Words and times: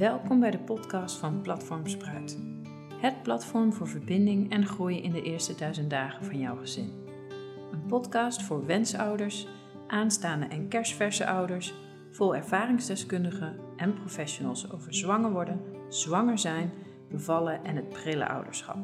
Welkom 0.00 0.40
bij 0.40 0.50
de 0.50 0.58
podcast 0.58 1.16
van 1.16 1.40
Platform 1.40 1.86
Spruit. 1.86 2.38
Het 3.00 3.22
platform 3.22 3.72
voor 3.72 3.88
verbinding 3.88 4.52
en 4.52 4.66
groei 4.66 5.02
in 5.02 5.12
de 5.12 5.22
eerste 5.22 5.54
duizend 5.54 5.90
dagen 5.90 6.24
van 6.24 6.38
jouw 6.38 6.56
gezin. 6.56 6.92
Een 7.72 7.86
podcast 7.86 8.42
voor 8.42 8.66
wensouders, 8.66 9.46
aanstaande 9.86 10.46
en 10.46 10.68
kerstverse 10.68 11.26
ouders, 11.26 11.74
vol 12.10 12.36
ervaringsdeskundigen 12.36 13.60
en 13.76 13.94
professionals 13.94 14.72
over 14.72 14.94
zwanger 14.94 15.32
worden, 15.32 15.60
zwanger 15.88 16.38
zijn, 16.38 16.72
bevallen 17.10 17.64
en 17.64 17.76
het 17.76 17.88
prille 17.88 18.28
ouderschap. 18.28 18.78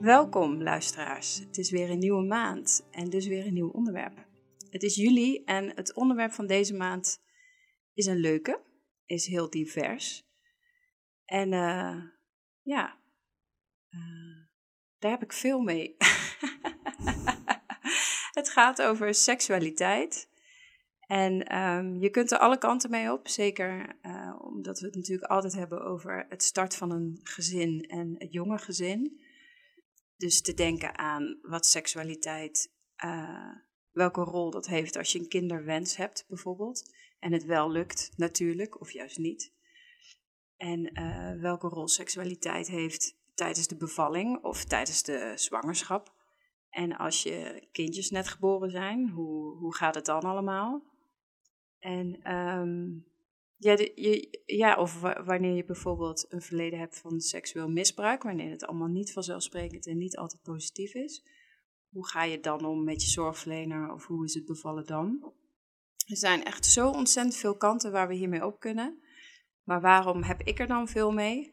Welkom 0.00 0.62
luisteraars. 0.62 1.38
Het 1.38 1.58
is 1.58 1.70
weer 1.70 1.90
een 1.90 1.98
nieuwe 1.98 2.24
maand 2.24 2.86
en 2.90 3.10
dus 3.10 3.26
weer 3.26 3.46
een 3.46 3.54
nieuw 3.54 3.70
onderwerp. 3.70 4.23
Het 4.74 4.82
is 4.82 4.94
juli 4.94 5.42
en 5.44 5.76
het 5.76 5.94
onderwerp 5.94 6.32
van 6.32 6.46
deze 6.46 6.74
maand 6.74 7.22
is 7.92 8.06
een 8.06 8.16
leuke, 8.16 8.62
is 9.06 9.26
heel 9.26 9.50
divers. 9.50 10.22
En 11.24 11.52
uh, 11.52 12.02
ja, 12.62 12.98
uh, 13.90 14.46
daar 14.98 15.10
heb 15.10 15.22
ik 15.22 15.32
veel 15.32 15.60
mee. 15.60 15.96
het 18.38 18.50
gaat 18.50 18.82
over 18.82 19.14
seksualiteit. 19.14 20.28
En 21.00 21.58
um, 21.58 22.00
je 22.00 22.10
kunt 22.10 22.30
er 22.30 22.38
alle 22.38 22.58
kanten 22.58 22.90
mee 22.90 23.12
op, 23.12 23.28
zeker 23.28 23.98
uh, 24.02 24.38
omdat 24.40 24.80
we 24.80 24.86
het 24.86 24.94
natuurlijk 24.94 25.30
altijd 25.30 25.54
hebben 25.54 25.84
over 25.84 26.26
het 26.28 26.42
start 26.42 26.76
van 26.76 26.90
een 26.90 27.20
gezin 27.22 27.80
en 27.80 28.14
het 28.18 28.32
jonge 28.32 28.58
gezin. 28.58 29.20
Dus 30.16 30.42
te 30.42 30.54
denken 30.54 30.98
aan 30.98 31.38
wat 31.42 31.66
seksualiteit 31.66 32.72
welke 33.94 34.20
rol 34.20 34.50
dat 34.50 34.66
heeft 34.66 34.96
als 34.96 35.12
je 35.12 35.18
een 35.18 35.28
kinderwens 35.28 35.96
hebt, 35.96 36.24
bijvoorbeeld. 36.28 36.94
En 37.18 37.32
het 37.32 37.44
wel 37.44 37.70
lukt, 37.70 38.12
natuurlijk, 38.16 38.80
of 38.80 38.90
juist 38.90 39.18
niet. 39.18 39.52
En 40.56 41.00
uh, 41.00 41.40
welke 41.40 41.68
rol 41.68 41.88
seksualiteit 41.88 42.68
heeft 42.68 43.16
tijdens 43.34 43.66
de 43.66 43.76
bevalling 43.76 44.42
of 44.42 44.64
tijdens 44.64 45.02
de 45.02 45.32
zwangerschap. 45.34 46.12
En 46.70 46.96
als 46.96 47.22
je 47.22 47.68
kindjes 47.72 48.10
net 48.10 48.28
geboren 48.28 48.70
zijn, 48.70 49.08
hoe, 49.08 49.56
hoe 49.56 49.74
gaat 49.74 49.94
het 49.94 50.04
dan 50.04 50.22
allemaal? 50.22 50.82
En 51.78 52.32
um, 52.34 53.06
ja, 53.56 53.72
je, 53.94 54.42
ja, 54.46 54.76
of 54.76 55.00
wanneer 55.00 55.54
je 55.54 55.64
bijvoorbeeld 55.64 56.26
een 56.28 56.42
verleden 56.42 56.78
hebt 56.78 56.98
van 56.98 57.20
seksueel 57.20 57.68
misbruik, 57.68 58.22
wanneer 58.22 58.50
het 58.50 58.66
allemaal 58.66 58.88
niet 58.88 59.12
vanzelfsprekend 59.12 59.86
en 59.86 59.98
niet 59.98 60.16
altijd 60.16 60.42
positief 60.42 60.94
is 60.94 61.22
hoe 61.94 62.08
ga 62.08 62.22
je 62.22 62.40
dan 62.40 62.64
om 62.64 62.84
met 62.84 63.02
je 63.02 63.10
zorgverlener 63.10 63.92
of 63.92 64.06
hoe 64.06 64.24
is 64.24 64.34
het 64.34 64.44
bevallen 64.44 64.86
dan? 64.86 65.32
Er 66.06 66.16
zijn 66.16 66.44
echt 66.44 66.66
zo 66.66 66.90
ontzettend 66.90 67.36
veel 67.36 67.56
kanten 67.56 67.92
waar 67.92 68.08
we 68.08 68.14
hiermee 68.14 68.46
op 68.46 68.60
kunnen. 68.60 69.02
Maar 69.62 69.80
waarom 69.80 70.22
heb 70.22 70.40
ik 70.40 70.58
er 70.58 70.66
dan 70.66 70.88
veel 70.88 71.12
mee? 71.12 71.52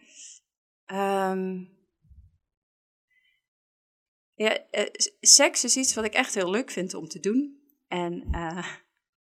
Um, 0.85 1.77
ja, 4.33 4.65
uh, 4.71 4.85
seks 5.19 5.63
is 5.63 5.77
iets 5.77 5.93
wat 5.93 6.05
ik 6.05 6.13
echt 6.13 6.33
heel 6.33 6.49
leuk 6.49 6.71
vind 6.71 6.93
om 6.93 7.07
te 7.07 7.19
doen. 7.19 7.61
En 7.87 8.27
uh, 8.31 8.67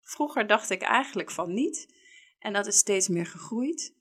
vroeger 0.01 0.47
dacht 0.47 0.71
ik 0.71 0.83
eigenlijk 0.83 1.31
van 1.31 1.55
niet. 1.55 1.95
En 2.39 2.53
dat 2.53 2.67
is 2.67 2.79
steeds 2.79 3.09
meer 3.09 3.27
gegroeid. 3.27 3.95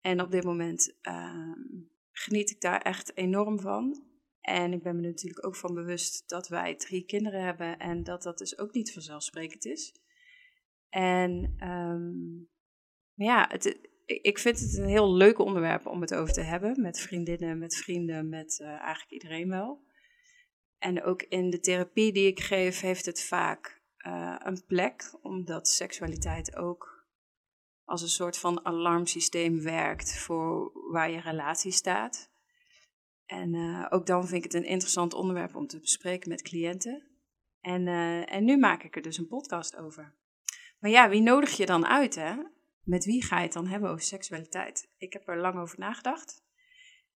En 0.00 0.20
op 0.20 0.30
dit 0.30 0.44
moment 0.44 0.94
uh, 1.02 1.52
geniet 2.12 2.50
ik 2.50 2.60
daar 2.60 2.82
echt 2.82 3.16
enorm 3.16 3.60
van. 3.60 4.09
En 4.50 4.72
ik 4.72 4.82
ben 4.82 4.96
me 4.96 5.02
natuurlijk 5.02 5.46
ook 5.46 5.56
van 5.56 5.74
bewust 5.74 6.28
dat 6.28 6.48
wij 6.48 6.74
drie 6.74 7.04
kinderen 7.04 7.44
hebben 7.44 7.78
en 7.78 8.04
dat 8.04 8.22
dat 8.22 8.38
dus 8.38 8.58
ook 8.58 8.72
niet 8.72 8.92
vanzelfsprekend 8.92 9.64
is. 9.64 9.94
En 10.88 11.56
um, 11.68 12.48
ja, 13.14 13.46
het, 13.48 13.78
ik 14.06 14.38
vind 14.38 14.60
het 14.60 14.76
een 14.76 14.88
heel 14.88 15.14
leuk 15.14 15.38
onderwerp 15.38 15.86
om 15.86 16.00
het 16.00 16.14
over 16.14 16.34
te 16.34 16.40
hebben. 16.40 16.80
Met 16.80 17.00
vriendinnen, 17.00 17.58
met 17.58 17.76
vrienden, 17.76 18.28
met 18.28 18.58
uh, 18.62 18.68
eigenlijk 18.68 19.10
iedereen 19.10 19.48
wel. 19.48 19.84
En 20.78 21.02
ook 21.02 21.22
in 21.22 21.50
de 21.50 21.60
therapie 21.60 22.12
die 22.12 22.26
ik 22.26 22.40
geef, 22.40 22.80
heeft 22.80 23.06
het 23.06 23.22
vaak 23.22 23.82
uh, 24.06 24.36
een 24.38 24.64
plek, 24.66 25.18
omdat 25.22 25.68
seksualiteit 25.68 26.56
ook 26.56 27.08
als 27.84 28.02
een 28.02 28.08
soort 28.08 28.38
van 28.38 28.64
alarmsysteem 28.64 29.62
werkt 29.62 30.18
voor 30.18 30.72
waar 30.90 31.10
je 31.10 31.20
relatie 31.20 31.72
staat. 31.72 32.29
En 33.30 33.54
uh, 33.54 33.86
ook 33.90 34.06
dan 34.06 34.26
vind 34.26 34.44
ik 34.44 34.52
het 34.52 34.62
een 34.62 34.68
interessant 34.68 35.14
onderwerp 35.14 35.54
om 35.54 35.66
te 35.66 35.80
bespreken 35.80 36.28
met 36.28 36.42
cliënten. 36.42 37.02
En, 37.60 37.86
uh, 37.86 38.32
en 38.32 38.44
nu 38.44 38.58
maak 38.58 38.82
ik 38.82 38.96
er 38.96 39.02
dus 39.02 39.18
een 39.18 39.28
podcast 39.28 39.76
over. 39.76 40.14
Maar 40.78 40.90
ja, 40.90 41.08
wie 41.08 41.20
nodig 41.20 41.56
je 41.56 41.66
dan 41.66 41.86
uit, 41.86 42.14
hè? 42.14 42.34
Met 42.82 43.04
wie 43.04 43.24
ga 43.24 43.36
je 43.36 43.42
het 43.42 43.52
dan 43.52 43.66
hebben 43.66 43.90
over 43.90 44.04
seksualiteit? 44.04 44.90
Ik 44.96 45.12
heb 45.12 45.28
er 45.28 45.40
lang 45.40 45.58
over 45.58 45.78
nagedacht. 45.78 46.44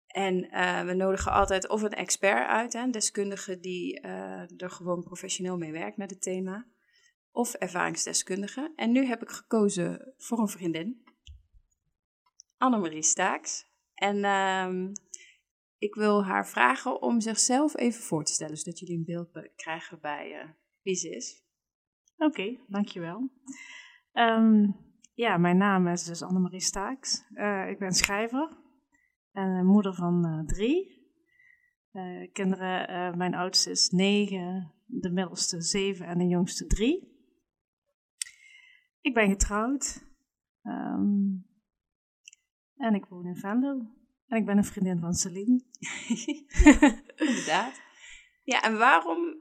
En 0.07 0.45
uh, 0.45 0.83
we 0.83 0.95
nodigen 0.95 1.33
altijd 1.33 1.69
of 1.69 1.83
een 1.83 1.93
expert 1.93 2.49
uit, 2.49 2.73
hè, 2.73 2.91
deskundige 2.91 3.61
die 3.61 4.01
er 4.01 4.71
gewoon 4.71 5.03
professioneel 5.03 5.57
mee 5.57 5.73
werkt 5.73 5.97
met 5.97 6.11
het 6.11 6.23
thema, 6.23 6.67
of 7.31 7.55
ervaringsdeskundige. 7.55 8.73
En 8.77 8.93
nu 8.93 9.05
heb 9.05 9.23
ik 9.23 9.31
gekozen 9.31 10.15
voor 10.17 10.39
een 10.39 10.49
vriendin, 10.49 11.05
Annemarie 12.59 13.03
Staaks. 13.03 13.67
En 13.95 14.25
ehm, 14.25 14.93
ik 15.79 15.95
wil 15.95 16.25
haar 16.25 16.49
vragen 16.49 17.03
om 17.03 17.21
zichzelf 17.21 17.77
even 17.77 18.03
voor 18.03 18.25
te 18.25 18.33
stellen, 18.33 18.57
zodat 18.57 18.79
jullie 18.79 18.97
een 18.97 19.05
beeld 19.05 19.51
krijgen 19.57 20.01
bij 20.01 20.43
uh, 20.43 20.51
wie 20.83 20.95
ze 20.95 21.11
is. 21.11 21.43
Oké, 22.17 22.59
dankjewel. 22.67 23.31
Um, 24.13 24.77
ja, 25.15 25.37
mijn 25.37 25.57
naam 25.57 25.89
is 25.89 26.05
dus 26.05 26.23
Annemarie 26.23 26.61
Staaks. 26.61 27.25
Uh, 27.35 27.69
ik 27.69 27.79
ben 27.79 27.93
schrijver 27.93 28.57
en 29.33 29.67
moeder 29.67 29.95
van 29.95 30.27
uh, 30.27 30.47
drie. 30.47 31.03
kinderen, 32.33 33.19
mijn 33.19 33.35
oudste 33.35 33.71
is 33.71 33.91
negen, 33.91 34.73
de 34.87 35.11
middelste 35.11 35.63
zeven 35.63 36.07
en 36.07 36.19
de 36.19 36.27
jongste 36.27 36.67
drie. 36.67 37.13
Ik 39.01 39.15
ben 39.15 39.29
getrouwd 39.29 40.05
um, 40.63 41.47
en 42.77 42.95
ik 42.95 43.05
woon 43.05 43.27
in 43.27 43.37
Venlo. 43.37 44.03
En 44.35 44.41
ik 44.41 44.47
ben 44.47 44.57
een 44.57 44.65
vriendin 44.65 45.01
van 45.01 45.15
Celine. 45.15 45.61
Inderdaad. 47.29 47.81
Ja, 48.43 48.63
en 48.63 48.79
waarom, 48.79 49.41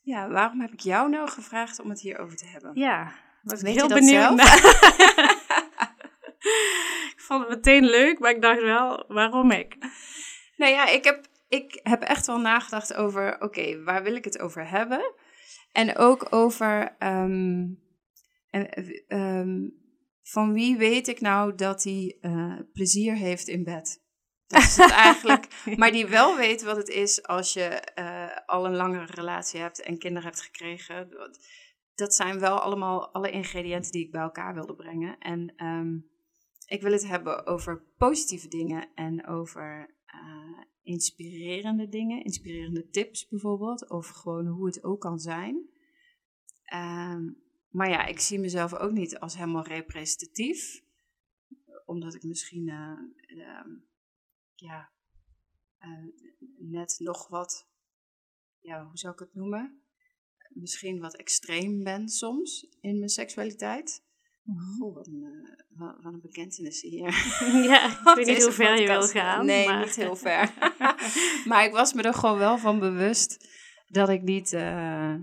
ja, 0.00 0.28
waarom 0.28 0.60
heb 0.60 0.72
ik 0.72 0.80
jou 0.80 1.10
nou 1.10 1.28
gevraagd 1.28 1.80
om 1.80 1.90
het 1.90 2.00
hierover 2.00 2.36
te 2.36 2.46
hebben? 2.46 2.70
Ja, 2.74 3.12
was 3.42 3.62
ik 3.62 3.66
heel 3.66 3.88
benieuwd 3.88 4.40
ik 7.12 7.14
vond 7.16 7.40
het 7.40 7.48
meteen 7.48 7.84
leuk, 7.84 8.18
maar 8.18 8.30
ik 8.30 8.42
dacht 8.42 8.60
wel, 8.60 9.04
waarom 9.08 9.50
ik? 9.50 9.76
Nou 10.56 10.72
ja, 10.72 10.88
ik 10.88 11.04
heb, 11.04 11.26
ik 11.48 11.80
heb 11.82 12.02
echt 12.02 12.26
wel 12.26 12.38
nagedacht 12.38 12.94
over, 12.94 13.40
oké, 13.40 13.82
waar 13.82 14.02
wil 14.02 14.14
ik 14.14 14.24
het 14.24 14.38
over 14.38 14.68
hebben? 14.68 15.14
En 15.72 15.96
ook 15.96 16.26
over, 16.30 16.96
um, 16.98 17.82
um, 19.08 19.74
van 20.22 20.52
wie 20.52 20.76
weet 20.76 21.08
ik 21.08 21.20
nou 21.20 21.54
dat 21.54 21.82
hij 21.82 22.18
uh, 22.20 22.58
plezier 22.72 23.14
heeft 23.14 23.48
in 23.48 23.64
bed? 23.64 24.03
Dat 24.46 24.62
is 24.62 24.76
het 24.76 24.90
eigenlijk. 24.90 25.48
Maar 25.78 25.92
die 25.92 26.06
wel 26.06 26.36
weet 26.36 26.62
wat 26.62 26.76
het 26.76 26.88
is 26.88 27.22
als 27.22 27.52
je 27.52 27.92
uh, 27.98 28.36
al 28.46 28.66
een 28.66 28.76
langere 28.76 29.06
relatie 29.06 29.60
hebt 29.60 29.80
en 29.80 29.98
kinderen 29.98 30.28
hebt 30.28 30.42
gekregen. 30.42 31.08
Dat 31.94 32.14
zijn 32.14 32.38
wel 32.38 32.60
allemaal 32.60 33.12
alle 33.12 33.30
ingrediënten 33.30 33.92
die 33.92 34.04
ik 34.04 34.10
bij 34.10 34.20
elkaar 34.20 34.54
wilde 34.54 34.74
brengen. 34.74 35.18
En 35.18 35.64
um, 35.66 36.10
ik 36.66 36.82
wil 36.82 36.92
het 36.92 37.06
hebben 37.06 37.46
over 37.46 37.82
positieve 37.98 38.48
dingen 38.48 38.88
en 38.94 39.26
over 39.26 39.94
uh, 40.14 40.62
inspirerende 40.82 41.88
dingen. 41.88 42.24
Inspirerende 42.24 42.88
tips 42.88 43.28
bijvoorbeeld. 43.28 43.90
Of 43.90 44.08
gewoon 44.08 44.46
hoe 44.46 44.66
het 44.66 44.84
ook 44.84 45.00
kan 45.00 45.18
zijn. 45.18 45.68
Um, 46.74 47.42
maar 47.70 47.88
ja, 47.90 48.06
ik 48.06 48.20
zie 48.20 48.38
mezelf 48.38 48.74
ook 48.74 48.92
niet 48.92 49.18
als 49.18 49.34
helemaal 49.34 49.66
representatief. 49.66 50.82
Omdat 51.86 52.14
ik 52.14 52.22
misschien. 52.22 52.68
Uh, 52.68 52.98
ja, 54.54 54.90
uh, 55.80 56.12
net 56.58 56.96
nog 56.98 57.28
wat, 57.28 57.68
ja, 58.60 58.84
hoe 58.84 58.98
zou 58.98 59.12
ik 59.12 59.18
het 59.18 59.34
noemen? 59.34 59.82
Misschien 60.48 61.00
wat 61.00 61.16
extreem 61.16 61.84
ben 61.84 62.08
soms 62.08 62.66
in 62.80 62.98
mijn 62.98 63.10
seksualiteit. 63.10 64.02
Mhm. 64.42 64.58
Goh, 64.78 64.94
wat 64.94 65.06
een, 65.06 65.22
uh, 65.22 65.78
wat, 65.78 66.02
wat 66.02 66.12
een 66.12 66.20
bekentenis 66.20 66.80
hier. 66.80 67.32
Ja, 67.68 67.86
ik 67.86 68.14
weet 68.14 68.26
niet 68.26 68.42
hoe 68.42 68.52
ver 68.52 68.80
je 68.80 68.86
wil 68.86 69.02
gaan. 69.02 69.46
Nee, 69.46 69.66
maar... 69.66 69.84
niet 69.84 69.96
heel 69.96 70.16
ver. 70.26 70.54
maar 71.48 71.64
ik 71.64 71.72
was 71.72 71.92
me 71.92 72.02
er 72.02 72.14
gewoon 72.14 72.38
wel 72.38 72.58
van 72.58 72.78
bewust 72.78 73.48
dat 73.86 74.08
ik 74.08 74.22
niet... 74.22 74.52
Uh, 74.52 75.14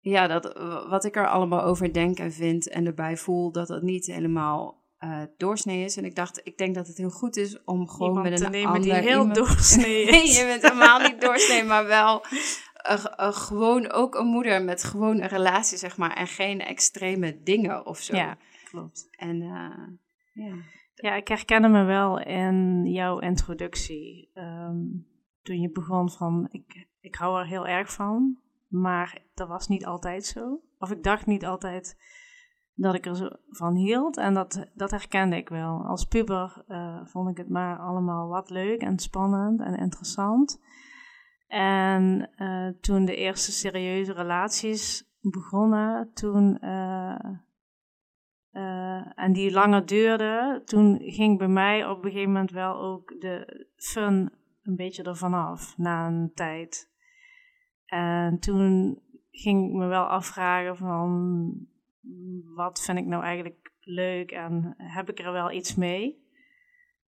ja, 0.00 0.26
dat 0.26 0.52
wat 0.88 1.04
ik 1.04 1.16
er 1.16 1.28
allemaal 1.28 1.62
over 1.62 1.92
denk 1.92 2.18
en 2.18 2.32
vind 2.32 2.68
en 2.68 2.86
erbij 2.86 3.16
voel, 3.16 3.52
dat 3.52 3.68
dat 3.68 3.82
niet 3.82 4.06
helemaal 4.06 4.85
uh, 5.06 5.22
doorsnee 5.36 5.84
is. 5.84 5.96
En 5.96 6.04
ik 6.04 6.14
dacht, 6.14 6.40
ik 6.44 6.58
denk 6.58 6.74
dat 6.74 6.86
het 6.86 6.96
heel 6.96 7.10
goed 7.10 7.36
is 7.36 7.64
om 7.64 7.88
gewoon 7.88 8.08
iemand 8.08 8.30
met 8.30 8.40
een 8.40 8.46
te 8.46 8.50
nemen 8.50 8.72
ander 8.72 8.82
die 8.82 8.92
heel 8.92 9.20
iemand... 9.20 9.34
doorsnee 9.34 10.02
is. 10.06 10.10
nee, 10.10 10.26
je 10.26 10.44
bent 10.44 10.62
helemaal 10.62 11.00
niet 11.00 11.20
doorsnee, 11.20 11.64
maar 11.64 11.86
wel 11.86 12.24
gewoon 13.32 13.90
ook 13.90 14.14
een 14.14 14.26
moeder 14.26 14.62
met 14.62 14.84
gewoon 14.84 15.20
een 15.20 15.28
relatie, 15.28 15.78
zeg 15.78 15.96
maar. 15.96 16.16
En 16.16 16.26
geen 16.26 16.60
extreme 16.60 17.42
dingen 17.42 17.86
of 17.86 17.98
zo. 17.98 18.16
Ja, 18.16 18.36
klopt. 18.70 19.08
En 19.10 19.40
uh, 19.40 20.46
ja. 20.46 20.54
Ja, 20.94 21.14
ik 21.14 21.28
herkende 21.28 21.68
me 21.68 21.84
wel 21.84 22.20
in 22.20 22.84
jouw 22.84 23.18
introductie. 23.18 24.30
Ehm, 24.34 24.84
toen 25.42 25.60
je 25.60 25.70
begon 25.70 26.10
van, 26.10 26.48
ik, 26.50 26.86
ik 27.00 27.14
hou 27.14 27.40
er 27.40 27.46
heel 27.46 27.66
erg 27.66 27.92
van. 27.92 28.38
Maar 28.68 29.22
dat 29.34 29.48
was 29.48 29.68
niet 29.68 29.86
altijd 29.86 30.24
zo. 30.24 30.60
Of 30.78 30.90
ik 30.90 31.02
dacht 31.02 31.26
niet 31.26 31.46
altijd 31.46 31.96
dat 32.76 32.94
ik 32.94 33.06
er 33.06 33.16
zo 33.16 33.28
van 33.48 33.74
hield. 33.74 34.16
En 34.16 34.34
dat, 34.34 34.66
dat 34.74 34.90
herkende 34.90 35.36
ik 35.36 35.48
wel. 35.48 35.84
Als 35.84 36.04
puber 36.04 36.64
uh, 36.68 37.00
vond 37.04 37.30
ik 37.30 37.36
het 37.36 37.48
maar 37.48 37.78
allemaal 37.78 38.28
wat 38.28 38.50
leuk 38.50 38.80
en 38.80 38.98
spannend 38.98 39.60
en 39.60 39.74
interessant. 39.74 40.60
En 41.46 42.30
uh, 42.36 42.68
toen 42.80 43.04
de 43.04 43.16
eerste 43.16 43.52
serieuze 43.52 44.12
relaties 44.12 45.10
begonnen, 45.20 46.10
toen, 46.12 46.58
uh, 46.64 47.34
en 49.14 49.32
die 49.32 49.52
langer 49.52 49.86
duurden, 49.86 50.64
toen 50.64 51.00
ging 51.00 51.38
bij 51.38 51.48
mij 51.48 51.86
op 51.86 52.04
een 52.04 52.10
gegeven 52.10 52.32
moment 52.32 52.50
wel 52.50 52.80
ook 52.80 53.20
de 53.20 53.66
fun 53.76 54.32
een 54.62 54.76
beetje 54.76 55.02
ervan 55.02 55.34
af 55.34 55.78
na 55.78 56.06
een 56.06 56.30
tijd. 56.34 56.90
En 57.86 58.38
toen 58.38 58.98
ging 59.30 59.68
ik 59.68 59.72
me 59.72 59.86
wel 59.86 60.04
afvragen 60.04 60.76
van 60.76 61.75
wat 62.54 62.82
vind 62.82 62.98
ik 62.98 63.06
nou 63.06 63.22
eigenlijk 63.22 63.72
leuk 63.80 64.30
en 64.30 64.74
heb 64.76 65.10
ik 65.10 65.18
er 65.18 65.32
wel 65.32 65.50
iets 65.50 65.74
mee? 65.74 66.24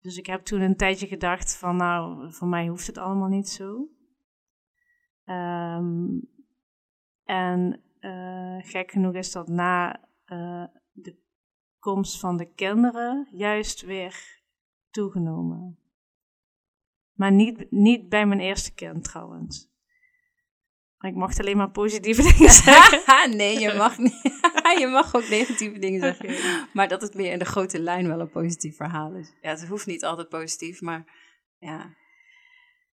Dus 0.00 0.16
ik 0.16 0.26
heb 0.26 0.44
toen 0.44 0.60
een 0.60 0.76
tijdje 0.76 1.06
gedacht 1.06 1.56
van 1.56 1.76
nou, 1.76 2.32
voor 2.32 2.48
mij 2.48 2.66
hoeft 2.66 2.87
het 2.87 2.98
allemaal 2.98 3.28
niet 3.28 3.48
zo. 3.48 3.88
Um, 5.25 6.28
en 7.25 7.81
uh, 8.00 8.56
gek 8.58 8.90
genoeg 8.90 9.14
is 9.14 9.32
dat 9.32 9.48
na 9.48 10.00
uh, 10.26 10.64
de 10.92 11.16
komst 11.78 12.20
van 12.20 12.37
de 12.37 12.52
kinderen 12.54 13.28
juist 13.31 13.81
weer 13.81 14.40
toegenomen. 14.90 15.78
Maar 17.12 17.32
niet, 17.32 17.70
niet 17.70 18.08
bij 18.08 18.26
mijn 18.26 18.40
eerste 18.40 18.75
kind 18.75 19.04
trouwens. 19.04 19.69
Ik 21.00 21.14
mocht 21.14 21.40
alleen 21.40 21.56
maar 21.56 21.70
positieve 21.70 22.22
dingen 22.32 22.50
zeggen. 22.50 23.37
nee, 23.37 23.58
je 23.58 23.75
mag 23.75 23.98
niet. 23.98 24.39
Je 24.78 24.87
mag 24.87 25.14
ook 25.14 25.28
negatieve 25.28 25.78
dingen 25.78 26.00
zeggen. 26.00 26.67
Maar 26.72 26.88
dat 26.88 27.02
het 27.02 27.14
meer 27.14 27.32
in 27.32 27.38
de 27.38 27.44
grote 27.44 27.81
lijn 27.81 28.08
wel 28.08 28.20
een 28.20 28.31
positief 28.31 28.76
verhaal 28.76 29.12
is. 29.12 29.32
Ja, 29.43 29.50
het 29.50 29.69
hoeft 29.69 29.87
niet 29.87 30.05
altijd 30.05 30.28
positief, 30.28 30.81
maar 30.81 31.05
ja. 31.58 31.94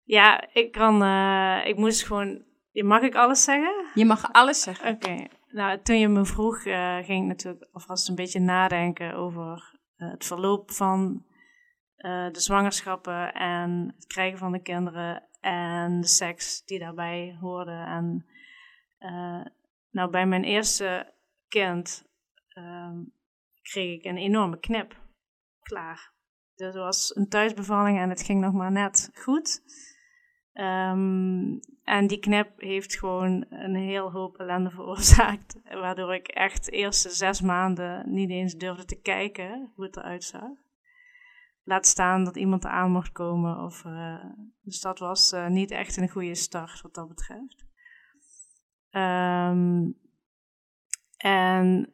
Ja, 0.03 0.47
ik 0.53 0.71
kan. 0.71 1.03
Uh, 1.03 1.65
ik 1.65 1.77
moest 1.77 2.05
gewoon. 2.05 2.45
Mag 2.71 3.01
ik 3.01 3.15
alles 3.15 3.43
zeggen? 3.43 3.85
Je 3.93 4.05
mag 4.05 4.31
alles 4.33 4.61
zeggen. 4.61 4.93
Oké. 4.93 5.27
Nou, 5.47 5.81
toen 5.81 5.99
je 5.99 6.07
me 6.07 6.25
vroeg, 6.25 6.65
uh, 6.65 6.95
ging 6.95 7.21
ik 7.21 7.27
natuurlijk 7.27 7.67
alvast 7.71 8.09
een 8.09 8.15
beetje 8.15 8.39
nadenken 8.39 9.13
over 9.13 9.79
uh, 9.97 10.11
het 10.11 10.25
verloop 10.25 10.71
van 10.71 11.25
de 12.31 12.39
zwangerschappen 12.39 13.33
en 13.33 13.93
het 13.95 14.07
krijgen 14.07 14.37
van 14.37 14.51
de 14.51 14.61
kinderen 14.61 15.23
en 15.41 16.01
de 16.01 16.07
seks 16.07 16.65
die 16.65 16.79
daarbij 16.79 17.37
hoorde. 17.39 17.71
En 17.71 18.25
nou, 19.91 20.09
bij 20.09 20.25
mijn 20.25 20.43
eerste 20.43 21.13
kind 21.47 22.05
uh, 22.53 22.99
kreeg 23.61 23.97
ik 23.97 24.05
een 24.05 24.17
enorme 24.17 24.59
knip. 24.59 24.95
Klaar. 25.61 26.15
Dus 26.55 26.75
was 26.75 27.15
een 27.15 27.29
thuisbevalling 27.29 27.99
en 27.99 28.09
het 28.09 28.21
ging 28.21 28.41
nog 28.41 28.53
maar 28.53 28.71
net 28.71 29.09
goed. 29.13 29.61
Um, 30.53 31.59
en 31.83 32.07
die 32.07 32.19
knip 32.19 32.51
heeft 32.57 32.97
gewoon 32.97 33.45
een 33.49 33.75
heel 33.75 34.11
hoop 34.11 34.37
ellende 34.37 34.69
veroorzaakt. 34.77 35.59
Waardoor 35.63 36.13
ik 36.13 36.27
echt 36.27 36.65
de 36.65 36.71
eerste 36.71 37.09
zes 37.09 37.41
maanden 37.41 38.13
niet 38.13 38.29
eens 38.29 38.55
durfde 38.55 38.85
te 38.85 39.01
kijken 39.01 39.71
hoe 39.75 39.85
het 39.85 39.97
eruit 39.97 40.23
zag 40.23 40.65
laat 41.67 41.85
staan 41.85 42.23
dat 42.23 42.35
iemand 42.35 42.65
aan 42.65 42.91
mocht 42.91 43.11
komen. 43.11 43.57
Of, 43.57 43.83
uh, 43.83 44.25
dus 44.61 44.81
dat 44.81 44.99
was 44.99 45.33
uh, 45.33 45.47
niet 45.47 45.71
echt 45.71 45.97
een 45.97 46.09
goede 46.09 46.35
start 46.35 46.81
wat 46.81 46.93
dat 46.93 47.07
betreft. 47.07 47.65
Um, 48.91 49.95
en 51.27 51.93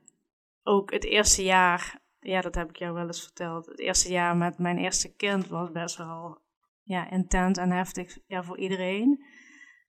ook 0.63 0.91
het 0.91 1.03
eerste 1.03 1.44
jaar, 1.44 2.01
ja, 2.19 2.41
dat 2.41 2.56
heb 2.56 2.69
ik 2.69 2.75
jou 2.75 2.94
wel 2.94 3.06
eens 3.06 3.24
verteld. 3.24 3.65
Het 3.65 3.80
eerste 3.80 4.12
jaar 4.12 4.38
met 4.38 4.57
mijn 4.57 4.77
eerste 4.77 5.15
kind 5.15 5.47
was 5.47 5.71
best 5.71 5.97
wel 5.97 6.41
ja, 6.83 7.09
intens 7.09 7.57
en 7.57 7.71
heftig 7.71 8.18
ja, 8.27 8.44
voor 8.44 8.57
iedereen. 8.57 9.25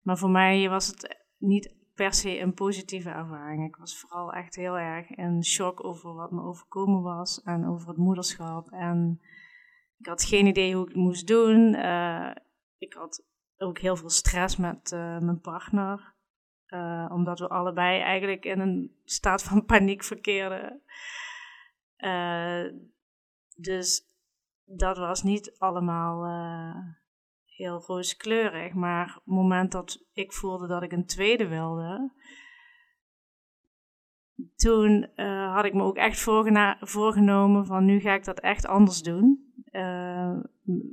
Maar 0.02 0.18
voor 0.18 0.30
mij 0.30 0.68
was 0.68 0.86
het 0.86 1.24
niet 1.38 1.74
per 1.94 2.14
se 2.14 2.40
een 2.40 2.54
positieve 2.54 3.10
ervaring. 3.10 3.66
Ik 3.66 3.76
was 3.76 3.98
vooral 3.98 4.32
echt 4.32 4.54
heel 4.54 4.78
erg 4.78 5.10
in 5.10 5.44
shock 5.44 5.84
over 5.84 6.14
wat 6.14 6.30
me 6.30 6.42
overkomen 6.42 7.02
was 7.02 7.42
en 7.42 7.68
over 7.68 7.88
het 7.88 7.96
moederschap. 7.96 8.70
En 8.70 9.20
ik 9.98 10.06
had 10.06 10.24
geen 10.24 10.46
idee 10.46 10.74
hoe 10.74 10.82
ik 10.82 10.88
het 10.88 11.02
moest 11.02 11.26
doen. 11.26 11.74
Uh, 11.74 12.30
ik 12.78 12.92
had 12.92 13.24
ook 13.56 13.78
heel 13.78 13.96
veel 13.96 14.10
stress 14.10 14.56
met 14.56 14.92
uh, 14.92 15.18
mijn 15.18 15.40
partner. 15.40 16.13
Uh, 16.74 17.06
omdat 17.08 17.38
we 17.38 17.48
allebei 17.48 18.00
eigenlijk 18.00 18.44
in 18.44 18.60
een 18.60 18.94
staat 19.04 19.42
van 19.42 19.64
paniek 19.72 20.04
verkeerden. 20.04 20.82
dus 23.56 24.08
dat 24.64 24.98
was 24.98 25.22
niet 25.22 25.54
allemaal 25.58 26.24
heel 27.44 27.82
rooskleurig. 27.86 28.72
Maar 28.72 29.06
op 29.06 29.14
het 29.24 29.34
moment 29.34 29.72
dat 29.72 30.04
ik 30.12 30.32
voelde 30.32 30.66
dat 30.66 30.82
ik 30.82 30.92
een 30.92 31.06
tweede 31.06 31.48
wilde, 31.48 32.12
toen 34.56 35.10
uh, 35.16 35.54
had 35.54 35.64
ik 35.64 35.74
me 35.74 35.82
ook 35.82 35.96
echt 35.96 36.20
voorgenomen 36.80 37.66
van 37.66 37.84
nu 37.84 38.00
ga 38.00 38.14
ik 38.14 38.24
dat 38.24 38.40
echt 38.40 38.66
anders 38.66 39.02
doen. 39.02 39.52
Uh, 39.70 40.38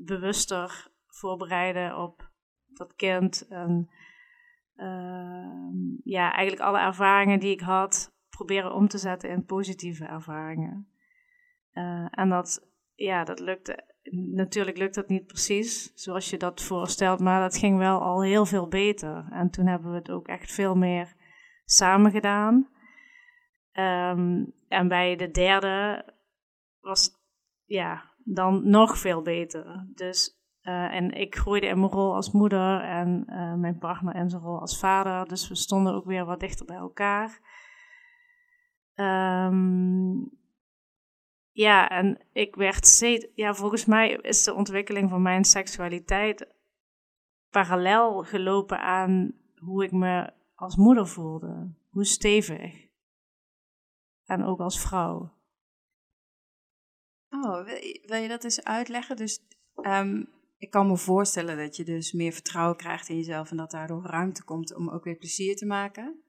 bewuster 0.06 0.92
voorbereiden 1.07 1.98
op 1.98 2.30
dat 2.68 2.95
kind. 2.95 3.48
En 3.48 3.89
uh, 3.89 3.95
ja, 6.03 6.31
eigenlijk 6.33 6.62
alle 6.62 6.79
ervaringen 6.79 7.39
die 7.39 7.51
ik 7.51 7.62
had, 7.62 8.15
proberen 8.29 8.73
om 8.73 8.88
te 8.88 8.97
zetten 8.97 9.29
in 9.29 9.45
positieve 9.45 10.06
ervaringen. 10.06 10.88
en 12.12 12.29
dat, 12.29 12.68
ja, 12.95 13.23
dat 13.23 13.39
lukte. 13.39 13.89
Natuurlijk 14.12 14.77
lukt 14.77 14.95
dat 14.95 15.07
niet 15.07 15.25
precies 15.25 15.91
zoals 15.95 16.29
je 16.29 16.38
dat 16.38 16.62
voorstelt, 16.62 17.19
maar 17.19 17.41
dat 17.41 17.57
ging 17.57 17.77
wel 17.77 18.01
al 18.01 18.23
heel 18.23 18.45
veel 18.45 18.68
beter. 18.68 19.27
En 19.31 19.50
toen 19.50 19.68
hebben 19.68 19.91
we 19.91 19.97
het 19.97 20.12
ook 20.12 20.28
echt 20.28 20.51
veel 20.51 20.75
meer 20.75 21.13
samen 21.66 22.11
gedaan. 22.11 22.69
Um, 23.73 24.54
en 24.68 24.87
bij 24.87 25.16
de 25.16 25.31
derde 25.31 26.06
was 26.80 27.09
ja, 27.66 28.11
dan 28.23 28.69
nog 28.69 28.97
veel 28.97 29.21
beter. 29.21 29.87
Dus, 29.94 30.41
uh, 30.63 30.94
en 30.94 31.11
ik 31.11 31.35
groeide 31.35 31.68
in 31.68 31.80
mijn 31.80 31.91
rol 31.91 32.15
als 32.15 32.31
moeder 32.31 32.81
en 32.81 33.25
uh, 33.30 33.53
mijn 33.53 33.77
partner 33.77 34.15
in 34.15 34.30
zijn 34.30 34.41
rol 34.41 34.59
als 34.59 34.80
vader. 34.80 35.27
Dus 35.27 35.47
we 35.47 35.56
stonden 35.56 35.94
ook 35.94 36.06
weer 36.06 36.25
wat 36.25 36.39
dichter 36.39 36.65
bij 36.65 36.75
elkaar. 36.75 37.39
Um, 38.95 40.39
ja, 41.51 41.89
en 41.89 42.19
ik 42.33 42.56
werd 42.56 42.85
steeds. 42.85 43.27
Ja, 43.35 43.53
volgens 43.53 43.85
mij 43.85 44.11
is 44.11 44.44
de 44.44 44.53
ontwikkeling 44.53 45.09
van 45.09 45.21
mijn 45.21 45.44
seksualiteit 45.44 46.47
parallel 47.49 48.23
gelopen 48.23 48.81
aan 48.81 49.33
hoe 49.56 49.83
ik 49.83 49.91
me 49.91 50.33
als 50.56 50.75
moeder 50.75 51.07
voelde. 51.07 51.73
Hoe 51.89 52.06
stevig 52.06 52.89
en 54.25 54.44
ook 54.44 54.59
als 54.59 54.81
vrouw. 54.81 55.33
Oh, 57.30 57.65
wil 58.06 58.21
je, 58.21 58.27
dat 58.27 58.44
eens 58.44 58.63
uitleggen? 58.63 59.15
Dus 59.15 59.39
um, 59.75 60.30
ik 60.61 60.69
kan 60.69 60.87
me 60.87 60.97
voorstellen 60.97 61.57
dat 61.57 61.75
je 61.75 61.83
dus 61.83 62.11
meer 62.11 62.31
vertrouwen 62.31 62.77
krijgt 62.77 63.09
in 63.09 63.15
jezelf 63.15 63.51
en 63.51 63.57
dat 63.57 63.71
daardoor 63.71 64.06
ruimte 64.06 64.44
komt 64.44 64.75
om 64.75 64.89
ook 64.89 65.03
weer 65.03 65.15
plezier 65.15 65.56
te 65.56 65.65
maken. 65.65 66.23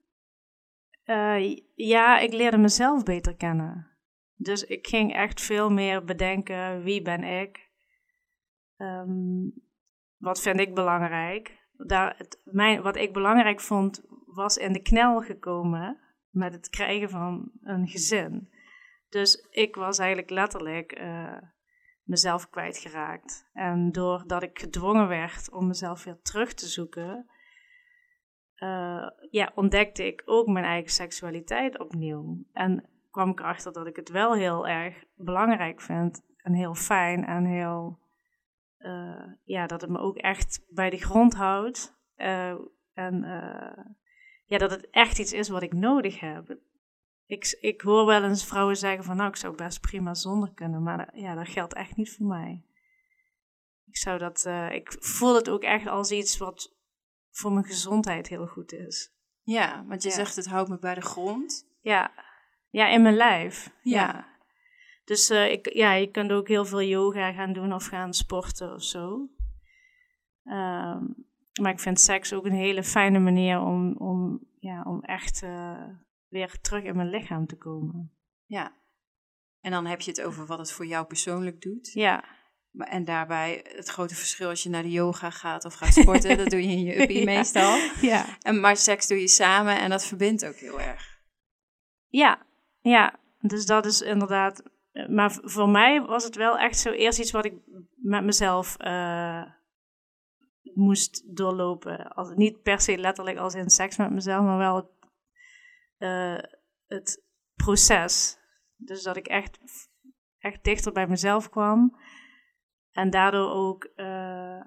Uh, 1.04 1.56
ja, 1.74 2.18
ik 2.18 2.32
leerde 2.32 2.58
mezelf 2.58 3.02
beter 3.02 3.36
kennen. 3.36 3.90
Dus 4.34 4.64
ik 4.64 4.86
ging 4.86 5.14
echt 5.14 5.40
veel 5.40 5.70
meer 5.70 6.04
bedenken 6.04 6.82
wie 6.82 7.02
ben 7.02 7.22
ik, 7.22 7.70
um, 8.76 9.52
wat 10.16 10.40
vind 10.40 10.60
ik 10.60 10.74
belangrijk. 10.74 11.58
Daar, 11.72 12.14
het, 12.16 12.40
mijn, 12.44 12.82
wat 12.82 12.96
ik 12.96 13.12
belangrijk 13.12 13.60
vond 13.60 14.02
was 14.26 14.56
in 14.56 14.72
de 14.72 14.82
knel 14.82 15.20
gekomen 15.20 15.98
met 16.30 16.52
het 16.52 16.68
krijgen 16.68 17.10
van 17.10 17.52
een 17.62 17.88
gezin. 17.88 18.48
Dus 19.08 19.46
ik 19.50 19.74
was 19.74 19.98
eigenlijk 19.98 20.30
letterlijk 20.30 21.00
uh, 21.00 21.36
mezelf 22.02 22.50
kwijtgeraakt. 22.50 23.50
En 23.52 23.92
doordat 23.92 24.42
ik 24.42 24.58
gedwongen 24.58 25.08
werd 25.08 25.50
om 25.50 25.66
mezelf 25.66 26.04
weer 26.04 26.20
terug 26.22 26.54
te 26.54 26.66
zoeken, 26.66 27.26
uh, 28.56 29.10
ja, 29.30 29.52
ontdekte 29.54 30.06
ik 30.06 30.22
ook 30.24 30.46
mijn 30.46 30.64
eigen 30.64 30.90
seksualiteit 30.90 31.78
opnieuw. 31.78 32.44
En 32.52 32.88
kwam 33.10 33.30
ik 33.30 33.40
erachter 33.40 33.72
dat 33.72 33.86
ik 33.86 33.96
het 33.96 34.08
wel 34.08 34.34
heel 34.34 34.68
erg 34.68 35.04
belangrijk 35.14 35.80
vind 35.80 36.22
en 36.36 36.54
heel 36.54 36.74
fijn 36.74 37.24
en 37.24 37.44
heel, 37.44 37.98
uh, 38.78 39.24
ja, 39.44 39.66
dat 39.66 39.80
het 39.80 39.90
me 39.90 39.98
ook 39.98 40.16
echt 40.16 40.64
bij 40.68 40.90
de 40.90 40.98
grond 40.98 41.34
houdt. 41.34 42.00
En 42.94 43.24
uh, 43.24 43.84
ja, 44.46 44.58
dat 44.58 44.70
het 44.70 44.90
echt 44.90 45.18
iets 45.18 45.32
is 45.32 45.48
wat 45.48 45.62
ik 45.62 45.72
nodig 45.72 46.20
heb. 46.20 46.58
Ik, 47.26 47.56
ik 47.60 47.80
hoor 47.80 48.06
wel 48.06 48.22
eens 48.22 48.44
vrouwen 48.44 48.76
zeggen 48.76 49.04
van 49.04 49.16
nou, 49.16 49.28
ik 49.28 49.36
zou 49.36 49.56
best 49.56 49.80
prima 49.80 50.14
zonder 50.14 50.52
kunnen, 50.54 50.82
maar 50.82 51.18
ja, 51.18 51.34
dat 51.34 51.48
geldt 51.48 51.74
echt 51.74 51.96
niet 51.96 52.14
voor 52.16 52.26
mij. 52.26 52.64
Ik 53.86 53.96
zou 53.96 54.18
dat, 54.18 54.44
uh, 54.46 54.72
ik 54.72 54.96
voel 54.98 55.34
het 55.34 55.50
ook 55.50 55.62
echt 55.62 55.86
als 55.86 56.10
iets 56.10 56.38
wat 56.38 56.74
voor 57.30 57.52
mijn 57.52 57.64
gezondheid 57.64 58.28
heel 58.28 58.46
goed 58.46 58.72
is. 58.72 59.12
Ja, 59.42 59.84
want 59.86 60.02
je 60.02 60.10
zegt 60.10 60.36
het 60.36 60.46
houdt 60.46 60.68
me 60.68 60.78
bij 60.78 60.94
de 60.94 61.00
grond. 61.00 61.68
Ja, 61.80 62.12
ja 62.70 62.88
in 62.88 63.02
mijn 63.02 63.16
lijf. 63.16 63.70
Ja. 63.82 64.30
Dus 65.04 65.30
uh, 65.30 65.50
ik, 65.50 65.72
ja, 65.72 65.92
je 65.92 66.10
kunt 66.10 66.32
ook 66.32 66.48
heel 66.48 66.64
veel 66.64 66.82
yoga 66.82 67.32
gaan 67.32 67.52
doen 67.52 67.72
of 67.72 67.86
gaan 67.86 68.12
sporten 68.12 68.72
of 68.72 68.82
zo. 68.82 69.28
Um, 70.44 71.26
maar 71.60 71.72
ik 71.72 71.80
vind 71.80 72.00
seks 72.00 72.32
ook 72.32 72.44
een 72.44 72.52
hele 72.52 72.82
fijne 72.82 73.18
manier 73.18 73.60
om, 73.60 73.96
om, 73.96 74.40
ja, 74.58 74.82
om 74.82 75.02
echt 75.02 75.42
uh, 75.42 75.88
weer 76.32 76.60
terug 76.60 76.84
in 76.84 76.96
mijn 76.96 77.10
lichaam 77.10 77.46
te 77.46 77.56
komen. 77.56 78.12
Ja. 78.44 78.80
En 79.60 79.70
dan 79.70 79.86
heb 79.86 80.00
je 80.00 80.10
het 80.10 80.22
over 80.22 80.46
wat 80.46 80.58
het 80.58 80.72
voor 80.72 80.86
jou 80.86 81.06
persoonlijk 81.06 81.60
doet. 81.60 81.92
Ja. 81.92 82.24
Maar, 82.70 82.88
en 82.88 83.04
daarbij 83.04 83.64
het 83.68 83.88
grote 83.88 84.14
verschil 84.14 84.48
als 84.48 84.62
je 84.62 84.68
naar 84.68 84.82
de 84.82 84.90
yoga 84.90 85.30
gaat 85.30 85.64
of 85.64 85.74
gaat 85.74 85.94
sporten, 85.94 86.36
dat 86.36 86.50
doe 86.50 86.62
je 86.62 86.68
in 86.68 86.84
je 86.84 87.00
uppie 87.02 87.24
meestal. 87.34 87.78
Ja. 88.00 88.38
En, 88.40 88.60
maar 88.60 88.76
seks 88.76 89.06
doe 89.06 89.20
je 89.20 89.28
samen 89.28 89.80
en 89.80 89.90
dat 89.90 90.06
verbindt 90.06 90.46
ook 90.46 90.56
heel 90.56 90.80
erg. 90.80 91.20
Ja, 92.08 92.46
ja. 92.80 93.20
Dus 93.40 93.66
dat 93.66 93.86
is 93.86 94.00
inderdaad. 94.00 94.62
Maar 95.08 95.38
voor 95.42 95.68
mij 95.68 96.02
was 96.02 96.24
het 96.24 96.36
wel 96.36 96.58
echt 96.58 96.78
zo 96.78 96.90
eerst 96.90 97.18
iets 97.18 97.30
wat 97.30 97.44
ik 97.44 97.54
met 97.94 98.24
mezelf 98.24 98.76
uh, 98.80 99.44
moest 100.74 101.36
doorlopen. 101.36 102.12
Als, 102.12 102.32
niet 102.34 102.62
per 102.62 102.80
se 102.80 102.98
letterlijk 102.98 103.38
als 103.38 103.54
in 103.54 103.70
seks 103.70 103.96
met 103.96 104.10
mezelf, 104.10 104.44
maar 104.44 104.58
wel 104.58 104.76
het, 104.76 104.86
uh, 106.02 106.38
het 106.86 107.24
proces. 107.54 108.38
Dus 108.76 109.02
dat 109.02 109.16
ik 109.16 109.26
echt, 109.26 109.58
echt 110.38 110.64
dichter 110.64 110.92
bij 110.92 111.06
mezelf 111.06 111.48
kwam. 111.48 111.96
En 112.92 113.10
daardoor 113.10 113.50
ook 113.50 113.90
uh, 113.96 114.62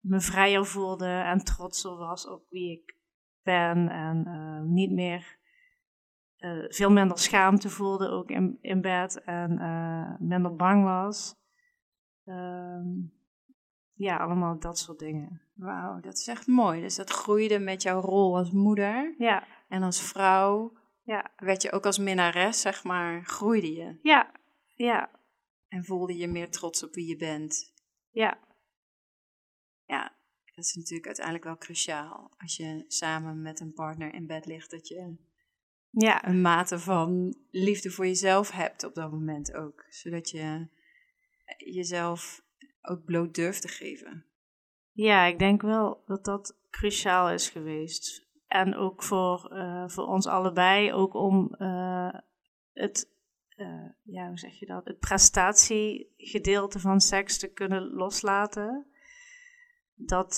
me 0.00 0.20
vrijer 0.20 0.66
voelde 0.66 1.06
en 1.06 1.44
trotser 1.44 1.96
was 1.96 2.28
op 2.28 2.44
wie 2.48 2.72
ik 2.72 2.96
ben. 3.42 3.88
En 3.88 4.24
uh, 4.28 4.60
niet 4.60 4.90
meer 4.90 5.40
veel 6.68 6.90
minder 6.90 7.18
schaamte 7.18 7.68
voelde 7.68 8.08
ook 8.08 8.30
in, 8.30 8.58
in 8.60 8.80
bed. 8.80 9.22
En 9.24 9.50
minder 10.20 10.56
bang 10.56 10.84
was. 10.84 11.34
Ehm, 12.24 12.88
ja, 13.92 14.16
allemaal 14.16 14.58
dat 14.58 14.78
soort 14.78 14.98
dingen. 14.98 15.40
Wauw, 15.54 16.00
dat 16.00 16.18
is 16.18 16.28
echt 16.28 16.46
mooi. 16.46 16.80
Dus 16.80 16.96
dat 16.96 17.10
groeide 17.10 17.58
met 17.58 17.82
jouw 17.82 18.00
rol 18.00 18.36
als 18.36 18.50
moeder. 18.50 19.14
Ja. 19.18 19.46
En 19.72 19.82
als 19.82 20.02
vrouw. 20.02 20.78
Ja. 21.02 21.32
Werd 21.36 21.62
je 21.62 21.72
ook 21.72 21.86
als 21.86 21.98
minnares, 21.98 22.60
zeg 22.60 22.84
maar, 22.84 23.24
groeide 23.24 23.72
je. 23.72 23.98
Ja, 24.02 24.32
ja. 24.74 25.10
En 25.68 25.84
voelde 25.84 26.16
je 26.16 26.28
meer 26.28 26.50
trots 26.50 26.82
op 26.82 26.94
wie 26.94 27.08
je 27.08 27.16
bent. 27.16 27.72
Ja. 28.10 28.38
Ja, 29.84 30.16
dat 30.54 30.64
is 30.64 30.74
natuurlijk 30.74 31.06
uiteindelijk 31.06 31.44
wel 31.44 31.56
cruciaal. 31.56 32.34
Als 32.36 32.56
je 32.56 32.84
samen 32.88 33.42
met 33.42 33.60
een 33.60 33.72
partner 33.72 34.14
in 34.14 34.26
bed 34.26 34.46
ligt, 34.46 34.70
dat 34.70 34.88
je 34.88 35.16
ja. 35.90 36.26
een 36.26 36.40
mate 36.40 36.78
van 36.78 37.36
liefde 37.50 37.90
voor 37.90 38.06
jezelf 38.06 38.50
hebt 38.50 38.84
op 38.84 38.94
dat 38.94 39.10
moment 39.10 39.54
ook. 39.54 39.84
Zodat 39.88 40.30
je 40.30 40.68
jezelf 41.56 42.44
ook 42.82 43.04
bloot 43.04 43.34
durft 43.34 43.62
te 43.62 43.68
geven. 43.68 44.26
Ja, 44.92 45.24
ik 45.24 45.38
denk 45.38 45.62
wel 45.62 46.02
dat 46.06 46.24
dat 46.24 46.58
cruciaal 46.70 47.30
is 47.30 47.48
geweest. 47.48 48.30
En 48.52 48.76
ook 48.76 49.02
voor, 49.02 49.50
uh, 49.52 49.88
voor 49.88 50.06
ons 50.06 50.26
allebei, 50.26 50.92
ook 50.92 51.14
om 51.14 51.54
uh, 51.58 52.14
het, 52.72 53.10
uh, 53.56 53.90
ja, 54.02 54.26
hoe 54.26 54.38
zeg 54.38 54.58
je 54.58 54.66
dat, 54.66 54.84
het 54.84 54.98
prestatiegedeelte 54.98 56.80
van 56.80 57.00
seks 57.00 57.38
te 57.38 57.52
kunnen 57.52 57.92
loslaten. 57.92 58.86
Dat, 59.94 60.36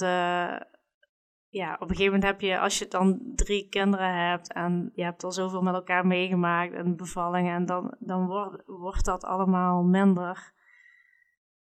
ja, 1.48 1.74
op 1.74 1.80
een 1.80 1.96
gegeven 1.96 2.12
moment 2.12 2.22
heb 2.22 2.40
je, 2.40 2.58
als 2.58 2.78
je 2.78 2.88
dan 2.88 3.32
drie 3.34 3.68
kinderen 3.68 4.28
hebt 4.30 4.52
en 4.52 4.90
je 4.94 5.02
hebt 5.02 5.24
al 5.24 5.32
zoveel 5.32 5.62
met 5.62 5.74
elkaar 5.74 6.06
meegemaakt 6.06 6.74
en 6.74 6.96
bevallingen, 6.96 7.54
en 7.54 7.66
dan, 7.66 7.96
dan 7.98 8.26
wordt, 8.26 8.62
wordt 8.66 9.04
dat 9.04 9.24
allemaal 9.24 9.82
minder 9.82 10.52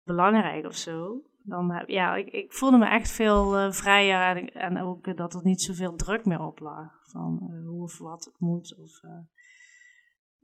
belangrijk 0.03 0.65
of 0.65 0.75
zo. 0.75 1.21
Dan 1.49 1.71
heb, 1.71 1.87
ja, 1.87 2.15
ik, 2.15 2.53
voelde 2.53 2.77
me 2.77 2.85
echt 2.85 3.11
veel 3.11 3.65
uh, 3.65 3.71
vrijer 3.71 4.53
en, 4.55 4.81
ook 4.81 5.17
dat 5.17 5.33
er 5.33 5.43
niet 5.43 5.61
zoveel 5.61 5.95
druk 5.95 6.25
meer 6.25 6.41
op 6.41 6.59
lag. 6.59 7.07
Van 7.11 7.37
hoe 7.65 7.83
of 7.83 7.97
wat 7.97 8.25
het 8.25 8.39
moet. 8.39 8.77
Of. 8.77 8.99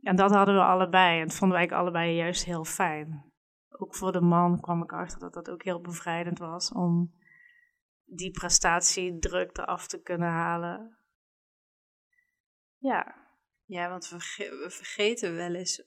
En 0.02 0.16
dat 0.16 0.32
hadden 0.32 0.56
we 0.56 0.64
allebei. 0.64 1.20
En 1.20 1.28
dat 1.28 1.36
vonden 1.36 1.58
wij 1.58 1.70
allebei 1.70 2.16
juist 2.16 2.46
heel 2.46 2.66
fijn. 2.66 3.34
Ook 3.70 3.96
voor 3.96 4.12
de 4.12 4.22
man 4.22 4.62
kwam 4.62 4.84
ik 4.84 4.94
achter 4.94 5.20
dat 5.20 5.34
dat 5.34 5.50
ook 5.50 5.64
heel 5.64 5.82
bevrijdend 5.82 6.40
was 6.40 6.72
om 6.72 7.14
die 8.06 8.32
prestatiedruk 8.32 9.58
eraf 9.58 9.88
te 9.88 10.02
kunnen 10.02 10.30
halen. 10.30 10.98
Ja. 12.78 13.24
Ja, 13.66 13.90
want 13.90 14.10
we 14.10 14.20
vergeten 14.70 15.36
wel 15.36 15.54
eens 15.54 15.84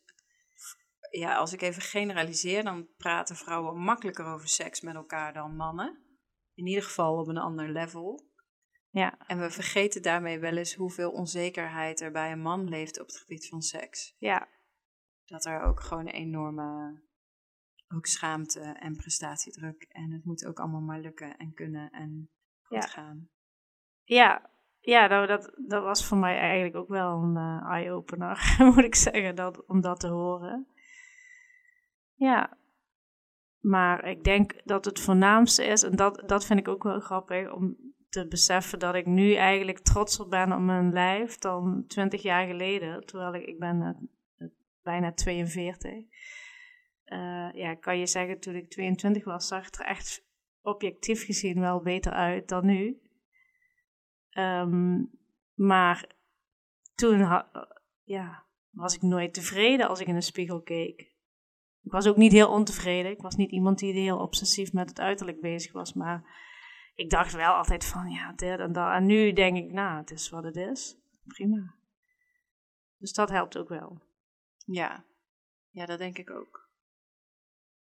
ja, 1.11 1.37
als 1.37 1.53
ik 1.53 1.63
even 1.63 1.83
generaliseer, 1.83 2.65
dan 2.65 2.89
praten 2.97 3.37
vrouwen 3.37 3.77
makkelijker 3.77 4.25
over 4.25 4.49
seks 4.49 4.81
met 4.81 4.95
elkaar 4.95 5.33
dan 5.33 5.57
mannen. 5.57 6.03
In 6.55 6.67
ieder 6.67 6.83
geval 6.83 7.19
op 7.19 7.29
een 7.29 7.39
ander 7.39 7.69
level. 7.73 8.27
Ja. 8.91 9.19
En 9.27 9.41
we 9.41 9.51
vergeten 9.51 10.03
daarmee 10.03 10.39
wel 10.39 10.57
eens 10.57 10.75
hoeveel 10.75 11.11
onzekerheid 11.11 12.01
er 12.01 12.13
bij 12.13 12.33
een 12.33 12.41
man 12.41 12.69
leeft 12.69 13.01
op 13.01 13.07
het 13.07 13.17
gebied 13.17 13.49
van 13.49 13.63
seks. 13.63 14.15
Ja. 14.19 14.49
Dat 15.25 15.45
er 15.45 15.63
ook 15.63 15.81
gewoon 15.81 16.07
een 16.07 16.15
enorme 16.15 17.01
ook 17.95 18.07
schaamte 18.07 18.61
en 18.61 18.97
prestatiedruk. 18.97 19.83
En 19.83 20.11
het 20.11 20.25
moet 20.25 20.47
ook 20.47 20.59
allemaal 20.59 20.81
maar 20.81 21.01
lukken 21.01 21.37
en 21.37 21.55
kunnen 21.55 21.91
en 21.91 22.31
goed 22.63 22.83
ja. 22.83 22.89
gaan. 22.89 23.29
Ja, 24.05 24.51
ja 24.81 25.07
nou, 25.07 25.27
dat, 25.27 25.53
dat 25.67 25.83
was 25.83 26.07
voor 26.07 26.19
mij 26.19 26.39
eigenlijk 26.39 26.77
ook 26.77 26.89
wel 26.89 27.23
een 27.23 27.37
uh, 27.37 27.71
eye-opener, 27.71 28.55
moet 28.75 28.85
ik 28.85 28.95
zeggen, 28.95 29.35
dat, 29.35 29.67
om 29.67 29.81
dat 29.81 30.01
te 30.01 30.09
horen. 30.09 30.67
Ja, 32.19 32.59
maar 33.61 34.05
ik 34.05 34.25
denk 34.25 34.61
dat 34.65 34.85
het 34.85 35.01
voornaamste 35.01 35.65
is, 35.65 35.83
en 35.83 35.97
dat, 35.97 36.23
dat 36.27 36.45
vind 36.45 36.59
ik 36.59 36.69
ook 36.69 36.83
wel 36.83 37.01
grappig, 37.01 37.53
om 37.53 37.77
te 38.09 38.29
beseffen 38.29 38.79
dat 38.79 38.95
ik 38.95 39.07
nu 39.07 39.35
eigenlijk 39.35 39.79
trotser 39.79 40.29
ben 40.29 40.53
op 40.53 40.61
mijn 40.61 40.93
lijf 40.93 41.39
dan 41.39 41.85
20 41.87 42.23
jaar 42.23 42.47
geleden. 42.47 43.07
Terwijl 43.07 43.35
ik, 43.35 43.47
ik 43.47 43.59
ben 43.59 44.09
uh, 44.39 44.49
bijna 44.83 45.13
42. 45.13 45.93
Uh, 45.93 47.53
ja, 47.53 47.75
kan 47.75 47.99
je 47.99 48.07
zeggen, 48.07 48.41
toen 48.41 48.55
ik 48.55 48.71
22 48.71 49.25
was, 49.25 49.47
zag 49.47 49.65
het 49.65 49.79
er 49.79 49.85
echt 49.85 50.27
objectief 50.61 51.25
gezien 51.25 51.61
wel 51.61 51.83
beter 51.83 52.13
uit 52.13 52.49
dan 52.49 52.67
nu. 52.67 53.01
Um, 54.39 55.11
maar 55.55 56.11
toen 56.95 57.19
ja, 58.05 58.47
was 58.71 58.95
ik 58.95 59.03
nooit 59.03 59.35
tevreden 59.35 59.89
als 59.89 60.01
ik 60.01 60.07
in 60.07 60.15
een 60.15 60.23
spiegel 60.23 60.63
keek. 60.63 61.17
Ik 61.89 61.95
was 61.95 62.07
ook 62.07 62.17
niet 62.17 62.33
heel 62.33 62.51
ontevreden. 62.51 63.11
Ik 63.11 63.21
was 63.21 63.37
niet 63.37 63.51
iemand 63.51 63.79
die 63.79 63.93
heel 63.93 64.19
obsessief 64.19 64.73
met 64.73 64.89
het 64.89 65.01
uiterlijk 65.01 65.41
bezig 65.41 65.73
was. 65.73 65.93
Maar 65.93 66.25
ik 66.95 67.11
dacht 67.11 67.33
wel 67.33 67.53
altijd 67.53 67.85
van 67.85 68.11
ja, 68.11 68.33
dit 68.33 68.59
en 68.59 68.73
dat. 68.73 68.93
En 68.93 69.07
nu 69.07 69.33
denk 69.33 69.57
ik, 69.57 69.73
nou, 69.73 69.97
het 69.97 70.11
is 70.11 70.31
wat 70.31 70.45
het 70.45 70.57
is. 70.57 70.97
Prima. 71.27 71.75
Dus 72.99 73.13
dat 73.13 73.29
helpt 73.29 73.59
ook 73.59 73.69
wel. 73.69 74.01
Ja, 74.65 75.05
ja 75.71 75.87
dat 75.87 75.99
denk 75.99 76.19
ik 76.19 76.31
ook. 76.31 76.69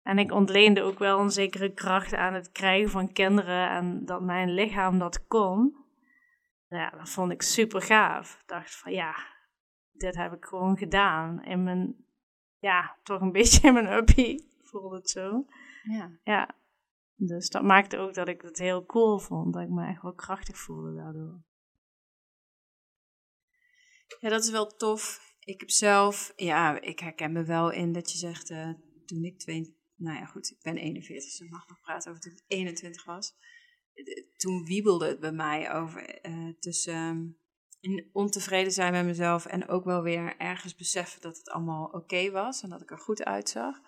En 0.02 0.20
ik 0.20 0.32
ontleende 0.32 0.82
ook 0.82 1.00
wel 1.00 1.20
een 1.20 1.32
zekere 1.32 1.74
kracht 1.74 2.14
aan 2.14 2.34
het 2.34 2.52
krijgen 2.52 2.90
van 2.90 3.14
kinderen. 3.14 3.70
En 3.70 4.06
dat 4.06 4.22
mijn 4.22 4.54
lichaam 4.54 5.00
dat 5.00 5.28
kon. 5.28 5.76
Ja, 6.68 6.90
dat 6.90 7.10
vond 7.10 7.32
ik 7.32 7.42
super 7.42 7.82
gaaf. 7.82 8.38
Ik 8.42 8.48
dacht 8.48 8.76
van 8.76 8.92
ja, 8.92 9.16
dit 9.92 10.16
heb 10.16 10.34
ik 10.34 10.46
gewoon 10.46 10.78
gedaan 10.78 11.44
in 11.44 11.64
mijn 11.64 12.08
ja, 12.60 12.98
toch 13.04 13.22
een 13.22 13.32
beetje 13.40 13.68
in 13.68 13.74
mijn 13.74 13.92
uppie, 13.92 14.52
voelde 14.64 14.96
het 14.96 15.10
zo. 15.10 15.46
Ja. 15.84 16.20
ja. 16.24 16.58
Dus 17.16 17.50
dat 17.50 17.64
maakte 17.64 17.98
ook 17.98 18.14
dat 18.14 18.28
ik 18.28 18.42
het 18.42 18.58
heel 18.58 18.86
cool 18.86 19.20
vond, 19.20 19.54
dat 19.54 19.64
ik 19.64 19.70
me 19.70 19.88
echt 19.88 20.02
wel 20.02 20.14
krachtig 20.14 20.58
voelde 20.58 20.96
daardoor. 20.96 21.44
Ja, 24.20 24.30
dat 24.30 24.44
is 24.44 24.52
wel 24.52 24.68
tof. 24.68 25.28
Ik 25.40 25.60
heb 25.60 25.70
zelf, 25.70 26.34
ja, 26.36 26.82
ik 26.82 27.00
herken 27.00 27.32
me 27.32 27.44
wel 27.44 27.72
in 27.72 27.94
dat 27.94 28.12
je 28.12 28.18
zegt, 28.18 28.50
uh, 28.50 28.74
toen 29.06 29.24
ik 29.24 29.40
twee, 29.40 29.78
nou 29.96 30.18
ja 30.18 30.26
goed, 30.26 30.52
ik 30.52 30.62
ben 30.62 30.78
41, 30.78 31.30
dus 31.30 31.40
ik 31.40 31.52
mag 31.52 31.68
nog 31.68 31.80
praten 31.80 32.10
over 32.10 32.22
toen 32.22 32.32
ik 32.32 32.44
21 32.48 33.06
was. 33.06 33.34
Toen 34.38 34.66
wiebelde 34.66 35.08
het 35.08 35.20
bij 35.20 35.32
mij 35.32 35.74
over 35.74 36.26
uh, 36.30 36.54
tussen 36.60 37.39
in 37.80 38.10
ontevreden 38.14 38.72
zijn 38.72 38.92
met 38.92 39.06
mezelf 39.06 39.46
en 39.46 39.68
ook 39.68 39.84
wel 39.84 40.02
weer 40.02 40.38
ergens 40.38 40.76
beseffen 40.76 41.22
dat 41.22 41.38
het 41.38 41.50
allemaal 41.50 41.86
oké 41.86 42.32
was 42.32 42.62
en 42.62 42.70
dat 42.70 42.82
ik 42.82 42.92
er 42.92 43.00
goed 43.00 43.24
uitzag. 43.24 43.80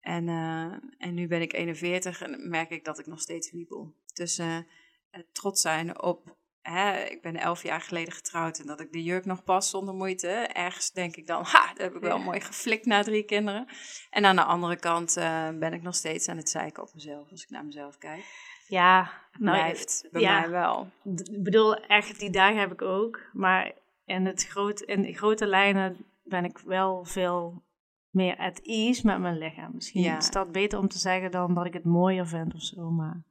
En, 0.00 0.28
uh, 0.28 0.74
en 0.98 1.14
nu 1.14 1.26
ben 1.26 1.40
ik 1.40 1.52
41 1.52 2.22
en 2.22 2.48
merk 2.48 2.70
ik 2.70 2.84
dat 2.84 2.98
ik 2.98 3.06
nog 3.06 3.20
steeds 3.20 3.50
wiebel. 3.50 3.94
Tussen 4.06 4.66
uh, 5.10 5.22
trots 5.32 5.60
zijn 5.60 6.02
op 6.02 6.36
hè, 6.62 7.04
ik 7.04 7.22
ben 7.22 7.36
elf 7.36 7.62
jaar 7.62 7.80
geleden 7.80 8.12
getrouwd 8.12 8.58
en 8.58 8.66
dat 8.66 8.80
ik 8.80 8.92
de 8.92 9.02
jurk 9.02 9.24
nog 9.24 9.44
pas 9.44 9.70
zonder 9.70 9.94
moeite. 9.94 10.28
Ergens 10.52 10.92
denk 10.92 11.16
ik 11.16 11.26
dan, 11.26 11.44
ha, 11.44 11.66
dat 11.66 11.78
heb 11.78 11.94
ik 11.94 12.00
wel 12.00 12.18
mooi 12.18 12.40
geflikt 12.40 12.86
na 12.86 13.02
drie 13.02 13.24
kinderen. 13.24 13.66
En 14.10 14.24
aan 14.24 14.36
de 14.36 14.44
andere 14.44 14.76
kant 14.76 15.16
eh, 15.16 15.48
ben 15.58 15.72
ik 15.72 15.82
nog 15.82 15.94
steeds 15.94 16.28
aan 16.28 16.36
het 16.36 16.50
zeiken 16.50 16.82
op 16.82 16.94
mezelf, 16.94 17.30
als 17.30 17.42
ik 17.42 17.50
naar 17.50 17.64
mezelf 17.64 17.98
kijk. 17.98 18.24
Ja, 18.72 19.10
nou, 19.38 19.56
Blijft 19.56 20.08
bij 20.12 20.20
ja. 20.20 20.40
mij 20.40 20.50
wel. 20.50 20.90
Ik 21.04 21.42
bedoel, 21.42 21.76
echt, 21.76 22.18
die 22.18 22.30
dagen 22.30 22.60
heb 22.60 22.72
ik 22.72 22.82
ook. 22.82 23.20
Maar 23.32 23.72
in, 24.04 24.26
het 24.26 24.46
groot, 24.46 24.80
in 24.80 25.02
de 25.02 25.12
grote 25.12 25.46
lijnen 25.46 25.96
ben 26.24 26.44
ik 26.44 26.58
wel 26.58 27.04
veel 27.04 27.62
meer 28.10 28.36
at 28.36 28.60
ease 28.62 29.06
met 29.06 29.18
mijn 29.18 29.38
lichaam. 29.38 29.70
Misschien 29.74 30.02
Ja. 30.02 30.16
is 30.16 30.30
dat 30.30 30.52
beter 30.52 30.78
om 30.78 30.88
te 30.88 30.98
zeggen 30.98 31.30
dan 31.30 31.54
dat 31.54 31.66
ik 31.66 31.72
het 31.72 31.84
mooier 31.84 32.26
vind 32.26 32.54
of 32.54 32.62
zo. 32.62 32.90
Maar 32.90 33.22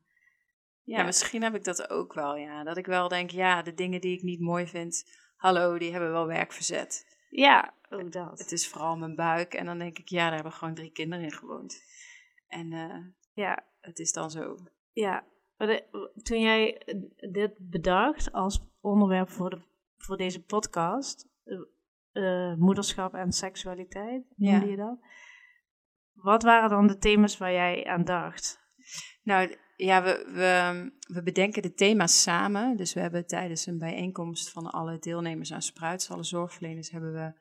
Ja, 0.84 1.04
misschien 1.04 1.44
heb 1.44 1.56
ik 1.56 1.64
dat 1.64 1.90
ook 1.90 2.14
wel, 2.14 2.36
ja. 2.36 2.64
Dat 2.64 2.78
ik 2.78 2.86
wel 2.86 3.08
denk, 3.08 3.30
ja, 3.30 3.62
de 3.62 3.74
dingen 3.74 4.02
die 4.02 4.18
ik 4.18 4.24
niet 4.24 4.40
mooi 4.40 4.68
vind, 4.68 5.04
hallo, 5.36 5.78
die 5.78 5.92
hebben 5.92 6.12
wel 6.12 6.28
werk 6.28 6.52
verzet. 6.54 7.18
ja, 7.30 7.74
ook 7.90 8.12
dat. 8.12 8.40
Het 8.40 8.52
is 8.52 8.68
vooral 8.68 8.98
mijn 8.98 9.16
buik. 9.16 9.54
En 9.54 9.66
dan 9.66 9.78
denk 9.78 9.98
ik, 9.98 10.10
ja, 10.10 10.24
daar 10.26 10.34
hebben 10.34 10.52
gewoon 10.52 10.74
drie 10.74 10.92
kinderen 10.92 11.26
in 11.26 11.32
gewoond. 11.32 11.84
En 12.48 12.74
eh, 12.74 12.98
Ja, 13.34 13.64
het 13.82 14.00
is 14.00 14.12
dan 14.14 14.32
zo. 14.32 14.56
ja. 14.94 15.24
Toen 16.24 16.40
jij 16.40 16.82
dit 17.32 17.52
bedacht 17.58 18.32
als 18.32 18.60
onderwerp 18.82 19.30
voor, 19.30 19.50
de, 19.50 19.62
voor 19.98 20.18
deze 20.18 20.44
podcast, 20.44 21.28
eh, 21.44 21.58
eh, 22.12 22.58
moederschap 22.58 23.14
en 23.14 23.32
seksualiteit, 23.32 24.24
noemde 24.36 24.66
Ja. 24.66 24.72
je 24.72 24.76
dat? 24.78 24.98
Wat 26.14 26.44
waren 26.44 26.70
dan 26.70 26.88
de 26.88 26.98
thema's 26.98 27.38
waar 27.38 27.52
jij 27.52 27.86
aan 27.86 28.04
dacht? 28.04 28.60
Nou 29.24 29.56
ja, 29.76 30.04
we, 30.04 30.32
we, 30.34 30.92
we 31.14 31.24
bedenken 31.24 31.62
de 31.62 31.74
thema's 31.74 32.22
samen. 32.22 32.78
Dus 32.78 32.94
we 32.94 33.00
hebben 33.00 33.28
tijdens 33.28 33.66
een 33.66 33.78
bijeenkomst 33.78 34.52
van 34.52 34.72
alle 34.72 35.00
deelnemers 35.00 35.54
aan 35.54 35.62
Spruits, 35.62 36.10
alle 36.12 36.24
zorgverleners, 36.24 36.92
hebben 36.92 37.14
we 37.14 37.34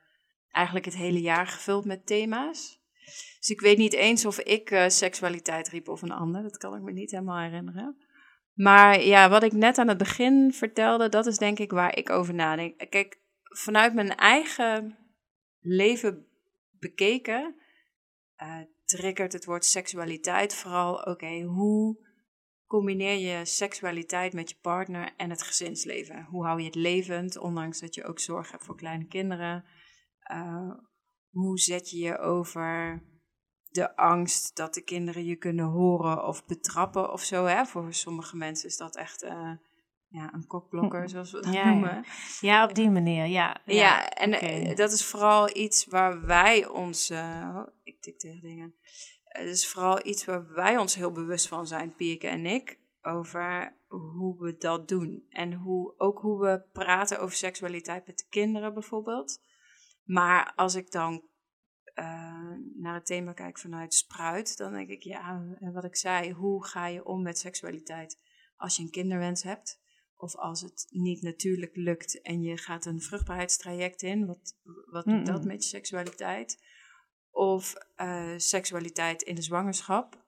eigenlijk 0.51 0.85
het 0.85 0.97
hele 0.97 1.21
jaar 1.21 1.47
gevuld 1.47 1.85
met 1.85 2.07
thema's. 2.07 2.81
Dus 3.39 3.49
ik 3.49 3.61
weet 3.61 3.79
niet 3.79 3.93
eens 3.93 4.25
of 4.25 4.39
ik 4.39 4.71
eh, 4.71 4.89
seksualiteit 4.89 5.69
riep 5.69 5.89
of 5.89 6.03
een 6.03 6.11
ander. 6.11 6.43
Dat 6.43 6.57
kan 6.57 6.75
ik 6.75 6.83
me 6.83 6.93
niet 6.93 7.11
helemaal 7.11 7.39
herinneren. 7.39 7.97
Maar 8.61 9.03
ja, 9.03 9.29
wat 9.29 9.43
ik 9.43 9.53
net 9.53 9.79
aan 9.79 9.89
het 9.89 9.99
begin 9.99 10.53
vertelde, 10.53 11.09
dat 11.09 11.27
is 11.27 11.39
denk 11.39 11.59
ik 11.59 11.71
waar 11.71 11.97
ik 11.97 12.11
over 12.11 12.35
nadenk. 12.35 12.91
Kijk, 12.91 13.21
vanuit 13.43 13.95
mijn 13.95 14.17
eigen 14.17 14.99
leven 15.61 16.27
bekeken, 16.71 17.55
eh, 18.35 18.59
triggert 18.85 19.33
het 19.33 19.45
woord 19.45 19.65
seksualiteit 19.65 20.55
vooral, 20.55 20.95
oké, 20.95 21.41
hoe 21.43 22.07
combineer 22.67 23.17
je 23.17 23.45
seksualiteit 23.45 24.33
met 24.33 24.51
je 24.51 24.57
partner 24.61 25.13
en 25.17 25.31
het 25.31 25.43
gezinsleven? 25.43 26.25
Hoe 26.25 26.45
hou 26.45 26.59
je 26.59 26.67
het 26.67 26.75
levend, 26.75 27.39
ondanks 27.39 27.81
dat 27.81 27.95
je 27.95 28.05
ook 28.05 28.19
zorg 28.19 28.51
hebt 28.51 28.65
voor 28.65 28.77
kleine 28.77 29.07
kinderen? 29.07 29.65
Eh, 30.19 30.71
hoe 31.31 31.59
zet 31.59 31.91
je 31.91 31.99
je 31.99 32.19
over 32.19 33.03
de 33.71 33.97
angst 33.97 34.57
dat 34.57 34.75
de 34.75 34.81
kinderen 34.83 35.25
je 35.25 35.37
kunnen 35.37 35.65
horen 35.65 36.27
of 36.27 36.47
betrappen 36.47 37.13
of 37.13 37.23
zo? 37.23 37.45
Hè? 37.45 37.65
Voor 37.65 37.95
sommige 37.95 38.37
mensen 38.37 38.69
is 38.69 38.77
dat 38.77 38.97
echt 38.97 39.23
eh, 39.23 39.51
ja, 40.09 40.33
een 40.35 40.47
kokblokker, 40.47 41.09
zoals 41.11 41.33
we 41.33 41.41
dat 41.41 41.53
Ja, 41.55 41.61
ja. 41.65 41.71
noemen. 41.71 42.05
Ja, 42.41 42.65
op 42.65 42.75
die 42.75 42.91
manier, 42.91 43.27
ja. 43.27 43.57
Ja, 43.65 44.09
en 44.09 44.35
oké. 44.35 44.47
eh, 44.47 44.77
dat 44.77 44.93
is 44.93 45.05
vooral 45.05 45.57
iets 45.57 45.87
waar 45.87 46.27
wij 46.27 46.67
ons. 46.69 47.11
eh, 47.11 47.53
oh, 47.57 47.67
ik 47.83 48.01
tik 48.03 48.19
tegen 48.19 48.41
dingen. 48.41 48.75
Het 49.25 49.49
is 49.49 49.69
vooral 49.69 50.07
iets 50.07 50.25
waar 50.25 50.53
wij 50.53 50.77
ons 50.79 50.95
heel 50.95 51.13
bewust 51.13 51.49
van 51.49 51.67
zijn, 51.67 51.95
Pieke 51.95 52.27
en 52.29 52.47
ik. 52.47 52.79
Over 53.03 53.77
hoe 53.89 54.37
we 54.39 54.57
dat 54.57 54.89
doen. 54.89 55.27
En 55.29 55.53
hoe, 55.53 55.95
ook 55.99 56.19
hoe 56.19 56.41
we 56.41 56.63
praten 56.73 57.21
over 57.21 57.37
seksualiteit 57.37 58.07
met 58.07 58.19
de 58.19 58.25
kinderen 58.29 58.75
bijvoorbeeld. 58.75 59.41
Maar 60.05 60.53
als 60.57 60.75
ik 60.75 60.91
dan 60.91 61.23
eh, 61.95 62.53
naar 62.75 62.95
het 62.95 63.07
thema 63.07 63.33
kijk 63.33 63.59
vanuit 63.59 63.95
Spruit, 63.95 64.57
dan 64.57 64.73
denk 64.73 64.89
ik, 64.89 65.03
ja, 65.03 65.43
en 65.59 65.73
wat 65.73 65.85
ik 65.85 65.97
zei, 65.97 66.33
hoe 66.33 66.65
ga 66.65 66.87
je 66.87 67.05
om 67.05 67.23
met 67.23 67.39
seksualiteit 67.39 68.19
als 68.57 68.77
je 68.77 68.83
een 68.83 68.91
kinderwens 68.91 69.43
hebt? 69.43 69.81
Of 70.17 70.37
als 70.37 70.61
het 70.61 70.87
niet 70.91 71.23
natuurlijk 71.23 71.77
lukt 71.77 72.21
en 72.23 72.43
je 72.43 72.57
gaat 72.57 72.87
een 72.87 73.01
vruchtbaarheidstraject 73.01 74.03
in, 74.03 74.27
wat, 74.27 74.57
wat 74.91 75.05
doet 75.05 75.27
dat 75.27 75.45
met 75.45 75.63
je 75.63 75.69
seksualiteit? 75.69 76.65
Of 77.31 77.75
eh, 77.95 78.33
seksualiteit 78.37 79.23
in 79.23 79.35
de 79.35 79.43
zwangerschap. 79.43 80.25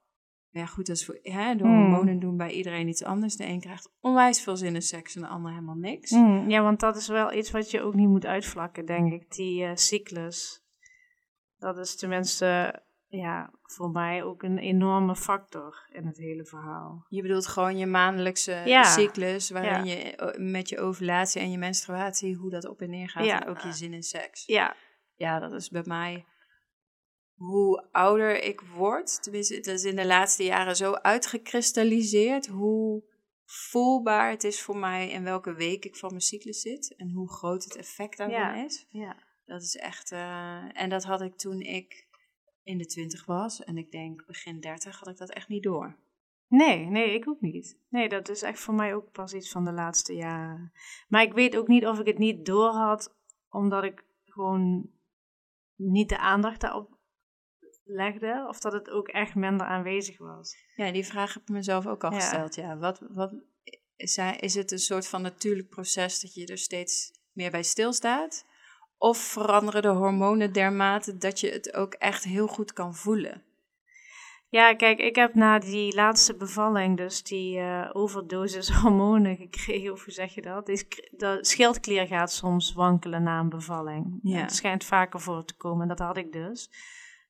Ja, 0.50 0.66
goed, 0.66 0.86
dat 0.86 0.96
is 0.96 1.04
voor, 1.04 1.18
hè, 1.22 1.54
de 1.54 1.64
Mm. 1.64 1.70
hormonen 1.70 2.18
doen 2.20 2.36
bij 2.36 2.50
iedereen 2.50 2.88
iets 2.88 3.04
anders. 3.04 3.36
De 3.36 3.44
een 3.46 3.60
krijgt 3.60 3.92
onwijs 4.00 4.42
veel 4.42 4.56
zin 4.56 4.74
in 4.74 4.82
seks 4.82 5.14
en 5.14 5.20
de 5.22 5.28
ander 5.28 5.50
helemaal 5.50 5.74
niks. 5.74 6.10
Mm, 6.10 6.50
ja, 6.50 6.62
want 6.62 6.80
dat 6.80 6.96
is 6.96 7.08
wel 7.08 7.32
iets 7.32 7.50
wat 7.50 7.70
je 7.70 7.80
ook 7.80 7.94
niet 7.94 8.08
moet 8.08 8.26
uitvlakken, 8.26 8.86
denk 8.86 9.12
ik. 9.12 9.30
Die 9.34 9.64
eh, 9.64 9.70
cyclus. 9.74 10.61
Dat 11.62 11.78
is 11.78 11.96
tenminste, 11.96 12.80
ja, 13.08 13.50
voor 13.62 13.90
mij 13.90 14.22
ook 14.22 14.42
een 14.42 14.58
enorme 14.58 15.16
factor 15.16 15.88
in 15.92 16.06
het 16.06 16.16
hele 16.16 16.44
verhaal. 16.44 17.06
Je 17.08 17.22
bedoelt 17.22 17.46
gewoon 17.46 17.78
je 17.78 17.86
maandelijkse 17.86 18.62
Ja. 18.64 18.82
cyclus, 18.84 19.50
waarin 19.50 19.84
Ja. 19.84 19.94
je 19.94 20.16
eh, 20.16 20.50
met 20.50 20.68
je 20.68 20.80
ovulatie 20.80 21.40
en 21.40 21.50
je 21.50 21.58
menstruatie, 21.58 22.36
hoe 22.36 22.50
dat 22.50 22.68
op 22.68 22.80
en 22.80 22.90
neer 22.90 23.08
gaat. 23.08 23.24
Ja. 23.24 23.42
En 23.42 23.48
ook 23.48 23.58
je 23.60 23.72
zin 23.72 23.92
in 23.92 24.02
seks. 24.02 24.46
Ja, 24.46 24.74
Ja, 25.14 25.38
dat 25.38 25.52
is 25.52 25.68
bij 25.68 25.82
mij 25.84 26.24
hoe 27.34 27.88
ouder 27.92 28.42
ik 28.44 28.60
word. 28.60 29.22
Tenminste, 29.22 29.54
het 29.54 29.66
is 29.66 29.84
in 29.84 29.96
de 29.96 30.06
laatste 30.06 30.44
jaren 30.44 30.76
zo 30.76 30.92
uitgekristalliseerd 30.92 32.46
hoe 32.46 33.02
voelbaar 33.44 34.30
het 34.30 34.44
is 34.44 34.62
voor 34.62 34.76
mij 34.76 35.10
in 35.10 35.24
welke 35.24 35.54
week 35.54 35.84
ik 35.84 35.96
van 35.96 36.08
mijn 36.08 36.20
cyclus 36.20 36.60
zit. 36.60 36.94
En 36.96 37.10
hoe 37.10 37.30
groot 37.32 37.64
het 37.64 37.76
effect 37.76 38.16
daarvan 38.18 38.64
is. 38.64 38.86
ja. 38.88 39.16
Dat 39.44 39.62
is 39.62 39.76
echt. 39.76 40.12
eh, 40.12 40.80
en 40.82 40.88
dat 40.88 41.04
had 41.04 41.20
ik 41.22 41.36
toen 41.36 41.60
ik 41.60 42.06
in 42.62 42.78
de 42.78 42.86
twintig 42.86 43.24
was. 43.24 43.64
En 43.64 43.76
ik 43.76 43.90
denk 43.90 44.26
begin 44.26 44.60
dertig 44.60 44.98
had 44.98 45.08
ik 45.08 45.16
dat 45.16 45.30
echt 45.30 45.48
niet 45.48 45.62
door. 45.62 45.96
Nee, 46.48 46.86
nee, 46.86 47.14
ik 47.14 47.28
ook 47.28 47.40
niet. 47.40 47.78
Nee, 47.88 48.08
dat 48.08 48.28
is 48.28 48.42
echt 48.42 48.60
voor 48.60 48.74
mij 48.74 48.94
ook 48.94 49.10
pas 49.12 49.32
iets 49.34 49.50
van 49.50 49.64
de 49.64 49.72
laatste 49.72 50.14
jaren. 50.14 50.72
Maar 51.08 51.22
ik 51.22 51.32
weet 51.32 51.56
ook 51.56 51.68
niet 51.68 51.86
of 51.86 51.98
ik 51.98 52.06
het 52.06 52.18
niet 52.18 52.46
door 52.46 52.70
had, 52.70 53.14
omdat 53.48 53.84
ik 53.84 54.04
gewoon 54.24 54.90
niet 55.76 56.08
de 56.08 56.18
aandacht 56.18 56.60
daarop 56.60 56.98
legde, 57.84 58.44
of 58.48 58.60
dat 58.60 58.72
het 58.72 58.90
ook 58.90 59.08
echt 59.08 59.34
minder 59.34 59.66
aanwezig 59.66 60.18
was. 60.18 60.56
Ja, 60.76 60.92
die 60.92 61.06
vraag 61.06 61.34
heb 61.34 61.42
ik 61.42 61.48
mezelf 61.48 61.86
ook 61.86 62.04
al 62.04 62.12
Ja. 62.12 62.20
gesteld. 62.20 62.54
Ja, 62.54 62.76
wat, 62.78 62.98
wat 63.10 63.32
is 63.96 64.54
het 64.54 64.70
een 64.70 64.78
soort 64.78 65.06
van 65.08 65.22
natuurlijk 65.22 65.68
proces 65.68 66.20
dat 66.20 66.34
je 66.34 66.46
er 66.46 66.58
steeds 66.58 67.12
meer 67.32 67.50
bij 67.50 67.62
stilstaat? 67.62 68.46
Of 69.02 69.18
veranderen 69.18 69.82
de 69.82 69.88
hormonen 69.88 70.52
dermate 70.52 71.16
dat 71.16 71.40
je 71.40 71.50
het 71.50 71.74
ook 71.74 71.94
echt 71.94 72.24
heel 72.24 72.46
goed 72.46 72.72
kan 72.72 72.94
voelen? 72.94 73.42
Ja, 74.48 74.74
kijk, 74.74 74.98
ik 74.98 75.16
heb 75.16 75.34
na 75.34 75.58
die 75.58 75.94
laatste 75.94 76.36
bevalling 76.36 76.96
dus 76.96 77.22
die 77.22 77.58
eh, 77.58 77.90
overdosis 77.92 78.70
hormonen 78.80 79.36
gekregen, 79.36 79.92
of 79.92 80.04
hoe 80.04 80.12
zeg 80.12 80.34
je 80.34 80.42
dat? 80.42 80.66
De 80.66 81.38
schildklier 81.40 82.06
gaat 82.06 82.32
soms 82.32 82.72
wankelen 82.72 83.22
na 83.22 83.40
een 83.40 83.48
bevalling. 83.48 84.18
Ja. 84.22 84.40
Het 84.40 84.54
schijnt 84.54 84.84
vaker 84.84 85.20
voor 85.20 85.44
te 85.44 85.56
komen, 85.56 85.88
dat 85.88 85.98
had 85.98 86.16
ik 86.16 86.32
dus. 86.32 86.70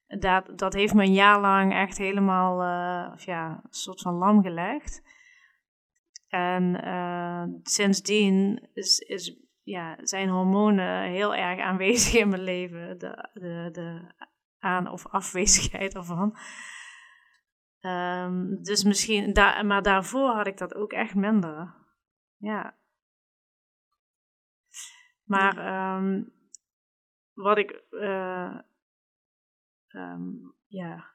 Dat, 0.06 0.58
dat 0.58 0.72
heeft 0.72 0.94
me 0.94 1.02
een 1.02 1.12
jaar 1.12 1.40
lang 1.40 1.72
echt 1.72 1.98
helemaal, 1.98 2.62
eh, 2.62 3.12
of 3.14 3.24
ja, 3.24 3.50
een 3.50 3.60
soort 3.70 4.00
van 4.00 4.14
lam 4.14 4.42
gelegd. 4.42 5.02
En 6.28 6.82
eh, 6.84 7.42
sindsdien 7.62 8.68
is, 8.74 8.98
is, 8.98 9.41
ja, 9.62 9.96
zijn 10.02 10.28
hormonen 10.28 11.02
heel 11.02 11.34
erg 11.34 11.60
aanwezig 11.60 12.20
in 12.20 12.28
mijn 12.28 12.42
leven. 12.42 12.98
De, 12.98 13.28
de, 13.32 13.68
de 13.72 14.14
aan- 14.58 14.88
of 14.90 15.06
afwezigheid 15.06 15.94
ervan. 15.94 16.36
Ehm, 17.80 18.62
dus 18.62 18.84
misschien, 18.84 19.32
da 19.32 19.62
maar 19.62 19.82
daarvoor 19.82 20.30
had 20.30 20.46
ik 20.46 20.58
dat 20.58 20.74
ook 20.74 20.92
echt 20.92 21.14
minder. 21.14 21.74
Ja. 22.36 22.76
Maar 25.24 25.56
ehm, 25.56 26.22
wat 27.32 27.58
ik, 27.58 27.70
eh, 27.90 28.58
ehm, 29.88 30.30
ja, 30.66 31.14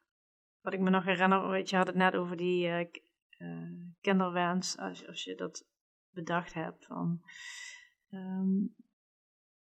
wat 0.62 0.74
ik 0.74 0.80
me 0.80 0.90
nog 0.90 1.04
herinner, 1.04 1.50
weet 1.50 1.70
je, 1.70 1.76
had 1.76 1.88
het 1.88 1.96
net 1.96 2.16
over 2.16 2.38
die 2.38 2.68
eh, 2.68 2.88
eh, 3.38 3.72
kinderwens, 4.02 4.78
als, 4.78 5.08
als 5.08 5.24
je 5.24 5.36
dat 5.36 5.68
bedacht 6.10 6.54
hebt. 6.54 6.86
Van, 6.86 7.22
ehm, 8.10 8.66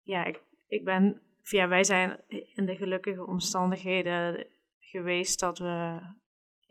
ja, 0.01 0.23
ik, 0.25 0.43
ik 0.67 0.83
ben, 0.83 1.21
ja, 1.43 1.67
wij 1.67 1.83
zijn 1.83 2.19
in 2.55 2.65
de 2.65 2.75
gelukkige 2.75 3.25
omstandigheden 3.25 4.47
geweest 4.79 5.39
dat 5.39 5.57
we 5.57 5.99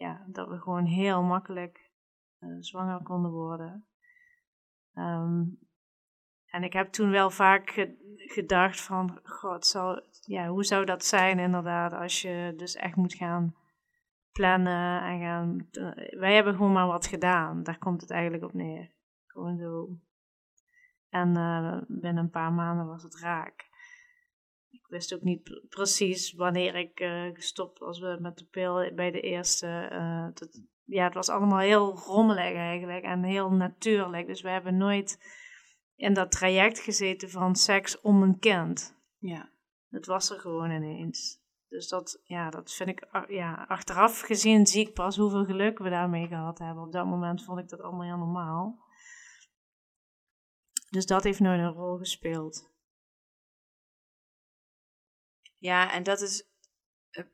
ja, 0.00 0.24
dat 0.26 0.48
we 0.48 0.58
gewoon 0.58 0.84
heel 0.84 1.22
makkelijk 1.22 1.90
eh, 2.38 2.48
zwanger 2.58 3.02
konden 3.02 3.30
worden. 3.30 3.86
Ehm, 4.94 5.44
en 6.46 6.62
ik 6.62 6.72
heb 6.72 6.88
toen 6.92 7.10
wel 7.10 7.30
vaak 7.30 7.70
ge- 7.70 8.16
gedacht 8.16 8.80
van, 8.80 9.20
god, 9.22 9.66
zal, 9.66 10.02
ja, 10.20 10.48
hoe 10.48 10.64
zou 10.64 10.84
dat 10.84 11.04
zijn 11.04 11.38
inderdaad 11.38 11.92
als 11.92 12.22
je 12.22 12.54
dus 12.56 12.74
echt 12.74 12.96
moet 12.96 13.14
gaan 13.14 13.54
plannen 14.32 15.02
en 15.02 15.20
gaan... 15.20 15.68
eh, 15.70 16.18
wij 16.18 16.34
hebben 16.34 16.54
gewoon 16.54 16.72
maar 16.72 16.86
wat 16.86 17.06
gedaan, 17.06 17.62
daar 17.62 17.78
komt 17.78 18.00
het 18.00 18.10
eigenlijk 18.10 18.44
op 18.44 18.52
neer. 18.52 18.90
Gewoon 19.26 19.56
zo 19.58 19.88
En 21.10 21.36
uh, 21.36 21.78
binnen 21.88 22.24
een 22.24 22.30
paar 22.30 22.52
maanden 22.52 22.86
was 22.86 23.02
het 23.02 23.18
raak. 23.18 23.68
Ik 24.70 24.86
wist 24.86 25.14
ook 25.14 25.22
niet 25.22 25.60
precies 25.68 26.32
wanneer 26.32 26.74
ik 26.74 27.00
uh, 27.00 27.34
gestopt 27.34 27.78
was 27.78 28.00
met 28.00 28.38
de 28.38 28.44
pil 28.44 28.94
bij 28.94 29.10
de 29.10 29.20
eerste. 29.20 29.88
Dat, 30.34 30.62
ja, 30.84 31.04
het 31.04 31.14
was 31.14 31.28
allemaal 31.28 31.58
heel 31.58 31.96
rommelig 31.96 32.54
eigenlijk 32.54 33.04
en 33.04 33.22
heel 33.22 33.50
natuurlijk. 33.50 34.26
Dus 34.26 34.42
we 34.42 34.48
hebben 34.48 34.76
nooit 34.76 35.18
in 35.96 36.14
dat 36.14 36.30
traject 36.30 36.78
gezeten 36.78 37.30
van 37.30 37.54
seks 37.54 38.00
om 38.00 38.22
een 38.22 38.38
kind. 38.38 38.98
Ja. 39.18 39.50
Het 39.88 40.06
was 40.06 40.30
er 40.30 40.40
gewoon 40.40 40.70
ineens. 40.70 41.38
Dus 41.68 41.88
dat, 41.88 42.22
ja, 42.24 42.50
dat 42.50 42.72
vind 42.72 42.88
ik, 42.88 43.26
ja, 43.28 43.64
achteraf 43.68 44.20
gezien 44.20 44.66
zie 44.66 44.86
ik 44.86 44.94
pas 44.94 45.16
hoeveel 45.16 45.44
geluk 45.44 45.78
we 45.78 45.90
daarmee 45.90 46.26
gehad 46.26 46.58
hebben. 46.58 46.84
Op 46.84 46.92
dat 46.92 47.06
moment 47.06 47.44
vond 47.44 47.58
ik 47.58 47.68
dat 47.68 47.80
allemaal 47.80 48.06
heel 48.06 48.16
normaal. 48.16 48.78
Dus 50.90 51.06
dat 51.06 51.24
heeft 51.24 51.40
nooit 51.40 51.60
een 51.60 51.72
rol 51.72 51.96
gespeeld. 51.96 52.70
Ja, 55.58 55.92
en 55.92 56.02
dat 56.02 56.20
is, 56.20 56.48
eh, 57.10 57.24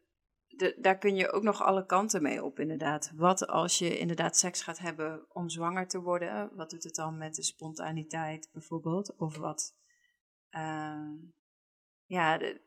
de, 0.46 0.76
daar 0.80 0.98
kun 0.98 1.16
je 1.16 1.30
ook 1.30 1.42
nog 1.42 1.62
alle 1.62 1.86
kanten 1.86 2.22
mee 2.22 2.44
op, 2.44 2.58
inderdaad. 2.58 3.12
Wat 3.14 3.46
als 3.46 3.78
je 3.78 3.98
inderdaad 3.98 4.36
seks 4.36 4.62
gaat 4.62 4.78
hebben 4.78 5.26
om 5.28 5.48
zwanger 5.48 5.88
te 5.88 6.00
worden? 6.00 6.56
Wat 6.56 6.70
doet 6.70 6.84
het 6.84 6.94
dan 6.94 7.18
met 7.18 7.34
de 7.34 7.42
spontaniteit 7.42 8.48
bijvoorbeeld? 8.52 9.16
Of 9.16 9.36
wat, 9.36 9.76
uh, 10.50 11.12
ja, 12.06 12.38
de, 12.38 12.60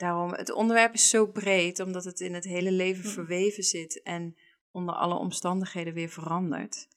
Daarom, 0.00 0.32
het 0.32 0.52
onderwerp 0.52 0.94
is 0.94 1.08
zo 1.08 1.26
breed, 1.26 1.80
omdat 1.80 2.04
het 2.04 2.20
in 2.20 2.34
het 2.34 2.44
hele 2.44 2.72
leven 2.72 3.02
hm. 3.02 3.08
verweven 3.08 3.62
zit 3.62 4.02
en 4.02 4.36
onder 4.70 4.94
alle 4.94 5.14
omstandigheden 5.14 5.94
weer 5.94 6.08
verandert. 6.08 6.88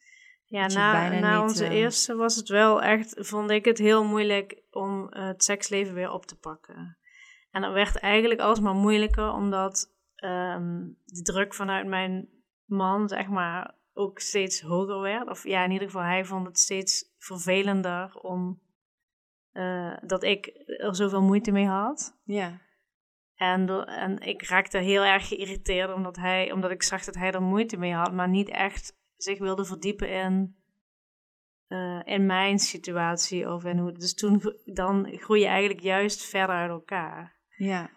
Ja, 0.45 0.67
na, 0.67 1.19
na 1.19 1.41
onze 1.41 1.65
uh... 1.65 1.71
eerste 1.71 2.15
was 2.15 2.35
het 2.35 2.47
wel 2.47 2.81
echt, 2.81 3.15
vond 3.27 3.49
ik 3.49 3.65
het 3.65 3.77
heel 3.77 4.03
moeilijk 4.03 4.61
om 4.71 5.07
het 5.09 5.43
seksleven 5.43 5.93
weer 5.93 6.11
op 6.11 6.25
te 6.25 6.37
pakken. 6.37 6.97
En 7.51 7.61
dat 7.61 7.73
werd 7.73 7.99
eigenlijk 7.99 8.39
alsmaar 8.39 8.75
moeilijker, 8.75 9.31
omdat 9.31 9.93
um, 10.15 10.97
de 11.05 11.21
druk 11.21 11.53
vanuit 11.53 11.87
mijn 11.87 12.29
man, 12.65 13.07
zeg 13.09 13.27
maar, 13.27 13.75
ook 13.93 14.19
steeds 14.19 14.61
hoger 14.61 14.99
werd. 14.99 15.29
Of 15.29 15.43
ja, 15.43 15.63
in 15.63 15.71
ieder 15.71 15.87
geval, 15.87 16.03
hij 16.03 16.25
vond 16.25 16.47
het 16.47 16.59
steeds 16.59 17.13
vervelender 17.17 18.15
om 18.15 18.61
uh, 19.53 19.97
dat 20.01 20.23
ik 20.23 20.63
er 20.65 20.95
zoveel 20.95 21.21
moeite 21.21 21.51
mee 21.51 21.67
had. 21.67 22.19
Ja. 22.23 22.61
En, 23.35 23.85
en 23.85 24.19
ik 24.19 24.43
raakte 24.47 24.77
heel 24.77 25.03
erg 25.03 25.27
geïrriteerd 25.27 25.93
omdat, 25.93 26.15
hij, 26.15 26.51
omdat 26.51 26.71
ik 26.71 26.83
zag 26.83 27.03
dat 27.03 27.15
hij 27.15 27.31
er 27.31 27.41
moeite 27.41 27.77
mee 27.77 27.93
had, 27.93 28.13
maar 28.13 28.29
niet 28.29 28.49
echt 28.49 29.01
zich 29.23 29.39
wilde 29.39 29.65
verdiepen 29.65 30.09
in, 30.09 30.55
uh, 31.67 32.01
in 32.03 32.25
mijn 32.25 32.59
situatie. 32.59 33.49
Of 33.49 33.63
in 33.63 33.77
hoe, 33.77 33.91
dus 33.91 34.13
toen 34.13 34.41
dan 34.65 35.17
groei 35.17 35.41
je 35.41 35.47
eigenlijk 35.47 35.81
juist 35.81 36.25
verder 36.25 36.55
uit 36.55 36.69
elkaar. 36.69 37.35
Ja. 37.57 37.89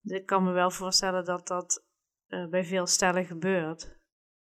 Dus 0.00 0.18
ik 0.18 0.26
kan 0.26 0.44
me 0.44 0.52
wel 0.52 0.70
voorstellen 0.70 1.24
dat 1.24 1.46
dat 1.46 1.86
uh, 2.28 2.48
bij 2.48 2.64
veel 2.64 2.86
stellen 2.86 3.24
gebeurt. 3.24 4.00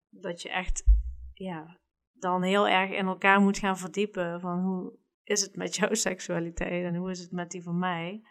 Dat 0.09 0.41
je 0.41 0.49
echt 0.49 0.83
ja, 1.33 1.79
dan 2.13 2.43
heel 2.43 2.67
erg 2.67 2.91
in 2.91 3.05
elkaar 3.05 3.41
moet 3.41 3.57
gaan 3.57 3.77
verdiepen 3.77 4.39
van 4.39 4.59
hoe 4.59 4.97
is 5.23 5.41
het 5.41 5.55
met 5.55 5.75
jouw 5.75 5.93
seksualiteit 5.93 6.85
en 6.85 6.95
hoe 6.95 7.11
is 7.11 7.19
het 7.19 7.31
met 7.31 7.51
die 7.51 7.63
van 7.63 7.79
mij. 7.79 8.21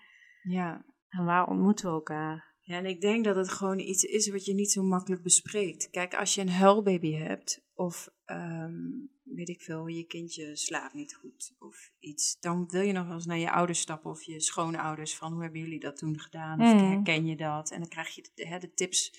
Ja. 0.42 0.84
En 1.08 1.24
waar 1.24 1.46
ontmoeten 1.46 1.86
we 1.86 1.92
elkaar? 1.92 2.56
Ja, 2.68 2.76
en 2.76 2.86
ik 2.86 3.00
denk 3.00 3.24
dat 3.24 3.36
het 3.36 3.48
gewoon 3.48 3.78
iets 3.78 4.04
is 4.04 4.28
wat 4.28 4.44
je 4.44 4.54
niet 4.54 4.72
zo 4.72 4.82
makkelijk 4.82 5.22
bespreekt. 5.22 5.90
Kijk, 5.90 6.14
als 6.14 6.34
je 6.34 6.40
een 6.40 6.50
huilbaby 6.50 7.12
hebt, 7.12 7.64
of 7.74 8.08
um, 8.26 9.10
weet 9.22 9.48
ik 9.48 9.60
veel, 9.60 9.86
je 9.86 10.04
kindje 10.04 10.56
slaapt 10.56 10.94
niet 10.94 11.14
goed 11.14 11.54
of 11.58 11.92
iets, 11.98 12.38
dan 12.40 12.68
wil 12.68 12.80
je 12.80 12.92
nog 12.92 13.06
wel 13.06 13.14
eens 13.14 13.26
naar 13.26 13.38
je 13.38 13.50
ouders 13.50 13.80
stappen 13.80 14.10
of 14.10 14.22
je 14.22 14.40
schoonouders 14.40 15.16
van 15.16 15.32
hoe 15.32 15.42
hebben 15.42 15.60
jullie 15.60 15.80
dat 15.80 15.96
toen 15.96 16.20
gedaan? 16.20 16.60
Of 16.60 16.72
mm. 16.72 16.90
herken 16.90 17.26
je 17.26 17.36
dat? 17.36 17.70
En 17.70 17.80
dan 17.80 17.88
krijg 17.88 18.14
je 18.14 18.30
de, 18.34 18.46
hè, 18.46 18.58
de 18.58 18.72
tips, 18.72 19.18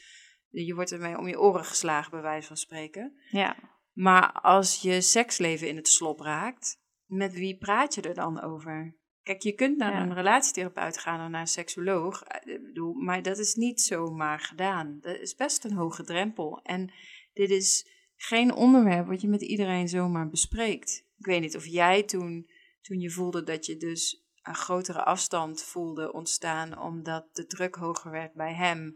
je 0.49 0.75
wordt 0.75 0.91
ermee 0.91 1.17
om 1.17 1.27
je 1.27 1.39
oren 1.39 1.65
geslagen, 1.65 2.11
bij 2.11 2.21
wijze 2.21 2.47
van 2.47 2.57
spreken. 2.57 3.19
Ja. 3.29 3.55
Maar 3.93 4.31
als 4.31 4.81
je 4.81 5.01
seksleven 5.01 5.67
in 5.67 5.75
het 5.75 5.87
slop 5.87 6.19
raakt, 6.19 6.81
met 7.05 7.33
wie 7.33 7.57
praat 7.57 7.95
je 7.95 8.01
er 8.01 8.13
dan 8.13 8.41
over? 8.41 8.97
Kijk, 9.23 9.41
je 9.41 9.53
kunt 9.53 9.77
naar 9.77 10.01
een 10.01 10.13
relatietherapeut 10.13 10.97
gaan 10.97 11.25
of 11.25 11.29
naar 11.29 11.41
een 11.41 11.47
seksoloog, 11.47 12.23
eh, 12.23 12.61
bedoel, 12.61 12.93
maar 12.93 13.21
dat 13.21 13.37
is 13.37 13.55
niet 13.55 13.81
zomaar 13.81 14.39
gedaan. 14.39 14.97
Dat 15.01 15.19
is 15.19 15.35
best 15.35 15.63
een 15.63 15.73
hoge 15.73 16.03
drempel. 16.03 16.59
En 16.63 16.93
dit 17.33 17.49
is 17.49 17.89
geen 18.15 18.53
onderwerp 18.53 19.07
wat 19.07 19.21
je 19.21 19.27
met 19.27 19.41
iedereen 19.41 19.87
zomaar 19.87 20.29
bespreekt. 20.29 21.05
Ik 21.17 21.25
weet 21.25 21.41
niet 21.41 21.55
of 21.55 21.65
jij 21.65 22.03
toen, 22.03 22.49
toen 22.81 22.99
je 22.99 23.09
voelde 23.09 23.43
dat 23.43 23.65
je 23.65 23.77
dus 23.77 24.27
een 24.41 24.55
grotere 24.55 25.03
afstand 25.03 25.63
voelde 25.63 26.13
ontstaan 26.13 26.79
omdat 26.79 27.35
de 27.35 27.45
druk 27.45 27.75
hoger 27.75 28.11
werd 28.11 28.33
bij 28.33 28.53
hem. 28.53 28.93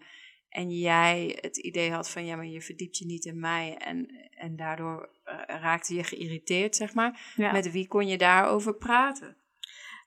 En 0.50 0.70
jij 0.70 1.38
het 1.42 1.58
idee 1.58 1.92
had 1.92 2.10
van 2.10 2.26
ja, 2.26 2.36
maar 2.36 2.46
je 2.46 2.62
verdiept 2.62 2.98
je 2.98 3.06
niet 3.06 3.26
in 3.26 3.40
mij. 3.40 3.78
En, 3.78 4.30
en 4.30 4.56
daardoor 4.56 5.10
uh, 5.26 5.34
raakte 5.48 5.94
je 5.96 6.04
geïrriteerd, 6.04 6.76
zeg 6.76 6.94
maar. 6.94 7.34
Met 7.36 7.72
wie 7.72 7.88
kon 7.88 8.08
je 8.08 8.18
daarover 8.18 8.76
praten? 8.76 9.38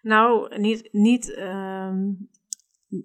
Nou, 0.06 0.58
niet, 0.58 0.88
niet 0.92 1.36
um, 1.38 2.30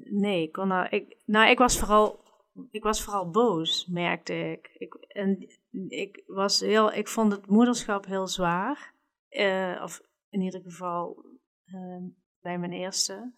nee, 0.04 0.42
ik 0.42 0.52
kon 0.52 0.68
nou, 0.68 0.88
ik, 0.90 1.18
nou, 1.26 1.50
ik 1.50 1.58
was 1.58 1.80
vooral, 1.80 2.24
ik 2.72 2.84
was 2.84 3.04
vooral 3.04 3.30
boos, 3.30 3.88
merkte 3.88 4.52
ik. 4.52 4.76
ik 4.78 4.94
en 4.94 5.50
ik 5.88 6.24
was 6.28 6.60
heel, 6.60 6.94
ik 6.94 7.08
vond 7.08 7.32
het 7.32 7.48
moederschap 7.48 8.06
heel 8.06 8.28
zwaar, 8.28 8.94
uh, 9.30 9.82
of 9.84 10.02
in 10.30 10.42
ieder 10.42 10.62
geval 10.62 11.26
uh, 11.66 12.04
bij 12.42 12.58
mijn 12.58 12.72
eerste. 12.72 13.34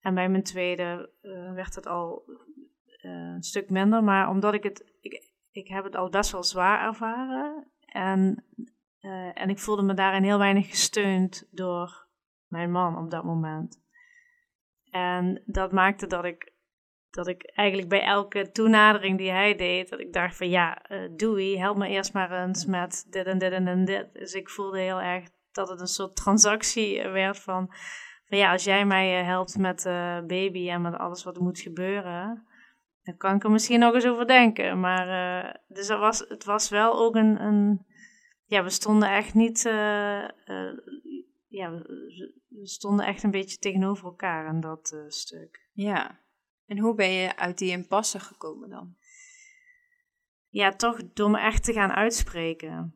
En 0.00 0.14
bij 0.14 0.28
mijn 0.28 0.42
tweede 0.42 1.10
uh, 1.22 1.52
werd 1.52 1.74
het 1.74 1.86
al 1.86 2.24
een 3.00 3.42
stuk 3.42 3.70
minder, 3.70 4.04
maar 4.04 4.28
omdat 4.28 4.54
ik 4.54 4.62
het, 4.62 4.92
ik, 5.00 5.30
ik 5.50 5.68
heb 5.68 5.84
het 5.84 5.96
al 5.96 6.08
best 6.08 6.32
wel 6.32 6.42
zwaar 6.42 6.86
ervaren 6.86 7.70
en, 7.86 8.44
en 9.34 9.48
ik 9.48 9.58
voelde 9.58 9.82
me 9.82 9.94
daarin 9.94 10.22
heel 10.22 10.38
weinig 10.38 10.68
gesteund 10.68 11.48
door 11.50 12.01
mijn 12.52 12.70
man 12.70 12.98
op 12.98 13.10
dat 13.10 13.24
moment. 13.24 13.80
En 14.90 15.42
dat 15.46 15.72
maakte 15.72 16.06
dat 16.06 16.24
ik, 16.24 16.52
dat 17.10 17.26
ik 17.26 17.42
eigenlijk 17.54 17.88
bij 17.88 18.02
elke 18.02 18.50
toenadering 18.50 19.18
die 19.18 19.30
hij 19.30 19.56
deed, 19.56 19.88
dat 19.88 20.00
ik 20.00 20.12
dacht 20.12 20.36
van 20.36 20.48
ja, 20.48 20.90
uh, 20.90 21.08
doei, 21.16 21.58
help 21.58 21.76
me 21.76 21.88
eerst 21.88 22.12
maar 22.12 22.44
eens 22.44 22.64
met 22.66 23.06
dit 23.10 23.26
en 23.26 23.38
dit 23.38 23.52
en 23.52 23.84
dit. 23.84 24.12
Dus 24.12 24.32
ik 24.32 24.50
voelde 24.50 24.80
heel 24.80 25.00
erg 25.00 25.28
dat 25.52 25.68
het 25.68 25.80
een 25.80 25.86
soort 25.86 26.16
transactie 26.16 27.08
werd 27.08 27.38
van, 27.38 27.66
van 28.24 28.38
ja, 28.38 28.52
als 28.52 28.64
jij 28.64 28.84
mij 28.84 29.20
eh, 29.20 29.26
helpt 29.26 29.58
met 29.58 29.84
uh, 29.84 30.20
baby 30.20 30.70
en 30.70 30.82
met 30.82 30.98
alles 30.98 31.24
wat 31.24 31.38
moet 31.38 31.60
gebeuren, 31.60 32.46
dan 33.02 33.16
kan 33.16 33.34
ik 33.34 33.44
er 33.44 33.50
misschien 33.50 33.80
nog 33.80 33.94
eens 33.94 34.06
over 34.06 34.26
denken. 34.26 34.80
Maar 34.80 35.60
dus 35.68 35.86
dat 35.86 35.98
was, 35.98 36.18
het 36.28 36.44
was 36.44 36.68
wel 36.68 36.98
ook 36.98 37.14
een, 37.14 37.42
een 37.42 37.86
ja, 38.44 38.62
we 38.62 38.70
stonden 38.70 39.10
echt 39.10 39.34
niet, 39.34 39.62
ja, 41.52 41.70
we 42.48 42.66
stonden 42.66 43.06
echt 43.06 43.22
een 43.22 43.30
beetje 43.30 43.58
tegenover 43.58 44.04
elkaar 44.04 44.54
in 44.54 44.60
dat 44.60 44.92
uh, 44.94 45.08
stuk. 45.08 45.68
Ja. 45.72 46.20
En 46.66 46.78
hoe 46.78 46.94
ben 46.94 47.10
je 47.10 47.36
uit 47.36 47.58
die 47.58 47.70
impasse 47.70 48.20
gekomen 48.20 48.68
dan? 48.68 48.96
Ja, 50.48 50.70
toch 50.70 51.12
door 51.12 51.30
me 51.30 51.38
echt 51.38 51.64
te 51.64 51.72
gaan 51.72 51.90
uitspreken. 51.90 52.94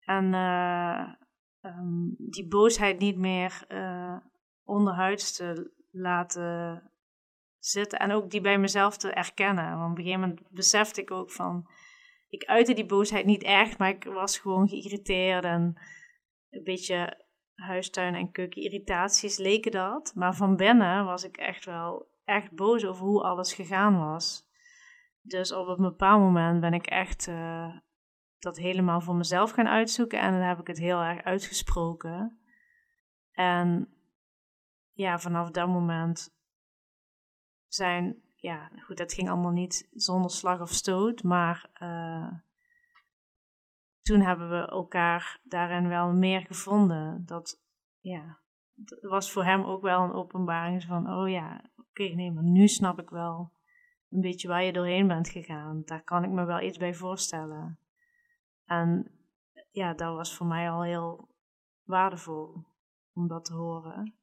En 0.00 0.32
uh, 0.32 1.12
um, 1.60 2.14
die 2.18 2.48
boosheid 2.48 2.98
niet 2.98 3.16
meer 3.16 3.64
uh, 3.68 4.16
onderhuids 4.64 5.32
te 5.32 5.72
laten 5.90 6.90
zitten. 7.58 7.98
En 7.98 8.12
ook 8.12 8.30
die 8.30 8.40
bij 8.40 8.58
mezelf 8.58 8.96
te 8.96 9.10
erkennen. 9.10 9.78
Want 9.78 9.90
op 9.90 9.98
een 9.98 10.04
gegeven 10.04 10.28
moment 10.28 10.50
besefte 10.50 11.00
ik 11.00 11.10
ook 11.10 11.30
van... 11.30 11.70
Ik 12.28 12.44
uitte 12.44 12.72
die 12.72 12.86
boosheid 12.86 13.26
niet 13.26 13.42
echt, 13.42 13.78
maar 13.78 13.88
ik 13.88 14.04
was 14.04 14.38
gewoon 14.38 14.68
geïrriteerd 14.68 15.44
en 15.44 15.80
een 16.50 16.62
beetje 16.64 17.28
huistuin- 17.60 18.14
en 18.14 18.32
keukenirritaties 18.32 19.36
leken 19.38 19.70
dat. 19.70 20.12
Maar 20.14 20.34
van 20.34 20.56
binnen 20.56 21.04
was 21.04 21.24
ik 21.24 21.36
echt 21.36 21.64
wel 21.64 22.08
echt 22.24 22.52
boos 22.52 22.84
over 22.84 23.04
hoe 23.04 23.22
alles 23.22 23.54
gegaan 23.54 23.98
was. 23.98 24.48
Dus 25.22 25.52
op 25.52 25.68
een 25.68 25.82
bepaald 25.82 26.20
moment 26.20 26.60
ben 26.60 26.74
ik 26.74 26.86
echt 26.86 27.26
uh, 27.26 27.76
dat 28.38 28.56
helemaal 28.56 29.00
voor 29.00 29.14
mezelf 29.14 29.50
gaan 29.50 29.68
uitzoeken. 29.68 30.20
En 30.20 30.32
dan 30.32 30.40
heb 30.40 30.60
ik 30.60 30.66
het 30.66 30.78
heel 30.78 31.00
erg 31.00 31.22
uitgesproken. 31.22 32.40
En 33.32 33.94
ja, 34.92 35.18
vanaf 35.18 35.50
dat 35.50 35.68
moment 35.68 36.34
zijn, 37.66 38.22
ja, 38.36 38.70
goed, 38.84 38.96
dat 38.96 39.12
ging 39.12 39.28
allemaal 39.28 39.50
niet 39.50 39.88
zonder 39.92 40.30
slag 40.30 40.60
of 40.60 40.70
stoot. 40.70 41.22
Maar 41.22 41.70
uh, 41.82 42.32
toen 44.02 44.20
hebben 44.20 44.50
we 44.50 44.66
elkaar 44.66 45.40
daarin 45.42 45.88
wel 45.88 46.12
meer 46.12 46.40
gevonden. 46.40 47.22
Dat, 47.26 47.62
ja, 47.98 48.38
was 49.00 49.32
voor 49.32 49.44
hem 49.44 49.64
ook 49.64 49.82
wel 49.82 50.02
een 50.02 50.12
openbaring 50.12 50.82
van, 50.82 51.12
oh 51.12 51.28
ja, 51.28 51.70
oké, 51.76 52.02
nee, 52.02 52.32
maar 52.32 52.44
nu 52.44 52.68
snap 52.68 53.00
ik 53.00 53.10
wel 53.10 53.52
een 54.10 54.20
beetje 54.20 54.48
waar 54.48 54.62
je 54.62 54.72
doorheen 54.72 55.06
bent 55.06 55.28
gegaan. 55.28 55.82
Daar 55.84 56.02
kan 56.02 56.24
ik 56.24 56.30
me 56.30 56.44
wel 56.44 56.60
iets 56.60 56.78
bij 56.78 56.94
voorstellen. 56.94 57.78
En 58.64 59.10
ja, 59.70 59.94
dat 59.94 60.14
was 60.14 60.36
voor 60.36 60.46
mij 60.46 60.70
al 60.70 60.82
heel 60.82 61.28
waardevol 61.84 62.64
om 63.12 63.28
dat 63.28 63.44
te 63.44 63.54
horen. 63.54 64.14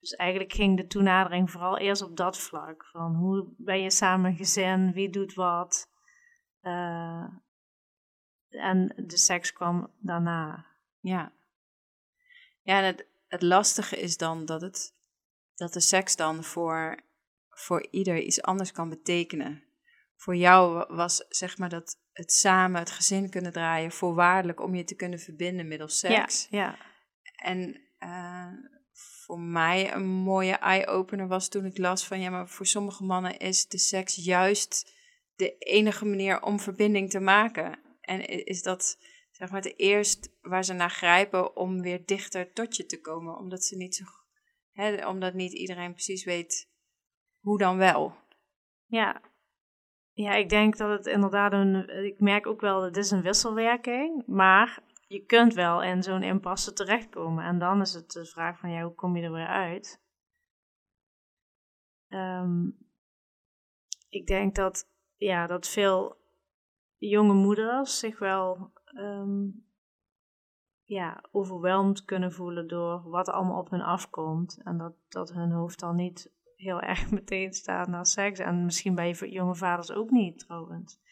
Dus 0.00 0.14
eigenlijk 0.14 0.52
ging 0.52 0.76
de 0.76 0.86
toenadering 0.86 1.50
vooral 1.50 1.78
eerst 1.78 2.02
op 2.02 2.16
dat 2.16 2.38
vlak. 2.38 2.84
Van 2.84 3.14
hoe 3.14 3.54
ben 3.56 3.82
je 3.82 3.90
samen 3.90 4.34
gezin, 4.34 4.92
wie 4.92 5.10
doet 5.10 5.34
wat. 5.34 5.90
Uh, 6.62 7.28
en 8.56 8.92
de 8.96 9.16
seks 9.16 9.52
kwam 9.52 9.90
daarna. 9.98 10.66
Ja. 11.00 11.32
Ja, 12.62 12.78
en 12.78 12.84
het, 12.84 13.06
het 13.28 13.42
lastige 13.42 14.00
is 14.00 14.16
dan 14.16 14.44
dat, 14.44 14.60
het, 14.60 14.94
dat 15.54 15.72
de 15.72 15.80
seks 15.80 16.16
dan 16.16 16.44
voor, 16.44 17.00
voor 17.50 17.86
ieder 17.90 18.18
iets 18.18 18.42
anders 18.42 18.72
kan 18.72 18.88
betekenen. 18.88 19.64
Voor 20.16 20.36
jou 20.36 20.94
was 20.94 21.24
zeg 21.28 21.58
maar 21.58 21.68
dat 21.68 21.98
het 22.12 22.32
samen, 22.32 22.80
het 22.80 22.90
gezin 22.90 23.30
kunnen 23.30 23.52
draaien, 23.52 23.90
voorwaardelijk 23.90 24.60
om 24.60 24.74
je 24.74 24.84
te 24.84 24.94
kunnen 24.94 25.18
verbinden 25.18 25.68
middels 25.68 25.98
seks. 25.98 26.46
Ja, 26.50 26.58
ja. 26.58 26.78
En 27.36 27.80
uh, 27.98 28.52
voor 28.92 29.40
mij 29.40 29.94
een 29.94 30.06
mooie 30.06 30.54
eye-opener 30.54 31.26
was 31.26 31.48
toen 31.48 31.64
ik 31.64 31.78
las 31.78 32.06
van 32.06 32.20
ja, 32.20 32.30
maar 32.30 32.48
voor 32.48 32.66
sommige 32.66 33.04
mannen 33.04 33.38
is 33.38 33.68
de 33.68 33.78
seks 33.78 34.14
juist 34.14 34.94
de 35.36 35.56
enige 35.58 36.04
manier 36.04 36.42
om 36.42 36.60
verbinding 36.60 37.10
te 37.10 37.20
maken. 37.20 37.78
En 38.06 38.26
is 38.46 38.62
dat 38.62 38.98
zeg 39.30 39.50
maar 39.50 39.62
het 39.62 39.78
eerst 39.78 40.30
waar 40.42 40.64
ze 40.64 40.72
naar 40.72 40.90
grijpen 40.90 41.56
om 41.56 41.82
weer 41.82 42.06
dichter 42.06 42.52
tot 42.52 42.76
je 42.76 42.86
te 42.86 43.00
komen, 43.00 43.36
omdat 43.36 43.64
ze 43.64 43.76
niet 43.76 43.94
zo, 43.94 44.04
hè, 44.72 45.08
omdat 45.08 45.34
niet 45.34 45.52
iedereen 45.52 45.92
precies 45.92 46.24
weet 46.24 46.68
hoe 47.40 47.58
dan 47.58 47.76
wel. 47.76 48.14
Ja. 48.86 49.22
Ja, 50.12 50.34
ik 50.34 50.48
denk 50.48 50.76
dat 50.76 50.90
het 50.90 51.06
inderdaad 51.06 51.52
een. 51.52 51.88
Ik 52.04 52.20
merk 52.20 52.46
ook 52.46 52.60
wel 52.60 52.80
dat 52.80 52.88
het 52.88 52.96
is 52.96 53.10
een 53.10 53.22
wisselwerking. 53.22 54.26
Maar 54.26 54.82
je 55.06 55.24
kunt 55.24 55.54
wel 55.54 55.82
in 55.82 56.02
zo'n 56.02 56.22
impasse 56.22 56.72
terechtkomen. 56.72 57.44
En 57.44 57.58
dan 57.58 57.80
is 57.80 57.92
het 57.92 58.10
de 58.10 58.26
vraag 58.26 58.58
van, 58.58 58.70
ja, 58.70 58.82
hoe 58.82 58.94
kom 58.94 59.16
je 59.16 59.22
er 59.22 59.32
weer 59.32 59.46
uit? 59.46 60.00
Ehm, 62.08 62.66
ik 64.08 64.26
denk 64.26 64.54
dat, 64.54 64.90
ja, 65.16 65.46
dat 65.46 65.68
veel 65.68 66.16
jonge 66.98 67.34
moeders 67.34 67.98
zich 67.98 68.18
wel 68.18 68.72
um, 68.94 69.66
ja, 70.82 71.24
overweldigd 71.30 72.04
kunnen 72.04 72.32
voelen 72.32 72.68
door 72.68 73.10
wat 73.10 73.28
allemaal 73.28 73.58
op 73.58 73.70
hun 73.70 73.82
afkomt. 73.82 74.60
En 74.64 74.78
dat, 74.78 74.94
dat 75.08 75.32
hun 75.32 75.50
hoofd 75.50 75.80
dan 75.80 75.96
niet 75.96 76.32
heel 76.56 76.80
erg 76.80 77.10
meteen 77.20 77.52
staat 77.52 77.88
naar 77.88 78.06
seks. 78.06 78.38
En 78.38 78.64
misschien 78.64 78.94
bij 78.94 79.12
jonge 79.12 79.54
vaders 79.54 79.92
ook 79.92 80.10
niet, 80.10 80.38
trouwens. 80.38 81.04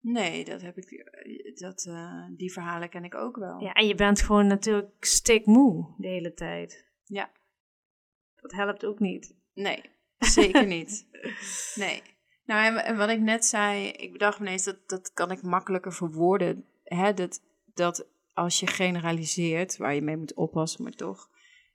Nee, 0.00 0.44
dat 0.44 0.62
heb 0.62 0.76
ik, 0.76 1.10
dat, 1.58 1.84
uh, 1.84 2.26
die 2.36 2.52
verhalen 2.52 2.88
ken 2.88 3.04
ik 3.04 3.14
ook 3.14 3.36
wel. 3.36 3.60
Ja, 3.60 3.72
en 3.72 3.86
je 3.86 3.94
bent 3.94 4.22
gewoon 4.22 4.46
natuurlijk 4.46 5.04
stikmoe 5.04 5.94
de 5.96 6.08
hele 6.08 6.34
tijd. 6.34 6.90
Ja. 7.04 7.30
Dat 8.36 8.52
helpt 8.52 8.84
ook 8.84 8.98
niet. 8.98 9.36
Nee, 9.54 9.82
zeker 10.18 10.66
niet. 10.66 11.08
Nee. 11.74 12.02
Nou, 12.50 12.76
en, 12.76 12.96
wat 12.96 13.08
ik 13.08 13.20
net 13.20 13.44
zei, 13.44 13.88
ik 13.88 14.12
bedacht 14.12 14.38
ineens, 14.38 14.64
dat, 14.64 14.88
dat 14.88 15.12
kan 15.12 15.30
ik 15.30 15.42
makkelijker 15.42 15.92
verwoorden. 15.92 16.64
Hè, 16.84 17.14
dat, 17.14 17.42
dat 17.74 18.06
als 18.34 18.60
je 18.60 18.66
generaliseert, 18.66 19.76
waar 19.76 19.94
je 19.94 20.02
mee 20.02 20.16
moet 20.16 20.34
oppassen, 20.34 20.82
maar 20.82 20.92
toch, 20.92 21.30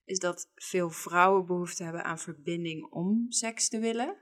is 0.05 0.19
dat 0.19 0.51
veel 0.55 0.89
vrouwen 0.89 1.45
behoefte 1.45 1.83
hebben 1.83 2.03
aan 2.03 2.19
verbinding 2.19 2.91
om 2.91 3.25
seks 3.29 3.69
te 3.69 3.79
willen. 3.79 4.15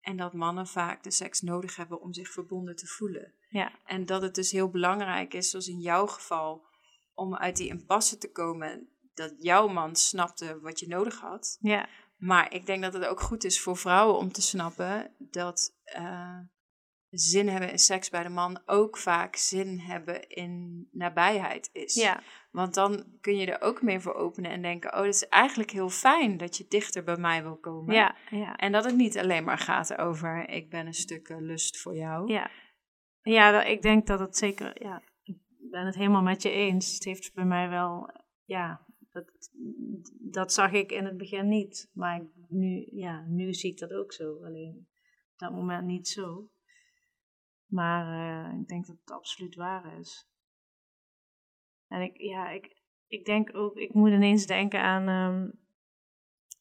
En 0.00 0.16
dat 0.16 0.32
mannen 0.32 0.66
vaak 0.66 1.02
de 1.02 1.10
seks 1.10 1.40
nodig 1.40 1.76
hebben 1.76 2.00
om 2.00 2.12
zich 2.12 2.28
verbonden 2.28 2.76
te 2.76 2.86
voelen. 2.86 3.34
Ja. 3.48 3.72
En 3.84 4.06
dat 4.06 4.22
het 4.22 4.34
dus 4.34 4.50
heel 4.50 4.70
belangrijk 4.70 5.34
is, 5.34 5.50
zoals 5.50 5.68
in 5.68 5.80
jouw 5.80 6.06
geval, 6.06 6.66
om 7.14 7.36
uit 7.36 7.56
die 7.56 7.68
impasse 7.68 8.18
te 8.18 8.32
komen. 8.32 8.88
Dat 9.14 9.34
jouw 9.38 9.68
man 9.68 9.96
snapte 9.96 10.60
wat 10.60 10.80
je 10.80 10.86
nodig 10.86 11.20
had. 11.20 11.58
Ja. 11.60 11.88
Maar 12.20 12.54
ik 12.54 12.66
denk 12.66 12.82
dat 12.82 12.92
het 12.92 13.06
ook 13.06 13.20
goed 13.20 13.44
is 13.44 13.60
voor 13.60 13.76
vrouwen 13.76 14.18
om 14.18 14.32
te 14.32 14.42
snappen 14.42 15.14
dat 15.18 15.74
uh, 15.96 16.38
zin 17.10 17.48
hebben 17.48 17.70
in 17.70 17.78
seks 17.78 18.10
bij 18.10 18.22
de 18.22 18.28
man 18.28 18.62
ook 18.66 18.98
vaak 18.98 19.36
zin 19.36 19.78
hebben 19.78 20.28
in 20.28 20.86
nabijheid 20.92 21.70
is. 21.72 21.94
Ja. 21.94 22.22
Want 22.50 22.74
dan 22.74 23.04
kun 23.20 23.36
je 23.36 23.52
er 23.52 23.60
ook 23.60 23.82
meer 23.82 24.00
voor 24.00 24.14
openen 24.14 24.50
en 24.50 24.62
denken: 24.62 24.92
oh, 24.92 24.96
dat 24.96 25.14
is 25.14 25.28
eigenlijk 25.28 25.70
heel 25.70 25.88
fijn 25.88 26.36
dat 26.36 26.56
je 26.56 26.66
dichter 26.68 27.04
bij 27.04 27.16
mij 27.16 27.42
wil 27.42 27.56
komen. 27.56 27.94
Ja, 27.94 28.16
ja. 28.30 28.56
En 28.56 28.72
dat 28.72 28.84
het 28.84 28.96
niet 28.96 29.18
alleen 29.18 29.44
maar 29.44 29.58
gaat 29.58 29.96
over: 29.96 30.48
ik 30.48 30.70
ben 30.70 30.86
een 30.86 30.94
stuk 30.94 31.28
eh, 31.28 31.40
lust 31.40 31.80
voor 31.80 31.94
jou. 31.96 32.32
Ja, 32.32 32.50
ja 33.22 33.64
ik 33.64 33.82
denk 33.82 34.06
dat 34.06 34.20
het 34.20 34.36
zeker. 34.36 34.82
Ja, 34.82 35.02
ik 35.22 35.38
ben 35.70 35.86
het 35.86 35.94
helemaal 35.94 36.22
met 36.22 36.42
je 36.42 36.50
eens. 36.50 36.94
Het 36.94 37.04
heeft 37.04 37.34
bij 37.34 37.44
mij 37.44 37.68
wel. 37.68 38.10
Ja, 38.44 38.84
dat, 39.12 39.50
dat 40.20 40.52
zag 40.52 40.72
ik 40.72 40.92
in 40.92 41.04
het 41.04 41.16
begin 41.16 41.48
niet. 41.48 41.90
Maar 41.92 42.26
nu, 42.48 42.88
ja, 42.90 43.24
nu 43.26 43.54
zie 43.54 43.70
ik 43.70 43.78
dat 43.78 43.92
ook 43.92 44.12
zo. 44.12 44.44
Alleen 44.44 44.88
op 45.32 45.38
dat 45.38 45.52
moment 45.52 45.86
niet 45.86 46.08
zo. 46.08 46.50
Maar 47.66 48.06
uh, 48.52 48.60
ik 48.60 48.68
denk 48.68 48.86
dat 48.86 48.96
het 49.00 49.10
absoluut 49.10 49.54
waar 49.54 49.98
is. 49.98 50.28
En 51.86 52.02
ik, 52.02 52.20
ja, 52.20 52.50
ik, 52.50 52.76
ik 53.06 53.24
denk 53.24 53.54
ook, 53.54 53.76
ik 53.76 53.94
moet 53.94 54.10
ineens 54.10 54.46
denken 54.46 54.80
aan 54.80 55.08
um, 55.08 55.60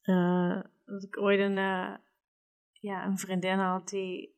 uh, 0.04 0.62
dat 0.86 1.04
ik 1.04 1.18
ooit 1.18 1.40
een, 1.40 1.58
uh, 1.58 1.96
ja, 2.72 3.06
een 3.06 3.18
vriendin 3.18 3.60
had 3.60 3.90
die 3.90 4.38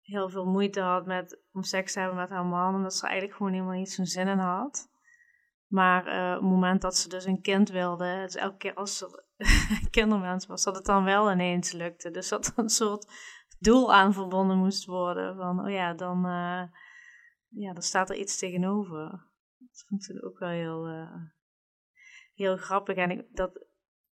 heel 0.00 0.28
veel 0.28 0.46
moeite 0.46 0.80
had 0.80 1.06
met, 1.06 1.42
om 1.52 1.62
seks 1.62 1.92
te 1.92 1.98
hebben 1.98 2.18
met 2.18 2.30
haar 2.30 2.44
man, 2.44 2.74
omdat 2.74 2.94
ze 2.94 3.06
eigenlijk 3.06 3.36
gewoon 3.36 3.52
helemaal 3.52 3.78
niet 3.78 3.90
zo'n 3.90 4.06
zin 4.06 4.28
in 4.28 4.38
had. 4.38 4.89
Maar 5.70 6.06
uh, 6.06 6.36
op 6.36 6.42
het 6.42 6.50
moment 6.50 6.82
dat 6.82 6.96
ze 6.96 7.08
dus 7.08 7.24
een 7.24 7.40
kind 7.40 7.68
wilde, 7.68 8.20
dus 8.22 8.34
elke 8.34 8.56
keer 8.56 8.74
als 8.74 8.96
ze 8.96 9.24
kindermens 9.90 10.46
was, 10.46 10.64
dat 10.64 10.76
het 10.76 10.84
dan 10.84 11.04
wel 11.04 11.32
ineens 11.32 11.72
lukte. 11.72 12.10
Dus 12.10 12.28
dat 12.28 12.46
er 12.46 12.52
een 12.56 12.68
soort 12.68 13.12
doel 13.58 13.94
aan 13.94 14.12
verbonden 14.12 14.58
moest 14.58 14.84
worden. 14.84 15.36
Van, 15.36 15.60
oh 15.60 15.70
ja, 15.70 15.94
dan, 15.94 16.26
uh, 16.26 16.62
ja, 17.48 17.72
dan 17.72 17.82
staat 17.82 18.10
er 18.10 18.16
iets 18.16 18.38
tegenover. 18.38 19.28
Dat 19.58 19.84
vond 19.88 20.10
ik 20.10 20.24
ook 20.24 20.38
wel 20.38 20.48
heel, 20.48 20.88
uh, 20.88 21.16
heel 22.34 22.56
grappig. 22.56 22.96
En 22.96 23.10
ik, 23.10 23.26
dat, 23.30 23.66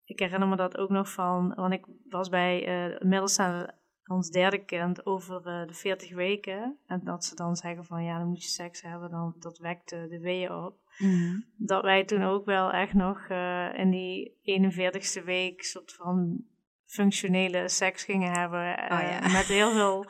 ik 0.03 0.19
herinner 0.19 0.47
me 0.47 0.55
dat 0.55 0.77
ook 0.77 0.89
nog 0.89 1.11
van, 1.11 1.53
want 1.55 1.73
ik 1.73 1.85
was 2.09 2.29
bij 2.29 2.67
uh, 2.67 3.01
inmiddels 3.01 3.39
aan 3.39 3.73
ons 4.05 4.29
derde 4.29 4.65
kind 4.65 5.05
over 5.05 5.43
de 5.67 5.73
40 5.73 6.13
weken. 6.13 6.79
En 6.85 7.03
dat 7.03 7.25
ze 7.25 7.35
dan 7.35 7.55
zeggen 7.55 7.85
van, 7.85 8.03
ja, 8.03 8.17
dan 8.17 8.27
moet 8.27 8.43
je 8.43 8.49
seks 8.49 8.81
hebben, 8.81 9.09
dan, 9.09 9.35
dat 9.39 9.57
wekt 9.57 9.89
de 9.89 10.19
weeën 10.19 10.51
op. 10.51 10.86
Mm. 10.97 11.45
Dat 11.57 11.83
wij 11.83 12.03
toen 12.03 12.23
ook 12.23 12.45
wel 12.45 12.71
echt 12.71 12.93
nog 12.93 13.27
in 13.73 13.89
die 13.89 14.37
41ste 14.43 15.23
week 15.23 15.63
soort 15.63 15.93
van 15.93 16.45
functionele 16.85 17.69
seks 17.69 18.03
gingen 18.03 18.31
hebben. 18.31 18.59
Oh, 18.59 19.01
ja. 19.01 19.19
Met 19.19 19.45
heel 19.45 19.71
veel 19.71 20.05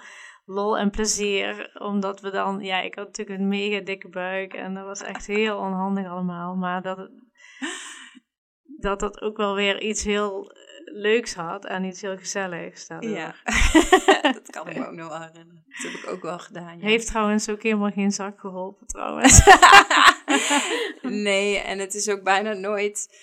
lol 0.46 0.78
en 0.78 0.90
plezier. 0.90 1.72
Omdat 1.80 2.22
we 2.22 2.30
dan, 2.32 2.60
ja, 2.60 2.82
ik 2.82 2.96
had 2.96 3.06
natuurlijk 3.06 3.40
een 3.40 3.48
mega 3.48 3.80
dikke 3.80 4.10
buik. 4.10 4.54
En 4.54 4.74
dat 4.74 4.86
was 4.86 5.02
echt 5.02 5.28
heel 5.28 5.58
onhandig 5.58 6.08
allemaal. 6.08 6.56
Maar 6.56 6.82
dat 6.82 6.98
het, 6.98 7.12
dat 8.80 9.00
dat 9.00 9.22
ook 9.22 9.38
wel 9.38 9.56
weer 9.56 9.82
iets 9.82 10.04
heel 10.04 10.52
leuks 10.86 11.36
had 11.36 11.66
en 11.66 11.84
iets 11.84 12.02
heel 12.02 12.18
gezelligs. 12.18 12.88
Daardoor. 12.88 13.10
Ja, 13.10 13.36
dat 14.34 14.50
kan 14.50 14.68
ik 14.68 14.78
me 14.78 14.88
ook 14.88 14.96
nog 14.96 15.18
herinneren. 15.18 15.64
Dat 15.68 15.92
heb 15.92 16.02
ik 16.02 16.10
ook 16.10 16.22
wel 16.22 16.40
gedaan. 16.40 16.80
Ja. 16.80 16.86
Heeft 16.86 17.08
trouwens 17.08 17.50
ook 17.50 17.64
helemaal 17.64 17.92
geen 17.92 18.12
zak 18.12 18.40
geholpen, 18.40 18.88
trouwens. 18.88 19.42
nee, 21.02 21.58
en 21.58 21.80
het 21.80 21.94
is 21.94 22.10
ook 22.10 22.24
bijna 22.24 22.54
nooit. 22.54 23.16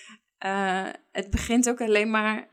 Uh, 0.47 0.87
het 1.13 1.31
begint 1.31 1.69
ook 1.69 1.81
alleen 1.81 2.11
maar 2.11 2.49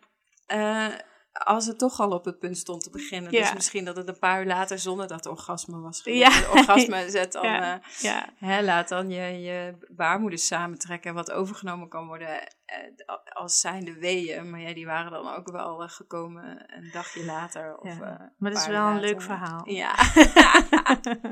uh, 0.54 0.88
als 1.34 1.66
het 1.66 1.80
toch 1.80 2.00
al 2.00 2.12
op 2.12 2.26
het 2.26 2.40
punt 2.40 2.58
stond 2.58 2.84
te 2.84 2.90
beginnen. 2.90 3.32
Ja. 3.32 3.40
Dus 3.42 3.54
misschien 3.54 3.86
dat 3.86 3.96
het 3.96 4.08
een 4.08 4.20
paar 4.20 4.40
uur 4.42 4.48
later 4.48 4.80
zonder 4.80 5.08
dat 5.08 5.26
orgasme 5.26 5.80
was 5.80 6.02
Ja. 6.04 6.30
gebeurd. 6.30 6.52
Het 6.52 6.68
orgasme 6.70 7.10
zet 7.20 7.32
dan, 7.32 7.44
Ja. 7.44 7.76
uh, 7.78 7.84
ja. 8.02 8.30
hè, 8.36 8.62
laat 8.64 8.88
dan 8.88 9.10
je, 9.10 9.22
je 9.42 9.76
baarmoeder 9.90 10.40
samentrekken. 10.40 11.10
En 11.10 11.16
wat 11.16 11.32
overgenomen 11.32 11.90
kan 11.90 12.08
worden 12.08 12.30
uh, 12.30 13.16
als 13.34 13.60
zijnde 13.60 13.94
weeën. 13.94 14.50
Maar 14.50 14.60
ja, 14.60 14.74
die 14.74 14.86
waren 14.86 15.12
dan 15.12 15.36
ook 15.36 15.52
wel 15.52 15.84
uh, 15.84 15.90
gekomen 15.90 16.64
een 16.78 16.90
dagje 16.92 17.26
later. 17.26 17.78
Of, 17.78 17.98
Ja. 17.98 18.34
Maar 18.38 18.52
het 18.52 18.60
is 18.60 18.68
wel 18.68 18.88
een 18.88 19.00
leuk 19.00 19.22
verhaal. 19.22 19.70
Ja. 19.70 19.96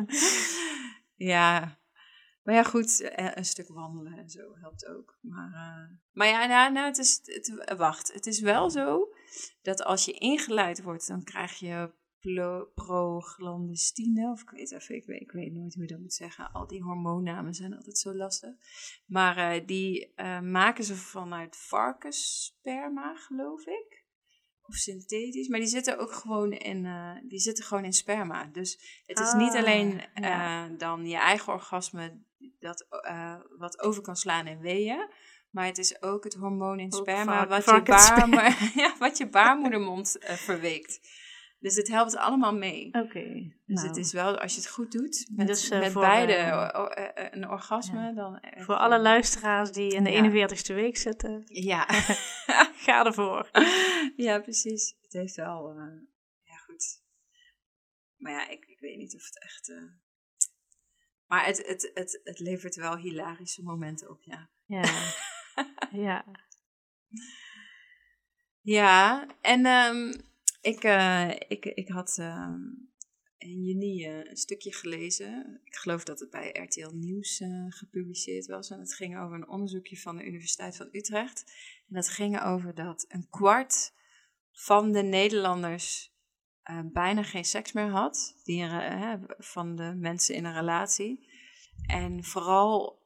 ja. 1.34 1.78
Maar 2.44 2.56
ja, 2.56 2.64
goed, 2.64 3.02
eh, 3.02 3.32
een 3.34 3.46
stuk 3.46 3.68
wandelen 3.68 4.18
en 4.18 4.30
zo 4.30 4.56
helpt 4.56 4.86
ook. 4.86 5.18
Maar, 5.22 5.54
eh, 5.54 5.98
maar 6.12 6.28
ja, 6.28 6.46
nou, 6.46 6.72
nou, 6.72 6.88
het 6.88 6.98
is, 6.98 7.20
het, 7.24 7.74
wacht, 7.78 8.14
het 8.14 8.26
is 8.26 8.40
wel 8.40 8.70
zo 8.70 9.14
dat 9.62 9.84
als 9.84 10.06
je 10.06 10.12
ingeleid 10.12 10.82
wordt, 10.82 11.08
dan 11.08 11.24
krijg 11.24 11.60
je 11.60 11.98
proglandestine, 12.76 14.32
of 14.32 14.42
ik 14.42 14.50
weet 14.50 14.72
even, 14.72 14.96
ik 14.96 15.06
weet, 15.06 15.22
ik 15.22 15.32
weet 15.32 15.54
nooit 15.54 15.74
hoe 15.74 15.84
je 15.84 15.90
dat 15.90 16.00
moet 16.00 16.14
zeggen. 16.14 16.52
Al 16.52 16.68
die 16.68 16.84
hormoonnamen 16.84 17.54
zijn 17.54 17.76
altijd 17.76 17.98
zo 17.98 18.16
lastig. 18.16 18.50
Maar 19.06 19.38
eh, 19.38 19.68
die 19.68 20.14
maken 20.42 20.84
ze 20.84 20.96
vanuit 20.96 21.56
varkenssperma, 21.56 23.16
geloof 23.16 23.66
ik. 23.66 23.99
Of 24.70 24.76
synthetisch, 24.76 25.48
maar 25.48 25.60
die 25.60 25.68
zitten 25.68 25.98
ook 26.00 26.12
gewoon 26.12 26.52
in, 26.52 26.86
eh, 26.86 27.12
die 27.24 27.40
zitten 27.40 27.64
gewoon 27.64 27.84
in 27.86 27.94
sperma. 27.94 28.46
Dus 28.52 29.02
het 29.06 29.20
is 29.20 29.34
niet 29.34 29.54
Ah, 29.54 29.60
alleen 29.60 30.02
ja. 30.16 30.66
eh, 30.66 30.78
dan 30.78 31.08
je 31.08 31.18
eigen 31.18 31.54
orgasme 31.54 32.18
dat, 32.60 32.86
eh, 33.02 33.36
wat 33.58 33.80
over 33.82 34.02
kan 34.02 34.16
slaan 34.16 34.48
in 34.48 34.60
weeën, 34.60 35.10
maar 35.50 35.66
het 35.66 35.78
is 35.78 36.02
ook 36.02 36.24
het 36.24 36.34
hormoon 36.34 36.80
in 36.80 36.94
Ook 36.94 37.00
sperma 37.00 37.34
vaak- 37.48 37.50
wat, 37.50 37.64
vaak 37.64 37.88
je 37.88 37.92
ja, 38.82 38.96
wat 39.00 39.18
je 39.18 39.28
baarmoedermond 39.30 40.18
verweekt. 40.20 41.00
Dus 41.60 41.76
het 41.76 41.88
helpt 41.88 42.16
allemaal 42.16 42.54
mee. 42.54 42.94
Oké. 42.94 43.24
Dus 43.66 43.76
nou, 43.76 43.88
het 43.88 43.98
is 43.98 44.14
wel, 44.14 44.40
als 44.40 44.54
je 44.56 44.62
het 44.62 44.70
goed 44.70 44.92
doet, 44.92 45.30
met, 45.36 45.48
Dus, 45.48 45.70
eh, 45.70 45.80
met 45.80 45.92
voor, 45.92 46.02
beide 46.02 46.34
eh, 46.34 47.26
eh, 47.26 47.28
een 47.32 47.50
orgasme, 47.50 48.00
ja. 48.02 48.12
dan... 48.12 48.42
Voor 48.58 48.76
alle 48.76 49.00
luisteraars 49.00 49.72
die 49.72 49.94
in 49.94 50.04
de 50.04 50.12
Ja. 50.12 50.48
41ste 50.48 50.74
week 50.74 50.98
zitten, 50.98 51.42
Ja. 51.46 51.86
ga 52.86 53.06
ervoor. 53.06 53.50
ja, 54.16 54.40
precies. 54.40 54.96
Het 55.02 55.14
heeft 55.14 55.36
wel... 55.36 55.74
ja, 56.44 56.56
goed. 56.56 57.02
Maar 58.18 58.32
ja, 58.32 58.48
ik, 58.50 58.66
ik 58.66 58.80
weet 58.80 58.98
niet 58.98 59.16
of 59.16 59.26
het 59.26 59.44
echt... 59.44 59.74
maar 61.26 61.46
het, 61.46 61.68
het, 61.68 61.92
het, 61.94 62.22
het 62.24 62.40
levert 62.40 62.76
wel 62.76 62.98
hilarische 62.98 63.64
momenten 63.64 64.10
op, 64.10 64.22
ja. 64.22 64.50
Ja. 64.66 65.14
ja. 65.92 66.26
Ja, 68.62 69.28
en 69.42 69.66
ehm, 69.66 70.12
ik, 70.62 70.84
eh, 70.84 71.30
ik, 71.48 71.66
ik 71.66 71.90
had 71.90 72.18
ehm, 72.18 72.62
in 73.38 73.64
juni 73.64 74.06
eh, 74.06 74.30
een 74.30 74.38
stukje 74.38 74.74
gelezen. 74.74 75.62
Ik 75.64 75.76
geloof 75.76 76.04
dat 76.04 76.20
het 76.20 76.30
bij 76.30 76.50
RTL 76.50 76.96
Nieuws 76.96 77.40
eh, 77.40 77.66
gepubliceerd 77.70 78.46
was. 78.46 78.70
En 78.70 78.80
het 78.80 78.94
ging 78.94 79.20
over 79.20 79.36
een 79.36 79.50
onderzoekje 79.50 79.98
van 79.98 80.18
de 80.18 80.26
Universiteit 80.26 80.76
van 80.76 80.90
Utrecht. 80.92 81.44
En 81.88 81.96
dat 81.96 82.10
ging 82.10 82.42
over 82.42 82.76
dat 82.76 83.06
een 83.08 83.30
kwart 83.30 83.94
van 84.52 84.92
de 84.92 85.02
Nederlanders 85.02 86.18
bijna 86.92 87.24
geen 87.24 87.46
seks 87.46 87.72
meer 87.72 87.90
had. 87.90 88.42
Die 88.44 88.66
van 89.38 89.76
de 89.76 89.94
mensen 89.96 90.36
in 90.36 90.46
een 90.46 90.54
relatie. 90.54 91.30
En 91.88 92.24
vooral 92.24 92.99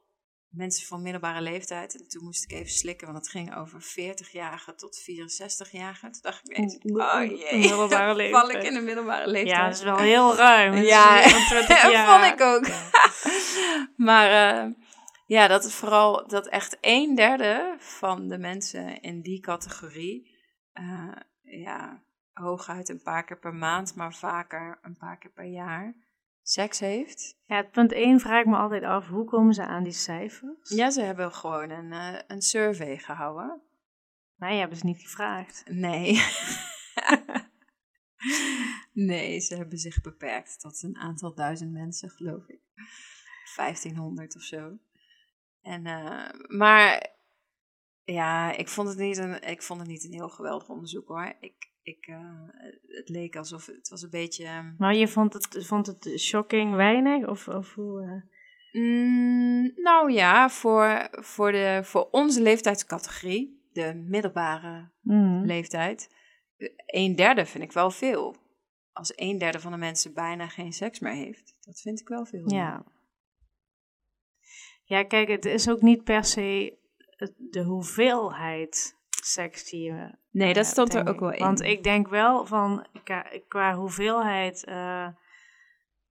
mensen 0.56 0.86
van 0.86 1.02
middelbare 1.02 1.40
leeftijd. 1.40 1.94
En 1.94 2.08
toen 2.08 2.24
moest 2.24 2.44
ik 2.44 2.52
even 2.52 2.72
slikken, 2.72 3.06
want 3.06 3.18
het 3.18 3.28
ging 3.28 3.56
over 3.56 3.82
40-jarigen 3.82 4.76
tot 4.76 5.00
64-jarigen. 5.00 6.10
Toen 6.10 6.22
dacht 6.22 6.48
ik 6.48 6.56
ineens, 6.56 6.78
oh 6.82 7.38
jee, 7.38 7.58
middelbare 7.58 8.30
val 8.30 8.50
ik 8.50 8.62
in 8.62 8.74
de 8.74 8.80
middelbare 8.80 9.30
leeftijd. 9.30 9.56
ja, 9.56 9.64
dat 9.64 9.76
is 9.76 9.82
wel 9.82 9.98
heel 9.98 10.36
ruim. 10.46 10.72
Is 10.72 10.88
Ja, 10.88 11.14
meer 11.14 11.32
dan 11.32 11.66
20 11.66 11.82
dat 11.82 12.04
vond 12.06 12.24
ik 12.24 12.40
ook. 12.40 12.66
maar 14.08 14.56
eh, 14.56 14.70
ja, 15.26 15.46
dat 15.46 15.64
het 15.64 15.72
vooral 15.72 16.28
dat 16.28 16.46
echt 16.46 16.78
een 16.80 17.14
derde 17.14 17.76
van 17.78 18.28
de 18.28 18.38
mensen 18.38 19.00
in 19.00 19.20
die 19.20 19.40
categorie, 19.40 20.36
eh, 20.72 21.16
ja, 21.42 22.02
hooguit 22.32 22.88
een 22.88 23.02
paar 23.02 23.24
keer 23.24 23.38
per 23.38 23.54
maand, 23.54 23.94
maar 23.94 24.14
vaker 24.14 24.78
een 24.82 24.96
paar 24.96 25.18
keer 25.18 25.30
per 25.30 25.44
jaar, 25.44 25.94
seks 26.46 26.80
heeft. 26.80 27.38
Ja, 27.44 27.62
punt 27.62 27.92
1 27.92 28.20
vraag 28.20 28.40
ik 28.40 28.46
me 28.46 28.56
altijd 28.56 28.82
af, 28.82 29.08
hoe 29.08 29.24
komen 29.24 29.54
ze 29.54 29.66
aan 29.66 29.82
die 29.82 29.92
cijfers? 29.92 30.68
Ja, 30.68 30.90
ze 30.90 31.02
hebben 31.02 31.32
gewoon 31.32 31.70
een, 31.70 31.92
eh, 31.92 32.20
een 32.26 32.42
survey 32.42 32.98
gehouden. 32.98 33.62
Mij 34.34 34.58
hebben 34.58 34.78
ze 34.78 34.86
niet 34.86 35.00
gevraagd. 35.00 35.62
Nee. 35.66 36.22
nee, 39.10 39.40
ze 39.40 39.56
hebben 39.56 39.78
zich 39.78 40.00
beperkt 40.00 40.60
tot 40.60 40.82
een 40.82 40.96
aantal 40.96 41.34
duizend 41.34 41.72
mensen, 41.72 42.10
geloof 42.10 42.48
ik. 42.48 42.60
1500 43.56 44.36
of 44.36 44.42
zo. 44.42 44.78
En, 45.62 45.86
eh, 45.86 46.28
maar 46.46 47.14
ja, 48.04 48.52
ik 48.52 48.68
vond, 48.68 48.88
het 48.88 48.98
niet 48.98 49.16
een, 49.16 49.42
ik 49.42 49.62
vond 49.62 49.80
het 49.80 49.88
niet 49.88 50.04
een 50.04 50.12
heel 50.12 50.28
geweldig 50.28 50.68
onderzoek 50.68 51.08
hoor. 51.08 51.34
Ik, 51.40 51.72
ik, 51.84 52.06
eh, 52.06 52.40
het 52.86 53.08
leek 53.08 53.36
alsof 53.36 53.66
het 53.66 53.88
was 53.88 54.02
een 54.02 54.10
beetje. 54.10 54.44
ehm, 54.44 54.74
Maar 54.78 54.94
je 54.94 55.08
vond 55.08 55.32
het, 55.32 55.66
vond 55.66 55.86
het 55.86 56.20
shocking 56.20 56.74
weinig? 56.74 57.26
Of, 57.28 57.48
of 57.48 57.74
hoe... 57.74 58.02
eh? 58.02 58.32
Mm, 58.82 59.72
nou 59.74 60.12
ja, 60.12 60.48
voor, 60.50 61.08
voor, 61.10 61.52
de, 61.52 61.80
voor 61.82 62.08
onze 62.10 62.42
leeftijdscategorie, 62.42 63.68
de 63.72 63.94
middelbare 63.94 64.92
Mm. 65.00 65.44
leeftijd, 65.44 66.14
eh, 66.56 66.68
een 66.86 67.16
derde 67.16 67.46
vind 67.46 67.64
ik 67.64 67.72
wel 67.72 67.90
veel. 67.90 68.36
Als 68.92 69.12
een 69.16 69.38
derde 69.38 69.60
van 69.60 69.72
de 69.72 69.78
mensen 69.78 70.14
bijna 70.14 70.48
geen 70.48 70.72
seks 70.72 70.98
meer 70.98 71.12
heeft, 71.12 71.56
dat 71.60 71.80
vind 71.80 72.00
ik 72.00 72.08
wel 72.08 72.24
veel. 72.26 72.50
Ja. 72.52 72.84
Ja, 74.84 75.02
kijk, 75.04 75.28
het 75.28 75.44
is 75.44 75.68
ook 75.68 75.80
niet 75.82 76.04
per 76.04 76.24
se 76.24 76.78
de 77.36 77.62
hoeveelheid 77.62 78.98
seks 79.24 79.70
die 79.70 79.82
je 79.82 80.14
Nee, 80.30 80.54
dat 80.54 80.64
Ja, 80.64 80.70
stond 80.70 80.94
er 80.94 81.08
ook 81.08 81.20
wel 81.20 81.32
in. 81.32 81.44
Want 81.44 81.60
ik 81.60 81.82
denk 81.82 82.08
wel 82.08 82.46
van 82.46 82.86
qua, 83.48 83.74
hoeveelheid, 83.74 84.64
eh, 84.64 85.06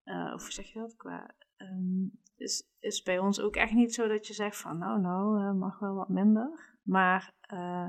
eh, 0.03 0.31
of 0.33 0.41
hoe 0.41 0.51
zeg 0.51 0.65
je 0.65 0.79
dat? 0.79 0.95
Qua, 0.95 1.35
ehm, 1.57 2.03
is, 2.35 2.69
is 2.79 3.01
bij 3.01 3.19
ons 3.19 3.39
ook 3.39 3.55
echt 3.55 3.73
niet 3.73 3.93
zo 3.93 4.07
dat 4.07 4.27
je 4.27 4.33
zegt 4.33 4.57
van 4.57 4.77
nou, 4.77 4.99
nou, 4.99 5.43
eh, 5.43 5.53
mag 5.53 5.79
wel 5.79 5.95
wat 5.95 6.09
minder. 6.09 6.77
Maar 6.83 7.33
eh, 7.41 7.87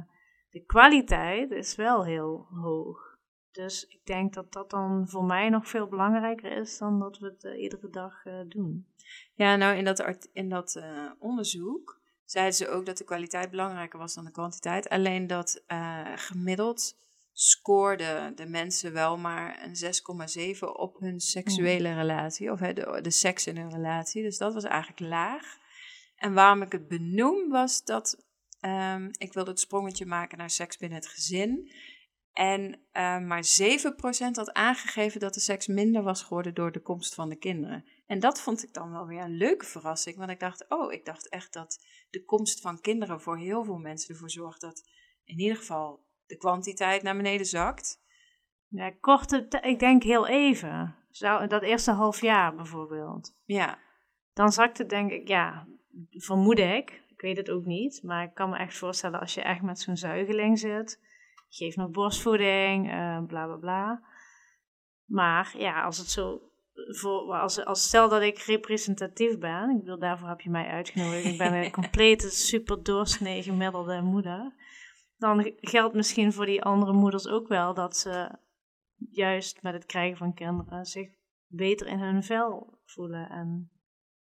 de 0.51 0.65
kwaliteit 0.65 1.51
is 1.51 1.77
wel 1.77 2.05
heel 2.05 2.47
hoog. 2.51 3.15
Dus 3.55 3.85
ik 3.87 4.01
denk 4.05 4.35
dat 4.35 4.53
dat 4.53 4.71
dan 4.71 5.09
voor 5.09 5.25
mij 5.25 5.49
nog 5.49 5.69
veel 5.69 5.89
belangrijker 5.89 6.57
is 6.57 6.79
dan 6.79 6.99
dat 6.99 7.19
we 7.19 7.27
het 7.27 7.45
eh, 7.45 7.63
iedere 7.63 7.91
dag 7.91 8.25
eh, 8.25 8.41
doen. 8.49 8.87
Ja, 9.35 9.57
nou 9.57 9.77
in 9.77 9.85
dat, 9.85 10.29
in 10.33 10.49
dat 10.49 10.77
eh, 10.77 11.11
onderzoek 11.19 12.01
zeiden 12.25 12.55
ze 12.55 12.69
ook 12.69 12.87
dat 12.87 12.99
de 12.99 13.05
kwaliteit 13.05 13.51
belangrijker 13.51 13.99
was 13.99 14.15
dan 14.15 14.25
de 14.25 14.31
kwantiteit. 14.31 14.89
Alleen 14.89 15.27
dat 15.27 15.63
eh, 15.67 16.13
gemiddeld 16.15 16.97
scoorden 17.33 18.37
de 18.37 18.47
mensen 18.47 18.93
wel 18.93 19.17
maar 19.17 19.63
een 19.63 20.55
6,7 20.55 20.59
op 20.59 20.99
hun 20.99 21.21
seksuele 21.21 21.95
relatie. 21.95 22.53
Of 22.53 22.59
hè, 22.59 22.73
de, 22.73 22.99
de 23.03 23.11
seks 23.11 23.47
in 23.47 23.57
hun 23.57 23.71
relatie. 23.71 24.23
Dus 24.23 24.39
dat 24.39 24.55
was 24.55 24.65
eigenlijk 24.65 25.01
laag. 25.01 25.59
En 26.17 26.35
waarom 26.35 26.63
ik 26.63 26.73
het 26.73 26.89
benoem 26.89 27.49
was 27.49 27.85
dat 27.85 28.25
ehm, 28.61 29.09
ik 29.19 29.33
wilde 29.33 29.51
het 29.51 29.61
sprongetje 29.61 30.07
maken 30.07 30.39
naar 30.39 30.51
seks 30.51 30.77
binnen 30.77 30.99
het 30.99 31.09
gezin. 31.09 31.73
En 32.33 32.81
eh, 32.93 33.19
maar 33.19 33.45
7% 33.63 34.31
had 34.33 34.53
aangegeven 34.53 35.21
dat 35.21 35.35
de 35.35 35.41
seks 35.41 35.67
minder 35.67 36.03
was 36.03 36.23
geworden 36.23 36.55
door 36.55 36.73
de 36.73 36.83
komst 36.83 37.15
van 37.15 37.29
de 37.29 37.37
kinderen. 37.37 37.85
En 38.07 38.21
dat 38.21 38.41
vond 38.41 38.63
ik 38.63 38.73
dan 38.75 38.91
wel 38.91 39.07
weer 39.07 39.23
een 39.23 39.37
leuke 39.37 39.65
verrassing. 39.65 40.17
Want 40.17 40.31
ik 40.31 40.41
dacht, 40.41 40.69
oh, 40.69 40.93
ik 40.93 41.05
dacht 41.05 41.29
echt 41.29 41.53
dat 41.53 41.87
de 42.11 42.25
komst 42.25 42.61
van 42.61 42.81
kinderen 42.81 43.21
voor 43.21 43.39
heel 43.39 43.65
veel 43.65 43.79
mensen 43.79 44.15
ervoor 44.15 44.31
zorgt 44.31 44.61
dat 44.61 44.89
in 45.25 45.39
ieder 45.39 45.57
geval 45.57 46.05
de 46.27 46.37
kwantiteit 46.37 47.03
naar 47.03 47.17
beneden 47.17 47.47
zakt. 47.47 48.03
Ja, 48.69 48.91
korte, 49.01 49.47
ik 49.63 49.79
denk 49.79 50.03
heel 50.03 50.27
even. 50.27 50.97
Zou, 51.11 51.47
dat 51.47 51.63
eerste 51.63 51.91
half 51.91 52.21
jaar 52.21 52.55
bijvoorbeeld. 52.55 53.37
Ja, 53.45 53.79
Dan 54.33 54.53
zakt 54.53 54.79
het 54.79 54.89
denk 54.89 55.11
ik, 55.11 55.29
ja, 55.29 55.67
vermoed 56.11 56.59
ik. 56.59 57.03
Ik 57.09 57.21
weet 57.21 57.37
het 57.37 57.51
ook 57.51 57.65
niet. 57.65 58.03
Maar 58.03 58.25
ik 58.25 58.35
kan 58.35 58.51
me 58.51 58.57
echt 58.57 58.79
voorstellen 58.79 59.21
als 59.21 59.35
je 59.35 59.43
echt 59.43 59.63
met 59.63 59.81
zo'n 59.81 59.97
zuigeling 59.97 60.59
zit. 60.59 61.01
Je 61.49 61.65
geeft 61.65 61.77
nog 61.77 61.91
borstvoeding, 61.91 62.91
eh, 62.91 63.25
bla 63.25 63.47
bla 63.47 63.57
bla. 63.57 64.03
Maar 65.05 65.55
ja, 65.59 65.83
als 65.83 65.99
het 65.99 66.11
zo. 66.11 66.51
Voor, 66.75 67.33
als, 67.33 67.65
als 67.65 67.83
stel 67.83 68.09
dat 68.09 68.23
ik 68.23 68.39
representatief 68.39 69.39
ben, 69.39 69.71
ik 69.71 69.79
bedoel, 69.79 69.99
daarvoor 69.99 70.29
heb 70.29 70.41
je 70.41 70.51
mij 70.51 70.67
uitgenodigd. 70.67 71.25
Ik 71.25 71.39
ben 71.39 71.55
een 71.55 71.71
complete 71.81 72.31
super 72.31 72.83
doorsnee 72.83 73.43
gemiddelde 73.43 74.01
moeder. 74.01 74.55
Dan 75.17 75.53
geldt 75.57 75.95
misschien 75.95 76.33
voor 76.33 76.47
die 76.47 76.63
andere 76.63 76.93
moeders 76.93 77.29
ook 77.29 77.49
wel 77.49 77.75
dat 77.75 77.97
ze 77.97 78.39
juist 79.11 79.63
met 79.63 79.75
het 79.75 79.87
krijgen 79.87 80.17
van 80.17 80.35
kinderen 80.35 80.85
zich 80.85 81.09
beter 81.47 81.87
in 81.87 81.99
hun 81.99 82.23
vel 82.23 82.79
voelen. 82.85 83.29
En 83.29 83.71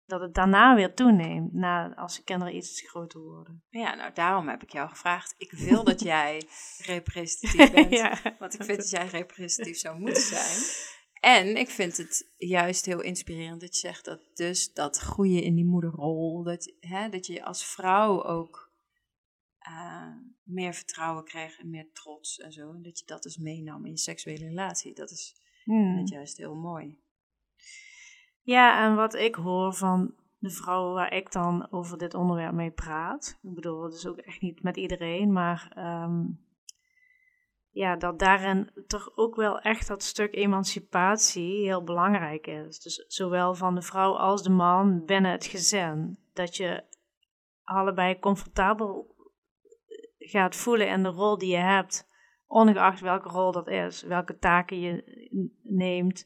dat 0.05 0.21
het 0.21 0.33
daarna 0.33 0.75
weer 0.75 0.93
toeneemt, 0.93 1.53
na, 1.53 1.95
als 1.95 2.15
de 2.15 2.23
kinderen 2.23 2.55
iets 2.55 2.81
groter 2.81 3.21
worden. 3.21 3.63
ja, 3.69 3.95
nou 3.95 4.13
daarom 4.13 4.47
heb 4.47 4.63
ik 4.63 4.71
jou 4.71 4.89
gevraagd. 4.89 5.35
Ik 5.37 5.51
wil 5.51 5.83
dat 5.83 6.01
jij 6.13 6.41
representatief 6.85 7.71
bent. 7.71 7.91
ja. 7.91 8.35
Want 8.39 8.53
ik 8.53 8.63
vind 8.63 8.77
dat 8.77 8.89
jij 8.89 9.07
representatief 9.07 9.77
zou 9.77 9.99
moeten 9.99 10.21
zijn. 10.21 10.89
En 11.21 11.57
ik 11.57 11.69
vind 11.69 11.97
het 11.97 12.31
juist 12.37 12.85
heel 12.85 13.01
inspirerend 13.01 13.61
dat 13.61 13.73
je 13.73 13.87
zegt 13.87 14.05
dat 14.05 14.19
dus 14.33 14.73
dat 14.73 14.97
groeien 14.97 15.43
in 15.43 15.55
die 15.55 15.65
moederrol, 15.65 16.43
dat, 16.43 16.73
hè, 16.79 17.09
dat 17.09 17.25
je 17.25 17.43
als 17.43 17.65
vrouw 17.65 18.23
ook 18.23 18.71
eh, 19.57 20.13
meer 20.43 20.73
vertrouwen 20.73 21.23
kreeg 21.23 21.59
en 21.59 21.69
meer 21.69 21.91
trots 21.93 22.37
en 22.37 22.51
zo. 22.51 22.73
En 22.73 22.81
dat 22.81 22.99
je 22.99 23.05
dat 23.05 23.23
dus 23.23 23.37
meenam 23.37 23.85
in 23.85 23.91
je 23.91 23.97
seksuele 23.97 24.47
relatie. 24.47 24.93
Dat 24.93 25.11
is 25.11 25.39
Hmm. 25.63 26.05
juist 26.05 26.37
heel 26.37 26.55
mooi. 26.55 26.99
Ja, 28.41 28.85
en 28.85 28.95
wat 28.95 29.13
ik 29.13 29.35
hoor 29.35 29.73
van 29.73 30.15
de 30.37 30.49
vrouwen 30.49 30.93
waar 30.93 31.13
ik 31.13 31.31
dan 31.31 31.71
over 31.71 31.97
dit 31.97 32.13
onderwerp 32.13 32.53
mee 32.53 32.71
praat. 32.71 33.39
Ik 33.41 33.53
bedoel, 33.53 33.83
het 33.83 33.93
is 33.93 34.07
ook 34.07 34.17
echt 34.17 34.41
niet 34.41 34.63
met 34.63 34.77
iedereen, 34.77 35.31
maar 35.31 35.71
ehm, 35.75 36.25
ja, 37.71 37.95
dat 37.95 38.19
daarin 38.19 38.71
toch 38.87 39.11
ook 39.15 39.35
wel 39.35 39.59
echt 39.59 39.87
dat 39.87 40.03
stuk 40.03 40.35
emancipatie 40.35 41.65
heel 41.65 41.83
belangrijk 41.83 42.47
is. 42.47 42.79
Dus 42.79 43.05
zowel 43.07 43.55
van 43.55 43.75
de 43.75 43.81
vrouw 43.81 44.17
als 44.17 44.43
de 44.43 44.49
man 44.49 45.05
binnen 45.05 45.31
het 45.31 45.45
gezin. 45.45 46.17
Dat 46.33 46.55
je 46.55 46.83
allebei 47.63 48.19
comfortabel 48.19 49.15
gaat 50.17 50.55
voelen 50.55 50.87
in 50.87 51.03
de 51.03 51.09
rol 51.09 51.37
die 51.37 51.51
je 51.51 51.57
hebt 51.57 52.09
ongeacht 52.47 52.99
welke 52.99 53.29
rol 53.29 53.51
dat 53.51 53.67
is, 53.67 54.03
welke 54.03 54.37
taken 54.37 54.79
je 54.79 55.03
neemt. 55.63 56.25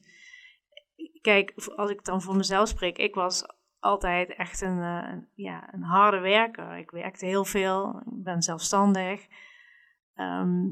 Kijk, 1.20 1.52
als 1.76 1.90
ik 1.90 2.04
dan 2.04 2.22
voor 2.22 2.36
mezelf 2.36 2.68
spreek, 2.68 2.98
ik 2.98 3.14
was 3.14 3.44
altijd 3.78 4.34
echt 4.34 4.60
een, 4.60 4.78
uh, 4.78 5.22
ja, 5.34 5.74
een 5.74 5.82
harde 5.82 6.18
werker. 6.18 6.76
Ik 6.76 6.90
werkte 6.90 7.26
heel 7.26 7.44
veel, 7.44 8.02
ik 8.06 8.22
ben 8.22 8.42
zelfstandig. 8.42 9.26
Ehm, 10.14 10.68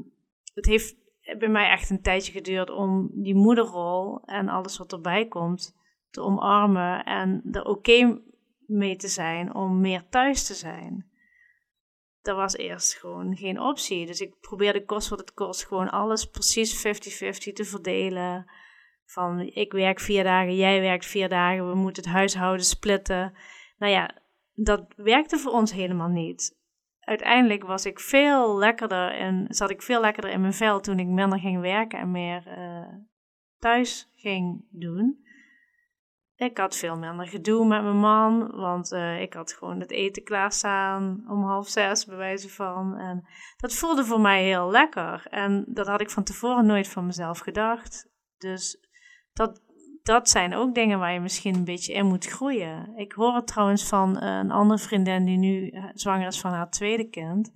het 0.55 0.65
heeft 0.65 0.95
bij 1.37 1.49
mij 1.49 1.69
echt 1.69 1.89
een 1.89 2.01
tijdje 2.01 2.31
geduurd 2.31 2.69
om 2.69 3.09
die 3.13 3.35
moederrol 3.35 4.21
en 4.25 4.49
alles 4.49 4.77
wat 4.77 4.91
erbij 4.91 5.27
komt 5.27 5.75
te 6.09 6.21
omarmen 6.21 7.03
en 7.03 7.41
er 7.51 7.65
oké 7.65 8.21
mee 8.65 8.95
te 8.95 9.07
zijn 9.07 9.55
om 9.55 9.81
meer 9.81 10.09
thuis 10.09 10.45
te 10.45 10.53
zijn. 10.53 11.09
Dat 12.21 12.35
was 12.35 12.55
eerst 12.55 12.93
gewoon 12.93 13.35
geen 13.35 13.59
optie. 13.59 14.05
Dus 14.05 14.19
ik 14.19 14.39
probeerde 14.39 14.85
kost 14.85 15.09
wat 15.09 15.19
het 15.19 15.33
kost 15.33 15.65
gewoon 15.65 15.89
alles 15.89 16.25
precies 16.25 16.87
50-50 16.87 17.53
te 17.53 17.63
verdelen. 17.63 18.51
Van 19.05 19.39
ik 19.39 19.71
werk 19.71 19.99
vier 19.99 20.23
dagen, 20.23 20.55
jij 20.55 20.81
werkt 20.81 21.05
vier 21.05 21.29
dagen, 21.29 21.69
we 21.69 21.75
moeten 21.75 22.03
het 22.03 22.11
huishouden 22.11 22.65
splitten. 22.65 23.33
Nou 23.77 23.91
ja, 23.91 24.21
dat 24.53 24.93
werkte 24.95 25.37
voor 25.37 25.51
ons 25.51 25.71
helemaal 25.71 26.07
niet. 26.07 26.57
Uiteindelijk 27.05 27.63
was 27.63 27.85
ik 27.85 27.99
veel 27.99 28.57
lekkerder 28.57 29.11
en 29.11 29.45
zat 29.49 29.69
ik 29.69 29.81
veel 29.81 30.01
lekkerder 30.01 30.31
in 30.31 30.41
mijn 30.41 30.53
vel 30.53 30.79
toen 30.79 30.99
ik 30.99 31.07
minder 31.07 31.39
ging 31.39 31.61
werken 31.61 31.99
en 31.99 32.11
meer 32.11 32.57
uh, 32.57 32.93
thuis 33.59 34.11
ging 34.15 34.65
doen. 34.69 35.23
Ik 36.35 36.57
had 36.57 36.75
veel 36.75 36.97
minder 36.97 37.27
gedoe 37.27 37.67
met 37.67 37.83
mijn 37.83 37.97
man, 37.97 38.51
want 38.51 38.91
uh, 38.91 39.21
ik 39.21 39.33
had 39.33 39.53
gewoon 39.53 39.79
het 39.79 39.91
eten 39.91 40.23
klaarstaan 40.23 41.23
om 41.27 41.43
half 41.43 41.67
zes, 41.67 42.05
bij 42.05 42.17
wijze 42.17 42.49
van. 42.49 42.97
En 42.97 43.27
dat 43.57 43.73
voelde 43.73 44.05
voor 44.05 44.19
mij 44.19 44.43
heel 44.43 44.71
lekker. 44.71 45.27
En 45.29 45.65
dat 45.67 45.87
had 45.87 46.01
ik 46.01 46.09
van 46.09 46.23
tevoren 46.23 46.65
nooit 46.65 46.87
van 46.87 47.05
mezelf 47.05 47.39
gedacht. 47.39 48.09
Dus 48.37 48.87
dat, 49.33 49.61
dat 50.05 50.29
zijn 50.29 50.55
ook 50.55 50.75
dingen 50.75 50.99
waar 50.99 51.13
je 51.13 51.19
misschien 51.19 51.55
een 51.55 51.63
beetje 51.63 51.93
in 51.93 52.05
moet 52.05 52.25
groeien. 52.25 52.97
Ik 52.97 53.11
hoor 53.11 53.35
het 53.35 53.47
trouwens 53.47 53.87
van 53.87 54.21
een 54.21 54.51
andere 54.51 54.79
vriendin 54.79 55.25
die 55.25 55.37
nu 55.37 55.69
eh, 55.69 55.83
zwanger 55.93 56.27
is 56.27 56.39
van 56.39 56.51
haar 56.51 56.69
tweede 56.69 57.09
kind. 57.09 57.51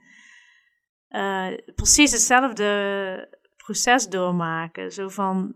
Uh, 1.09 1.47
precies 1.75 2.11
hetzelfde 2.11 3.37
proces 3.57 4.07
doormaken. 4.07 4.91
Zo 4.91 5.09
van 5.09 5.55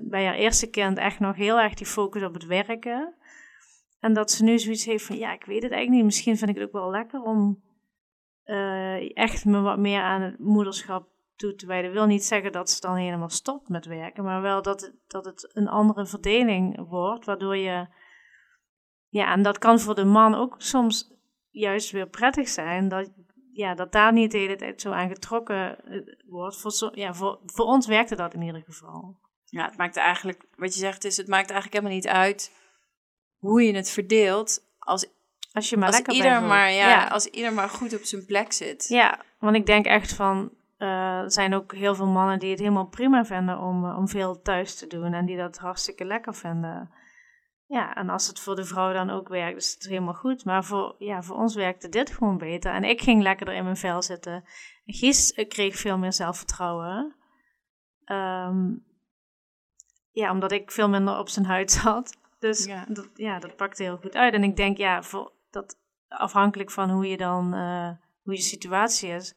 bij 0.00 0.24
haar 0.24 0.34
eerste 0.34 0.70
kind 0.70 0.98
echt 0.98 1.20
nog 1.20 1.36
heel 1.36 1.60
erg 1.60 1.74
die 1.74 1.86
focus 1.86 2.22
op 2.22 2.34
het 2.34 2.46
werken. 2.46 3.14
En 4.00 4.12
dat 4.12 4.30
ze 4.30 4.44
nu 4.44 4.58
zoiets 4.58 4.84
heeft 4.84 5.04
van 5.04 5.16
ja, 5.16 5.32
ik 5.32 5.44
weet 5.44 5.62
het 5.62 5.72
eigenlijk 5.72 5.90
niet. 5.90 6.04
Misschien 6.04 6.36
vind 6.36 6.50
ik 6.50 6.56
het 6.56 6.66
ook 6.66 6.72
wel 6.72 6.90
lekker 6.90 7.22
om 7.22 7.62
echt 9.14 9.44
me 9.44 9.60
wat 9.60 9.78
meer 9.78 10.00
aan 10.00 10.22
het 10.22 10.38
moederschap 10.38 11.13
te 11.36 11.66
wijden. 11.66 11.92
wil 11.92 12.06
niet 12.06 12.24
zeggen 12.24 12.52
dat 12.52 12.70
ze 12.70 12.80
dan 12.80 12.96
helemaal 12.96 13.28
stopt 13.28 13.68
met 13.68 13.86
werken, 13.86 14.24
maar 14.24 14.42
wel 14.42 14.62
dat 14.62 14.80
het, 14.80 14.94
dat 15.06 15.24
het 15.24 15.50
een 15.52 15.68
andere 15.68 16.06
verdeling 16.06 16.88
wordt, 16.88 17.24
waardoor 17.24 17.56
je. 17.56 17.86
Ja, 19.08 19.32
en 19.32 19.42
dat 19.42 19.58
kan 19.58 19.80
voor 19.80 19.94
de 19.94 20.04
man 20.04 20.34
ook 20.34 20.54
soms 20.58 21.12
juist 21.50 21.90
weer 21.90 22.08
prettig 22.08 22.48
zijn. 22.48 22.88
Dat, 22.88 23.10
ja, 23.52 23.74
dat 23.74 23.92
daar 23.92 24.12
niet 24.12 24.30
de 24.30 24.38
hele 24.38 24.56
tijd 24.56 24.80
zo 24.80 24.90
aan 24.90 25.08
getrokken 25.08 25.84
eh, 25.84 26.00
wordt. 26.26 26.56
Voor, 26.56 26.98
ja, 26.98 27.14
voor, 27.14 27.40
voor 27.44 27.66
ons 27.66 27.86
werkte 27.86 28.16
dat 28.16 28.34
in 28.34 28.42
ieder 28.42 28.62
geval. 28.62 29.16
Ja, 29.44 29.64
het 29.64 29.76
maakt 29.76 29.96
eigenlijk, 29.96 30.44
wat 30.56 30.74
je 30.74 30.80
zegt 30.80 31.04
is, 31.04 31.16
het 31.16 31.28
maakt 31.28 31.50
eigenlijk 31.50 31.72
helemaal 31.72 31.96
niet 31.96 32.08
uit 32.08 32.52
hoe 33.38 33.62
je 33.62 33.74
het 33.74 33.90
verdeelt. 33.90 34.62
Als, 34.78 35.06
als 35.52 35.70
je 35.70 35.76
maar 35.76 35.86
als 35.86 35.96
lekker 35.96 36.14
ieder 36.14 36.30
bent. 36.30 36.46
maar, 36.46 36.72
ja, 36.72 37.06
Als 37.06 37.26
ieder 37.26 37.52
maar 37.52 37.68
goed 37.68 37.94
op 37.94 38.02
zijn 38.02 38.24
plek 38.24 38.52
zit. 38.52 38.88
Ja, 38.88 39.20
want 39.38 39.56
ik 39.56 39.66
denk 39.66 39.86
echt 39.86 40.12
van, 40.12 40.52
uh, 40.84 41.18
er 41.18 41.32
zijn 41.32 41.54
ook 41.54 41.74
heel 41.74 41.94
veel 41.94 42.06
mannen 42.06 42.38
die 42.38 42.50
het 42.50 42.58
helemaal 42.58 42.88
prima 42.88 43.24
vinden 43.24 43.58
om, 43.58 43.84
uh, 43.84 43.96
om 43.96 44.08
veel 44.08 44.40
thuis 44.42 44.78
te 44.78 44.86
doen. 44.86 45.12
En 45.12 45.26
die 45.26 45.36
dat 45.36 45.58
hartstikke 45.58 46.04
lekker 46.04 46.34
vinden. 46.34 46.90
Ja, 47.66 47.94
en 47.94 48.08
als 48.08 48.26
het 48.26 48.40
voor 48.40 48.56
de 48.56 48.64
vrouw 48.64 48.92
dan 48.92 49.10
ook 49.10 49.28
werkt, 49.28 49.56
is 49.56 49.74
het 49.74 49.84
helemaal 49.84 50.14
goed. 50.14 50.44
Maar 50.44 50.64
voor, 50.64 50.94
ja, 50.98 51.22
voor 51.22 51.36
ons 51.36 51.54
werkte 51.54 51.88
dit 51.88 52.10
gewoon 52.10 52.38
beter. 52.38 52.72
En 52.72 52.84
ik 52.84 53.00
ging 53.00 53.22
lekkerder 53.22 53.54
in 53.54 53.64
mijn 53.64 53.76
vel 53.76 54.02
zitten. 54.02 54.44
Gies 54.84 55.32
kreeg 55.48 55.76
veel 55.76 55.98
meer 55.98 56.12
zelfvertrouwen. 56.12 57.16
Um, 58.04 58.84
ja, 60.10 60.30
omdat 60.30 60.52
ik 60.52 60.70
veel 60.70 60.88
minder 60.88 61.18
op 61.18 61.28
zijn 61.28 61.46
huid 61.46 61.70
zat. 61.82 62.16
Dus 62.38 62.64
ja. 62.64 62.84
Dat, 62.88 63.10
ja, 63.14 63.38
dat 63.38 63.56
pakte 63.56 63.82
heel 63.82 63.96
goed 63.96 64.16
uit. 64.16 64.34
En 64.34 64.44
ik 64.44 64.56
denk, 64.56 64.76
ja, 64.76 65.02
voor 65.02 65.32
dat, 65.50 65.78
afhankelijk 66.08 66.70
van 66.70 66.90
hoe 66.90 67.06
je 67.06 67.16
dan, 67.16 67.54
uh, 67.54 67.90
hoe 68.22 68.34
je 68.34 68.40
situatie 68.40 69.10
is, 69.10 69.34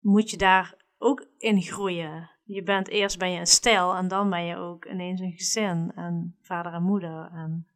moet 0.00 0.30
je 0.30 0.36
daar 0.36 0.74
ook 0.98 1.26
in 1.38 1.62
groeien. 1.62 2.30
Je 2.44 2.62
bent 2.62 2.88
eerst 2.88 3.18
ben 3.18 3.30
je 3.30 3.38
een 3.38 3.46
stijl 3.46 3.94
en 3.94 4.08
dan 4.08 4.30
ben 4.30 4.44
je 4.44 4.56
ook 4.56 4.84
ineens 4.84 5.20
een 5.20 5.32
gezin 5.36 5.92
en 5.94 6.36
vader 6.42 6.72
en 6.72 6.82
moeder. 6.82 7.30
En, 7.32 7.66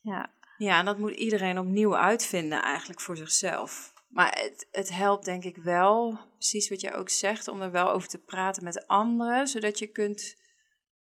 ja. 0.00 0.30
ja, 0.56 0.78
en 0.78 0.84
dat 0.84 0.98
moet 0.98 1.14
iedereen 1.14 1.58
opnieuw 1.58 1.96
uitvinden 1.96 2.62
eigenlijk 2.62 3.00
voor 3.00 3.16
zichzelf. 3.16 3.92
Maar 4.08 4.38
het, 4.40 4.68
het 4.70 4.90
helpt 4.92 5.24
denk 5.24 5.44
ik 5.44 5.56
wel, 5.56 6.18
precies 6.32 6.68
wat 6.68 6.80
jij 6.80 6.94
ook 6.94 7.08
zegt, 7.08 7.48
om 7.48 7.62
er 7.62 7.70
wel 7.70 7.90
over 7.90 8.08
te 8.08 8.18
praten 8.18 8.64
met 8.64 8.86
anderen, 8.86 9.46
zodat 9.46 9.78
je 9.78 9.86
kunt 9.86 10.36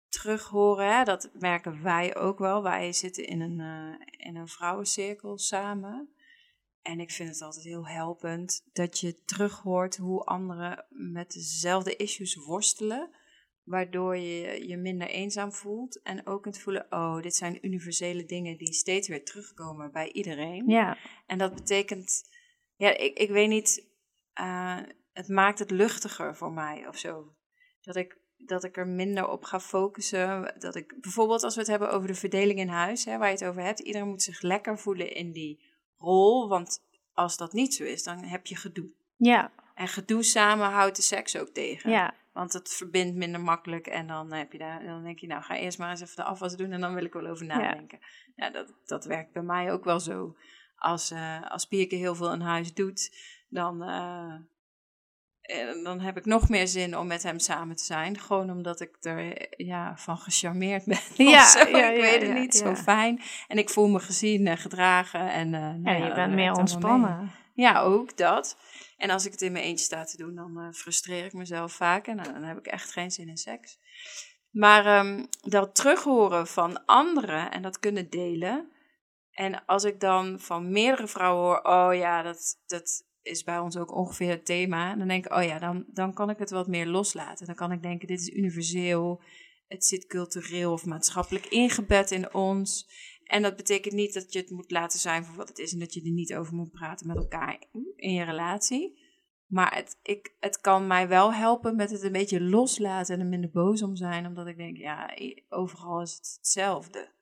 terughoren. 0.08 0.96
Hè? 0.96 1.04
Dat 1.04 1.30
merken 1.32 1.82
wij 1.82 2.16
ook 2.16 2.38
wel. 2.38 2.62
Wij 2.62 2.92
zitten 2.92 3.24
in 3.24 3.40
een, 3.40 3.58
uh, 3.58 4.26
in 4.26 4.36
een 4.36 4.48
vrouwencirkel 4.48 5.38
samen. 5.38 6.14
En 6.82 7.00
ik 7.00 7.10
vind 7.10 7.28
het 7.28 7.42
altijd 7.42 7.64
heel 7.64 7.86
helpend 7.86 8.62
dat 8.72 8.98
je 8.98 9.24
terughoort 9.24 9.96
hoe 9.96 10.24
anderen 10.24 10.86
met 10.88 11.32
dezelfde 11.32 11.96
issues 11.96 12.34
worstelen. 12.34 13.10
Waardoor 13.62 14.16
je 14.16 14.68
je 14.68 14.76
minder 14.76 15.08
eenzaam 15.08 15.52
voelt. 15.52 16.02
En 16.02 16.26
ook 16.26 16.42
kunt 16.42 16.58
voelen, 16.58 16.86
oh, 16.90 17.20
dit 17.20 17.36
zijn 17.36 17.66
universele 17.66 18.24
dingen 18.24 18.56
die 18.56 18.72
steeds 18.72 19.08
weer 19.08 19.24
terugkomen 19.24 19.92
bij 19.92 20.12
iedereen. 20.12 20.68
Ja. 20.68 20.96
En 21.26 21.38
dat 21.38 21.54
betekent, 21.54 22.22
ja, 22.76 22.96
ik, 22.96 23.18
ik 23.18 23.30
weet 23.30 23.48
niet, 23.48 23.86
uh, 24.40 24.80
het 25.12 25.28
maakt 25.28 25.58
het 25.58 25.70
luchtiger 25.70 26.36
voor 26.36 26.52
mij 26.52 26.88
of 26.88 26.98
zo. 26.98 27.34
Dat 27.80 27.96
ik, 27.96 28.18
dat 28.36 28.64
ik 28.64 28.76
er 28.76 28.88
minder 28.88 29.28
op 29.28 29.44
ga 29.44 29.60
focussen. 29.60 30.54
Dat 30.58 30.76
ik, 30.76 31.00
bijvoorbeeld 31.00 31.42
als 31.42 31.54
we 31.54 31.60
het 31.60 31.70
hebben 31.70 31.92
over 31.92 32.08
de 32.08 32.14
verdeling 32.14 32.58
in 32.58 32.68
huis, 32.68 33.04
hè, 33.04 33.18
waar 33.18 33.28
je 33.28 33.34
het 33.34 33.44
over 33.44 33.62
hebt. 33.62 33.80
Iedereen 33.80 34.08
moet 34.08 34.22
zich 34.22 34.40
lekker 34.40 34.78
voelen 34.78 35.14
in 35.14 35.32
die 35.32 35.70
rol. 36.02 36.48
Want 36.48 36.82
als 37.14 37.36
dat 37.36 37.52
niet 37.52 37.74
zo 37.74 37.84
is, 37.84 38.02
dan 38.02 38.24
heb 38.24 38.46
je 38.46 38.56
gedoe. 38.56 38.90
Ja. 39.16 39.50
En 39.74 39.88
gedoe 39.88 40.22
samen 40.22 40.70
houdt 40.70 40.96
de 40.96 41.02
seks 41.02 41.36
ook 41.36 41.48
tegen. 41.48 41.90
Ja. 41.90 42.14
Want 42.32 42.52
het 42.52 42.68
verbindt 42.68 43.16
minder 43.16 43.40
makkelijk. 43.40 43.86
En 43.86 44.06
dan, 44.06 44.32
heb 44.32 44.52
je 44.52 44.58
daar, 44.58 44.84
dan 44.84 45.02
denk 45.02 45.18
je, 45.18 45.26
nou 45.26 45.42
ga 45.42 45.56
eerst 45.56 45.78
maar 45.78 45.90
eens 45.90 46.00
even 46.00 46.16
de 46.16 46.24
afwas 46.24 46.56
doen. 46.56 46.72
En 46.72 46.80
dan 46.80 46.94
wil 46.94 47.04
ik 47.04 47.12
wel 47.12 47.26
over 47.26 47.46
nadenken. 47.46 47.98
Ja, 48.34 48.44
ja 48.44 48.50
dat, 48.50 48.72
dat 48.84 49.04
werkt 49.04 49.32
bij 49.32 49.42
mij 49.42 49.72
ook 49.72 49.84
wel 49.84 50.00
zo. 50.00 50.36
Als, 50.76 51.12
uh, 51.12 51.50
als 51.50 51.66
Pierke 51.66 51.94
heel 51.94 52.14
veel 52.14 52.32
in 52.32 52.40
huis 52.40 52.74
doet, 52.74 53.16
dan, 53.48 53.82
uh, 53.82 54.34
dan 55.82 56.00
heb 56.00 56.16
ik 56.16 56.24
nog 56.24 56.48
meer 56.48 56.68
zin 56.68 56.98
om 56.98 57.06
met 57.06 57.22
hem 57.22 57.38
samen 57.38 57.76
te 57.76 57.84
zijn. 57.84 58.18
Gewoon 58.18 58.50
omdat 58.50 58.80
ik 58.80 58.96
er 59.00 59.48
ja, 59.56 59.96
van 59.96 60.18
gecharmeerd 60.18 60.84
ben. 61.16 61.26
Ja, 61.26 61.66
ja, 61.68 61.90
ik 61.90 62.00
weet 62.00 62.22
het 62.22 62.34
niet, 62.34 62.54
zo 62.54 62.74
fijn. 62.74 63.22
En 63.48 63.58
ik 63.58 63.70
voel 63.70 63.88
me 63.88 64.00
gezien 64.00 64.46
en 64.46 64.58
gedragen. 64.58 65.30
En, 65.30 65.46
uh, 65.46 65.60
nou 65.60 65.98
ja, 65.98 66.06
je 66.06 66.14
bent 66.14 66.32
meer 66.32 66.52
ontspannen. 66.52 67.30
Ja, 67.54 67.80
ook 67.80 68.16
dat. 68.16 68.56
En 68.96 69.10
als 69.10 69.24
ik 69.26 69.32
het 69.32 69.42
in 69.42 69.52
mijn 69.52 69.64
eentje 69.64 69.84
sta 69.84 70.04
te 70.04 70.16
doen, 70.16 70.34
dan 70.34 70.58
uh, 70.58 70.72
frustreer 70.72 71.24
ik 71.24 71.32
mezelf 71.32 71.72
vaak. 71.72 72.06
En 72.06 72.16
nou, 72.16 72.32
dan 72.32 72.42
heb 72.42 72.58
ik 72.58 72.66
echt 72.66 72.92
geen 72.92 73.10
zin 73.10 73.28
in 73.28 73.36
seks. 73.36 73.78
Maar 74.50 75.06
um, 75.06 75.26
dat 75.40 75.74
terughoren 75.74 76.46
van 76.46 76.84
anderen 76.84 77.50
en 77.50 77.62
dat 77.62 77.78
kunnen 77.78 78.10
delen. 78.10 78.70
En 79.30 79.64
als 79.64 79.84
ik 79.84 80.00
dan 80.00 80.40
van 80.40 80.70
meerdere 80.70 81.08
vrouwen 81.08 81.44
hoor, 81.44 81.60
oh 81.62 81.94
ja, 81.94 82.22
dat, 82.22 82.62
dat 82.66 83.04
is 83.22 83.44
bij 83.44 83.58
ons 83.58 83.76
ook 83.76 83.94
ongeveer 83.94 84.30
het 84.30 84.44
thema. 84.44 84.96
Dan 84.96 85.08
denk 85.08 85.24
ik, 85.24 85.32
oh 85.32 85.44
ja, 85.44 85.58
dan, 85.58 85.84
dan 85.88 86.14
kan 86.14 86.30
ik 86.30 86.38
het 86.38 86.50
wat 86.50 86.66
meer 86.66 86.86
loslaten. 86.86 87.46
Dan 87.46 87.54
kan 87.54 87.72
ik 87.72 87.82
denken, 87.82 88.08
dit 88.08 88.20
is 88.20 88.30
universeel. 88.30 89.22
Het 89.68 89.84
zit 89.84 90.06
cultureel 90.06 90.72
of 90.72 90.84
maatschappelijk 90.84 91.46
ingebed 91.46 92.10
in 92.10 92.34
ons. 92.34 92.90
En 93.24 93.42
dat 93.42 93.56
betekent 93.56 93.94
niet 93.94 94.14
dat 94.14 94.32
je 94.32 94.38
het 94.38 94.50
moet 94.50 94.70
laten 94.70 94.98
zijn 94.98 95.24
voor 95.24 95.36
wat 95.36 95.48
het 95.48 95.58
is 95.58 95.72
en 95.72 95.78
dat 95.78 95.94
je 95.94 96.02
er 96.02 96.10
niet 96.10 96.34
over 96.34 96.54
moet 96.54 96.70
praten 96.70 97.06
met 97.06 97.16
elkaar 97.16 97.64
in 97.96 98.12
je 98.12 98.24
relatie. 98.24 99.00
Maar 99.46 99.74
het, 99.74 99.98
ik, 100.02 100.34
het 100.40 100.60
kan 100.60 100.86
mij 100.86 101.08
wel 101.08 101.32
helpen 101.34 101.76
met 101.76 101.90
het 101.90 102.02
een 102.02 102.12
beetje 102.12 102.40
loslaten 102.40 103.14
en 103.14 103.20
er 103.20 103.26
minder 103.26 103.50
boos 103.50 103.82
om 103.82 103.96
zijn, 103.96 104.26
omdat 104.26 104.46
ik 104.46 104.56
denk, 104.56 104.76
ja, 104.76 105.10
overal 105.48 106.00
is 106.00 106.12
het 106.12 106.36
hetzelfde. 106.36 107.12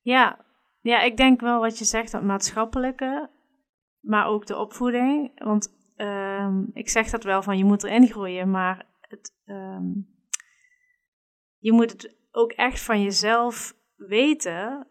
Ja, 0.00 0.44
ja 0.80 1.00
ik 1.02 1.16
denk 1.16 1.40
wel 1.40 1.60
wat 1.60 1.78
je 1.78 1.84
zegt, 1.84 2.12
dat 2.12 2.22
maatschappelijke, 2.22 3.30
maar 4.08 4.26
ook 4.26 4.46
de 4.46 4.56
opvoeding. 4.56 5.44
Want 5.44 5.74
um, 5.96 6.70
ik 6.72 6.88
zeg 6.88 7.10
dat 7.10 7.24
wel 7.24 7.42
van 7.42 7.58
je 7.58 7.64
moet 7.64 7.84
erin 7.84 8.06
groeien, 8.06 8.50
maar 8.50 8.86
het, 9.00 9.34
um, 9.46 10.08
je 11.58 11.72
moet 11.72 11.92
het 11.92 12.16
ook 12.30 12.52
echt 12.52 12.80
van 12.80 13.02
jezelf 13.02 13.74
weten 13.96 14.86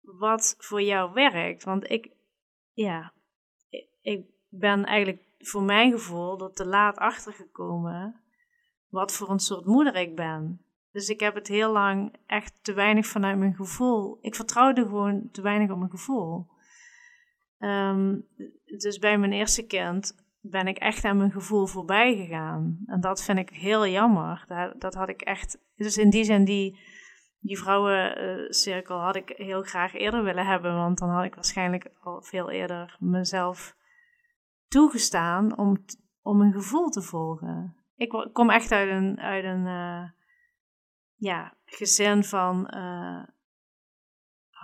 wat 0.00 0.54
voor 0.58 0.82
jou 0.82 1.12
werkt. 1.12 1.64
Want 1.64 1.90
ik, 1.90 2.10
ja, 2.72 3.12
ik 4.02 4.26
ben 4.48 4.84
eigenlijk 4.84 5.22
voor 5.38 5.62
mijn 5.62 5.90
gevoel 5.90 6.40
er 6.40 6.52
te 6.52 6.66
laat 6.66 6.96
achtergekomen 6.96 8.20
wat 8.88 9.12
voor 9.12 9.30
een 9.30 9.38
soort 9.38 9.64
moeder 9.64 9.94
ik 9.94 10.16
ben. 10.16 10.64
Dus 10.92 11.08
ik 11.08 11.20
heb 11.20 11.34
het 11.34 11.48
heel 11.48 11.72
lang 11.72 12.14
echt 12.26 12.64
te 12.64 12.72
weinig 12.72 13.06
vanuit 13.06 13.38
mijn 13.38 13.54
gevoel. 13.54 14.18
Ik 14.20 14.34
vertrouwde 14.34 14.82
gewoon 14.82 15.28
te 15.30 15.42
weinig 15.42 15.70
op 15.70 15.78
mijn 15.78 15.90
gevoel. 15.90 16.52
Ehm, 17.64 18.18
dus 18.64 18.98
bij 18.98 19.18
mijn 19.18 19.32
eerste 19.32 19.66
kind 19.66 20.14
ben 20.40 20.66
ik 20.66 20.76
echt 20.76 21.04
aan 21.04 21.16
mijn 21.16 21.30
gevoel 21.30 21.66
voorbij 21.66 22.16
gegaan. 22.16 22.78
En 22.86 23.00
dat 23.00 23.24
vind 23.24 23.38
ik 23.38 23.50
heel 23.50 23.86
jammer. 23.86 24.44
Dat, 24.48 24.80
dat 24.80 24.94
had 24.94 25.08
ik 25.08 25.22
echt. 25.22 25.58
Dus 25.76 25.96
in 25.96 26.10
die 26.10 26.24
zin, 26.24 26.44
die, 26.44 26.78
die 27.40 27.58
vrouwencirkel 27.58 29.00
had 29.00 29.16
ik 29.16 29.32
heel 29.36 29.62
graag 29.62 29.94
eerder 29.94 30.24
willen 30.24 30.46
hebben. 30.46 30.74
Want 30.74 30.98
dan 30.98 31.08
had 31.08 31.24
ik 31.24 31.34
waarschijnlijk 31.34 31.90
al 32.00 32.22
veel 32.22 32.50
eerder 32.50 32.96
mezelf 33.00 33.76
toegestaan 34.68 35.58
om, 35.58 35.84
om 36.22 36.38
mijn 36.38 36.52
gevoel 36.52 36.88
te 36.88 37.02
volgen. 37.02 37.76
Ik 37.96 38.28
kom 38.32 38.50
echt 38.50 38.72
uit 38.72 38.90
een, 38.90 39.20
uit 39.20 39.44
een 39.44 39.66
uh, 39.66 40.08
ja, 41.14 41.54
gezin 41.64 42.24
van 42.24 42.70
uh, 42.76 43.22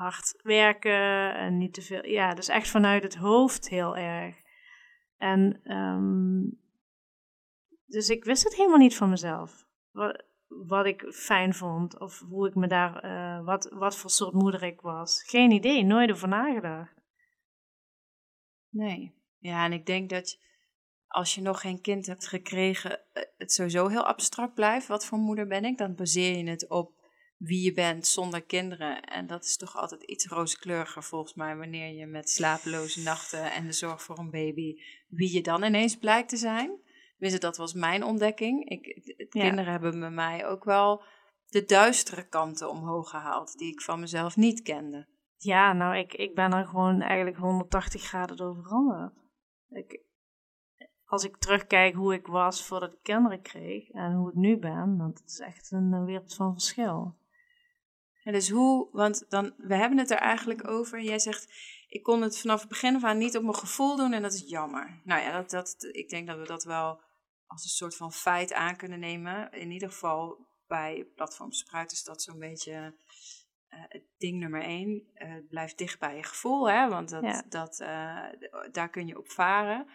hard 0.01 0.41
werken 0.43 1.35
en 1.35 1.59
niet 1.59 1.75
te 1.75 1.83
veel. 1.83 2.07
Ja, 2.07 2.35
dus 2.35 2.49
echt 2.49 2.69
vanuit 2.69 3.03
het 3.03 3.17
hoofd 3.17 3.69
heel 3.69 3.97
erg. 3.97 4.37
En 5.17 5.73
um, 5.77 6.61
dus 7.87 8.09
ik 8.09 8.25
wist 8.25 8.45
het 8.45 8.57
helemaal 8.57 8.79
niet 8.79 8.97
van 8.97 9.11
mezelf. 9.11 9.67
Wat, 9.91 10.25
wat 10.47 10.87
ik 10.87 11.13
fijn 11.13 11.55
vond 11.55 12.01
of 12.01 12.21
hoe 12.29 12.49
ik 12.49 12.55
me 12.55 12.67
daar, 12.67 13.05
uh, 13.05 13.45
wat, 13.45 13.71
wat 13.73 13.97
voor 13.97 14.11
soort 14.11 14.35
moeder 14.35 14.63
ik 14.63 14.81
was. 14.81 15.23
Geen 15.23 15.51
idee, 15.51 15.85
nooit 15.85 16.11
over 16.11 16.29
nagedacht. 16.29 16.95
Nee. 18.69 19.15
Ja, 19.39 19.65
en 19.65 19.73
ik 19.73 19.87
denk 19.87 20.11
dat 20.11 20.41
als 21.07 21.35
je 21.35 21.41
nog 21.41 21.61
geen 21.61 21.81
kind 21.81 22.07
hebt 22.07 22.29
gekregen, 22.29 23.01
eh, 23.13 23.23
het 23.39 23.53
sowieso 23.53 23.89
heel 23.89 24.07
abstract 24.07 24.55
blijft. 24.55 24.87
Wat 24.87 25.07
voor 25.07 25.19
moeder 25.19 25.47
ben 25.47 25.65
ik? 25.65 25.79
Dan 25.79 25.95
baseer 25.95 26.37
je 26.37 26.51
het 26.51 26.69
op 26.69 27.00
wie 27.41 27.65
je 27.65 27.73
bent 27.73 28.07
zonder 28.07 28.43
kinderen. 28.43 29.03
En 29.03 29.27
dat 29.27 29.45
is 29.45 29.57
toch 29.57 29.77
altijd 29.77 30.03
iets 30.03 30.27
rooskleuriger 30.27 31.03
volgens 31.03 31.35
mij 31.35 31.57
wanneer 31.57 31.95
je 31.95 32.07
met 32.07 32.31
slapeloze 32.31 33.03
nachten 33.03 33.53
en 33.53 33.67
de 33.67 33.73
zorg 33.73 34.03
voor 34.03 34.19
een 34.19 34.31
baby, 34.31 34.75
wie 35.09 35.33
je 35.33 35.43
dan 35.43 35.63
ineens 35.65 35.97
blijkt 35.97 36.29
te 36.29 36.37
zijn. 36.37 36.79
Tenminste, 37.11 37.47
dat 37.47 37.57
was 37.57 37.73
mijn 37.73 38.05
ontdekking. 38.05 38.69
Ik, 38.69 39.27
kinderen 39.29 39.73
hebben 39.73 40.01
bij 40.01 40.11
mij 40.11 40.47
ook 40.47 40.65
wel 40.65 41.03
de 41.47 41.65
duistere 41.65 42.29
kanten 42.29 42.71
omhoog 42.71 43.11
gehaald, 43.11 43.59
die 43.59 43.73
ik 43.73 43.81
van 43.81 44.01
mezelf 44.01 44.37
niet 44.37 44.63
kende. 44.63 45.09
Ja, 45.37 45.73
nou, 45.73 45.97
ik, 45.97 46.15
ik 46.15 46.35
ben 46.35 46.53
er 46.53 46.67
gewoon 46.67 47.01
eigenlijk 47.01 47.37
180 47.37 48.03
graden 48.03 48.37
door 48.37 48.55
veranderd. 48.63 49.13
Ik, 49.69 50.01
als 51.05 51.25
ik 51.25 51.37
terugkijk 51.37 51.95
hoe 51.95 52.15
ik 52.15 52.27
was 52.27 52.67
voordat 52.67 52.93
ik 52.93 53.03
kinderen 53.03 53.43
kreeg 53.43 53.89
en 53.89 54.13
hoe 54.13 54.29
ik 54.29 54.37
nu 54.37 54.59
ben, 54.59 54.97
dan 54.99 55.17
is 55.27 55.39
echt 55.39 55.71
een 55.71 56.05
wereld 56.05 56.35
van 56.35 56.53
verschil. 56.53 57.19
En 58.25 58.33
dus 58.33 58.51
hoe, 58.51 58.89
want 58.93 59.25
dan, 59.29 59.55
we 59.57 59.75
hebben 59.75 59.99
het 59.99 60.11
er 60.11 60.19
eigenlijk 60.19 60.69
over. 60.69 61.03
Jij 61.03 61.19
zegt, 61.19 61.53
ik 61.89 62.03
kon 62.03 62.23
het 62.23 62.39
vanaf 62.39 62.61
het 62.61 62.69
begin 62.69 62.97
af 62.97 63.05
aan 63.05 63.19
niet 63.19 63.37
op 63.37 63.43
mijn 63.43 63.55
gevoel 63.55 63.97
doen 63.97 64.13
en 64.13 64.23
dat 64.23 64.33
is 64.33 64.45
jammer. 64.47 65.01
Nou 65.05 65.23
ja, 65.23 65.33
dat, 65.33 65.51
dat, 65.51 65.89
ik 65.93 66.09
denk 66.09 66.27
dat 66.27 66.39
we 66.39 66.47
dat 66.47 66.65
wel 66.65 67.01
als 67.47 67.63
een 67.63 67.71
soort 67.71 67.97
van 67.97 68.13
feit 68.13 68.53
aan 68.53 68.77
kunnen 68.77 68.99
nemen. 68.99 69.53
In 69.53 69.71
ieder 69.71 69.91
geval 69.91 70.49
bij 70.67 71.07
Platform 71.15 71.53
Spruit 71.53 71.93
is 71.93 72.05
dat 72.05 72.23
zo'n 72.23 72.39
beetje 72.39 72.73
uh, 73.71 73.85
het 73.89 74.05
ding 74.19 74.39
nummer 74.39 74.63
één. 74.63 75.11
Uh, 75.15 75.35
blijf 75.49 75.75
dicht 75.75 75.99
bij 75.99 76.17
je 76.17 76.23
gevoel, 76.23 76.71
hè, 76.71 76.89
want 76.89 77.09
dat, 77.09 77.45
dat, 77.49 77.81
uh, 77.81 78.27
daar 78.73 78.91
kun 78.91 79.07
je 79.07 79.19
op 79.19 79.31
varen. 79.31 79.87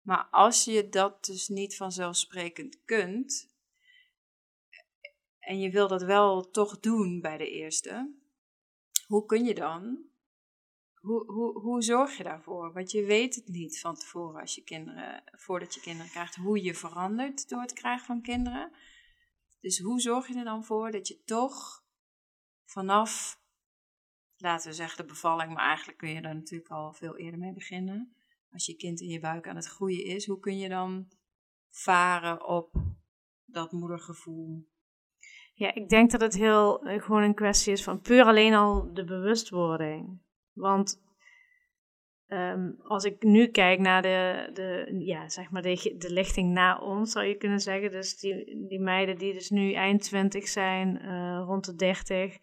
Maar 0.00 0.28
als 0.30 0.64
je 0.64 0.88
dat 0.88 1.24
dus 1.24 1.48
niet 1.48 1.76
vanzelfsprekend 1.76 2.84
kunt, 2.84 3.53
en 5.44 5.60
je 5.60 5.70
wil 5.70 5.88
dat 5.88 6.02
wel 6.02 6.50
toch 6.50 6.80
doen 6.80 7.20
bij 7.20 7.36
de 7.36 7.50
eerste, 7.50 8.14
hoe 9.06 9.26
kun 9.26 9.44
je 9.44 9.54
dan? 9.54 10.12
Hoe, 10.94 11.32
hoe, 11.32 11.60
hoe 11.60 11.82
zorg 11.82 12.16
je 12.16 12.22
daarvoor? 12.22 12.72
Want 12.72 12.90
je 12.90 13.04
weet 13.04 13.34
het 13.34 13.48
niet 13.48 13.80
van 13.80 13.94
tevoren 13.94 14.40
als 14.40 14.54
je 14.54 14.62
kinderen, 14.62 15.22
voordat 15.24 15.74
je 15.74 15.80
kinderen 15.80 16.10
krijgt, 16.10 16.34
hoe 16.34 16.62
je 16.62 16.74
verandert 16.74 17.48
door 17.48 17.60
het 17.60 17.72
krijgen 17.72 18.06
van 18.06 18.22
kinderen. 18.22 18.72
Dus 19.60 19.78
hoe 19.78 20.00
zorg 20.00 20.28
je 20.28 20.38
er 20.38 20.44
dan 20.44 20.64
voor 20.64 20.90
dat 20.90 21.08
je 21.08 21.22
toch 21.24 21.84
vanaf, 22.64 23.40
laten 24.36 24.68
we 24.68 24.76
zeggen, 24.76 24.96
de 24.96 25.12
bevalling, 25.12 25.54
maar 25.54 25.66
eigenlijk 25.66 25.98
kun 25.98 26.10
je 26.10 26.22
daar 26.22 26.34
natuurlijk 26.34 26.70
al 26.70 26.92
veel 26.92 27.16
eerder 27.16 27.40
mee 27.40 27.52
beginnen. 27.52 28.16
Als 28.50 28.66
je 28.66 28.76
kind 28.76 29.00
in 29.00 29.08
je 29.08 29.20
buik 29.20 29.48
aan 29.48 29.56
het 29.56 29.66
groeien 29.66 30.04
is, 30.04 30.26
hoe 30.26 30.40
kun 30.40 30.58
je 30.58 30.68
dan 30.68 31.08
varen 31.68 32.46
op 32.46 32.72
dat 33.44 33.72
moedergevoel? 33.72 34.72
Ja, 35.56 35.74
ik 35.74 35.88
denk 35.88 36.10
dat 36.10 36.20
het 36.20 36.34
heel 36.34 36.82
eh, 36.82 37.02
gewoon 37.02 37.22
een 37.22 37.34
kwestie 37.34 37.72
is 37.72 37.82
van 37.82 38.00
puur 38.00 38.24
alleen 38.24 38.54
al 38.54 38.94
de 38.94 39.04
bewustwording. 39.04 40.18
Want 40.52 41.02
ehm, 42.26 42.70
als 42.82 43.04
ik 43.04 43.22
nu 43.22 43.46
kijk 43.46 43.78
naar 43.78 44.02
de, 44.02 44.50
de, 44.52 44.96
ja, 44.98 45.28
zeg 45.28 45.50
maar 45.50 45.62
de, 45.62 45.94
de 45.98 46.12
lichting 46.12 46.52
na 46.52 46.78
ons, 46.78 47.12
zou 47.12 47.26
je 47.26 47.36
kunnen 47.36 47.60
zeggen. 47.60 47.90
Dus 47.90 48.18
die, 48.18 48.66
die 48.68 48.80
meiden 48.80 49.18
die 49.18 49.32
dus 49.32 49.50
nu 49.50 49.72
eind 49.72 50.02
20 50.02 50.48
zijn, 50.48 51.00
uh, 51.02 51.42
rond 51.46 51.64
de 51.64 51.74
30, 51.74 52.36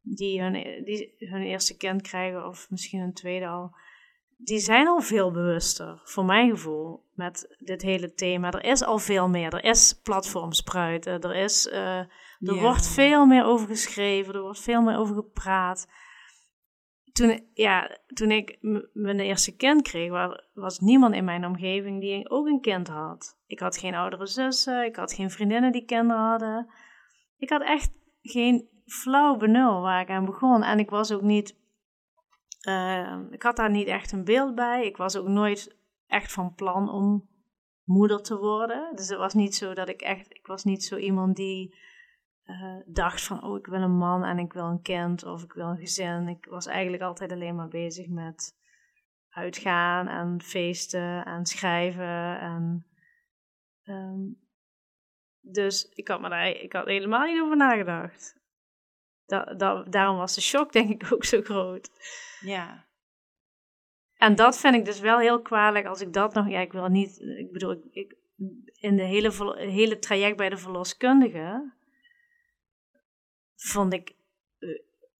die 0.00 0.42
hun, 0.42 0.84
die 0.84 1.14
hun 1.18 1.42
eerste 1.42 1.76
kind 1.76 2.02
krijgen 2.02 2.46
of 2.46 2.70
misschien 2.70 3.00
een 3.00 3.14
tweede 3.14 3.46
al. 3.46 3.74
Die 4.36 4.58
zijn 4.58 4.86
al 4.86 5.00
veel 5.00 5.30
bewuster, 5.30 6.00
voor 6.04 6.24
mijn 6.24 6.50
gevoel, 6.50 7.04
met 7.14 7.56
dit 7.58 7.82
hele 7.82 8.12
thema. 8.12 8.50
Er 8.50 8.64
is 8.64 8.82
al 8.82 8.98
veel 8.98 9.28
meer. 9.28 9.54
Er 9.54 9.64
is 9.64 10.00
platformspruiten, 10.02 11.20
er 11.20 11.34
is... 11.34 11.66
Uh, 11.66 12.00
er 12.40 12.60
wordt 12.60 12.88
veel 12.88 13.26
meer 13.26 13.44
over 13.44 13.66
geschreven, 13.66 14.34
er 14.34 14.40
wordt 14.40 14.60
veel 14.60 14.82
meer 14.82 14.96
over 14.96 15.14
gepraat. 15.14 15.88
Toen, 17.12 17.48
ja, 17.54 17.98
toen 18.06 18.30
ik 18.30 18.58
mijn 18.92 19.20
eerste 19.20 19.56
kind 19.56 19.82
kreeg, 19.82 20.10
was 20.52 20.78
niemand 20.78 21.14
in 21.14 21.24
mijn 21.24 21.46
omgeving 21.46 22.00
die 22.00 22.30
ook 22.30 22.46
een 22.46 22.60
kind 22.60 22.88
had. 22.88 23.38
Ik 23.46 23.58
had 23.58 23.78
geen 23.78 23.94
oudere 23.94 24.26
zussen, 24.26 24.84
ik 24.84 24.96
had 24.96 25.12
geen 25.12 25.30
vriendinnen 25.30 25.72
die 25.72 25.84
kinderen 25.84 26.22
hadden. 26.22 26.70
Ik 27.36 27.50
had 27.50 27.62
echt 27.62 27.90
geen 28.22 28.68
flauw 28.86 29.36
benul 29.36 29.80
waar 29.80 30.00
ik 30.00 30.08
aan 30.08 30.24
begon. 30.24 30.62
En 30.62 30.78
ik 30.78 30.90
was 30.90 31.12
ook 31.12 31.22
niet, 31.22 31.58
uh, 32.68 33.18
ik 33.30 33.42
had 33.42 33.56
daar 33.56 33.70
niet 33.70 33.86
echt 33.86 34.12
een 34.12 34.24
beeld 34.24 34.54
bij. 34.54 34.86
Ik 34.86 34.96
was 34.96 35.16
ook 35.16 35.28
nooit 35.28 35.76
echt 36.06 36.32
van 36.32 36.54
plan 36.54 36.90
om 36.90 37.28
moeder 37.84 38.22
te 38.22 38.38
worden. 38.38 38.96
Dus 38.96 39.08
het 39.08 39.18
was 39.18 39.34
niet 39.34 39.54
zo 39.54 39.74
dat 39.74 39.88
ik 39.88 40.00
echt, 40.00 40.34
ik 40.34 40.46
was 40.46 40.64
niet 40.64 40.84
zo 40.84 40.96
iemand 40.96 41.36
die 41.36 41.74
uh, 42.50 42.76
dacht 42.86 43.22
van, 43.22 43.42
oh, 43.42 43.58
ik 43.58 43.66
wil 43.66 43.82
een 43.82 43.96
man 43.96 44.24
en 44.24 44.38
ik 44.38 44.52
wil 44.52 44.64
een 44.64 44.82
kind 44.82 45.24
of 45.24 45.42
ik 45.42 45.52
wil 45.52 45.66
een 45.66 45.78
gezin. 45.78 46.28
Ik 46.28 46.46
was 46.46 46.66
eigenlijk 46.66 47.02
altijd 47.02 47.32
alleen 47.32 47.54
maar 47.54 47.68
bezig 47.68 48.08
met 48.08 48.58
uitgaan 49.30 50.08
en 50.08 50.42
feesten 50.42 51.24
en 51.24 51.46
schrijven. 51.46 52.40
En, 52.40 52.86
um, 53.84 54.40
dus 55.40 55.84
ik 55.84 56.08
had, 56.08 56.20
me 56.20 56.28
daar, 56.28 56.48
ik 56.48 56.72
had 56.72 56.86
helemaal 56.86 57.26
niet 57.26 57.40
over 57.40 57.56
nagedacht. 57.56 58.38
Da, 59.26 59.44
da, 59.44 59.82
daarom 59.82 60.16
was 60.16 60.34
de 60.34 60.40
shock 60.40 60.72
denk 60.72 60.90
ik 60.90 61.08
ook 61.12 61.24
zo 61.24 61.40
groot. 61.42 61.90
Ja. 62.40 62.88
En 64.16 64.34
dat 64.34 64.58
vind 64.58 64.74
ik 64.74 64.84
dus 64.84 65.00
wel 65.00 65.18
heel 65.18 65.42
kwalijk 65.42 65.86
als 65.86 66.00
ik 66.00 66.12
dat 66.12 66.34
nog... 66.34 66.48
Ja, 66.48 66.60
ik 66.60 66.72
wil 66.72 66.88
niet... 66.88 67.20
Ik 67.20 67.52
bedoel, 67.52 67.70
ik, 67.70 67.84
ik 67.90 68.16
in 68.80 68.96
de 68.96 69.02
hele, 69.02 69.54
hele 69.56 69.98
traject 69.98 70.36
bij 70.36 70.48
de 70.48 70.56
verloskundige 70.56 71.72
vond 73.60 73.92
ik 73.92 74.16
eh, 74.58 74.68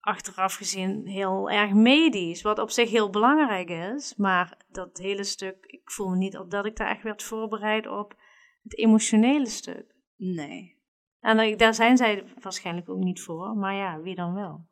achteraf 0.01 0.55
gezien 0.55 1.07
heel 1.07 1.51
erg 1.51 1.73
medisch, 1.73 2.43
wat 2.43 2.59
op 2.59 2.71
zich 2.71 2.91
heel 2.91 3.11
belangrijk 3.11 3.71
is. 3.71 4.17
Maar 4.17 4.57
dat 4.69 4.99
hele 4.99 5.25
stuk, 5.25 5.65
ik 5.67 5.91
voel 5.91 6.09
me 6.09 6.17
niet 6.17 6.41
dat 6.49 6.67
ik 6.67 6.77
daar 6.77 6.91
echt 6.91 7.03
werd 7.03 7.23
voorbereid 7.23 7.87
op 7.87 8.17
het 8.63 8.79
emotionele 8.79 9.49
stuk. 9.49 9.95
Nee. 10.17 10.79
En 11.21 11.57
daar 11.57 11.75
zijn 11.75 11.97
zij 11.97 12.25
waarschijnlijk 12.41 12.89
ook 12.89 13.03
niet 13.03 13.23
voor, 13.23 13.57
maar 13.57 13.75
ja, 13.75 14.01
wie 14.01 14.15
dan 14.15 14.35
wel? 14.35 14.69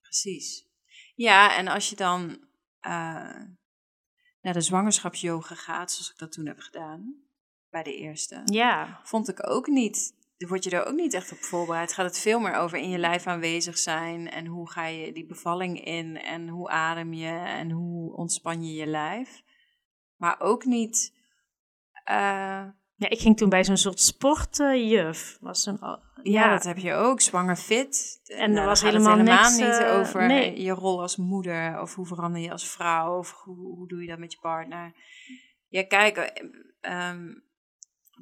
Precies. 0.00 0.68
Ja, 1.14 1.56
en 1.56 1.68
als 1.68 1.90
je 1.90 1.96
dan 1.96 2.28
uh, 2.80 3.42
naar 4.40 4.52
de 4.52 4.60
zwangerschapsyoga 4.60 5.54
gaat, 5.54 5.92
zoals 5.92 6.10
ik 6.10 6.18
dat 6.18 6.32
toen 6.32 6.46
heb 6.46 6.58
gedaan, 6.58 7.14
bij 7.70 7.82
de 7.82 7.94
eerste, 7.94 8.42
ja. 8.44 9.00
vond 9.02 9.28
ik 9.28 9.48
ook 9.48 9.66
niet 9.66 10.16
word 10.48 10.64
je 10.64 10.70
er 10.70 10.86
ook 10.86 10.94
niet 10.94 11.14
echt 11.14 11.32
op 11.32 11.38
voorbereid. 11.38 11.92
Gaat 11.92 12.06
het 12.06 12.18
veel 12.18 12.40
meer 12.40 12.54
over 12.54 12.78
in 12.78 12.90
je 12.90 12.98
lijf 12.98 13.26
aanwezig 13.26 13.78
zijn 13.78 14.30
en 14.30 14.46
hoe 14.46 14.70
ga 14.70 14.86
je 14.86 15.12
die 15.12 15.26
bevalling 15.26 15.84
in 15.84 16.16
en 16.16 16.48
hoe 16.48 16.68
adem 16.68 17.12
je 17.12 17.38
en 17.38 17.70
hoe 17.70 18.16
ontspan 18.16 18.64
je 18.64 18.72
je 18.72 18.86
lijf. 18.86 19.42
Maar 20.16 20.40
ook 20.40 20.64
niet. 20.64 21.12
Uh, 22.10 22.16
ja, 22.94 23.08
ik 23.08 23.20
ging 23.20 23.36
toen 23.36 23.48
bij 23.48 23.64
zo'n 23.64 23.76
soort 23.76 24.00
sportjuf. 24.00 25.38
was 25.40 25.66
een, 25.66 25.78
ja, 25.80 26.00
ja, 26.22 26.50
dat 26.50 26.64
heb 26.64 26.78
je 26.78 26.94
ook. 26.94 27.20
Zwanger 27.20 27.56
fit. 27.56 28.20
En 28.24 28.38
er 28.38 28.48
nou, 28.48 28.66
was 28.66 28.82
helemaal, 28.82 29.16
helemaal 29.16 29.42
niks, 29.42 29.58
niet 29.58 29.80
uh, 29.80 29.98
over 29.98 30.26
nee. 30.26 30.62
je 30.62 30.72
rol 30.72 31.00
als 31.00 31.16
moeder 31.16 31.80
of 31.80 31.94
hoe 31.94 32.06
verander 32.06 32.40
je 32.40 32.50
als 32.50 32.68
vrouw 32.68 33.18
of 33.18 33.32
hoe, 33.32 33.56
hoe 33.56 33.88
doe 33.88 34.00
je 34.00 34.08
dat 34.08 34.18
met 34.18 34.32
je 34.32 34.38
partner. 34.40 34.94
Ja, 35.68 35.84
kijk, 35.84 36.44
um, 36.80 37.42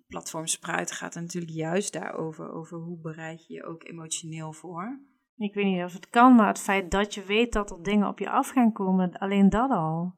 Platform 0.09 0.47
Spruit 0.47 0.93
gaat 0.93 1.15
natuurlijk 1.15 1.53
juist 1.53 1.93
daarover, 1.93 2.53
over 2.53 2.79
hoe 2.79 3.01
bereid 3.01 3.47
je 3.47 3.55
je 3.55 3.65
ook 3.65 3.85
emotioneel 3.85 4.53
voor. 4.53 5.01
Ik 5.37 5.55
weet 5.55 5.65
niet 5.65 5.85
of 5.85 5.93
het 5.93 6.09
kan, 6.09 6.35
maar 6.35 6.47
het 6.47 6.61
feit 6.61 6.91
dat 6.91 7.15
je 7.15 7.25
weet 7.25 7.53
dat 7.53 7.71
er 7.71 7.83
dingen 7.83 8.09
op 8.09 8.19
je 8.19 8.31
af 8.31 8.49
gaan 8.49 8.73
komen, 8.73 9.19
alleen 9.19 9.49
dat 9.49 9.71
al. 9.71 10.15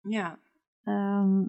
Ja. 0.00 0.38
Ehm, 0.84 1.44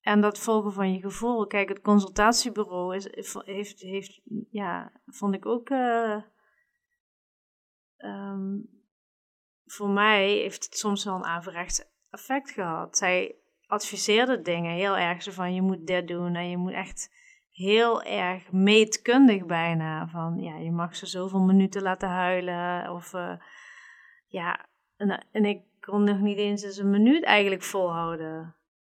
en 0.00 0.20
dat 0.20 0.38
volgen 0.38 0.72
van 0.72 0.92
je 0.92 1.00
gevoel. 1.00 1.46
Kijk, 1.46 1.68
het 1.68 1.80
consultatiebureau 1.80 2.96
is, 2.96 3.08
heeft, 3.44 3.80
heeft, 3.80 4.20
ja, 4.50 4.92
vond 5.06 5.34
ik 5.34 5.46
ook. 5.46 5.70
eh, 5.70 6.22
ehm, 7.96 8.58
voor 9.64 9.88
mij 9.88 10.30
heeft 10.30 10.64
het 10.64 10.76
soms 10.76 11.04
wel 11.04 11.14
een 11.14 11.24
averechts 11.24 11.84
effect 12.10 12.50
gehad. 12.50 12.96
Zij 12.96 13.34
adviseerde 13.66 14.42
dingen 14.42 14.72
heel 14.72 14.96
erg 14.96 15.22
zo 15.22 15.32
van 15.32 15.54
je 15.54 15.62
moet 15.62 15.86
dit 15.86 16.08
doen 16.08 16.34
en 16.34 16.50
je 16.50 16.56
moet 16.56 16.72
echt 16.72 17.14
heel 17.52 18.02
erg 18.02 18.52
meetkundig 18.52 19.46
bijna. 19.46 20.08
Van 20.08 20.38
ja, 20.38 20.56
je 20.56 20.70
mag 20.70 20.96
ze 20.96 21.06
zoveel 21.06 21.40
minuten 21.40 21.82
laten 21.82 22.08
huilen. 22.08 22.92
Of 22.92 23.14
eh, 23.14 23.32
ja, 24.26 24.66
en, 24.96 25.24
en 25.32 25.44
ik 25.44 25.60
kon 25.80 26.04
nog 26.04 26.18
niet 26.18 26.38
eens 26.38 26.62
eens 26.62 26.78
een 26.78 26.90
minuut 26.90 27.24
eigenlijk 27.24 27.62
volhouden. 27.62 28.54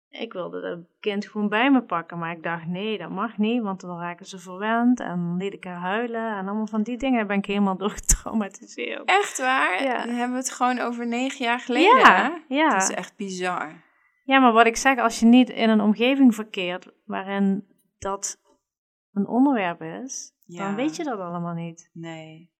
Ik 0.09 0.33
wilde 0.33 0.61
dat 0.61 0.79
kind 0.99 1.27
gewoon 1.27 1.49
bij 1.49 1.71
me 1.71 1.81
pakken, 1.81 2.17
maar 2.17 2.31
ik 2.31 2.43
dacht 2.43 2.65
nee, 2.65 2.97
dat 2.97 3.09
mag 3.09 3.37
niet, 3.37 3.61
want 3.61 3.81
dan 3.81 3.99
raken 3.99 4.25
ze 4.25 4.39
verwend 4.39 4.99
en 4.99 5.07
dan 5.07 5.37
liet 5.37 5.53
ik 5.53 5.63
haar 5.63 5.79
huilen 5.79 6.37
en 6.37 6.47
allemaal 6.47 6.67
van 6.67 6.83
die 6.83 6.97
dingen 6.97 7.27
ben 7.27 7.37
ik 7.37 7.45
helemaal 7.45 7.77
door 7.83 7.89
getraumatiseerd. 7.89 9.05
Echt 9.05 9.37
waar? 9.37 9.83
Ja. 9.83 9.97
Dan 9.97 10.15
hebben 10.15 10.31
we 10.31 10.43
het 10.43 10.51
gewoon 10.51 10.79
over 10.79 11.07
negen 11.07 11.45
jaar 11.45 11.59
geleden. 11.59 11.97
Ja, 11.97 12.23
hè? 12.47 12.55
ja. 12.55 12.69
Dat 12.69 12.81
is 12.81 12.95
echt 12.95 13.15
bizar. 13.15 13.87
Ja, 14.29 14.39
maar 14.39 14.53
wat 14.53 14.65
ik 14.65 14.75
zeg, 14.75 14.97
als 14.97 15.19
je 15.19 15.25
niet 15.25 15.49
in 15.49 15.69
een 15.69 15.81
omgeving 15.81 16.35
verkeert 16.35 16.87
waarin 17.05 17.65
dat 17.99 18.39
een 19.13 19.27
onderwerp 19.27 19.81
is, 19.81 20.33
Ja. 20.45 20.65
dan 20.65 20.75
weet 20.75 20.95
je 20.95 21.03
dat 21.03 21.19
allemaal 21.19 21.53
niet. 21.53 21.89
Nee. 21.93 22.51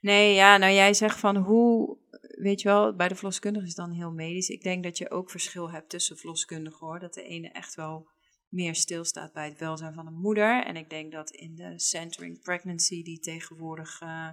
Nee, 0.00 0.34
ja, 0.34 0.56
nou 0.56 0.72
jij 0.72 0.94
zegt 0.94 1.18
van 1.18 1.36
hoe, 1.36 1.98
weet 2.20 2.60
je 2.60 2.68
wel, 2.68 2.94
bij 2.96 3.08
de 3.08 3.14
verloskundige 3.14 3.64
is 3.66 3.76
het 3.76 3.86
dan 3.86 3.96
heel 3.96 4.12
medisch. 4.12 4.48
Ik 4.48 4.62
denk 4.62 4.82
dat 4.84 4.98
je 4.98 5.10
ook 5.10 5.30
verschil 5.30 5.70
hebt 5.70 5.88
tussen 5.90 6.16
verloskundigen 6.16 6.86
hoor. 6.86 6.98
Dat 6.98 7.14
de 7.14 7.22
ene 7.22 7.48
echt 7.48 7.74
wel 7.74 8.08
meer 8.48 8.74
stilstaat 8.74 9.32
bij 9.32 9.48
het 9.48 9.58
welzijn 9.58 9.94
van 9.94 10.04
de 10.04 10.10
moeder. 10.10 10.64
En 10.64 10.76
ik 10.76 10.90
denk 10.90 11.12
dat 11.12 11.30
in 11.30 11.54
de 11.54 11.78
Centering 11.78 12.42
Pregnancy 12.42 13.02
die 13.02 13.18
tegenwoordig 13.18 14.00
eh, 14.00 14.28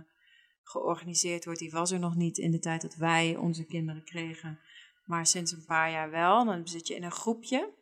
georganiseerd 0.64 1.46
wordt, 1.46 1.60
die 1.60 1.72
was 1.72 1.92
er 1.92 2.00
nog 2.00 2.16
niet 2.16 2.38
in 2.38 2.52
de 2.52 2.60
tijd 2.60 2.82
dat 2.82 2.96
wij 2.96 3.36
onze 3.36 3.66
kinderen 3.66 4.04
kregen. 4.04 4.60
Maar 5.12 5.26
sinds 5.26 5.52
een 5.52 5.66
paar 5.66 5.92
jaar 5.92 6.10
wel. 6.10 6.46
Dan 6.46 6.68
zit 6.68 6.88
je 6.88 6.96
in 6.96 7.04
een 7.04 7.12
groepje. 7.12 7.74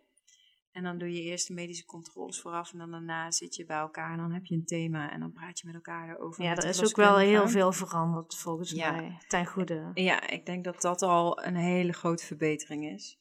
En 0.72 0.84
dan 0.84 0.98
doe 0.98 1.14
je 1.14 1.22
eerst 1.22 1.48
de 1.48 1.54
medische 1.54 1.86
controles 1.86 2.42
vooraf. 2.42 2.72
En 2.72 2.78
dan 2.78 2.92
daarna 2.92 3.32
zit 3.32 3.56
je 3.56 3.66
bij 3.66 3.78
elkaar. 3.78 4.12
En 4.12 4.18
dan 4.18 4.32
heb 4.32 4.46
je 4.46 4.56
een 4.56 4.66
thema. 4.66 5.12
En 5.12 5.20
dan 5.20 5.32
praat 5.32 5.60
je 5.60 5.66
met 5.66 5.76
elkaar 5.76 6.10
erover. 6.10 6.44
Ja, 6.44 6.56
er 6.56 6.66
is 6.66 6.84
ook 6.84 6.96
wel 6.96 7.18
heel 7.18 7.48
veel 7.50 7.72
veranderd 7.72 8.36
volgens 8.36 8.72
Ja. 8.72 8.92
mij, 8.92 9.18
ten 9.28 9.46
goede. 9.46 9.92
Ja, 9.94 10.28
ik 10.30 10.46
denk 10.46 10.64
dat 10.64 10.82
dat 10.82 11.02
al 11.02 11.44
een 11.46 11.56
hele 11.56 11.94
grote 11.94 12.26
verbetering 12.26 12.86
is. 12.90 13.20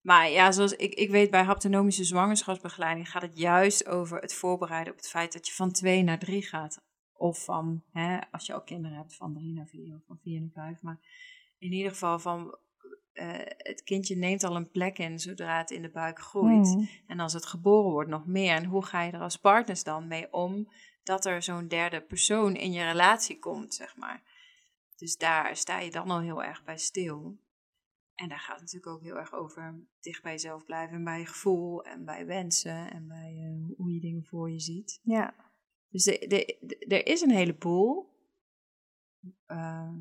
Maar 0.00 0.30
ja, 0.30 0.52
zoals 0.52 0.72
ik, 0.72 0.94
ik 0.94 1.10
weet 1.10 1.30
bij 1.30 1.42
haptonomische 1.42 2.04
zwangerschapsbegeleiding 2.04 3.10
gaat 3.10 3.22
het 3.22 3.38
juist 3.38 3.86
over 3.86 4.20
het 4.20 4.34
voorbereiden 4.34 4.92
op 4.92 4.98
het 4.98 5.08
feit 5.08 5.32
dat 5.32 5.46
je 5.46 5.52
van 5.52 5.72
twee 5.72 6.02
naar 6.02 6.18
drie 6.18 6.42
gaat. 6.42 6.82
Of 7.12 7.44
van, 7.44 7.82
hè, 7.92 8.18
als 8.30 8.46
je 8.46 8.52
al 8.54 8.62
kinderen 8.62 8.96
hebt, 8.96 9.16
van 9.16 9.34
drie 9.34 9.52
naar 9.52 9.66
vier 9.66 9.94
of 9.94 10.02
van 10.06 10.18
vier 10.22 10.40
naar 10.40 10.50
vijf. 10.64 10.82
Maar 10.82 10.98
in 11.58 11.72
ieder 11.72 11.90
geval 11.90 12.18
van, 12.18 12.58
eh, 13.20 13.28
het 13.56 13.82
kindje 13.82 14.16
neemt 14.16 14.44
al 14.44 14.56
een 14.56 14.70
plek 14.70 14.98
in 14.98 15.18
zodra 15.18 15.58
het 15.58 15.70
in 15.70 15.82
de 15.82 15.90
buik 15.90 16.18
groeit. 16.18 16.66
Hmm. 16.68 16.88
En 17.06 17.20
als 17.20 17.32
het 17.32 17.46
geboren 17.46 17.90
wordt, 17.90 18.10
nog 18.10 18.26
meer. 18.26 18.54
En 18.54 18.64
hoe 18.64 18.84
ga 18.84 19.02
je 19.02 19.12
er 19.12 19.20
als 19.20 19.36
partners 19.36 19.82
dan 19.82 20.08
mee 20.08 20.32
om 20.32 20.68
dat 21.02 21.24
er 21.24 21.42
zo'n 21.42 21.68
derde 21.68 22.00
persoon 22.00 22.54
in 22.54 22.72
je 22.72 22.84
relatie 22.84 23.38
komt, 23.38 23.74
zeg 23.74 23.96
maar. 23.96 24.22
Dus 24.96 25.16
daar 25.16 25.56
sta 25.56 25.78
je 25.78 25.90
dan 25.90 26.10
al 26.10 26.20
heel 26.20 26.44
erg 26.44 26.64
bij 26.64 26.78
stil. 26.78 27.38
En 28.14 28.28
daar 28.28 28.38
gaat 28.38 28.60
het 28.60 28.72
natuurlijk 28.72 28.92
ook 28.92 29.02
heel 29.02 29.18
erg 29.18 29.32
over 29.32 29.80
dicht 30.00 30.22
bij 30.22 30.32
jezelf 30.32 30.64
blijven 30.64 30.96
en 30.96 31.04
bij 31.04 31.18
je 31.18 31.26
gevoel 31.26 31.84
en 31.84 32.04
bij 32.04 32.26
wensen 32.26 32.90
en 32.90 33.08
bij 33.08 33.36
eh, 33.38 33.76
hoe 33.76 33.92
je 33.94 34.00
dingen 34.00 34.24
voor 34.24 34.50
je 34.50 34.60
ziet. 34.60 35.00
Ja. 35.02 35.34
Dus 35.88 36.04
de, 36.04 36.18
de, 36.28 36.56
de- 36.60 36.96
er 36.96 37.06
is 37.06 37.20
een 37.20 37.30
heleboel, 37.30 38.08
ehm, 39.46 39.98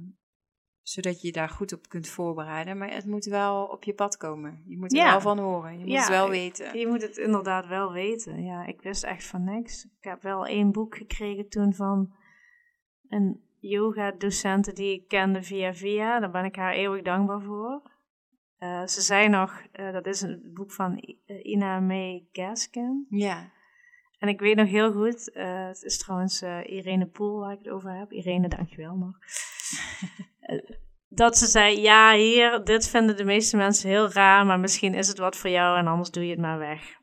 zodat 0.89 1.21
je 1.21 1.27
je 1.27 1.33
daar 1.33 1.49
goed 1.49 1.73
op 1.73 1.87
kunt 1.89 2.07
voorbereiden. 2.07 2.77
Maar 2.77 2.93
het 2.93 3.05
moet 3.05 3.25
wel 3.25 3.63
op 3.65 3.83
je 3.83 3.93
pad 3.93 4.17
komen. 4.17 4.63
Je 4.67 4.77
moet 4.77 4.91
er 4.93 4.97
Ja. 4.99 5.09
wel 5.11 5.21
van 5.21 5.39
horen. 5.39 5.71
Je 5.71 5.79
moet 5.79 5.87
Ja, 5.93 5.99
het 5.99 6.09
wel 6.09 6.25
ik- 6.25 6.31
weten. 6.31 6.79
Je 6.79 6.87
moet 6.87 7.01
het 7.01 7.17
inderdaad 7.17 7.67
wel 7.67 7.91
weten. 7.91 8.43
Ja, 8.43 8.65
ik 8.65 8.81
wist 8.81 9.03
echt 9.03 9.23
van 9.25 9.43
niks. 9.43 9.83
Ik 9.85 10.03
heb 10.03 10.21
wel 10.21 10.45
één 10.45 10.71
boek 10.71 10.95
gekregen 10.97 11.49
toen 11.49 11.73
van 11.73 12.13
een 13.09 13.41
yoga-docenten 13.59 14.75
die 14.75 14.93
ik 14.93 15.07
kende 15.07 15.43
via 15.43 15.73
via. 15.73 16.19
Daar 16.19 16.31
ben 16.31 16.45
ik 16.45 16.55
haar 16.55 16.73
eeuwig 16.73 17.01
dankbaar 17.01 17.41
voor. 17.41 17.81
Eh, 18.57 18.85
ze 18.85 19.01
zei 19.01 19.27
nog, 19.29 19.61
eh, 19.71 19.91
dat 19.91 20.05
is 20.05 20.21
een 20.21 20.51
boek 20.53 20.71
van 20.71 20.97
eh, 21.25 21.45
Ina 21.45 21.79
May 21.79 22.27
Gaskin. 22.31 23.05
Ja, 23.09 23.51
En 24.19 24.27
ik 24.27 24.39
weet 24.39 24.55
nog 24.55 24.67
heel 24.69 24.91
goed, 24.91 25.31
eh, 25.31 25.67
het 25.67 25.83
is 25.83 25.97
trouwens 25.97 26.41
eh, 26.41 26.59
Irene 26.65 27.05
Poel 27.05 27.39
waar 27.39 27.51
ik 27.51 27.57
het 27.57 27.69
over 27.69 27.97
heb. 27.97 28.11
Irene, 28.11 28.47
dankjewel 28.47 28.95
nog. 28.95 29.17
Dat 31.07 31.37
ze 31.37 31.45
zei, 31.45 31.81
ja 31.81 32.13
hier, 32.15 32.63
dit 32.63 32.87
vinden 32.89 33.17
de 33.17 33.23
meeste 33.23 33.57
mensen 33.57 33.89
heel 33.89 34.11
raar, 34.11 34.45
maar 34.45 34.59
misschien 34.59 34.93
is 34.93 35.07
het 35.07 35.17
wat 35.17 35.35
voor 35.37 35.49
jou 35.49 35.77
en 35.77 35.87
anders 35.87 36.11
doe 36.11 36.23
je 36.23 36.29
het 36.31 36.39
maar 36.39 36.57
weg. 36.57 36.97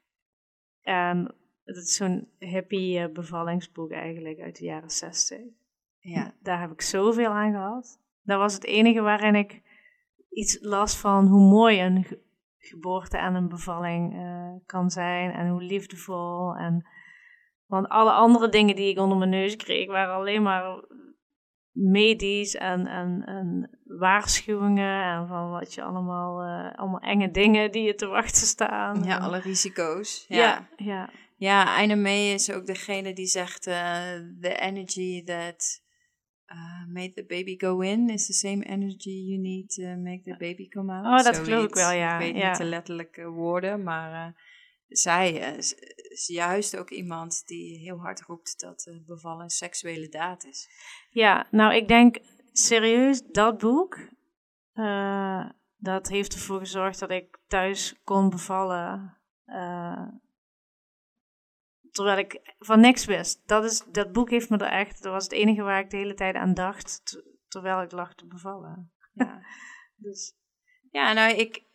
En 0.82 1.34
het 1.64 1.76
is 1.76 1.97
zo'n 1.97 2.28
hippie 2.38 2.99
eh, 2.99 3.12
bevallingsboek 3.12 3.90
eigenlijk 3.92 4.40
uit 4.40 4.57
de 4.59 4.64
jaren 4.64 4.90
zestig. 4.90 5.40
ja. 5.99 6.34
Daar 6.42 6.61
heb 6.61 6.70
ik 6.72 6.80
zoveel 6.82 7.30
aan 7.30 7.53
gehad. 7.53 8.01
Dat 8.22 8.38
was 8.38 8.55
het 8.55 8.64
enige 8.64 9.01
waarin 9.01 9.34
ik 9.34 9.62
iets 10.30 10.59
las 10.61 10.97
van 10.97 11.26
hoe 11.26 11.51
mooi 11.51 11.80
een 11.82 12.05
ge- 12.05 12.22
geboorte 12.59 13.16
en 13.18 13.34
een 13.34 13.49
bevalling 13.49 14.14
eh, 14.14 14.53
kan 14.66 14.90
zijn. 14.90 15.30
En 15.32 15.49
hoe 15.49 15.62
liefdevol. 15.62 16.55
En, 16.57 16.86
want 17.66 17.88
alle 17.88 18.12
andere 18.12 18.49
dingen 18.49 18.76
die 18.76 18.90
ik 18.90 18.99
onder 18.99 19.18
mijn 19.18 19.30
neus 19.30 19.57
kreeg 19.57 19.86
waren 19.86 20.14
alleen 20.14 20.42
maar 20.42 20.84
medisch 21.77 22.55
en, 22.55 22.87
en, 22.87 23.22
en 23.27 23.70
waarschuwingen. 23.85 25.03
En 25.03 25.27
van 25.29 25.51
wat 25.51 25.74
je 25.74 25.83
allemaal, 25.83 26.41
eh, 26.43 26.79
allemaal 26.79 27.01
enge 27.01 27.31
dingen 27.31 27.72
die 27.72 27.83
je 27.83 27.95
te 27.95 28.07
wachten 28.07 28.47
staan. 28.47 29.03
ja 29.05 29.16
En- 29.16 29.22
alle 29.22 29.39
risico's. 29.41 30.24
Ja, 30.29 30.37
ja, 30.37 30.68
ja. 30.77 31.11
ja 31.37 31.64
Aina 31.77 31.95
May 31.95 32.33
is 32.33 32.51
ook 32.53 32.66
degene 32.66 33.12
die 33.12 33.27
zegt: 33.27 33.66
eh, 33.66 34.03
The 34.41 34.55
energy 34.61 35.24
that 35.24 35.85
uh, 36.53 36.87
made 36.93 37.12
the 37.14 37.24
baby 37.24 37.55
go 37.59 37.81
in 37.81 38.09
is 38.11 38.27
the 38.27 38.33
same 38.33 38.64
energy 38.64 39.11
you 39.11 39.39
need 39.41 39.68
to 39.74 39.83
make 39.97 40.22
the 40.24 40.37
baby 40.39 40.68
come 40.68 40.93
out. 40.93 41.05
Oh, 41.20 41.24
dat 41.24 41.39
geloof 41.39 41.64
ik 41.64 41.74
wel, 41.74 41.93
ja, 41.93 42.12
Ik 42.18 42.18
weet 42.33 42.43
ja. 42.43 42.49
niet 42.49 42.59
de 42.59 42.64
letterlijke 42.64 43.29
woorden, 43.29 43.83
maar 43.83 44.27
eh, 44.27 44.33
zij 44.89 45.41
eh, 45.43 45.59
is, 46.16 46.28
is 46.28 46.36
juist 46.36 46.76
ook 46.76 46.90
iemand 46.90 47.46
die 47.46 47.78
heel 47.78 47.98
hard 47.98 48.20
roept 48.20 48.60
dat 48.60 48.86
eh, 48.86 48.94
bevallen 49.06 49.42
een 49.42 49.50
seksuele 49.50 50.08
daad 50.08 50.44
is. 50.44 50.68
Ja, 51.10 51.46
nou, 51.50 51.74
ik 51.74 51.88
denk 51.88 52.18
serieus, 52.52 53.22
dat 53.22 53.58
boek, 53.58 53.98
eh, 54.72 55.50
dat 55.76 56.08
heeft 56.08 56.32
ervoor 56.32 56.58
gezorgd 56.58 56.98
dat 56.98 57.10
ik 57.10 57.38
thuis 57.46 58.00
kon 58.04 58.30
bevallen. 58.30 59.16
eh, 59.44 60.08
terwijl 61.90 62.18
ik 62.18 62.54
van 62.58 62.80
niks 62.80 63.04
wist. 63.04 63.48
Dat, 63.48 63.64
is, 63.64 63.84
dat 63.92 64.12
boek 64.12 64.30
heeft 64.30 64.50
me 64.50 64.56
er 64.56 64.70
echt, 64.70 65.02
dat 65.02 65.12
was 65.12 65.24
het 65.24 65.32
enige 65.32 65.62
waar 65.62 65.80
ik 65.80 65.90
de 65.90 65.96
hele 65.96 66.14
tijd 66.14 66.34
aan 66.34 66.54
dacht, 66.54 67.22
terwijl 67.48 67.82
ik 67.82 67.92
lag 67.92 68.14
te 68.14 68.26
bevallen. 68.26 68.92
Ja. 69.12 69.40
Dus, 69.98 70.34
Ja, 70.90 71.12
nou, 71.12 71.34
ik, 71.34 71.65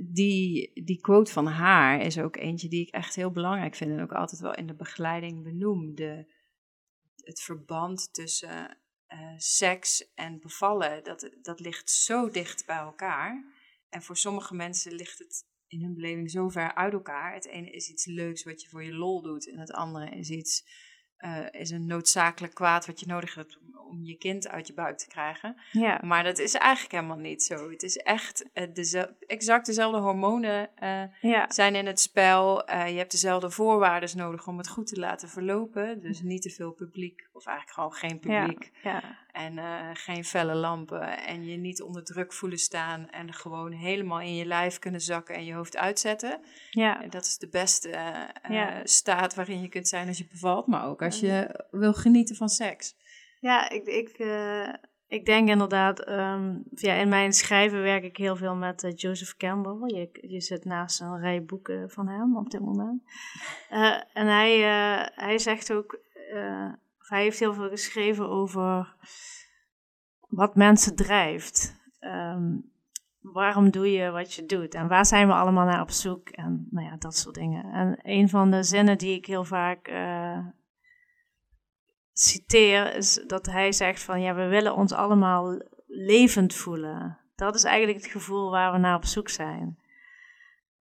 die, 0.00 0.70
die 0.84 1.00
quote 1.00 1.32
van 1.32 1.46
haar 1.46 2.00
is 2.00 2.18
ook 2.18 2.36
eentje 2.36 2.68
die 2.68 2.86
ik 2.86 2.94
echt 2.94 3.14
heel 3.14 3.30
belangrijk 3.30 3.74
vind 3.74 3.90
en 3.90 4.02
ook 4.02 4.12
altijd 4.12 4.40
wel 4.40 4.54
in 4.54 4.66
de 4.66 4.74
begeleiding 4.74 5.42
benoem. 5.42 5.94
De, 5.94 6.32
het 7.16 7.40
verband 7.40 8.12
tussen 8.12 8.78
eh, 9.06 9.34
seks 9.36 10.12
en 10.14 10.40
bevallen, 10.40 11.04
dat, 11.04 11.30
dat 11.42 11.60
ligt 11.60 11.90
zo 11.90 12.30
dicht 12.30 12.66
bij 12.66 12.76
elkaar. 12.76 13.52
En 13.88 14.02
voor 14.02 14.16
sommige 14.16 14.54
mensen 14.54 14.92
ligt 14.92 15.18
het 15.18 15.46
in 15.66 15.82
hun 15.82 15.94
beleving 15.94 16.30
zo 16.30 16.48
ver 16.48 16.74
uit 16.74 16.92
elkaar. 16.92 17.34
Het 17.34 17.46
ene 17.46 17.70
is 17.70 17.88
iets 17.88 18.04
leuks 18.04 18.42
wat 18.42 18.62
je 18.62 18.68
voor 18.68 18.84
je 18.84 18.94
lol 18.94 19.22
doet 19.22 19.50
en 19.50 19.58
het 19.58 19.72
andere 19.72 20.16
is 20.16 20.30
iets, 20.30 20.64
eh, 21.24 21.60
is 21.60 21.70
een 21.70 21.86
noodzakelijk 21.86 22.54
kwaad 22.54 22.86
wat 22.86 23.00
je 23.00 23.06
nodig 23.06 23.34
hebt 23.34 23.58
om, 23.88 24.04
je 24.04 24.14
kind 24.16 24.48
uit 24.48 24.66
je 24.66 24.72
buik 24.74 24.98
te 24.98 25.06
krijgen. 25.08 25.56
ja, 25.72 26.00
Maar 26.04 26.24
dat 26.24 26.38
is 26.38 26.54
eigenlijk 26.54 26.92
helemaal 26.92 27.16
niet 27.16 27.42
zo. 27.42 27.70
Het 27.70 27.82
is 27.82 27.96
echt 27.96 28.44
eh, 28.52 28.66
dezel- 28.72 29.10
exact 29.26 29.66
dezelfde 29.66 29.98
hormonen 29.98 30.68
eh, 30.76 31.02
ja, 31.20 31.46
zijn 31.50 31.74
in 31.74 31.86
het 31.86 32.00
spel. 32.00 32.70
Je 32.70 32.96
hebt 32.96 33.10
dezelfde 33.10 33.50
voorwaarden 33.50 34.16
nodig 34.16 34.46
om 34.46 34.58
het 34.58 34.68
goed 34.68 34.86
te 34.86 34.98
laten 34.98 35.28
verlopen. 35.28 36.00
Dus 36.00 36.20
niet 36.22 36.42
te 36.42 36.50
veel 36.50 36.70
publiek 36.70 37.23
of 37.34 37.46
eigenlijk 37.46 37.76
gewoon 37.78 37.92
geen 37.92 38.18
publiek. 38.18 38.70
ja, 38.82 39.02
En 39.32 39.58
eh, 39.58 39.88
geen 39.92 40.24
felle 40.24 40.54
lampen. 40.54 41.26
En 41.26 41.44
je 41.46 41.56
niet 41.56 41.82
onder 41.82 42.04
druk 42.04 42.32
voelen 42.32 42.58
staan. 42.58 43.10
En 43.10 43.32
gewoon 43.32 43.72
helemaal 43.72 44.20
in 44.20 44.34
je 44.34 44.44
lijf 44.44 44.78
kunnen 44.78 45.00
zakken 45.00 45.34
en 45.34 45.44
je 45.44 45.54
hoofd 45.54 45.76
uitzetten. 45.76 46.40
ja, 46.70 47.02
En 47.02 47.10
dat 47.10 47.24
is 47.24 47.38
de 47.38 47.48
beste 47.48 47.90
eh, 47.90 48.20
eh, 48.42 48.50
Ja. 48.50 48.80
staat 48.84 49.34
waarin 49.34 49.60
je 49.60 49.68
kunt 49.68 49.88
zijn 49.88 50.08
als 50.08 50.18
je 50.18 50.26
bevalt. 50.30 50.66
Maar 50.66 50.86
ook 50.86 51.02
als 51.02 51.20
je 51.20 51.64
wil 51.70 51.92
genieten 51.92 52.36
van 52.36 52.48
seks. 52.48 52.96
Ja, 53.40 53.70
ik, 53.70 53.86
ik, 53.86 54.16
ik 55.08 55.26
denk 55.26 55.48
inderdaad, 55.48 56.00
ehm, 56.00 56.56
ja, 56.74 56.94
in 56.94 57.08
mijn 57.08 57.32
schrijven 57.32 57.82
werk 57.82 58.04
ik 58.04 58.16
heel 58.16 58.36
veel 58.36 58.54
met 58.54 58.92
Joseph 58.96 59.36
Campbell. 59.36 59.96
Je, 59.98 60.28
je 60.28 60.40
zit 60.40 60.64
naast 60.64 61.00
een 61.00 61.20
rij 61.20 61.44
boeken 61.44 61.90
van 61.90 62.08
hem 62.08 62.36
op 62.36 62.50
dit 62.50 62.60
moment. 62.60 63.02
En 64.12 64.26
hij, 64.26 64.58
hij 65.14 65.38
zegt 65.38 65.72
ook, 65.72 65.98
hij 67.08 67.22
heeft 67.22 67.38
heel 67.38 67.54
veel 67.54 67.68
geschreven 67.68 68.28
over 68.28 68.96
wat 70.28 70.56
mensen 70.56 70.96
drijft. 70.96 71.80
Ehm, 71.98 72.56
waarom 73.20 73.70
doe 73.70 73.92
je 73.92 74.10
wat 74.10 74.34
je 74.34 74.46
doet? 74.46 74.74
En 74.74 74.88
waar 74.88 75.06
zijn 75.06 75.26
we 75.26 75.32
allemaal 75.32 75.66
naar 75.66 75.80
op 75.80 75.90
zoek? 75.90 76.28
En 76.28 76.66
nou 76.70 76.86
ja, 76.86 76.96
dat 76.96 77.16
soort 77.16 77.34
dingen. 77.34 77.64
En 77.72 77.98
een 78.02 78.28
van 78.28 78.50
de 78.50 78.62
zinnen 78.62 78.98
die 78.98 79.16
ik 79.16 79.26
heel 79.26 79.44
vaak 79.44 79.88
eh, 79.88 80.38
citeer, 82.12 82.94
is 82.94 83.24
dat 83.26 83.46
hij 83.46 83.72
zegt 83.72 84.02
van 84.02 84.20
ja, 84.20 84.34
we 84.34 84.46
willen 84.46 84.74
ons 84.74 84.92
allemaal 84.92 85.62
levend 85.86 86.54
voelen. 86.54 87.18
Dat 87.36 87.54
is 87.54 87.64
eigenlijk 87.64 88.02
het 88.02 88.12
gevoel 88.12 88.50
waar 88.50 88.72
we 88.72 88.78
naar 88.78 88.96
op 88.96 89.04
zoek 89.04 89.28
zijn. 89.28 89.78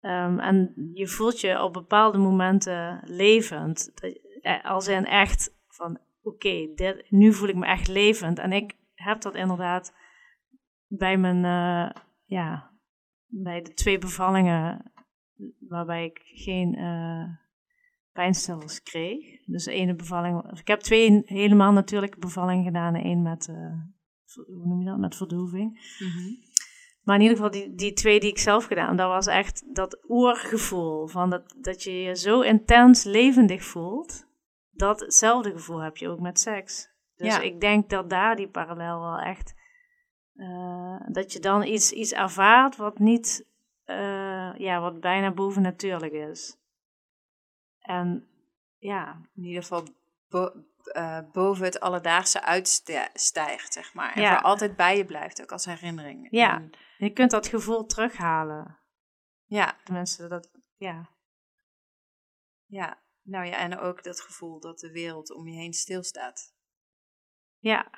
Ehm, 0.01 0.39
en 0.39 0.73
je 0.93 1.07
voelt 1.07 1.39
je 1.39 1.63
op 1.63 1.73
bepaalde 1.73 2.17
momenten 2.17 3.01
levend. 3.03 3.91
Eh, 4.41 4.63
Als 4.65 4.87
in 4.87 5.05
echt 5.05 5.55
van 5.67 5.99
oké, 6.21 6.67
nu 7.09 7.33
voel 7.33 7.47
ik 7.47 7.55
me 7.55 7.65
echt 7.65 7.87
levend. 7.87 8.39
En 8.39 8.51
ik 8.51 8.75
heb 8.93 9.21
dat 9.21 9.35
inderdaad 9.35 9.93
bij 10.87 11.17
mijn, 11.17 11.45
eh, 11.45 12.01
ja, 12.25 12.71
bij 13.27 13.61
de 13.61 13.73
twee 13.73 13.97
bevallingen 13.97 14.91
waarbij 15.59 16.05
ik 16.05 16.21
geen 16.23 16.75
eh, 16.75 17.23
pijnstillers 18.11 18.81
kreeg. 18.81 19.45
Dus 19.45 19.63
de 19.63 19.71
ene 19.71 19.95
bevalling, 19.95 20.59
ik 20.59 20.67
heb 20.67 20.79
twee 20.79 21.21
helemaal 21.25 21.71
natuurlijke 21.71 22.19
bevallingen 22.19 22.63
gedaan 22.63 22.95
één 22.95 23.21
met, 23.21 23.45
vo- 24.25 24.43
hoe 24.53 24.67
noem 24.67 24.79
je 24.79 24.85
dat, 24.89 24.97
met 24.97 25.15
verdoving. 25.15 25.79
Maar 27.01 27.15
in 27.15 27.21
ieder 27.21 27.37
geval 27.37 27.51
die, 27.51 27.75
die 27.75 27.93
twee 27.93 28.19
die 28.19 28.29
ik 28.29 28.37
zelf 28.37 28.65
gedaan, 28.65 28.95
dat 28.97 29.07
was 29.07 29.27
echt 29.27 29.75
dat 29.75 30.03
oergevoel 30.07 31.07
van 31.07 31.29
dat, 31.29 31.55
dat 31.61 31.83
je 31.83 31.91
je 32.01 32.15
zo 32.15 32.41
intens 32.41 33.03
levendig 33.03 33.63
voelt. 33.63 34.29
Datzelfde 34.71 35.51
gevoel 35.51 35.79
heb 35.79 35.97
je 35.97 36.09
ook 36.09 36.19
met 36.19 36.39
seks. 36.39 36.89
Dus 37.15 37.35
Ja. 37.35 37.39
ik 37.41 37.61
denk 37.61 37.89
dat 37.89 38.09
daar 38.09 38.35
die 38.35 38.49
parallel 38.49 38.99
wel 38.99 39.17
echt, 39.19 39.53
eh, 40.35 40.99
dat 41.07 41.33
je 41.33 41.39
dan 41.39 41.63
iets, 41.63 41.91
iets 41.91 42.11
ervaart 42.13 42.75
wat 42.75 42.99
niet, 42.99 43.45
eh, 43.83 44.53
ja, 44.57 44.79
wat 44.79 44.99
bijna 44.99 45.31
bovennatuurlijk 45.31 46.13
is. 46.13 46.57
En 47.79 48.27
ja, 48.77 49.21
In 49.35 49.43
ieder 49.43 49.61
geval 49.61 49.83
bo- 50.29 50.53
eh, 50.83 51.19
boven 51.31 51.65
het 51.65 51.79
alledaagse 51.79 52.41
uitstijgt, 52.43 53.73
zeg 53.73 53.93
maar. 53.93 54.13
En 54.13 54.21
Ja. 54.21 54.33
voor 54.33 54.41
altijd 54.43 54.75
bij 54.75 54.97
je 54.97 55.05
blijft, 55.05 55.41
ook 55.41 55.51
als 55.51 55.65
herinnering. 55.65 56.27
Ja. 56.31 56.55
En, 56.55 56.71
je 56.97 57.09
kunt 57.09 57.31
dat 57.31 57.47
gevoel 57.47 57.85
terughalen. 57.85 58.79
ja, 59.45 59.75
Tenminste, 59.83 60.27
dat, 60.27 60.51
ja. 60.75 61.09
ja. 62.65 62.99
Nou 63.31 63.45
ja, 63.45 63.57
en 63.57 63.79
ook 63.79 64.03
dat 64.03 64.21
gevoel 64.21 64.59
dat 64.59 64.79
de 64.79 64.91
wereld 64.91 65.31
om 65.31 65.47
je 65.47 65.55
heen 65.59 65.73
stilstaat. 65.73 66.53
Ja, 67.59 67.89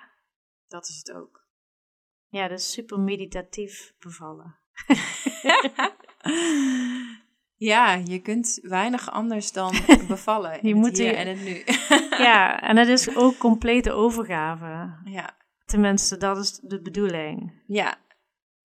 Dat 0.68 0.88
is 0.88 0.98
het 0.98 1.12
ook. 1.12 1.48
ja, 2.28 2.48
dus 2.48 2.72
super 2.72 3.00
meditatief 3.00 3.94
bevallen. 4.00 4.56
Ja, 7.56 7.94
je 7.94 8.22
kunt 8.22 8.60
weinig 8.62 9.12
anders 9.12 9.52
dan 9.52 9.72
bevallen. 10.08 10.62
in 10.62 10.68
Je 10.68 10.76
moet 10.76 10.98
hier 10.98 11.16
en 11.16 11.28
het 11.28 11.42
nu. 11.42 11.64
Ja, 12.28 12.62
en 12.62 12.78
het 12.78 12.88
is 12.88 13.16
ook 13.16 13.38
complete 13.38 13.92
overgave. 13.92 14.98
ja, 15.04 15.36
Tenminste, 15.66 16.18
dat 16.18 16.38
is 16.38 16.60
de 16.60 16.82
bedoeling. 16.82 17.62
ja. 17.68 18.02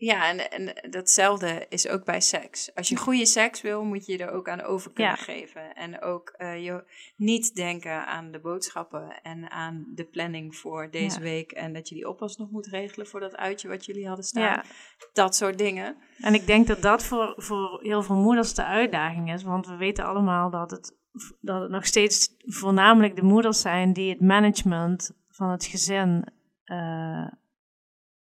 Ja, 0.01 0.29
en, 0.29 0.51
en 0.51 0.91
datzelfde 0.91 1.67
is 1.69 1.89
ook 1.89 2.05
bij 2.05 2.21
seks. 2.21 2.75
Als 2.75 2.89
je 2.89 2.97
goede 2.97 3.27
seks 3.27 3.61
wil, 3.61 3.85
moet 3.85 4.07
je 4.07 4.13
je 4.13 4.19
er 4.19 4.31
ook 4.31 4.49
aan 4.49 4.61
over 4.63 4.93
kunnen 4.93 5.13
Ja. 5.13 5.19
geven. 5.23 5.75
En 5.75 6.01
ook 6.03 6.29
eh, 6.29 6.65
je 6.65 6.85
niet 7.17 7.55
denken 7.55 8.07
aan 8.07 8.31
de 8.31 8.41
boodschappen 8.41 9.21
en 9.23 9.51
aan 9.51 9.87
de 9.95 10.05
planning 10.05 10.57
voor 10.57 10.91
deze 10.91 11.17
Ja. 11.19 11.23
week. 11.25 11.53
En 11.53 11.73
dat 11.73 11.89
je 11.89 11.95
die 11.95 12.09
oppas 12.09 12.37
nog 12.37 12.51
moet 12.51 12.67
regelen 12.67 13.07
voor 13.07 13.21
dat 13.21 13.37
uitje 13.37 13.69
wat 13.69 13.85
jullie 13.85 14.07
hadden 14.07 14.25
staan. 14.25 14.43
Ja, 14.43 14.65
Dat 15.13 15.35
soort 15.37 15.59
dingen. 15.59 15.97
en 16.19 16.35
ik 16.35 16.47
denk 16.47 16.67
dat 16.67 16.83
dat 16.83 17.05
voor, 17.05 17.35
voor 17.37 17.83
heel 17.83 18.03
veel 18.03 18.17
moeders 18.17 18.55
de 18.55 18.65
uitdaging 18.65 19.33
is. 19.33 19.43
Want 19.43 19.67
we 19.67 19.77
weten 19.77 20.05
allemaal 20.05 20.51
dat 20.51 20.71
het, 20.71 20.97
dat 21.41 21.61
het 21.63 21.71
nog 21.71 21.87
steeds 21.87 22.35
voornamelijk 22.39 23.17
de 23.17 23.23
moeders 23.25 23.61
zijn 23.61 23.93
die 23.93 24.11
het 24.11 24.21
management 24.21 25.11
van 25.29 25.51
het 25.51 25.65
gezin 25.65 26.25
eh, 26.65 27.27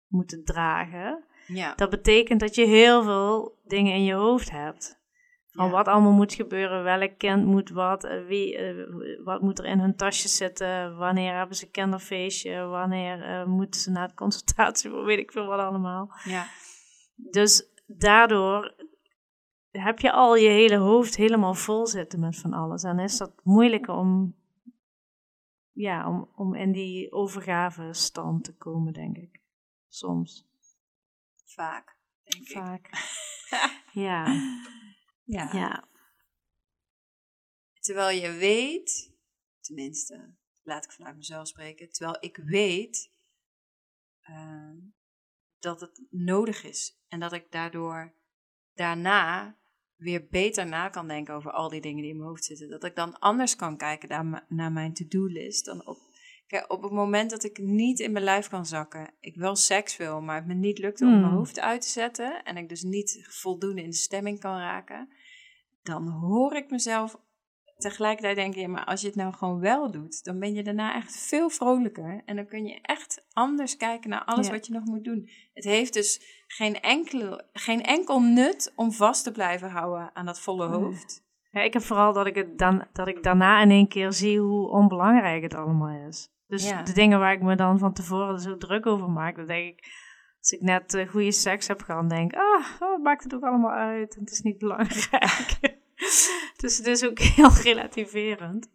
moeten 0.06 0.44
dragen. 0.44 1.24
Ja, 1.54 1.74
Dat 1.74 1.90
betekent 1.90 2.40
dat 2.40 2.54
je 2.54 2.66
heel 2.66 3.02
veel 3.02 3.58
dingen 3.64 3.94
in 3.94 4.04
je 4.04 4.14
hoofd 4.14 4.50
hebt. 4.50 4.98
Van 5.50 5.64
Ja. 5.66 5.70
wat 5.70 5.88
allemaal 5.88 6.12
moet 6.12 6.34
gebeuren, 6.34 6.82
welk 6.82 7.18
kind 7.18 7.44
moet 7.44 7.70
wat, 7.70 8.04
eh, 8.04 8.26
wie, 8.26 8.56
eh, 8.56 9.24
wat 9.24 9.40
moet 9.40 9.58
er 9.58 9.64
in 9.64 9.78
hun 9.78 9.96
tasje 9.96 10.28
zitten, 10.28 10.96
wanneer 10.96 11.36
hebben 11.36 11.56
ze 11.56 11.70
kinderfeestje, 11.70 12.64
wanneer 12.64 13.22
eh, 13.22 13.44
moeten 13.46 13.80
ze 13.80 13.90
naar 13.90 14.06
het 14.06 14.14
consultatie, 14.16 14.90
weet 15.04 15.18
ik 15.18 15.32
veel 15.32 15.46
wat 15.46 15.58
allemaal. 15.60 16.10
ja. 16.24 16.46
Dus 17.14 17.68
daardoor 17.86 18.74
heb 19.70 19.98
je 19.98 20.12
al 20.12 20.36
je 20.36 20.48
hele 20.48 20.76
hoofd 20.76 21.16
helemaal 21.16 21.54
vol 21.54 21.86
zitten 21.86 22.20
met 22.20 22.36
van 22.36 22.52
alles. 22.52 22.82
En 22.82 22.98
is 22.98 23.16
dat 23.16 23.32
moeilijk 23.42 23.88
om, 23.88 24.34
ja, 25.72 26.08
om, 26.08 26.28
om 26.36 26.54
in 26.54 26.72
die 26.72 27.12
overgave 27.12 27.92
stand 27.92 28.44
te 28.44 28.56
komen, 28.56 28.92
denk 28.92 29.16
ik. 29.16 29.40
Soms. 29.88 30.48
Vaak, 31.60 31.96
denk 32.22 32.48
ik. 32.48 32.52
Vaak. 32.52 32.88
Ja, 33.92 34.26
Ja. 35.24 35.52
ja. 35.52 35.88
Terwijl 37.80 38.20
je 38.20 38.30
weet, 38.30 39.12
tenminste, 39.60 40.34
laat 40.62 40.84
ik 40.84 40.92
vanuit 40.92 41.16
mezelf 41.16 41.48
spreken, 41.48 41.90
terwijl 41.90 42.16
ik 42.20 42.36
weet 42.36 43.12
eh, 44.20 44.72
dat 45.58 45.80
het 45.80 46.02
nodig 46.10 46.64
is 46.64 47.00
en 47.08 47.20
dat 47.20 47.32
ik 47.32 47.52
daardoor 47.52 48.14
daarna 48.74 49.56
weer 49.96 50.28
beter 50.28 50.66
na 50.66 50.88
kan 50.88 51.08
denken 51.08 51.34
over 51.34 51.50
al 51.50 51.68
die 51.68 51.80
dingen 51.80 52.02
die 52.02 52.10
in 52.10 52.16
mijn 52.16 52.28
hoofd 52.28 52.44
zitten. 52.44 52.68
Dat 52.68 52.84
ik 52.84 52.96
dan 52.96 53.18
anders 53.18 53.56
kan 53.56 53.76
kijken 53.76 54.44
naar 54.48 54.72
mijn 54.72 54.94
to-do-list 54.94 55.64
dan 55.64 55.86
op. 55.86 56.09
Kijk, 56.50 56.72
op 56.72 56.82
het 56.82 56.92
moment 56.92 57.30
dat 57.30 57.44
ik 57.44 57.58
niet 57.58 58.00
in 58.00 58.12
mijn 58.12 58.24
lijf 58.24 58.48
kan 58.48 58.66
zakken, 58.66 59.10
ik 59.20 59.36
wel 59.36 59.56
seks 59.56 59.96
wil, 59.96 60.20
maar 60.20 60.36
het 60.36 60.46
me 60.46 60.54
niet 60.54 60.78
lukt 60.78 61.00
om 61.00 61.08
Hmm. 61.08 61.20
mijn 61.20 61.32
hoofd 61.32 61.60
uit 61.60 61.80
te 61.80 61.88
zetten 61.88 62.42
en 62.42 62.56
ik 62.56 62.68
dus 62.68 62.82
niet 62.82 63.26
voldoende 63.28 63.82
in 63.82 63.90
de 63.90 63.96
stemming 63.96 64.40
kan 64.40 64.56
raken, 64.56 65.08
dan 65.82 66.08
hoor 66.08 66.54
ik 66.56 66.70
mezelf 66.70 67.20
tegelijkertijd 67.76 68.36
denken, 68.36 68.60
ja, 68.60 68.68
maar 68.68 68.84
als 68.84 69.00
je 69.00 69.06
het 69.06 69.16
nou 69.16 69.32
gewoon 69.32 69.60
wel 69.60 69.90
doet, 69.90 70.24
dan 70.24 70.38
ben 70.38 70.54
je 70.54 70.62
daarna 70.62 70.94
echt 70.94 71.16
veel 71.16 71.50
vrolijker. 71.50 72.22
En 72.24 72.36
dan 72.36 72.46
kun 72.46 72.66
je 72.66 72.78
echt 72.82 73.26
anders 73.32 73.76
kijken 73.76 74.10
naar 74.10 74.24
alles 74.24 74.46
Ja. 74.46 74.52
wat 74.52 74.66
je 74.66 74.72
nog 74.72 74.84
moet 74.84 75.04
doen. 75.04 75.28
Het 75.54 75.64
heeft 75.64 75.92
dus 75.92 76.42
geen, 76.46 76.80
enkele, 76.80 77.44
geen 77.52 77.82
enkel 77.82 78.20
nut 78.20 78.72
om 78.76 78.92
vast 78.92 79.24
te 79.24 79.32
blijven 79.32 79.70
houden 79.70 80.10
aan 80.14 80.26
dat 80.26 80.40
volle 80.40 80.68
Nee. 80.68 80.78
hoofd. 80.78 81.28
Ja, 81.50 81.60
ik 81.60 81.72
heb 81.72 81.82
vooral 81.82 82.12
dat 82.12 82.26
ik, 82.26 82.34
het 82.34 82.58
dan, 82.58 82.86
dat 82.92 83.08
ik 83.08 83.22
daarna 83.22 83.62
in 83.62 83.70
één 83.70 83.88
keer 83.88 84.12
zie 84.12 84.38
hoe 84.40 84.68
onbelangrijk 84.70 85.42
het 85.42 85.54
allemaal 85.54 86.08
is. 86.08 86.28
Dus 86.50 86.68
Ja. 86.68 86.82
de 86.82 86.92
dingen 86.92 87.18
waar 87.18 87.32
ik 87.32 87.42
me 87.42 87.54
dan 87.56 87.78
van 87.78 87.92
tevoren 87.92 88.40
zo 88.40 88.56
druk 88.56 88.86
over 88.86 89.10
maak, 89.10 89.36
dan 89.36 89.46
denk 89.46 89.78
ik, 89.78 89.84
als 90.38 90.50
ik 90.50 90.60
net 90.60 90.94
eh, 90.94 91.08
goede 91.08 91.32
seks 91.32 91.66
heb 91.68 91.82
gehad, 91.82 92.10
denk 92.10 92.32
ik, 92.32 92.38
ah, 92.38 92.66
oh, 92.80 93.02
maakt 93.02 93.22
het 93.22 93.34
ook 93.34 93.42
allemaal 93.42 93.70
uit. 93.76 94.14
Het 94.14 94.30
is 94.30 94.40
niet 94.40 94.58
belangrijk. 94.58 95.58
dus 96.56 96.76
het 96.78 96.86
is 96.86 97.04
ook 97.04 97.18
heel 97.36 97.50
relativerend. 97.50 98.70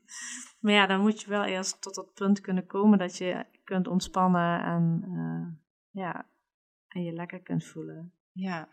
Maar 0.60 0.74
ja, 0.74 0.86
dan 0.88 1.02
moet 1.02 1.22
je 1.22 1.30
wel 1.30 1.44
eerst 1.44 1.82
tot 1.82 1.96
dat 1.96 2.14
punt 2.14 2.42
kunnen 2.42 2.66
komen 2.66 2.98
dat 2.98 3.18
je 3.18 3.46
kunt 3.64 3.88
ontspannen 3.88 4.64
en, 4.64 5.02
eh, 5.04 6.02
ja, 6.02 6.30
en 6.88 7.04
je 7.04 7.12
lekker 7.12 7.42
kunt 7.42 7.66
voelen. 7.66 8.14
Ja. 8.32 8.70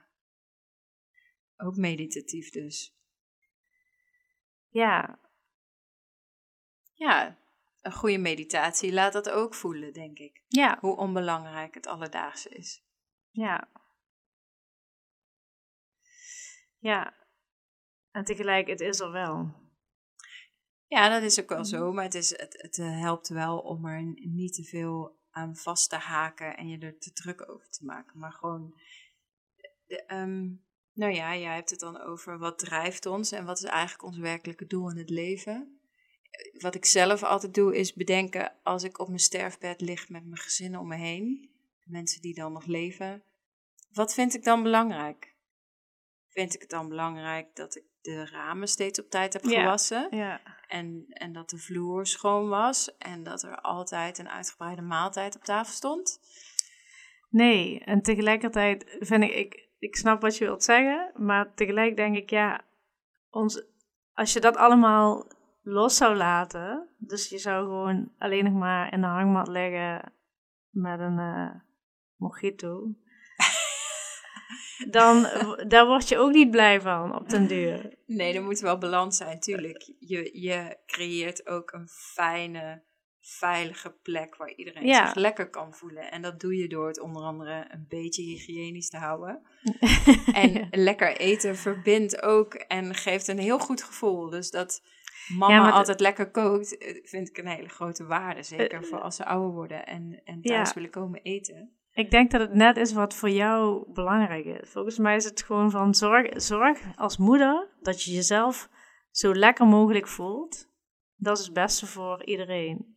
Ook 1.57 1.77
meditatief 1.77 2.51
dus. 2.51 2.97
Ja, 4.69 5.19
Ja, 6.95 7.37
een 7.83 7.93
goede 7.93 8.19
meditatie 8.19 8.93
laat 8.93 9.13
dat 9.13 9.31
ook 9.31 9.55
voelen, 9.55 9.93
denk 9.93 10.19
ik. 10.19 10.45
ja, 10.49 10.79
Hoe 10.81 10.97
onbelangrijk 10.97 11.75
het 11.75 11.87
alledaagse 11.87 12.49
is. 12.49 12.83
Ja. 13.31 13.69
Ja. 16.79 17.15
En 18.11 18.25
tegelijk, 18.25 18.67
het 18.67 18.81
is 18.81 19.01
er 19.01 19.11
wel. 19.11 19.61
Ja, 20.87 21.09
dat 21.09 21.23
is 21.23 21.41
ook 21.41 21.49
wel 21.49 21.65
zo, 21.65 21.93
maar 21.93 22.05
het, 22.05 22.15
is, 22.15 22.31
het, 22.39 22.63
het 22.63 22.79
eh, 22.79 23.01
helpt 23.01 23.29
wel 23.29 23.59
om 23.59 23.87
er 23.87 24.03
niet 24.15 24.55
te 24.55 24.65
veel 24.65 25.21
aan 25.31 25.57
vast 25.57 25.91
te 25.91 25.97
haken 25.97 26.57
en 26.57 26.69
je 26.69 26.79
er 26.79 26.99
te 26.99 27.13
druk 27.13 27.51
over 27.51 27.69
te 27.69 27.85
maken. 27.85 28.19
Maar 28.19 28.33
gewoon, 28.33 28.81
de, 29.87 30.05
ehm, 30.05 30.43
nou 30.93 31.13
ja, 31.13 31.37
jij 31.37 31.55
hebt 31.55 31.71
het 31.71 31.81
dan 31.81 32.01
over 32.01 32.39
wat 32.39 32.59
drijft 32.59 33.07
ons 33.07 33.33
en 33.33 33.45
wat 33.45 33.59
is 33.59 33.65
eigenlijk 33.65 34.03
ons 34.03 34.19
werkelijke 34.19 34.67
doel 34.67 34.91
in 34.91 34.97
het 34.97 35.11
leven. 35.11 35.81
Wat 36.59 36.75
ik 36.75 36.85
zelf 36.85 37.23
altijd 37.23 37.55
doe 37.55 37.77
is 37.77 37.93
bedenken 37.93 38.53
als 38.63 38.83
ik 38.83 38.99
op 38.99 39.07
mijn 39.07 39.19
sterfbed 39.19 39.81
lig 39.81 40.09
met 40.09 40.25
mijn 40.25 40.41
gezin 40.41 40.79
om 40.79 40.89
me 40.89 40.97
heen, 40.97 41.51
de 41.85 41.91
mensen 41.91 42.21
die 42.23 42.35
dan 42.35 42.53
nog 42.53 42.67
leven, 42.67 43.23
wat 43.93 44.15
vind 44.15 44.35
ik 44.35 44.45
dan 44.45 44.63
belangrijk? 44.63 45.35
Vind 46.29 46.55
ik 46.55 46.61
het 46.61 46.71
dan 46.71 46.89
belangrijk 46.89 47.57
dat 47.57 47.77
ik 47.77 47.85
de 48.01 48.27
ramen 48.27 48.69
steeds 48.69 49.01
op 49.01 49.11
tijd 49.11 49.33
heb 49.33 49.45
gewassen? 49.45 50.09
Ja. 50.11 50.41
En, 50.69 51.05
en 51.09 51.33
dat 51.33 51.51
de 51.51 51.59
vloer 51.59 52.07
schoon 52.07 52.49
was 52.49 52.97
en 52.97 53.23
dat 53.23 53.43
er 53.43 53.61
altijd 53.61 54.19
een 54.19 54.29
uitgebreide 54.29 54.83
maaltijd 54.83 55.37
op 55.37 55.45
tafel 55.45 55.73
stond? 55.73 56.21
Nee, 57.31 57.81
en 57.85 58.03
tegelijkertijd 58.03 58.97
vind 59.01 59.23
ik, 59.23 59.35
ik, 59.35 59.69
ik 59.79 59.97
snap 59.97 60.21
wat 60.21 60.37
je 60.37 60.45
wilt 60.45 60.65
zeggen, 60.65 61.13
maar 61.17 61.55
tegelijk 61.55 61.97
denk 61.97 62.17
ik, 62.17 62.31
ja, 62.31 62.65
ons, 63.31 63.65
als 64.15 64.33
je 64.33 64.41
dat 64.41 64.57
allemaal 64.57 65.27
los 65.63 65.97
zou 65.97 66.17
laten, 66.17 66.89
dus 66.99 67.29
je 67.29 67.39
zou 67.39 67.65
gewoon 67.65 68.13
alleen 68.19 68.45
nog 68.45 68.53
maar 68.53 68.93
in 68.93 69.01
de 69.01 69.07
hangmat 69.07 69.49
liggen 69.49 70.13
met 70.71 71.01
een 71.01 71.19
uh, 71.19 71.51
mojito, 72.17 72.95
dan 74.91 75.23
daar 75.69 75.87
word 75.87 76.09
je 76.09 76.19
ook 76.19 76.33
niet 76.33 76.51
blij 76.51 76.81
van 76.81 77.15
op 77.15 77.29
den 77.29 77.47
duur. 77.47 77.95
Nee, 78.07 78.35
er 78.35 78.43
moet 78.43 78.61
wel 78.61 78.79
balans 78.79 79.17
zijn, 79.17 79.41
tuurlijk. 79.41 79.93
Je, 79.99 80.41
je 80.41 80.77
creëert 80.87 81.47
ook 81.47 81.73
een 81.73 81.89
fijne, 81.89 82.83
veilige 83.21 83.91
plek 83.91 84.37
waar 84.37 84.55
iedereen 84.55 84.95
zich 84.95 85.15
lekker 85.15 85.51
kan 85.51 85.75
voelen. 85.75 86.11
En 86.11 86.23
dat 86.23 86.41
doe 86.41 86.57
je 86.57 86.69
door 86.69 86.87
het 86.87 87.01
onder 87.01 87.23
andere 87.23 87.65
een 87.69 87.87
beetje 87.89 88.23
hygiënisch 88.23 88.89
te 88.89 88.97
houden. 88.97 89.43
en 90.33 90.69
lekker 90.71 91.17
eten 91.17 91.57
verbindt 91.57 92.23
ook 92.23 92.55
en 92.55 92.95
geeft 92.95 93.29
een 93.29 93.39
heel 93.39 93.59
goed 93.59 93.83
gevoel. 93.83 94.31
Dus 94.31 94.51
dat 94.51 94.83
mama 95.29 95.71
altijd 95.71 96.01
lekker 96.01 96.31
kookt, 96.31 96.79
eh, 96.79 96.97
vind 97.05 97.29
ik 97.29 97.39
een 97.39 97.47
hele 97.47 97.69
grote 97.69 98.05
waarde. 98.05 98.43
Zeker 98.43 98.83
uh, 98.83 98.89
voor 98.89 99.01
als 99.01 99.17
ze 99.17 99.25
ouder 99.25 99.51
worden 99.51 99.87
en, 99.87 100.21
en 100.25 100.43
thuis 100.43 100.75
willen 100.75 100.91
komen 100.91 101.23
eten. 101.23 101.77
Ik 101.93 102.11
denk 102.11 102.31
dat 102.31 102.41
het 102.41 102.55
net 102.55 102.77
is 102.77 102.93
wat 102.93 103.15
voor 103.15 103.31
jou 103.31 103.93
belangrijk 103.93 104.45
is. 104.45 104.71
Volgens 104.71 104.99
mij 104.99 105.17
is 105.17 105.25
het 105.25 105.43
gewoon 105.43 105.71
van 105.71 105.95
zorg, 105.95 106.43
zorg 106.43 106.79
als 106.97 107.17
moeder 107.17 107.69
dat 107.81 108.03
je 108.03 108.13
jezelf 108.13 108.69
zo 109.11 109.35
lekker 109.35 109.67
mogelijk 109.67 110.09
voelt. 110.09 110.71
Dat 111.17 111.39
is 111.39 111.45
het 111.45 111.55
beste 111.55 111.87
voor 111.87 112.25
iedereen. 112.25 112.97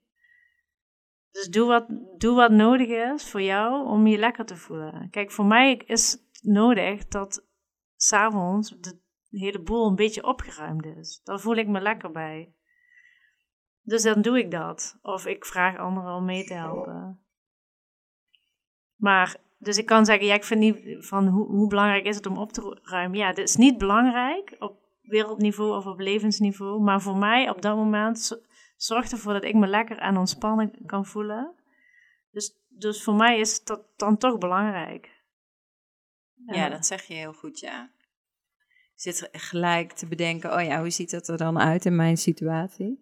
Dus 1.32 1.48
doe 1.48 1.68
wat, 1.68 1.86
doe 2.18 2.36
wat 2.36 2.52
nodig 2.52 2.88
is 2.88 3.30
voor 3.30 3.42
jou 3.42 3.88
om 3.88 4.08
je 4.08 4.18
lekker 4.18 4.46
te 4.46 4.56
voelen. 4.56 5.10
Kijk, 5.10 5.32
voor 5.32 5.46
mij 5.46 5.82
is 5.86 6.12
het 6.12 6.40
nodig 6.42 7.08
dat 7.08 7.46
s'avonds 7.96 8.70
de 8.70 9.04
hele 9.40 9.60
boel 9.60 9.88
een 9.88 9.96
beetje 9.96 10.24
opgeruimd 10.24 10.86
is. 10.86 11.22
Dan 11.24 11.40
voel 11.40 11.56
ik 11.56 11.68
me 11.68 11.82
lekker 11.82 12.12
bij. 12.12 12.54
Dus 13.82 14.04
dan 14.04 14.22
doe 14.22 14.40
ik 14.40 14.52
dat. 14.52 15.00
Of 15.02 15.26
ik 15.26 15.46
vraag 15.46 15.78
anderen 15.78 16.14
om 16.14 16.26
mee 16.26 16.44
te 16.44 16.54
helpen. 16.54 17.20
Maar, 18.96 19.38
dus 19.58 19.78
ik 19.78 19.86
kan 19.86 20.06
zeggen, 20.06 20.26
ja, 20.26 20.34
ik 20.34 20.44
vind 20.44 20.60
niet 20.60 21.06
van 21.06 21.28
hoe, 21.28 21.48
hoe 21.48 21.68
belangrijk 21.68 22.06
is 22.06 22.16
het 22.16 22.26
om 22.26 22.38
op 22.38 22.52
te 22.52 22.80
ruimen. 22.84 23.18
Ja, 23.18 23.34
dit 23.34 23.48
is 23.50 23.56
niet 23.56 23.78
belangrijk 23.78 24.56
op 24.60 24.80
wereldniveau 25.02 25.76
of 25.76 25.86
op 25.86 26.00
levensniveau. 26.00 26.82
Maar 26.82 27.02
voor 27.02 27.18
mij 27.18 27.50
op 27.50 27.62
dat 27.62 27.76
moment 27.76 28.44
zorgt 28.78 29.12
ervoor 29.12 29.34
dat 29.34 29.44
ik 29.44 29.56
me 29.56 29.68
lekker 29.68 29.98
en 29.98 30.18
ontspannen 30.18 30.86
kan 30.86 31.06
voelen. 31.06 31.56
Dus, 32.32 32.58
dus 32.68 33.04
voor 33.04 33.16
mij 33.16 33.40
is 33.40 33.64
dat 33.64 33.82
dan 33.96 34.18
toch 34.18 34.38
belangrijk. 34.38 35.24
Ja, 36.46 36.70
dat 36.70 36.86
zeg 36.86 37.04
je 37.04 37.14
heel 37.14 37.34
goed, 37.34 37.60
ja. 37.60 37.90
Zit 39.06 39.30
gelijk 39.32 39.92
te 39.92 40.08
bedenken, 40.08 40.54
oh 40.54 40.64
ja, 40.64 40.80
hoe 40.80 40.90
ziet 40.90 41.12
dat 41.12 41.28
er 41.28 41.38
dan 41.38 41.60
uit 41.60 41.86
in 41.86 41.96
mijn 41.96 42.18
situatie? 42.18 43.00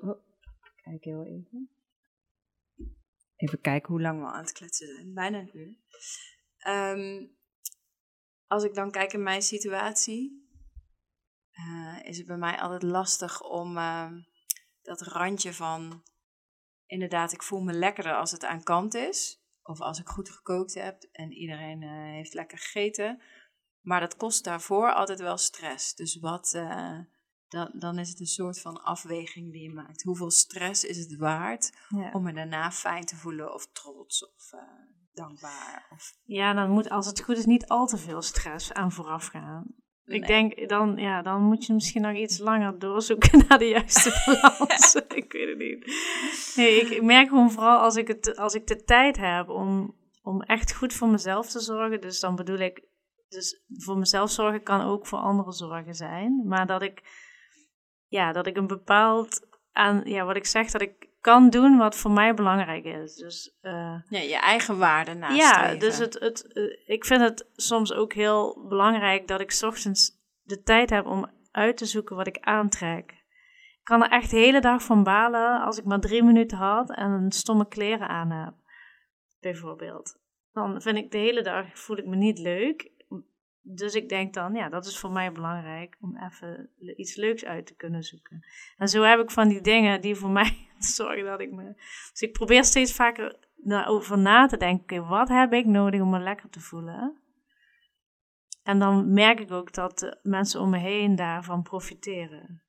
Oh, 0.00 0.20
kijk 0.82 1.04
heel 1.04 1.24
even. 1.24 1.70
Even 3.36 3.60
kijken 3.60 3.92
hoe 3.92 4.00
lang 4.00 4.20
we 4.20 4.26
aan 4.26 4.42
het 4.42 4.52
kletsen 4.52 4.86
zijn. 4.86 5.14
Bijna 5.14 5.38
een 5.38 5.58
uur. 5.58 5.76
Ehm, 6.58 7.26
als 8.46 8.64
ik 8.64 8.74
dan 8.74 8.90
kijk 8.90 9.12
in 9.12 9.22
mijn 9.22 9.42
situatie, 9.42 10.48
uh, 11.52 11.98
is 12.02 12.18
het 12.18 12.26
bij 12.26 12.36
mij 12.36 12.58
altijd 12.58 12.82
lastig 12.82 13.42
om 13.42 13.76
uh, 13.76 14.12
dat 14.82 15.00
randje 15.00 15.52
van, 15.52 16.02
inderdaad, 16.86 17.32
ik 17.32 17.42
voel 17.42 17.60
me 17.60 17.72
lekkerder 17.72 18.14
als 18.14 18.30
het 18.30 18.44
aan 18.44 18.62
kant 18.62 18.94
is. 18.94 19.44
Of 19.62 19.80
als 19.80 19.98
ik 19.98 20.08
goed 20.08 20.30
gekookt 20.30 20.74
heb 20.74 21.02
en 21.12 21.32
iedereen 21.32 21.82
uh, 21.82 21.90
heeft 21.90 22.34
lekker 22.34 22.58
gegeten. 22.58 23.22
Maar 23.80 24.00
dat 24.00 24.16
kost 24.16 24.44
daarvoor 24.44 24.92
altijd 24.92 25.20
wel 25.20 25.36
stress. 25.36 25.94
Dus 25.94 26.18
wat, 26.18 26.52
uh, 26.56 26.98
dan, 27.48 27.70
dan 27.72 27.98
is 27.98 28.08
het 28.08 28.20
een 28.20 28.26
soort 28.26 28.60
van 28.60 28.82
afweging 28.82 29.52
die 29.52 29.62
je 29.62 29.72
maakt. 29.72 30.02
Hoeveel 30.02 30.30
stress 30.30 30.84
is 30.84 30.96
het 30.96 31.16
waard 31.16 31.72
om 32.12 32.22
me 32.22 32.32
daarna 32.32 32.70
fijn 32.70 33.04
te 33.04 33.16
voelen 33.16 33.54
of 33.54 33.66
trots 33.72 34.26
of 34.34 34.52
uh, 34.54 34.60
dankbaar? 35.12 35.86
Of... 35.92 36.12
Ja, 36.24 36.54
dan 36.54 36.70
moet 36.70 36.90
als 36.90 37.06
het 37.06 37.22
goed 37.22 37.36
is 37.36 37.46
niet 37.46 37.68
al 37.68 37.86
te 37.86 37.96
veel 37.96 38.22
stress 38.22 38.72
aan 38.72 38.92
vooraf 38.92 39.26
gaan. 39.26 39.74
Ik 40.04 40.26
denk, 40.26 40.68
dan, 40.68 40.96
ja, 40.96 41.22
dan 41.22 41.42
moet 41.42 41.66
je 41.66 41.72
misschien 41.72 42.02
nog 42.02 42.16
iets 42.16 42.38
langer 42.38 42.78
doorzoeken 42.78 43.38
naar 43.48 43.58
de 43.58 43.68
juiste 43.68 44.10
balans. 44.26 44.94
ik 45.22 45.32
weet 45.32 45.48
het 45.48 45.58
niet. 45.58 45.94
Nee, 46.56 46.80
ik 46.80 47.02
merk 47.02 47.28
gewoon 47.28 47.50
vooral 47.50 47.78
als 47.78 47.96
ik, 47.96 48.08
het, 48.08 48.36
als 48.36 48.54
ik 48.54 48.66
de 48.66 48.84
tijd 48.84 49.16
heb 49.16 49.48
om, 49.48 49.96
om 50.22 50.42
echt 50.42 50.74
goed 50.74 50.92
voor 50.92 51.08
mezelf 51.08 51.50
te 51.50 51.60
zorgen. 51.60 52.00
Dus 52.00 52.20
dan 52.20 52.36
bedoel 52.36 52.58
ik, 52.58 52.82
dus 53.30 53.62
voor 53.68 53.98
mezelf 53.98 54.30
zorgen 54.30 54.62
kan 54.62 54.80
ook 54.80 55.06
voor 55.06 55.18
anderen 55.18 55.52
zorgen 55.52 55.94
zijn. 55.94 56.42
Maar 56.46 56.66
dat 56.66 56.82
ik 56.82 57.02
ja, 58.10 58.32
dat 58.32 58.46
ik 58.46 58.56
een 58.56 58.66
bepaald 58.66 59.46
aan, 59.72 60.02
ja, 60.04 60.24
wat 60.24 60.36
ik 60.36 60.46
zeg, 60.46 60.70
dat 60.70 60.80
ik 60.80 61.08
kan 61.20 61.50
doen 61.50 61.76
wat 61.76 61.96
voor 61.96 62.10
mij 62.10 62.34
belangrijk 62.34 62.84
is. 62.84 63.14
Dus, 63.14 63.56
uh, 63.62 64.00
ja, 64.08 64.18
je 64.18 64.38
eigen 64.38 64.78
waarde 64.78 65.14
nastreven. 65.14 65.72
Ja, 65.72 65.78
dus 65.78 65.98
het, 65.98 66.18
het, 66.18 66.50
uh, 66.52 66.78
ik 66.86 67.04
vind 67.04 67.20
het 67.20 67.48
soms 67.52 67.92
ook 67.92 68.12
heel 68.12 68.66
belangrijk 68.68 69.28
dat 69.28 69.40
ik 69.40 69.58
ochtends 69.64 70.10
de 70.42 70.62
tijd 70.62 70.90
heb 70.90 71.06
om 71.06 71.30
uit 71.50 71.76
te 71.76 71.86
zoeken 71.86 72.16
wat 72.16 72.26
ik 72.26 72.38
aantrek. 72.40 73.10
Ik 73.78 73.86
kan 73.86 74.02
er 74.02 74.10
echt 74.10 74.30
de 74.30 74.36
hele 74.36 74.60
dag 74.60 74.82
van 74.82 75.02
balen 75.02 75.60
als 75.60 75.78
ik 75.78 75.84
maar 75.84 76.00
drie 76.00 76.22
minuten 76.22 76.58
had 76.58 76.90
en 76.90 77.10
een 77.10 77.32
stomme 77.32 77.68
kleren 77.68 78.08
aan 78.08 78.30
heb, 78.30 78.54
bijvoorbeeld. 79.40 80.18
Dan 80.52 80.82
vind 80.82 80.96
ik 80.96 81.10
de 81.10 81.18
hele 81.18 81.42
dag, 81.42 81.78
voel 81.78 81.96
ik 81.96 82.06
me 82.06 82.16
niet 82.16 82.38
leuk 82.38 82.90
dus 83.62 83.94
ik 83.94 84.08
denk 84.08 84.34
dan, 84.34 84.54
ja, 84.54 84.68
dat 84.68 84.86
is 84.86 84.98
voor 84.98 85.10
mij 85.10 85.32
belangrijk 85.32 85.96
om 86.00 86.16
even 86.16 86.70
iets 86.96 87.16
leuks 87.16 87.44
uit 87.44 87.66
te 87.66 87.74
kunnen 87.74 88.02
zoeken. 88.02 88.46
En 88.76 88.88
zo 88.88 89.02
heb 89.02 89.20
ik 89.20 89.30
van 89.30 89.48
die 89.48 89.60
dingen 89.60 90.00
die 90.00 90.14
voor 90.14 90.30
mij 90.40 90.68
zorgen 90.78 91.24
dat 91.24 91.40
ik 91.40 91.52
me. 91.52 91.74
Dus 92.10 92.20
ik 92.20 92.32
probeer 92.32 92.64
steeds 92.64 92.92
vaker 92.92 93.48
over 93.86 94.18
na 94.18 94.46
te 94.46 94.56
denken: 94.56 95.08
wat 95.08 95.28
heb 95.28 95.52
ik 95.52 95.66
nodig 95.66 96.00
om 96.00 96.10
me 96.10 96.18
lekker 96.18 96.48
te 96.48 96.60
voelen? 96.60 97.20
En 98.62 98.78
dan 98.78 99.12
merk 99.12 99.40
ik 99.40 99.50
ook 99.50 99.74
dat 99.74 100.18
mensen 100.22 100.60
om 100.60 100.70
me 100.70 100.78
heen 100.78 101.16
daarvan 101.16 101.62
profiteren. 101.62 102.62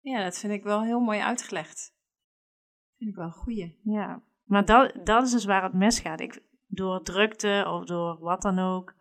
Ja, 0.00 0.22
dat 0.22 0.38
vind 0.38 0.52
ik 0.52 0.62
wel 0.62 0.82
heel 0.82 1.00
mooi 1.00 1.20
uitgelegd. 1.20 1.96
Vind 2.96 3.10
ik 3.10 3.16
wel 3.16 3.26
een 3.26 3.32
goeie. 3.32 3.78
Ja, 3.82 4.22
maar 4.44 4.64
dat, 4.64 5.00
dat 5.04 5.24
is 5.24 5.30
dus 5.30 5.44
waar 5.44 5.62
het 5.62 5.72
misgaat. 5.72 6.20
Ik, 6.20 6.42
door 6.68 7.02
drukte 7.02 7.64
of 7.68 7.84
door 7.84 8.18
wat 8.18 8.42
dan 8.42 8.58
ook, 8.58 8.94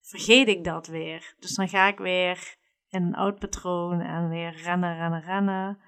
vergeet 0.00 0.48
ik 0.48 0.64
dat 0.64 0.86
weer. 0.86 1.34
Dus 1.38 1.54
dan 1.54 1.68
ga 1.68 1.86
ik 1.86 1.98
weer 1.98 2.56
in 2.88 3.02
een 3.02 3.14
oud 3.14 3.38
patroon 3.38 4.00
en 4.00 4.28
weer 4.28 4.52
rennen, 4.62 4.96
rennen, 4.96 5.20
rennen. 5.20 5.78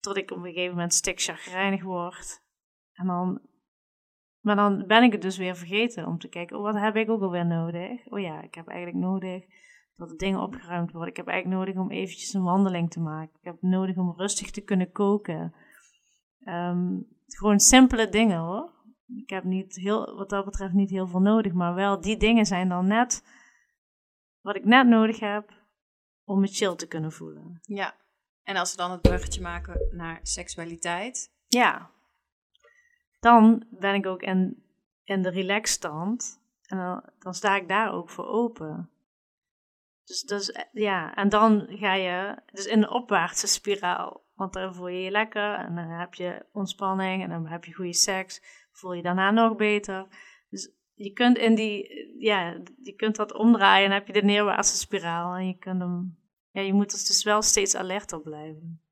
Tot 0.00 0.16
ik 0.16 0.30
op 0.30 0.36
een 0.36 0.44
gegeven 0.44 0.74
moment 0.74 0.94
stik 0.94 1.20
chagrijnig 1.20 1.82
word. 1.82 2.42
En 2.92 3.06
dan, 3.06 3.40
maar 4.40 4.56
dan 4.56 4.86
ben 4.86 5.02
ik 5.02 5.12
het 5.12 5.22
dus 5.22 5.36
weer 5.36 5.56
vergeten 5.56 6.06
om 6.06 6.18
te 6.18 6.28
kijken, 6.28 6.56
oh, 6.56 6.62
wat 6.62 6.74
heb 6.74 6.96
ik 6.96 7.10
ook 7.10 7.22
alweer 7.22 7.46
nodig? 7.46 8.06
Oh 8.06 8.20
ja, 8.20 8.42
ik 8.42 8.54
heb 8.54 8.68
eigenlijk 8.68 9.04
nodig 9.04 9.44
dat 9.96 10.08
de 10.08 10.16
dingen 10.16 10.40
opgeruimd 10.40 10.92
worden. 10.92 11.10
Ik 11.10 11.16
heb 11.16 11.26
eigenlijk 11.26 11.58
nodig 11.58 11.82
om 11.82 11.90
eventjes 11.90 12.32
een 12.32 12.42
wandeling 12.42 12.90
te 12.90 13.00
maken. 13.00 13.36
Ik 13.38 13.44
heb 13.44 13.56
nodig 13.60 13.96
om 13.96 14.14
rustig 14.16 14.50
te 14.50 14.60
kunnen 14.60 14.92
koken. 14.92 15.54
Ehm, 16.44 17.00
gewoon 17.26 17.60
simpele 17.60 18.08
dingen 18.08 18.38
hoor 18.38 18.70
ik 19.16 19.30
heb 19.30 19.44
niet 19.44 19.74
heel, 19.74 20.16
wat 20.16 20.30
dat 20.30 20.44
betreft 20.44 20.72
niet 20.72 20.90
heel 20.90 21.06
veel 21.06 21.20
nodig, 21.20 21.52
maar 21.52 21.74
wel 21.74 22.00
die 22.00 22.16
dingen 22.16 22.46
zijn 22.46 22.68
dan 22.68 22.86
net 22.86 23.24
wat 24.40 24.56
ik 24.56 24.64
net 24.64 24.86
nodig 24.86 25.20
heb 25.20 25.52
om 26.24 26.40
me 26.40 26.46
chill 26.46 26.76
te 26.76 26.88
kunnen 26.88 27.12
voelen. 27.12 27.60
Ja, 27.62 27.94
en 28.42 28.56
als 28.56 28.70
we 28.70 28.76
dan 28.76 28.90
het 28.90 29.00
bruggetje 29.00 29.40
maken 29.40 29.88
naar 29.90 30.20
seksualiteit. 30.22 31.32
Ja, 31.46 31.90
dan 33.20 33.66
ben 33.70 33.94
ik 33.94 34.06
ook 34.06 34.22
in, 34.22 34.64
in 35.04 35.22
de 35.22 35.30
relaxstand 35.30 36.40
en 36.62 36.78
dan, 36.78 37.02
dan 37.18 37.34
sta 37.34 37.56
ik 37.56 37.68
daar 37.68 37.92
ook 37.92 38.10
voor 38.10 38.26
open. 38.26 38.90
Dus, 40.04 40.22
dus 40.22 40.66
ja, 40.72 41.14
en 41.14 41.28
dan 41.28 41.66
ga 41.70 41.94
je 41.94 42.36
dus 42.52 42.66
in 42.66 42.78
een 42.82 42.90
opwaartse 42.90 43.46
spiraal. 43.46 44.20
Want 44.34 44.52
dan 44.52 44.74
voel 44.74 44.88
je 44.88 45.00
je 45.00 45.10
lekker 45.10 45.54
en 45.54 45.74
dan 45.74 45.88
heb 45.88 46.14
je 46.14 46.46
ontspanning 46.52 47.22
en 47.22 47.28
dan 47.28 47.46
heb 47.46 47.64
je 47.64 47.74
goede 47.74 47.92
seks. 47.92 48.42
Voel 48.72 48.92
je 48.92 49.02
daarna 49.02 49.30
nog 49.30 49.56
beter. 49.56 50.06
Dus 50.48 50.72
je 50.94 51.12
kunt 51.12 51.38
in 51.38 51.54
die, 51.54 51.86
ja, 52.18 52.62
je 52.82 52.92
kunt 52.92 53.16
dat 53.16 53.32
omdraaien 53.34 53.84
en 53.84 53.90
dan 53.90 53.98
heb 53.98 54.06
je 54.06 54.20
de 54.20 54.26
neerwaartse 54.26 54.76
spiraal. 54.76 55.34
En 55.34 55.46
je 55.46 55.58
kunt 55.58 55.80
hem, 55.80 56.18
ja, 56.50 56.60
je 56.60 56.72
moet 56.72 56.92
er 56.92 56.98
dus 56.98 57.24
wel 57.24 57.42
steeds 57.42 57.74
alert 57.74 58.12
op 58.12 58.22
blijven. 58.22 58.82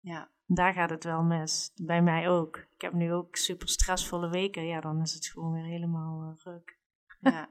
Ja. 0.00 0.32
Daar 0.46 0.72
gaat 0.72 0.90
het 0.90 1.04
wel 1.04 1.22
mis. 1.22 1.72
Bij 1.74 2.02
mij 2.02 2.28
ook. 2.28 2.56
Ik 2.56 2.80
heb 2.80 2.92
nu 2.92 3.12
ook 3.12 3.36
super 3.36 3.68
stressvolle 3.68 4.28
weken. 4.28 4.66
Ja, 4.66 4.80
dan 4.80 5.00
is 5.00 5.14
het 5.14 5.26
gewoon 5.26 5.52
weer 5.52 5.64
helemaal 5.64 6.22
uh, 6.22 6.44
ruk. 6.44 6.78
Ja. 7.20 7.48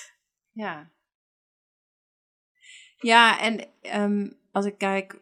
ja. 0.64 0.90
Ja, 2.96 3.40
en 3.40 3.68
ehm, 3.80 4.30
als 4.52 4.64
ik 4.64 4.78
kijk 4.78 5.20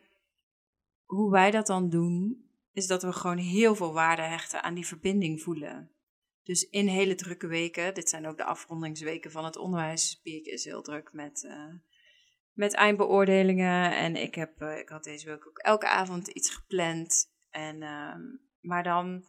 hoe 1.05 1.31
wij 1.31 1.51
dat 1.51 1.67
dan 1.67 1.89
doen, 1.89 2.45
is 2.73 2.87
dat 2.87 3.03
we 3.03 3.13
gewoon 3.13 3.39
heel 3.39 3.75
veel 3.75 3.93
waarde 3.93 4.23
hechten 4.23 4.63
aan 4.63 4.75
die 4.75 4.87
verbinding 4.87 5.43
voelen. 5.43 5.91
Dus 6.43 6.69
in 6.69 6.87
hele 6.87 7.15
drukke 7.15 7.47
weken, 7.47 7.95
dit 7.95 8.09
zijn 8.09 8.27
ook 8.27 8.37
de 8.37 8.45
afrondingsweken 8.45 9.31
van 9.31 9.45
het 9.45 9.57
onderwijs, 9.57 10.21
Piek 10.23 10.47
is 10.47 10.65
heel 10.65 10.83
druk 10.83 11.13
met, 11.13 11.43
uh, 11.43 11.75
met 12.53 12.75
eindbeoordelingen. 12.75 13.97
En 13.97 14.17
ik, 14.17 14.35
heb, 14.35 14.63
uh, 14.63 14.79
ik 14.79 14.89
had 14.89 15.05
deze 15.05 15.27
week 15.27 15.47
ook 15.47 15.59
elke 15.59 15.89
avond 15.89 16.29
iets 16.29 16.55
gepland. 16.55 17.33
En, 17.51 17.83
uh, 17.83 18.15
maar 18.61 18.83
dan 18.83 19.25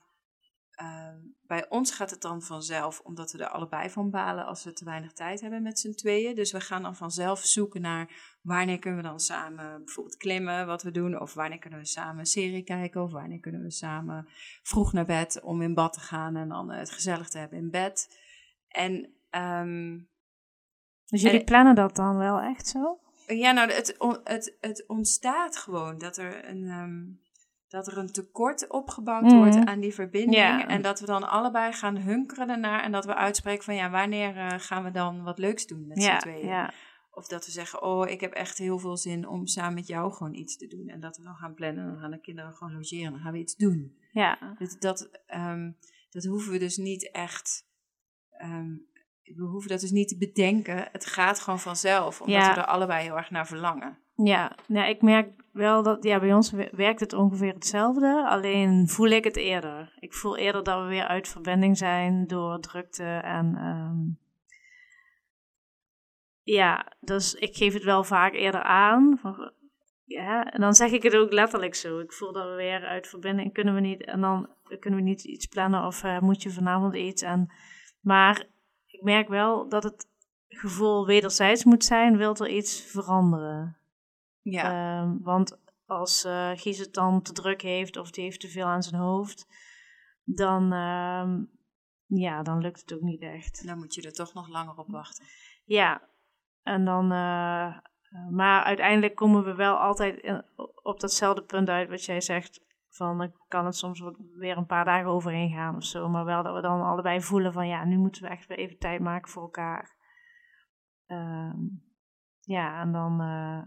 Ehm, 0.82 1.18
bij 1.48 1.70
ons 1.70 1.92
gaat 1.92 2.10
het 2.10 2.22
dan 2.22 2.42
vanzelf, 2.42 3.00
omdat 3.00 3.32
we 3.32 3.38
er 3.38 3.50
allebei 3.50 3.90
van 3.90 4.10
balen 4.10 4.46
als 4.46 4.64
we 4.64 4.74
te 4.74 4.86
weinig 4.86 5.14
tijd 5.14 5.42
hebben 5.42 5.62
met 5.62 5.80
z'n 5.80 5.92
tweeën. 5.92 6.36
Dus 6.36 6.52
we 6.52 6.62
gaan 6.62 6.82
dan 6.82 6.96
vanzelf 6.96 7.40
zoeken 7.40 7.82
naar 7.82 8.38
wanneer 8.42 8.80
kunnen 8.80 9.02
we 9.02 9.08
dan 9.08 9.20
samen 9.20 9.84
bijvoorbeeld 9.86 10.18
klimmen, 10.18 10.68
wat 10.68 10.84
we 10.84 10.92
doen. 10.92 11.20
Of 11.20 11.34
wanneer 11.34 11.60
kunnen 11.60 11.80
we 11.80 11.86
samen 11.86 12.20
een 12.20 12.26
serie 12.26 12.64
kijken. 12.64 13.02
Of 13.04 13.12
wanneer 13.12 13.40
kunnen 13.40 13.62
we 13.62 13.72
samen 13.72 14.28
vroeg 14.64 14.94
naar 14.94 15.06
bed 15.06 15.42
om 15.42 15.62
in 15.62 15.74
bad 15.74 15.94
te 15.94 16.00
gaan 16.00 16.36
en 16.36 16.50
dan 16.50 16.72
het 16.72 16.92
gezellig 16.92 17.30
te 17.30 17.38
hebben 17.38 17.58
in 17.58 17.70
bed. 17.70 18.20
En, 18.68 19.14
um, 19.32 20.10
dus 21.06 21.22
jullie 21.22 21.44
plannen 21.44 21.76
dat 21.76 21.96
dan 21.96 22.18
wel 22.18 22.40
echt 22.40 22.68
zo? 22.68 23.00
Ja, 23.28 23.52
nou, 23.52 23.72
het, 23.72 23.96
het, 24.24 24.58
het 24.60 24.88
ontstaat 24.88 25.58
gewoon 25.58 25.98
dat 25.98 26.18
er 26.18 26.50
een. 26.50 26.64
Um, 26.64 27.22
dat 27.72 27.88
er 27.88 27.98
een 27.98 28.12
tekort 28.12 28.68
opgebouwd 28.68 29.32
wordt 29.32 29.56
mhm. 29.56 29.68
aan 29.68 29.80
die 29.80 29.94
verbinding. 29.94 30.64
En 30.68 30.82
dat 30.82 31.00
we 31.00 31.06
dan 31.06 31.30
allebei 31.30 31.74
gaan 31.74 31.98
hunkeren 31.98 32.50
ernaar. 32.50 32.84
En 32.84 32.92
dat 32.92 33.06
we 33.06 33.16
uitspreken 33.16 33.64
van 33.64 33.76
ja, 33.76 33.90
wanneer 33.90 34.36
uh, 34.36 34.48
gaan 34.58 34.84
we 34.84 34.92
dan 34.92 35.24
wat 35.24 35.38
leuks 35.38 35.68
doen 35.68 35.88
met 35.88 36.02
ja, 36.02 36.20
z'n 36.20 36.22
tweeën. 36.28 36.48
Ja. 36.48 36.74
Of 37.12 37.28
dat 37.28 37.46
we 37.46 37.52
zeggen, 37.52 37.82
oh, 37.84 38.10
ik 38.10 38.22
heb 38.22 38.34
echt 38.34 38.58
heel 38.58 38.80
veel 38.80 38.98
zin 38.98 39.28
om 39.28 39.48
samen 39.48 39.74
met 39.74 39.88
jou 39.88 40.14
gewoon 40.14 40.34
iets 40.34 40.58
te 40.58 40.68
doen. 40.68 40.88
En 40.88 41.00
dat 41.00 41.18
we 41.18 41.24
dan 41.24 41.36
gaan 41.36 41.54
plannen. 41.54 41.84
En 41.84 41.90
dan 41.90 42.00
gaan 42.00 42.12
de 42.12 42.22
kinderen 42.22 42.54
gewoon 42.54 42.74
logeren. 42.74 43.12
Dan 43.12 43.22
gaan 43.22 43.32
we 43.32 43.40
iets 43.40 43.56
doen. 43.56 43.98
Ja. 44.12 44.56
Dus 44.58 44.80
dat, 44.80 45.10
um, 45.36 45.78
dat 46.10 46.24
hoeven 46.24 46.52
we 46.52 46.58
dus 46.58 46.78
niet 46.78 47.12
echt... 47.12 47.66
Um, 48.42 48.90
we 49.36 49.44
hoeven 49.44 49.70
dat 49.70 49.80
dus 49.80 49.92
niet 49.92 50.08
te 50.08 50.18
bedenken. 50.18 50.88
Het 50.92 51.06
gaat 51.06 51.40
gewoon 51.40 51.60
vanzelf. 51.60 52.22
Omdat 52.22 52.46
we 52.46 52.62
er 52.62 52.66
allebei 52.66 53.04
heel 53.04 53.18
erg 53.18 53.30
naar 53.30 53.48
verlangen. 53.48 53.98
Ja, 54.16 54.56
nou, 54.68 54.90
ik 54.90 55.02
merk 55.02 55.44
wel 55.52 55.84
dat 55.84 56.04
ja, 56.04 56.20
bij 56.20 56.34
ons 56.34 56.52
werkt 56.72 57.00
het 57.00 57.14
ongeveer 57.14 57.54
hetzelfde. 57.54 58.28
Alleen 58.30 58.88
voel 58.88 59.10
ik 59.10 59.24
het 59.24 59.38
eerder. 59.38 59.94
Ik 60.00 60.14
voel 60.14 60.38
eerder 60.38 60.64
dat 60.64 60.82
we 60.82 60.88
weer 60.88 61.08
uit 61.08 61.28
verbinding 61.28 61.78
zijn 61.78 62.28
door 62.28 62.60
drukte 62.60 63.04
en. 63.24 63.56
Um, 63.66 64.20
ja, 66.44 66.94
dus 67.00 67.34
ik 67.34 67.56
geef 67.56 67.74
het 67.74 67.84
wel 67.84 68.04
vaak 68.04 68.34
eerder 68.34 68.64
aan. 68.64 69.18
Van, 69.22 69.52
ja, 70.04 70.52
en 70.52 70.62
dan 70.62 70.74
zeg 70.74 70.92
ik 70.92 71.04
het 71.04 71.16
ook 71.16 71.32
letterlijk 71.32 71.76
zo. 71.76 72.00
Ik 72.00 72.14
voel 72.14 72.34
dat 72.34 72.50
we 72.50 72.56
weer 72.56 72.86
uit 72.86 73.08
verbinding 73.08 73.54
kunnen 73.54 73.74
we 73.74 73.80
niet. 73.80 74.06
En 74.06 74.22
dan 74.22 74.50
kunnen 74.80 75.00
we 75.00 75.06
niet 75.06 75.24
iets 75.24 75.46
plannen 75.46 75.86
of 75.86 76.04
uh, 76.04 76.20
moet 76.20 76.44
je 76.44 76.50
vanavond 76.50 76.96
iets. 76.96 77.22
En, 77.22 77.54
maar 78.00 78.46
ik 79.02 79.08
merk 79.08 79.28
wel 79.28 79.70
dat 79.70 79.84
het 79.84 80.08
gevoel 80.48 81.06
wederzijds 81.06 81.64
moet 81.64 81.84
zijn, 81.84 82.18
wil 82.18 82.36
er 82.36 82.50
iets 82.50 82.82
veranderen. 82.82 83.78
Ja. 84.42 85.02
Um, 85.02 85.20
want 85.24 85.60
als 85.86 86.26
uh, 86.26 86.52
Gies 86.54 86.78
het 86.78 86.94
dan 86.94 87.22
te 87.22 87.32
druk 87.34 87.62
heeft 87.62 87.98
of 87.98 88.12
die 88.12 88.24
heeft 88.24 88.40
te 88.40 88.48
veel 88.48 88.66
aan 88.66 88.84
zijn 88.84 89.02
hoofd, 89.02 89.48
dan, 90.24 90.64
uh, 90.64 91.34
ja, 92.06 92.44
dan 92.44 92.62
lukt 92.62 92.82
het 92.82 92.94
ook 92.94 93.02
niet 93.02 93.22
echt. 93.22 93.68
Dan 93.68 93.78
moet 93.78 93.94
je 93.94 94.02
er 94.02 94.14
toch 94.14 94.34
nog 94.34 94.48
langer 94.48 94.78
op 94.78 94.90
wachten. 94.90 95.26
Ja, 95.66 96.02
en 96.64 96.86
dan, 96.86 97.04
uh, 97.04 97.78
maar 98.30 98.64
uiteindelijk 98.64 99.16
komen 99.16 99.44
we 99.44 99.56
wel 99.56 99.76
altijd 99.76 100.44
op 100.84 101.00
datzelfde 101.00 101.44
punt 101.44 101.70
uit 101.70 101.90
wat 101.90 102.06
jij 102.06 102.22
zegt. 102.22 102.62
Van 102.92 103.18
dan 103.18 103.34
kan 103.48 103.66
het 103.66 103.76
soms 103.76 104.04
weer 104.36 104.58
een 104.58 104.66
paar 104.66 104.86
dagen 104.86 105.10
overheen 105.10 105.52
gaan 105.52 105.76
of 105.76 105.84
zo. 105.84 106.10
Maar 106.10 106.26
wel 106.26 106.44
dat 106.44 106.56
we 106.56 106.62
dan 106.62 106.82
allebei 106.82 107.22
voelen 107.22 107.54
van 107.54 107.68
ja, 107.68 107.86
nu 107.86 107.98
moeten 107.98 108.22
we 108.22 108.28
echt 108.28 108.48
weer 108.48 108.58
even 108.58 108.78
tijd 108.78 109.02
maken 109.02 109.32
voor 109.32 109.42
elkaar. 109.42 109.96
Uh, 111.08 111.54
ja, 112.40 112.82
en 112.82 112.92
dan 112.92 113.22
uh, 113.22 113.66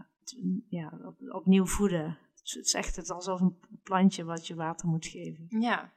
ja, 0.69 0.99
op, 1.03 1.15
opnieuw 1.29 1.65
voeden. 1.65 2.17
Dus 2.41 2.53
het 2.53 2.65
is 2.65 2.73
echt 2.73 2.95
het 2.95 3.09
alsof 3.09 3.41
een 3.41 3.59
plantje 3.83 4.23
wat 4.23 4.47
je 4.47 4.55
water 4.55 4.87
moet 4.87 5.05
geven. 5.05 5.45
Ja. 5.49 5.93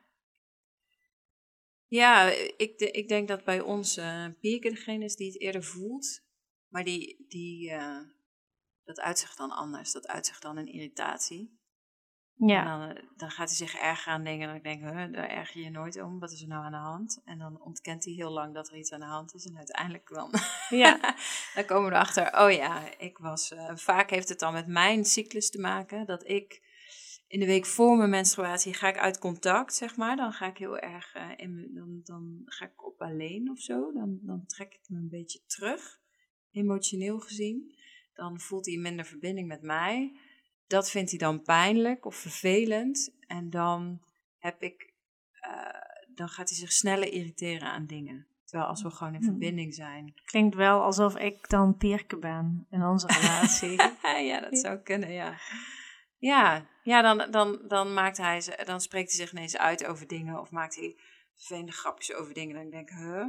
Ja, 1.87 2.23
ik, 2.57 2.79
de, 2.79 2.91
ik 2.91 3.09
denk 3.09 3.29
dat 3.29 3.45
bij 3.45 3.61
ons 3.61 3.99
uh, 3.99 4.25
degene 4.41 5.05
is 5.05 5.17
die 5.17 5.33
het 5.33 5.41
eerder 5.41 5.63
voelt. 5.63 6.23
Maar 6.69 6.85
die, 6.85 7.25
die, 7.29 7.71
uh, 7.71 8.01
dat 8.85 9.01
uitzicht 9.01 9.37
dan 9.37 9.51
anders. 9.51 9.93
Dat 9.93 10.07
uitzicht 10.07 10.43
dan 10.43 10.59
in 10.59 10.67
irritatie. 10.67 11.58
Ja. 12.39 12.61
En 12.61 12.79
dan, 12.79 12.97
eh, 12.97 13.03
dan, 13.17 13.31
gaat 13.31 13.49
hij 13.49 13.57
zich 13.57 13.75
erger 13.75 14.13
aan 14.13 14.25
dingen. 14.25 14.49
En 14.49 14.55
dan 14.55 14.63
denk 14.63 14.83
ik, 14.83 14.89
huh, 14.89 15.13
daar 15.13 15.29
erger 15.29 15.61
je 15.61 15.71
nooit 15.71 16.03
om. 16.03 16.19
Wat 16.19 16.33
is 16.33 16.43
er 16.43 16.49
nou 16.49 16.65
aan 16.65 16.71
de 16.71 16.77
hand? 16.77 17.21
En 17.25 17.39
dan 17.39 17.61
ontkent 17.61 18.05
hij 18.05 18.13
heel 18.13 18.31
lang 18.31 18.55
dat 18.55 18.69
er 18.69 18.77
iets 18.77 18.93
aan 18.93 19.01
de 19.01 19.07
hand 19.07 19.35
is. 19.35 19.47
En 19.47 19.57
uiteindelijk 19.57 20.09
dan, 20.09 20.31
ja. 20.69 21.15
dan 21.55 21.65
komen 21.65 21.89
we 21.89 21.95
erachter. 21.95 22.39
Oh 22.41 22.53
ja, 22.53 22.99
ik 22.99 23.19
was. 23.19 23.53
Uh, 23.53 23.71
vaak 23.75 24.11
heeft 24.11 24.29
het 24.29 24.39
dan 24.39 24.53
met 24.53 24.67
mijn 24.67 25.05
cyclus 25.05 25.51
te 25.51 25.61
maken. 25.61 26.07
Dat 26.07 26.29
ik 26.29 26.63
in 27.29 27.41
de 27.41 27.47
week 27.47 27.67
voor 27.67 27.97
mijn 27.97 28.11
menstruatie 28.11 28.75
ga 28.75 28.89
ik 28.89 28.99
uit 28.99 29.19
contact, 29.19 29.75
zeg 29.75 29.97
maar. 29.97 30.17
Dan 30.17 30.33
ga 30.33 30.47
ik 30.47 30.59
heel 30.59 30.79
erg 30.79 31.17
uh, 31.17 31.31
in, 31.37 31.71
dan, 31.75 32.01
dan 32.05 32.43
ga 32.45 32.65
ik 32.65 32.87
op 32.87 33.03
alleen 33.03 33.51
of 33.51 33.61
zo. 33.61 33.93
Dan, 33.93 34.19
dan 34.23 34.47
trek 34.47 34.75
ik 34.75 34.89
me 34.89 34.97
een 34.97 35.09
beetje 35.09 35.41
terug, 35.47 36.01
emotioneel 36.51 37.19
gezien. 37.19 37.77
Dan 38.15 38.41
voelt 38.41 38.67
hij 38.67 38.77
minder 38.77 39.05
verbinding 39.05 39.49
met 39.49 39.63
mij 39.63 40.19
dat 40.69 40.91
vindt 40.91 41.11
hij 41.11 41.19
dan 41.19 41.43
pijnlijk 41.43 42.05
of 42.05 42.17
vervelend. 42.17 43.15
En 43.27 43.51
dan 43.51 44.03
heb 44.39 44.63
ik, 44.63 44.93
uh, 45.47 46.15
dan 46.15 46.29
gaat 46.29 46.49
hij 46.49 46.59
zich 46.59 46.73
sneller 46.73 47.13
irriteren 47.13 47.69
aan 47.69 47.87
dingen. 47.87 48.27
Terwijl 48.45 48.69
als 48.69 48.83
we 48.83 48.91
gewoon 48.91 49.15
in 49.15 49.21
hmm. 49.21 49.29
verbinding 49.29 49.75
zijn. 49.75 50.15
Klinkt 50.25 50.55
wel 50.55 50.83
alsof 50.83 51.17
ik 51.17 51.49
dan 51.49 51.77
Pierke 51.77 52.17
ben 52.17 52.67
in 52.71 52.83
onze 52.83 53.07
relatie. 53.21 53.83
ja, 54.31 54.41
dat 54.41 54.59
zou 54.59 54.79
kunnen, 54.79 55.13
ja. 55.13 55.39
Ja, 56.19 56.67
ja 56.83 57.03
dan, 57.03 57.31
dan, 57.31 57.61
dan, 57.67 57.95
maakt 57.95 58.17
hij, 58.17 58.43
dan 58.65 58.81
spreekt 58.81 59.09
hij 59.09 59.21
zich 59.21 59.33
ineens 59.33 59.57
uit 59.57 59.87
over 59.87 60.07
dingen. 60.07 60.41
Of 60.41 60.51
maakt 60.51 60.77
hij 60.77 60.97
vervelende 61.35 61.73
grapjes 61.73 62.15
over 62.15 62.35
dingen. 62.35 62.55
Dan 62.57 62.71
denk 62.71 62.91
ik, 62.91 62.97
huh, 62.97 63.27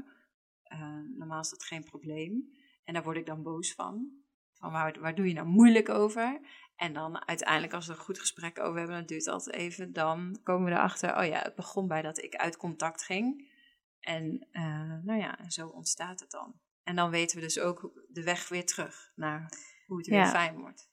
uh, 0.68 1.00
normaal 1.18 1.40
is 1.40 1.50
dat 1.50 1.64
geen 1.64 1.84
probleem. 1.84 2.58
En 2.84 2.94
daar 2.94 3.04
word 3.04 3.18
ik 3.18 3.26
dan 3.26 3.44
boos 3.44 3.74
van. 3.74 4.12
Van 4.60 4.72
waar, 4.72 5.00
waar 5.00 5.16
doe 5.16 5.28
je 5.28 5.34
nou 5.34 5.48
moeilijk 5.48 5.90
over? 5.90 6.40
En 6.76 6.94
dan 6.94 7.28
uiteindelijk, 7.28 7.74
als 7.74 7.88
we 7.88 7.94
een 7.94 8.00
goed 8.00 8.20
gesprek 8.20 8.60
over 8.60 8.78
hebben, 8.78 8.96
dan 8.96 9.06
duurt 9.06 9.28
altijd 9.28 9.56
even. 9.56 9.94
Dan 9.94 10.40
komen 10.44 10.66
we 10.66 10.72
erachter, 10.72 11.18
oh 11.18 11.26
ja, 11.26 11.40
het 11.40 11.56
begon 11.56 11.88
bij 11.88 12.02
dat 12.02 12.24
ik 12.24 12.36
uit 12.36 12.58
contact 12.58 13.04
ging. 13.04 13.52
En 14.00 14.48
uh, 14.52 15.04
nou 15.04 15.20
ja, 15.20 15.50
zo 15.50 15.68
ontstaat 15.68 16.20
het 16.20 16.32
dan. 16.32 16.60
En 16.84 16.96
dan 16.96 17.10
weten 17.10 17.38
we 17.38 17.44
dus 17.44 17.60
ook 17.60 17.92
de 18.08 18.24
weg 18.24 18.50
weer 18.50 18.66
terug 18.66 19.12
naar 19.16 19.52
hoe 19.88 19.98
het 19.98 20.08
weer 20.08 20.26
fijn 20.26 20.58
wordt. 20.58 20.90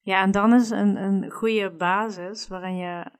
Ja, 0.00 0.22
en 0.22 0.30
dan 0.30 0.54
is 0.54 0.70
een, 0.70 0.96
een 0.96 1.30
goede 1.30 1.70
basis 1.70 2.48
waarin 2.48 2.76
je 2.76 3.10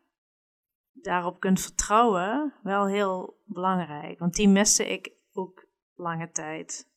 daarop 0.92 1.40
kunt 1.40 1.60
vertrouwen 1.60 2.54
wel 2.62 2.86
heel 2.86 3.40
belangrijk. 3.44 4.18
Want 4.18 4.34
die 4.34 4.48
miste 4.48 4.92
ik 4.92 5.12
ook 5.32 5.66
lange 5.94 6.30
tijd. 6.30 6.91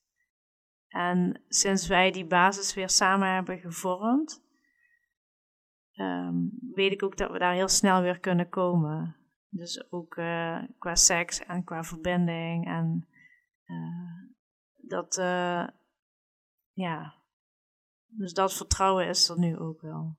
En 0.95 1.43
sinds 1.47 1.87
wij 1.87 2.11
die 2.11 2.25
basis 2.25 2.73
weer 2.73 2.89
samen 2.89 3.33
hebben 3.33 3.59
gevormd, 3.59 4.43
um, 5.95 6.51
weet 6.73 6.91
ik 6.91 7.03
ook 7.03 7.17
dat 7.17 7.31
we 7.31 7.39
daar 7.39 7.53
heel 7.53 7.67
snel 7.67 8.01
weer 8.01 8.19
kunnen 8.19 8.49
komen. 8.49 9.15
Dus 9.49 9.91
ook 9.91 10.15
uh, 10.15 10.63
qua 10.77 10.95
seks 10.95 11.39
en 11.39 11.63
qua 11.63 11.83
verbinding. 11.83 12.65
En 12.65 13.07
uh, 13.65 14.31
dat, 14.89 15.17
uh, 15.17 15.67
ja. 16.71 17.13
Dus 18.05 18.33
dat 18.33 18.53
vertrouwen 18.53 19.07
is 19.07 19.29
er 19.29 19.39
nu 19.39 19.57
ook 19.57 19.81
wel. 19.81 20.17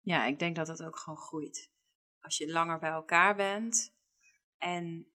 Ja, 0.00 0.24
ik 0.24 0.38
denk 0.38 0.56
dat 0.56 0.66
dat 0.66 0.82
ook 0.82 0.98
gewoon 0.98 1.18
groeit. 1.18 1.72
Als 2.20 2.36
je 2.36 2.52
langer 2.52 2.78
bij 2.78 2.90
elkaar 2.90 3.36
bent 3.36 3.94
en 4.58 5.06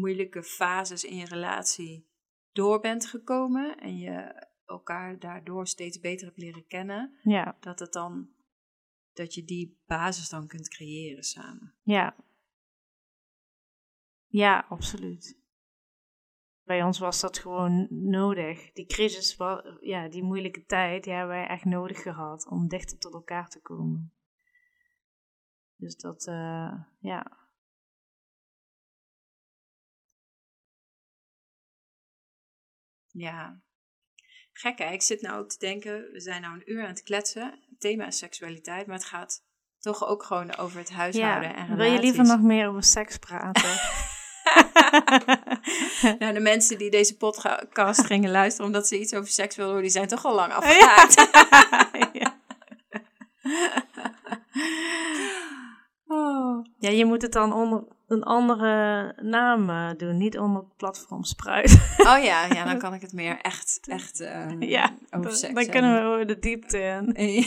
moeilijke 0.00 0.42
fases 0.42 1.04
in 1.04 1.16
je 1.16 1.26
relatie 1.26 2.07
door 2.58 2.80
bent 2.80 3.06
gekomen 3.06 3.78
en 3.78 3.96
je 3.98 4.46
elkaar 4.64 5.18
daardoor 5.18 5.66
steeds 5.66 6.00
beter 6.00 6.26
hebt 6.26 6.38
leren 6.38 6.66
kennen, 6.66 7.18
Ja, 7.22 7.56
dat 7.60 7.78
het 7.78 7.92
dan 7.92 8.28
dat 9.12 9.34
je 9.34 9.44
die 9.44 9.80
basis 9.86 10.28
dan 10.28 10.46
kunt 10.46 10.68
creëren 10.68 11.22
samen. 11.22 11.74
ja. 11.82 12.16
Ja, 14.30 14.66
absoluut. 14.68 15.40
Bij 16.62 16.82
ons 16.82 16.98
was 16.98 17.20
dat 17.20 17.38
gewoon 17.38 17.86
nodig. 17.90 18.72
Die 18.72 18.86
crisis, 18.86 19.36
ja, 19.80 20.08
die 20.08 20.22
moeilijke 20.22 20.64
tijd, 20.64 21.04
die 21.04 21.12
hebben 21.12 21.36
wij 21.36 21.46
echt 21.46 21.64
nodig 21.64 22.02
gehad 22.02 22.46
om 22.48 22.68
dichter 22.68 22.98
tot 22.98 23.12
elkaar 23.14 23.48
te 23.48 23.60
komen. 23.60 24.12
Dus 25.76 25.96
dat, 25.96 26.26
eh, 26.26 26.82
ja. 26.98 27.37
Ja. 33.18 33.60
Gek 34.52 34.78
hè, 34.78 34.90
ik 34.90 35.02
zit 35.02 35.20
nou 35.20 35.40
ook 35.40 35.48
te 35.48 35.58
denken, 35.58 36.12
we 36.12 36.20
zijn 36.20 36.42
nou 36.42 36.54
een 36.54 36.72
uur 36.72 36.82
aan 36.82 36.88
het 36.88 37.02
kletsen. 37.02 37.42
Het 37.42 37.80
thema 37.80 38.06
is 38.06 38.18
seksualiteit, 38.18 38.86
maar 38.86 38.96
het 38.96 39.04
gaat 39.04 39.42
toch 39.78 40.06
ook 40.06 40.22
gewoon 40.22 40.56
over 40.56 40.78
het 40.78 40.90
huishouden 40.90 41.54
en 41.54 41.66
ja. 41.66 41.74
relaties. 41.74 41.76
Wil 41.76 41.92
je 41.92 42.00
liever 42.00 42.24
nog 42.24 42.40
meer 42.40 42.68
over 42.68 42.82
seks 42.82 43.16
praten? 43.16 43.70
Nou, 46.18 46.32
de 46.34 46.40
mensen 46.40 46.78
die 46.78 46.90
deze 46.90 47.16
podcast 47.16 48.06
gingen 48.06 48.30
luisteren 48.30 48.66
omdat 48.66 48.88
ze 48.88 49.00
iets 49.00 49.14
over 49.14 49.28
seks 49.28 49.56
wilden 49.56 49.74
horen, 49.74 49.88
die 49.88 49.98
zijn 49.98 50.08
toch 50.08 50.24
al 50.24 50.34
lang 50.34 50.52
afgehaakt. 50.52 51.28
ja. 52.20 52.38
Oh. 56.06 56.64
ja, 56.84 56.90
je 56.90 57.04
moet 57.04 57.22
het 57.22 57.32
dan 57.32 57.52
onder 57.52 57.84
een 58.08 58.22
andere 58.22 59.14
naam 59.22 59.70
eh, 59.70 59.90
doen, 59.96 60.16
niet 60.16 60.38
onder 60.38 60.64
platform 60.76 61.24
Spruit. 61.24 61.72
Oh 61.98 62.22
ja, 62.22 62.46
ja, 62.46 62.64
dan 62.64 62.78
kan 62.78 62.94
ik 62.94 63.00
het 63.00 63.12
meer 63.12 63.40
echt, 63.40 63.80
echt 63.88 64.20
eh, 64.20 64.60
ja, 64.60 64.94
over 65.10 65.28
dan, 65.28 65.36
seks 65.36 65.54
dan 65.54 65.66
kunnen 65.66 66.18
we 66.18 66.24
de 66.24 66.38
diepte 66.38 66.78
in. 67.12 67.44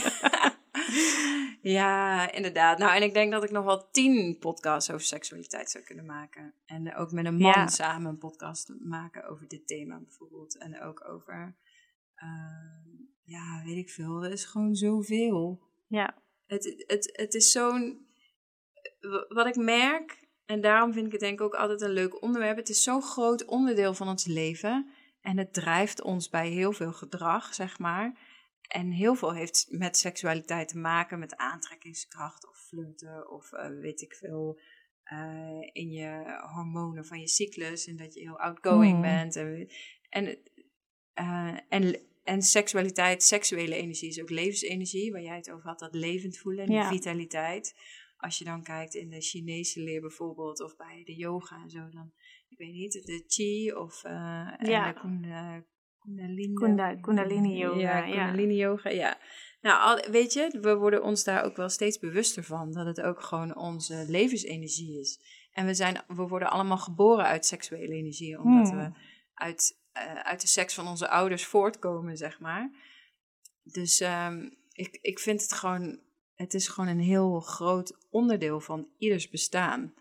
Ja, 1.62 2.30
inderdaad. 2.32 2.78
Nou, 2.78 2.96
en 2.96 3.02
ik 3.02 3.14
denk 3.14 3.32
dat 3.32 3.44
ik 3.44 3.50
nog 3.50 3.64
wel 3.64 3.90
tien 3.90 4.38
podcasts 4.38 4.90
over 4.90 5.04
seksualiteit 5.06 5.70
zou 5.70 5.84
kunnen 5.84 6.06
maken. 6.06 6.54
En 6.66 6.94
ook 6.94 7.12
met 7.12 7.24
een 7.24 7.36
man 7.36 7.52
Ja. 7.52 7.66
samen 7.66 8.10
een 8.10 8.18
podcast 8.18 8.72
maken 8.80 9.28
over 9.28 9.48
dit 9.48 9.66
thema 9.66 10.00
bijvoorbeeld. 10.00 10.58
En 10.58 10.80
ook 10.82 11.08
over, 11.08 11.56
eh, 12.14 12.28
ja, 13.22 13.62
weet 13.64 13.76
ik 13.76 13.90
veel. 13.90 14.24
Er 14.24 14.32
is 14.32 14.44
gewoon 14.44 14.74
zoveel. 14.74 15.62
Ja, 15.86 16.14
Het, 16.46 16.84
het, 16.86 17.10
het 17.12 17.34
is 17.34 17.52
zo'n. 17.52 18.06
Wat 19.28 19.46
ik 19.46 19.56
merk, 19.56 20.21
en 20.52 20.60
daarom 20.60 20.92
vind 20.92 21.06
ik 21.06 21.12
het 21.12 21.20
denk 21.20 21.40
ik 21.40 21.46
ook 21.46 21.54
altijd 21.54 21.80
een 21.80 21.90
leuk 21.92 22.22
onderwerp. 22.22 22.56
Het 22.56 22.68
is 22.68 22.82
zo'n 22.82 23.02
groot 23.02 23.44
onderdeel 23.44 23.94
van 23.94 24.08
ons 24.08 24.26
leven. 24.26 24.90
En 25.20 25.38
het 25.38 25.52
drijft 25.52 26.02
ons 26.02 26.28
bij 26.28 26.48
heel 26.48 26.72
veel 26.72 26.92
gedrag, 26.92 27.54
zeg 27.54 27.78
maar. 27.78 28.18
En 28.68 28.90
heel 28.90 29.14
veel 29.14 29.34
heeft 29.34 29.66
met 29.70 29.96
seksualiteit 29.96 30.68
te 30.68 30.78
maken, 30.78 31.18
met 31.18 31.36
aantrekkingskracht 31.36 32.48
of 32.48 32.56
flirten 32.56 33.30
of 33.30 33.52
eh, 33.52 33.68
weet 33.80 34.00
ik 34.00 34.14
veel. 34.14 34.60
eh, 35.02 35.58
in 35.72 35.90
je 35.90 36.38
hormonen 36.54 37.06
van 37.06 37.20
je 37.20 37.28
cyclus 37.28 37.86
en 37.86 37.96
dat 37.96 38.14
je 38.14 38.20
heel 38.20 38.38
outgoing 38.38 38.92
Hmm. 38.92 39.00
bent. 39.00 39.36
En, 39.36 39.68
en, 40.08 40.38
eh, 41.14 41.56
en, 41.68 42.00
en 42.24 42.42
seksualiteit, 42.42 43.22
seksuele 43.22 43.74
energie 43.74 44.08
is 44.08 44.20
ook 44.20 44.30
levensenergie, 44.30 45.12
waar 45.12 45.22
jij 45.22 45.36
het 45.36 45.50
over 45.50 45.68
had, 45.68 45.78
dat 45.78 45.94
levend 45.94 46.38
voelen 46.38 46.62
en 46.64 46.68
die 46.70 46.78
Ja. 46.78 46.88
vitaliteit. 46.88 47.74
Als 48.22 48.38
je 48.38 48.44
dan 48.44 48.62
kijkt 48.62 48.94
in 48.94 49.08
de 49.10 49.20
Chinese 49.20 49.80
leer 49.82 50.00
bijvoorbeeld, 50.00 50.60
of 50.62 50.76
bij 50.76 51.02
de 51.04 51.14
yoga 51.14 51.62
en 51.62 51.70
zo, 51.70 51.88
dan, 51.90 52.12
ik 52.48 52.58
weet 52.58 52.72
niet, 52.72 52.92
de 52.92 53.24
chi 53.26 53.72
of 53.72 54.02
Ja. 54.02 54.56
de 54.92 55.00
kunda, 55.00 55.64
kundalini, 55.98 56.52
Kunda- 56.54 56.94
kundalini 57.00 57.56
yoga, 57.58 57.78
Ja, 57.80 58.04
ja. 58.06 58.24
kundalini 58.24 58.56
yoga, 58.56 58.90
ja. 58.90 59.18
Nou, 59.60 59.82
al, 59.82 60.10
weet 60.10 60.32
je, 60.32 60.58
we 60.60 60.76
worden 60.76 61.02
ons 61.02 61.24
daar 61.24 61.44
ook 61.44 61.56
wel 61.56 61.68
steeds 61.68 61.98
bewuster 61.98 62.44
van, 62.44 62.72
dat 62.72 62.86
het 62.86 63.00
ook 63.00 63.22
gewoon 63.22 63.56
onze 63.56 64.04
levensenergie 64.08 65.00
is. 65.00 65.18
En 65.52 65.66
we, 65.66 65.74
zijn, 65.74 66.02
we 66.06 66.26
worden 66.26 66.50
allemaal 66.50 66.78
geboren 66.78 67.24
uit 67.24 67.46
seksuele 67.46 67.94
energie, 67.94 68.38
omdat 68.40 68.68
Hmm. 68.68 68.78
we 68.78 68.90
uit, 69.34 69.80
eh, 69.92 70.14
uit 70.14 70.40
de 70.40 70.46
seks 70.46 70.74
van 70.74 70.86
onze 70.86 71.08
ouders 71.08 71.44
voortkomen, 71.46 72.16
zeg 72.16 72.40
maar. 72.40 72.70
Dus 73.62 74.00
ehm, 74.00 74.48
ik, 74.72 74.98
ik 75.00 75.18
vind 75.18 75.40
het 75.42 75.52
gewoon, 75.52 76.00
het 76.42 76.54
is 76.54 76.68
gewoon 76.68 76.90
een 76.90 77.00
heel 77.00 77.40
groot 77.40 77.96
onderdeel 78.10 78.60
van 78.60 78.86
ieders 78.98 79.28
bestaan. 79.28 79.94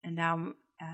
En 0.00 0.14
daarom, 0.14 0.54
eh, 0.76 0.86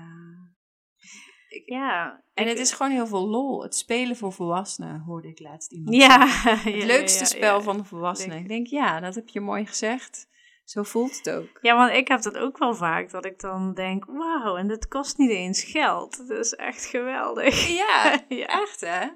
ja. 1.65 2.23
en 2.33 2.43
ik- 2.43 2.49
het 2.49 2.59
is 2.59 2.71
gewoon 2.71 2.91
heel 2.91 3.07
veel 3.07 3.27
lol. 3.27 3.63
Het 3.63 3.75
spelen 3.75 4.15
voor 4.15 4.33
volwassenen, 4.33 4.99
hoorde 5.01 5.27
ik 5.27 5.39
laatst 5.39 5.71
iemand 5.71 5.95
Ja, 5.95 6.27
Het 6.73 6.83
leukste 6.83 7.19
ja, 7.19 7.25
spel 7.25 7.61
van 7.61 7.77
de 7.77 7.83
volwassenen. 7.83 8.37
Ik 8.37 8.47
denk, 8.47 8.67
ja, 8.67 8.99
dat 8.99 9.15
heb 9.15 9.29
je 9.29 9.39
mooi 9.41 9.65
gezegd. 9.65 10.31
Zo 10.63 10.83
voelt 10.83 11.17
het 11.17 11.29
ook. 11.29 11.57
Ja, 11.61 11.75
want 11.75 11.91
ik 11.91 12.07
heb 12.07 12.21
dat 12.21 12.37
ook 12.37 12.57
wel 12.57 12.75
vaak, 12.75 13.09
dat 13.11 13.25
ik 13.25 13.39
dan 13.39 13.73
denk, 13.73 14.05
wauw, 14.05 14.55
en 14.57 14.67
dit 14.67 14.87
kost 14.87 15.17
niet 15.17 15.29
eens 15.29 15.63
geld. 15.63 16.27
Dat 16.27 16.37
is 16.37 16.53
echt 16.53 16.85
geweldig. 16.85 17.67
Ja, 17.67 18.19
ja. 18.29 18.45
echt 18.61 18.81
hè? 18.81 19.07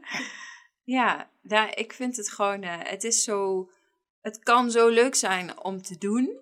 Ja, 0.84 1.30
daar, 1.42 1.78
ik 1.78 1.94
vind 1.94 2.18
het 2.18 2.30
gewoon, 2.32 2.62
eh, 2.62 2.76
het 2.80 3.04
is 3.04 3.24
zo, 3.24 3.70
het 4.22 4.40
kan 4.40 4.72
zo 4.72 4.88
leuk 4.90 5.16
zijn 5.16 5.60
om 5.64 5.82
te 5.82 5.98
doen. 5.98 6.40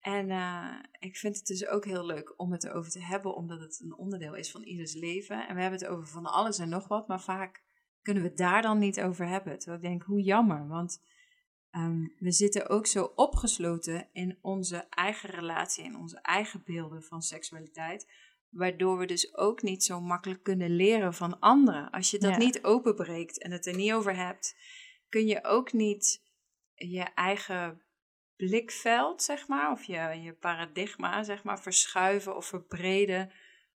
En 0.00 0.30
eh, 0.30 0.74
ik 0.98 1.16
vind 1.16 1.36
het 1.36 1.46
dus 1.46 1.66
ook 1.66 1.84
heel 1.84 2.06
leuk 2.06 2.34
om 2.36 2.52
het 2.52 2.64
erover 2.64 2.90
te 2.90 3.02
hebben, 3.02 3.34
omdat 3.34 3.60
het 3.60 3.80
een 3.84 3.96
onderdeel 3.96 4.34
is 4.34 4.50
van 4.50 4.62
ieders 4.62 4.94
leven. 4.94 5.48
En 5.48 5.54
we 5.54 5.60
hebben 5.60 5.80
het 5.80 5.88
over 5.88 6.06
van 6.06 6.26
alles 6.26 6.58
en 6.58 6.68
nog 6.68 6.88
wat, 6.88 7.08
maar 7.08 7.20
vaak 7.22 7.62
kunnen 8.02 8.22
we 8.22 8.28
het 8.28 8.38
daar 8.38 8.62
dan 8.62 8.78
niet 8.78 9.00
over 9.00 9.26
hebben. 9.26 9.58
Terwijl 9.58 9.82
ik 9.82 9.88
denk, 9.88 10.02
hoe 10.02 10.22
jammer, 10.22 10.68
want 10.68 11.02
ehm, 11.70 12.06
we 12.18 12.30
zitten 12.30 12.68
ook 12.68 12.86
zo 12.86 13.12
opgesloten 13.14 14.08
in 14.12 14.38
onze 14.40 14.76
eigen 14.76 15.30
relatie, 15.30 15.84
in 15.84 15.96
onze 15.96 16.18
eigen 16.20 16.62
beelden 16.64 17.02
van 17.02 17.22
seksualiteit, 17.22 18.12
waardoor 18.50 18.98
we 18.98 19.06
dus 19.06 19.36
ook 19.36 19.62
niet 19.62 19.84
zo 19.84 20.00
makkelijk 20.00 20.42
kunnen 20.42 20.76
leren 20.76 21.14
van 21.14 21.40
anderen. 21.40 21.90
Als 21.90 22.10
je 22.10 22.18
dat 22.18 22.30
Ja. 22.30 22.36
niet 22.38 22.62
openbreekt 22.64 23.42
en 23.42 23.50
het 23.50 23.66
er 23.66 23.74
niet 23.74 23.92
over 23.92 24.16
hebt, 24.16 24.56
kun 25.08 25.26
je 25.26 25.44
ook 25.44 25.72
niet 25.72 26.23
je 26.74 27.02
eigen 27.02 27.82
blikveld, 28.36 29.22
zeg 29.22 29.48
maar, 29.48 29.70
of 29.70 29.84
je, 29.84 30.20
je 30.22 30.32
paradigma, 30.32 31.22
zeg 31.22 31.44
maar, 31.44 31.60
verschuiven 31.62 32.36
of 32.36 32.46
verbreden, 32.46 33.32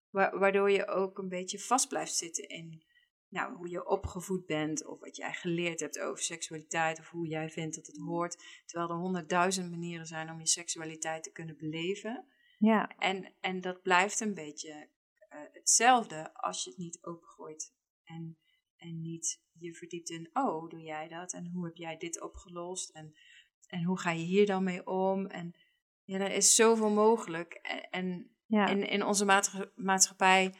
wa- 0.10 0.38
waardoor 0.38 0.72
je 0.72 0.88
ook 0.88 1.18
een 1.18 1.30
beetje 1.30 1.60
vast 1.60 1.88
blijft 1.88 2.16
zitten 2.16 2.47
in 2.50 2.84
nou, 3.30 3.56
hoe 3.56 3.70
je 3.70 3.86
opgevoed 3.88 4.45
bent, 4.45 4.86
of 4.86 5.00
wat 5.00 5.16
jij 5.16 5.34
geleerd 5.34 5.80
hebt 5.80 6.00
over 6.00 6.24
seksualiteit, 6.24 7.00
of 7.00 7.10
hoe 7.10 7.28
jij 7.28 7.50
vindt 7.50 7.76
dat 7.76 7.88
het 7.88 7.97
hoort, 7.97 8.64
terwijl 8.66 8.89
er 8.89 8.95
honderdduizend 8.95 9.70
manieren 9.70 10.06
zijn 10.06 10.30
om 10.30 10.39
je 10.39 10.47
seksualiteit 10.47 11.24
te 11.24 11.32
kunnen 11.32 11.58
beleven. 11.58 12.26
Ja, 12.58 12.88
En, 12.97 13.34
en 13.39 13.62
dat 13.62 13.82
blijft 13.82 14.20
een 14.20 14.34
beetje 14.34 14.89
eh, 15.30 15.39
hetzelfde 15.52 16.34
als 16.34 16.64
je 16.64 16.70
het 16.70 16.80
niet 16.80 16.97
opengooit. 17.02 17.74
En, 18.04 18.38
en 18.78 19.02
niet 19.02 19.41
je 19.60 19.74
verdiept 19.74 20.10
in, 20.10 20.30
oh, 20.34 20.70
doe 20.70 20.82
jij 20.82 21.07
dat? 21.07 21.34
En 21.34 21.51
hoe 21.53 21.66
heb 21.66 21.76
jij 21.76 21.97
dit 21.97 22.21
opgelost? 22.21 22.89
En, 22.89 23.16
en 23.67 23.84
hoe 23.84 24.00
ga 24.00 24.12
je 24.12 24.24
hier 24.24 24.46
dan 24.46 24.63
mee 24.63 24.88
om? 24.88 25.25
En 25.25 25.55
ja, 26.04 26.20
er 26.20 26.32
is 26.32 26.55
zoveel 26.55 26.89
mogelijk. 26.89 27.54
En, 27.54 27.89
en 27.89 28.29
ja. 28.46 28.67
in, 28.67 28.88
in 28.88 29.05
onze 29.05 29.25
maatscha- 29.25 29.71
maatschappij 29.75 30.54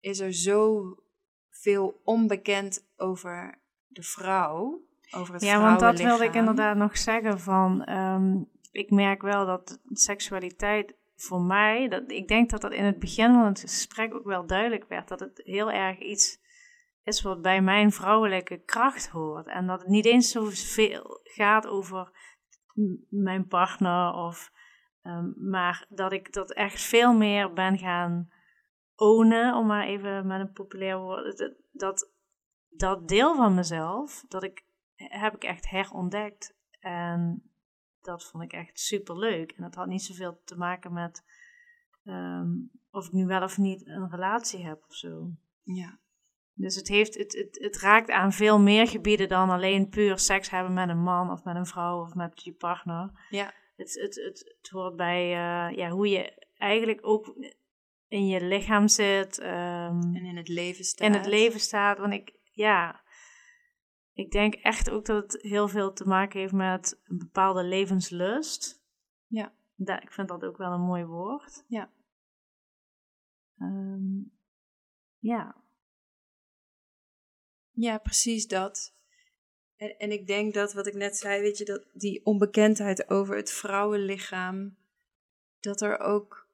is 0.00 0.20
er 0.20 0.34
zoveel 0.34 2.00
onbekend 2.04 2.86
over 2.96 3.60
de 3.86 4.02
vrouw. 4.02 4.88
Over 5.10 5.34
het 5.34 5.42
ja 5.42 5.60
want 5.60 5.80
dat 5.80 5.98
wilde 5.98 6.24
ik 6.24 6.34
inderdaad 6.34 6.76
nog 6.76 6.98
zeggen 6.98 7.40
van, 7.40 7.84
ehm, 7.84 8.42
ik 8.72 8.90
merk 8.90 9.22
wel 9.22 9.46
dat 9.46 9.80
seksualiteit 9.90 10.94
voor 11.16 11.40
mij, 11.40 11.88
dat, 11.88 12.10
ik 12.10 12.28
denk 12.28 12.50
dat 12.50 12.60
dat 12.60 12.72
in 12.72 12.84
het 12.84 12.98
begin 12.98 13.32
van 13.32 13.44
het 13.44 13.60
gesprek 13.60 14.14
ook 14.14 14.24
wel 14.24 14.46
duidelijk 14.46 14.88
werd, 14.88 15.08
dat 15.08 15.20
het 15.20 15.40
heel 15.44 15.70
erg 15.70 15.98
iets 15.98 16.39
is 17.02 17.22
wat 17.22 17.42
bij 17.42 17.62
mijn 17.62 17.92
vrouwelijke 17.92 18.58
kracht 18.64 19.08
hoort. 19.08 19.46
En 19.46 19.66
dat 19.66 19.80
het 19.80 19.88
niet 19.88 20.06
eens 20.06 20.30
zoveel 20.30 21.20
gaat 21.22 21.66
over 21.66 22.10
mijn 23.08 23.46
partner 23.46 24.12
of 24.12 24.50
Ehm, 25.02 25.50
maar 25.50 25.86
dat 25.88 26.12
ik 26.12 26.32
dat 26.32 26.52
echt 26.52 26.82
veel 26.82 27.14
meer 27.14 27.52
ben 27.52 27.78
gaan 27.78 28.30
ownen, 28.94 29.54
om 29.54 29.66
maar 29.66 29.86
even 29.86 30.26
met 30.26 30.40
een 30.40 30.52
populair 30.52 30.98
woord. 30.98 31.38
Dat, 31.38 31.54
dat, 31.70 32.12
dat 32.68 33.08
deel 33.08 33.36
van 33.36 33.54
mezelf, 33.54 34.24
dat 34.28 34.42
ik, 34.42 34.64
heb 34.94 35.34
ik 35.34 35.44
echt 35.44 35.70
herontdekt. 35.70 36.56
En 36.80 37.50
dat 38.00 38.24
vond 38.24 38.44
ik 38.44 38.52
echt 38.52 38.80
super 38.80 39.18
leuk. 39.18 39.52
En 39.52 39.62
dat 39.62 39.74
had 39.74 39.86
niet 39.86 40.02
zoveel 40.02 40.40
te 40.44 40.56
maken 40.56 40.92
met 40.92 41.24
ehm, 42.04 42.50
of 42.90 43.06
ik 43.06 43.12
nu 43.12 43.26
wel 43.26 43.42
of 43.42 43.58
niet 43.58 43.86
een 43.86 44.10
relatie 44.10 44.66
heb 44.66 44.84
of 44.88 44.94
zo. 44.94 45.30
Ja. 45.62 45.98
Dus 46.54 46.74
het, 46.74 46.88
heeft, 46.88 47.18
het, 47.18 47.32
het, 47.32 47.58
het 47.62 47.76
raakt 47.78 48.10
aan 48.10 48.32
veel 48.32 48.58
meer 48.60 48.86
gebieden 48.88 49.28
dan 49.28 49.50
alleen 49.50 49.88
puur 49.88 50.18
seks 50.18 50.50
hebben 50.50 50.72
met 50.72 50.88
een 50.88 51.02
man 51.02 51.30
of 51.30 51.44
met 51.44 51.56
een 51.56 51.66
vrouw 51.66 52.00
of 52.00 52.14
met 52.14 52.42
je 52.44 52.52
partner. 52.52 53.26
Ja. 53.30 53.52
Het, 53.76 53.94
het, 54.00 54.14
het, 54.14 54.54
het 54.58 54.68
hoort 54.70 54.96
bij 54.96 55.22
eh, 55.22 55.76
ja, 55.76 55.88
hoe 55.90 56.08
je 56.08 56.46
eigenlijk 56.56 56.98
ook 57.06 57.34
in 58.08 58.26
je 58.26 58.44
lichaam 58.44 58.88
zit. 58.88 59.38
ehm, 59.38 60.00
En 60.14 60.24
in 60.24 60.36
het 60.36 60.48
leven 60.48 60.84
staat. 60.84 61.06
in 61.06 61.12
het 61.14 61.26
leven 61.26 61.60
staat. 61.60 61.98
Want 61.98 62.12
ik, 62.12 62.34
ja, 62.52 63.00
ik 64.12 64.30
denk 64.30 64.54
echt 64.54 64.90
ook 64.90 65.04
dat 65.06 65.32
het 65.32 65.42
heel 65.42 65.68
veel 65.68 65.92
te 65.92 66.04
maken 66.06 66.40
heeft 66.40 66.52
met 66.52 67.00
een 67.04 67.18
bepaalde 67.18 67.64
levenslust. 67.64 68.82
Ja. 69.26 69.52
Ik 69.76 70.12
vind 70.12 70.28
dat 70.28 70.44
ook 70.44 70.56
wel 70.56 70.72
een 70.72 70.80
mooi 70.80 71.04
woord. 71.04 71.64
Ja. 71.66 71.90
Ehm, 73.58 74.22
ja. 75.18 75.56
Ja, 77.80 77.98
precies 77.98 78.46
dat. 78.46 78.94
En, 79.76 79.98
en 79.98 80.10
ik 80.10 80.26
denk 80.26 80.54
dat 80.54 80.72
wat 80.72 80.86
ik 80.86 80.94
net 80.94 81.16
zei, 81.16 81.40
weet 81.40 81.58
je, 81.58 81.64
dat 81.64 81.86
die 81.92 82.24
onbekendheid 82.24 83.10
over 83.10 83.36
het 83.36 83.52
vrouwenlichaam, 83.52 84.76
dat 85.60 85.80
er 85.80 85.98
ook, 85.98 86.48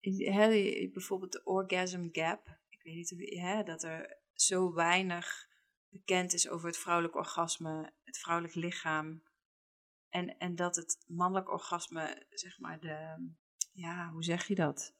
hè, 0.00 0.48
bijvoorbeeld 0.92 1.32
de 1.32 1.44
orgasm 1.44 2.08
gap, 2.12 2.58
ik 2.68 2.82
weet 2.82 2.94
niet 2.94 3.12
of 3.12 3.18
hè, 3.18 3.62
dat 3.62 3.82
er 3.82 4.16
zo 4.34 4.72
weinig 4.72 5.48
bekend 5.88 6.32
is 6.32 6.48
over 6.48 6.66
het 6.66 6.78
vrouwelijk 6.78 7.16
orgasme, 7.16 7.92
het 8.04 8.18
vrouwelijk 8.18 8.54
lichaam. 8.54 9.22
En, 10.08 10.38
en 10.38 10.54
dat 10.54 10.76
het 10.76 11.04
mannelijk 11.06 11.50
orgasme, 11.50 12.26
zeg 12.30 12.58
maar, 12.58 12.80
de, 12.80 13.30
ja, 13.72 14.10
hoe 14.10 14.24
zeg 14.24 14.46
je 14.46 14.54
dat? 14.54 14.94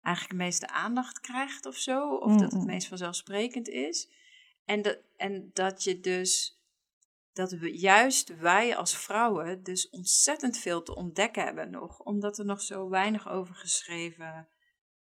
Eigenlijk 0.00 0.38
de 0.38 0.44
meeste 0.44 0.68
aandacht 0.68 1.20
krijgt 1.20 1.66
of 1.66 1.76
zo. 1.76 2.16
Of 2.16 2.36
dat 2.36 2.52
het 2.52 2.64
meest 2.64 2.88
vanzelfsprekend 2.88 3.68
is. 3.68 4.08
En, 4.64 4.82
dat 4.82 4.98
en 5.16 5.50
dat 5.52 5.84
je 5.84 6.00
dus, 6.00 6.60
dat 7.32 7.52
we 7.52 7.78
juist 7.78 8.36
wij 8.36 8.76
als 8.76 8.96
vrouwen 8.96 9.62
dus 9.62 9.90
ontzettend 9.90 10.58
veel 10.58 10.82
te 10.82 10.94
ontdekken 10.94 11.44
hebben 11.44 11.70
nog. 11.70 12.00
Omdat 12.00 12.38
er 12.38 12.44
nog 12.44 12.60
zo 12.60 12.88
weinig 12.88 13.28
over 13.28 13.54
geschreven 13.54 14.48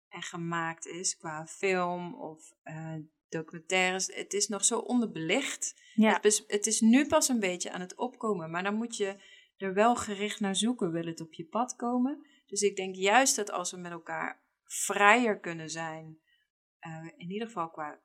en 0.08 0.22
gemaakt 0.22 0.86
is 0.86 1.16
qua 1.16 1.46
film 1.46 2.14
of 2.14 2.52
uh, 2.64 2.94
documentaires. 3.28 4.06
Het 4.06 4.32
is 4.32 4.48
nog 4.48 4.64
zo 4.64 4.78
onderbelicht. 4.78 5.80
Ja. 5.94 6.12
Het, 6.12 6.24
is, 6.24 6.44
het 6.46 6.66
is 6.66 6.80
nu 6.80 7.06
pas 7.06 7.28
een 7.28 7.40
beetje 7.40 7.72
aan 7.72 7.80
het 7.80 7.96
opkomen. 7.96 8.50
Maar 8.50 8.62
dan 8.62 8.74
moet 8.74 8.96
je 8.96 9.16
er 9.56 9.74
wel 9.74 9.96
gericht 9.96 10.40
naar 10.40 10.56
zoeken, 10.56 10.92
wil 10.92 11.06
het 11.06 11.20
op 11.20 11.32
je 11.32 11.44
pad 11.44 11.76
komen. 11.76 12.26
Dus 12.46 12.60
ik 12.60 12.76
denk 12.76 12.94
juist 12.94 13.36
dat 13.36 13.50
als 13.50 13.70
we 13.70 13.76
met 13.76 13.92
elkaar 13.92 14.42
vrijer 14.64 15.40
kunnen 15.40 15.70
zijn, 15.70 16.18
uh, 16.80 17.10
in 17.16 17.30
ieder 17.30 17.46
geval 17.46 17.70
qua 17.70 18.00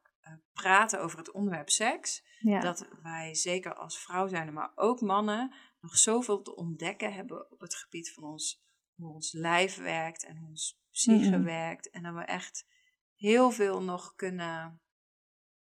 praten 0.54 1.02
over 1.02 1.18
het 1.18 1.32
onderwerp 1.32 1.70
seks, 1.70 2.24
Ja. 2.40 2.60
dat 2.60 2.88
wij 3.04 3.36
zeker 3.36 3.74
als 3.76 4.00
vrouw 4.00 4.28
zijn, 4.28 4.54
maar 4.54 4.72
ook 4.76 5.02
mannen, 5.02 5.56
nog 5.80 5.98
zoveel 5.98 6.42
te 6.42 6.56
ontdekken 6.56 7.14
hebben 7.14 7.52
op 7.52 7.60
het 7.60 7.76
gebied 7.76 8.14
van 8.14 8.24
ons, 8.24 8.64
hoe 8.96 9.14
ons 9.14 9.32
lijf 9.32 9.78
werkt 9.78 10.26
en 10.26 10.38
hoe 10.38 10.48
ons 10.50 10.80
psyche 10.92 11.42
werkt. 11.42 11.90
En 11.90 12.04
dat 12.04 12.14
we 12.14 12.22
echt 12.22 12.66
heel 13.16 13.52
veel 13.52 13.82
nog 13.84 14.16
kunnen, 14.16 14.82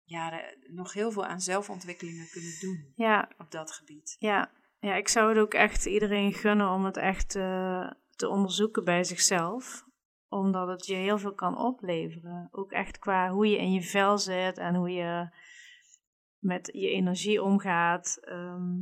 ja, 0.02 0.30
de- 0.30 0.70
nog 0.72 0.92
heel 0.92 1.10
veel 1.12 1.24
aan 1.26 1.40
zelfontwikkelingen 1.40 2.28
kunnen 2.30 2.60
doen 2.60 2.92
ja, 2.96 3.30
op 3.38 3.50
dat 3.50 3.72
gebied. 3.72 4.16
ja. 4.18 4.52
ja, 4.78 4.94
ik 4.94 5.08
zou 5.08 5.28
het 5.28 5.38
ook 5.38 5.54
echt 5.54 5.86
iedereen 5.86 6.32
gunnen 6.32 6.70
om 6.70 6.84
het 6.84 6.96
echt 6.96 7.34
eh, 7.36 7.90
te 8.16 8.28
onderzoeken 8.28 8.84
bij 8.84 9.04
zichzelf. 9.04 9.84
Omdat 10.34 10.68
het 10.68 10.86
je 10.86 10.94
heel 10.94 11.18
veel 11.18 11.34
kan 11.34 11.58
opleveren. 11.58 12.48
Ook 12.50 12.72
echt 12.72 12.98
qua 12.98 13.30
hoe 13.30 13.46
je 13.46 13.56
in 13.56 13.72
je 13.72 13.82
vel 13.82 14.18
zit 14.18 14.58
en 14.58 14.74
hoe 14.74 14.90
je 14.90 15.28
met 16.38 16.70
je 16.72 16.88
energie 16.88 17.42
omgaat. 17.42 18.18
Ehm, 18.20 18.80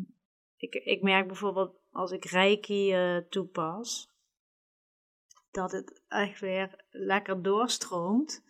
ik, 0.56 0.74
ik 0.74 1.02
merk 1.02 1.26
bijvoorbeeld 1.26 1.76
als 1.90 2.10
ik 2.10 2.24
reiki 2.24 2.92
eh, 2.92 3.16
toepas, 3.16 4.10
dat 5.50 5.72
het 5.72 6.02
echt 6.08 6.40
weer 6.40 6.84
lekker 6.90 7.42
doorstroomt. 7.42 8.44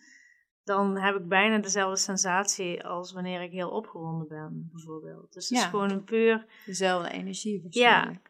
Dan 0.64 0.96
heb 0.96 1.16
ik 1.16 1.28
bijna 1.28 1.58
dezelfde 1.58 1.96
sensatie 1.96 2.84
als 2.86 3.12
wanneer 3.12 3.42
ik 3.42 3.52
heel 3.52 3.70
opgewonden 3.70 4.28
ben, 4.28 4.68
bijvoorbeeld. 4.72 5.32
Dus 5.32 5.48
het 5.48 5.58
is 5.58 5.64
gewoon 5.64 5.90
een 5.90 6.04
puur 6.04 6.46
Dezelfde 6.66 7.10
energie 7.10 7.66
ja. 7.68 8.20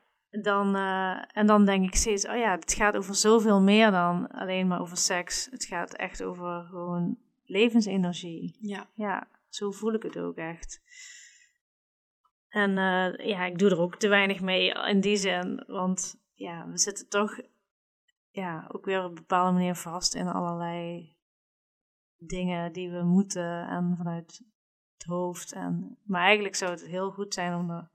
Dan, 0.40 0.76
eh, 0.76 1.24
en 1.32 1.46
dan 1.46 1.64
denk 1.64 1.84
ik 1.86 1.94
steeds, 1.94 2.26
oh 2.26 2.36
ja, 2.36 2.50
het 2.50 2.74
gaat 2.74 2.96
over 2.96 3.14
zoveel 3.14 3.60
meer 3.60 3.90
dan 3.90 4.28
alleen 4.28 4.66
maar 4.66 4.80
over 4.80 4.96
seks. 4.96 5.48
Het 5.50 5.64
gaat 5.64 5.94
echt 5.94 6.22
over 6.22 6.64
gewoon 6.64 7.18
levensenergie. 7.44 8.56
Ja. 8.60 8.86
Ja, 8.94 9.28
zo 9.48 9.70
voel 9.70 9.92
ik 9.92 10.02
het 10.02 10.18
ook 10.18 10.36
echt. 10.36 10.80
En 12.48 12.78
eh, 12.78 13.26
ja, 13.26 13.44
ik 13.44 13.58
doe 13.58 13.70
er 13.70 13.80
ook 13.80 13.96
te 13.96 14.08
weinig 14.08 14.40
mee 14.40 14.72
in 14.72 15.00
die 15.00 15.16
zin, 15.16 15.64
want 15.66 16.20
ja, 16.32 16.68
we 16.68 16.78
zitten 16.78 17.08
toch 17.08 17.40
ja, 18.30 18.68
ook 18.72 18.84
weer 18.84 19.02
op 19.02 19.08
een 19.08 19.14
bepaalde 19.14 19.52
manier 19.52 19.74
vast 19.74 20.14
in 20.14 20.26
allerlei 20.26 21.14
dingen 22.16 22.72
die 22.72 22.90
we 22.90 23.02
moeten 23.02 23.68
en 23.68 23.94
vanuit 23.96 24.42
het 24.92 25.04
hoofd. 25.04 25.52
En, 25.52 25.98
maar 26.02 26.22
eigenlijk 26.22 26.54
zou 26.54 26.70
het 26.70 26.86
heel 26.86 27.10
goed 27.10 27.34
zijn 27.34 27.54
om 27.54 27.70
er 27.70 27.90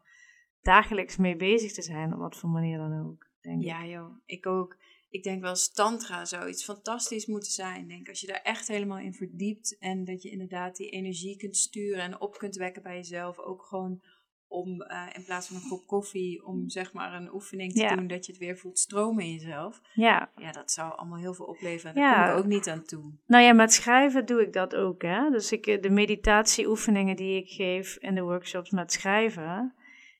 dagelijks 0.61 1.17
mee 1.17 1.35
bezig 1.35 1.73
te 1.73 1.81
zijn, 1.81 2.13
op 2.13 2.19
wat 2.19 2.35
voor 2.37 2.49
manier 2.49 2.77
dan 2.77 3.05
ook. 3.05 3.27
Denk 3.41 3.59
ik. 3.61 3.67
Ja, 3.67 3.85
joh, 3.85 4.17
ik 4.25 4.45
ook. 4.45 4.75
Ik 5.09 5.23
denk 5.23 5.41
wel 5.41 5.49
eens 5.49 5.71
tantra 5.73 6.25
zou 6.25 6.47
iets 6.49 6.63
fantastisch 6.63 7.25
moeten 7.25 7.51
zijn. 7.51 7.81
Ik 7.81 7.87
denk 7.87 8.09
als 8.09 8.21
je 8.21 8.27
daar 8.27 8.41
echt 8.43 8.67
helemaal 8.67 8.97
in 8.99 9.13
verdiept 9.13 9.77
en 9.79 10.03
dat 10.05 10.21
je 10.21 10.29
inderdaad 10.29 10.75
die 10.75 10.89
energie 10.89 11.37
kunt 11.37 11.57
sturen 11.57 12.03
en 12.03 12.21
op 12.21 12.37
kunt 12.37 12.55
wekken 12.55 12.83
bij 12.83 12.95
jezelf. 12.95 13.39
Ook 13.39 13.63
gewoon 13.63 14.01
om 14.49 14.81
eh, 14.81 15.05
in 15.13 15.23
plaats 15.23 15.47
van 15.47 15.55
een 15.55 15.69
kop 15.69 15.87
koffie, 15.87 16.45
om 16.45 16.69
zeg 16.69 16.93
maar 16.93 17.13
een 17.13 17.33
oefening 17.33 17.73
te 17.73 17.79
Ja. 17.81 17.95
doen 17.95 18.07
dat 18.07 18.25
je 18.25 18.31
het 18.31 18.41
weer 18.41 18.57
voelt 18.57 18.79
stromen 18.79 19.23
in 19.23 19.31
jezelf. 19.31 19.81
ja, 19.93 20.31
Ja, 20.35 20.51
dat 20.51 20.71
zou 20.71 20.97
allemaal 20.97 21.19
heel 21.19 21.33
veel 21.33 21.45
opleveren. 21.45 21.95
En 21.95 22.01
Ja. 22.01 22.15
daar 22.15 22.25
kom 22.27 22.37
ik 22.37 22.43
ook 22.43 22.51
niet 22.51 22.67
aan 22.69 22.83
toe. 22.83 23.11
Nou 23.25 23.43
ja, 23.43 23.53
met 23.53 23.73
schrijven 23.73 24.25
doe 24.25 24.41
ik 24.41 24.53
dat 24.53 24.75
ook. 24.75 25.01
Hè? 25.01 25.29
Dus 25.29 25.51
ik, 25.51 25.67
eh, 25.67 25.81
de 25.81 25.89
meditatieoefeningen 25.89 27.15
die 27.15 27.37
ik 27.41 27.49
geef 27.49 27.97
in 27.97 28.15
de 28.15 28.21
workshops 28.21 28.69
met 28.71 28.91
schrijven, 28.91 29.73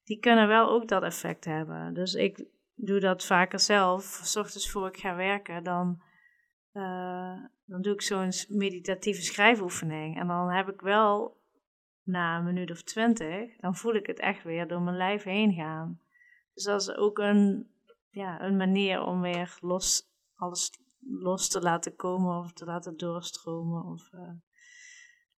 die 0.07 0.19
kunnen 0.19 0.47
wel 0.47 0.69
ook 0.69 0.87
dat 0.87 1.03
effect 1.03 1.45
hebben. 1.45 1.93
Dus 1.93 2.13
ik 2.13 2.45
doe 2.75 2.99
dat 2.99 3.25
vaker 3.25 3.59
zelf. 3.59 4.03
S 4.23 4.35
ochtends 4.35 4.71
voor 4.71 4.87
ik 4.87 4.97
ga 4.97 5.15
werken, 5.15 5.63
dan, 5.63 6.01
eh, 6.71 7.43
dan 7.65 7.81
doe 7.81 7.93
ik 7.93 8.01
zo'n 8.01 8.31
meditatieve 8.47 9.21
schrijfoefening. 9.21 10.19
En 10.19 10.27
dan 10.27 10.49
heb 10.49 10.69
ik 10.69 10.81
wel 10.81 11.41
na 12.03 12.37
een 12.37 12.43
minuut 12.43 12.71
of 12.71 12.83
twintig, 12.83 13.57
dan 13.57 13.75
voel 13.75 13.93
ik 13.93 14.07
het 14.07 14.19
echt 14.19 14.43
weer 14.43 14.67
door 14.67 14.81
mijn 14.81 14.97
lijf 14.97 15.23
heen 15.23 15.53
gaan. 15.53 16.01
Dus 16.53 16.63
dat 16.63 16.81
is 16.81 16.95
ook 16.95 17.17
een, 17.17 17.71
ja, 18.09 18.41
een 18.41 18.57
manier 18.57 19.01
om 19.01 19.21
weer 19.21 19.57
los, 19.61 20.03
alles 20.35 20.71
los 20.99 21.49
te 21.49 21.61
laten 21.61 21.95
komen 21.95 22.37
of 22.37 22.53
te 22.53 22.65
laten 22.65 22.97
doorstromen. 22.97 23.83
Of, 23.83 24.13
eh, 24.13 24.33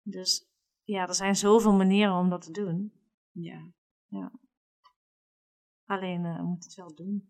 dus 0.02 0.48
ja, 0.82 1.08
er 1.08 1.14
zijn 1.14 1.36
zoveel 1.36 1.74
manieren 1.74 2.14
om 2.14 2.28
dat 2.28 2.42
te 2.42 2.52
doen. 2.52 2.92
Ja. 3.32 3.72
Alleen 5.90 6.22
we 6.22 6.42
moeten 6.42 6.70
het 6.70 6.74
wel 6.74 6.94
doen. 6.94 7.28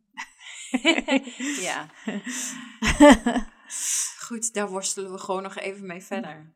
ja. 1.69 1.91
Goed, 4.27 4.55
daar 4.55 4.69
worstelen 4.71 5.13
we 5.13 5.19
gewoon 5.19 5.43
nog 5.43 5.57
even 5.57 5.87
mee 5.87 6.03
verder. 6.03 6.55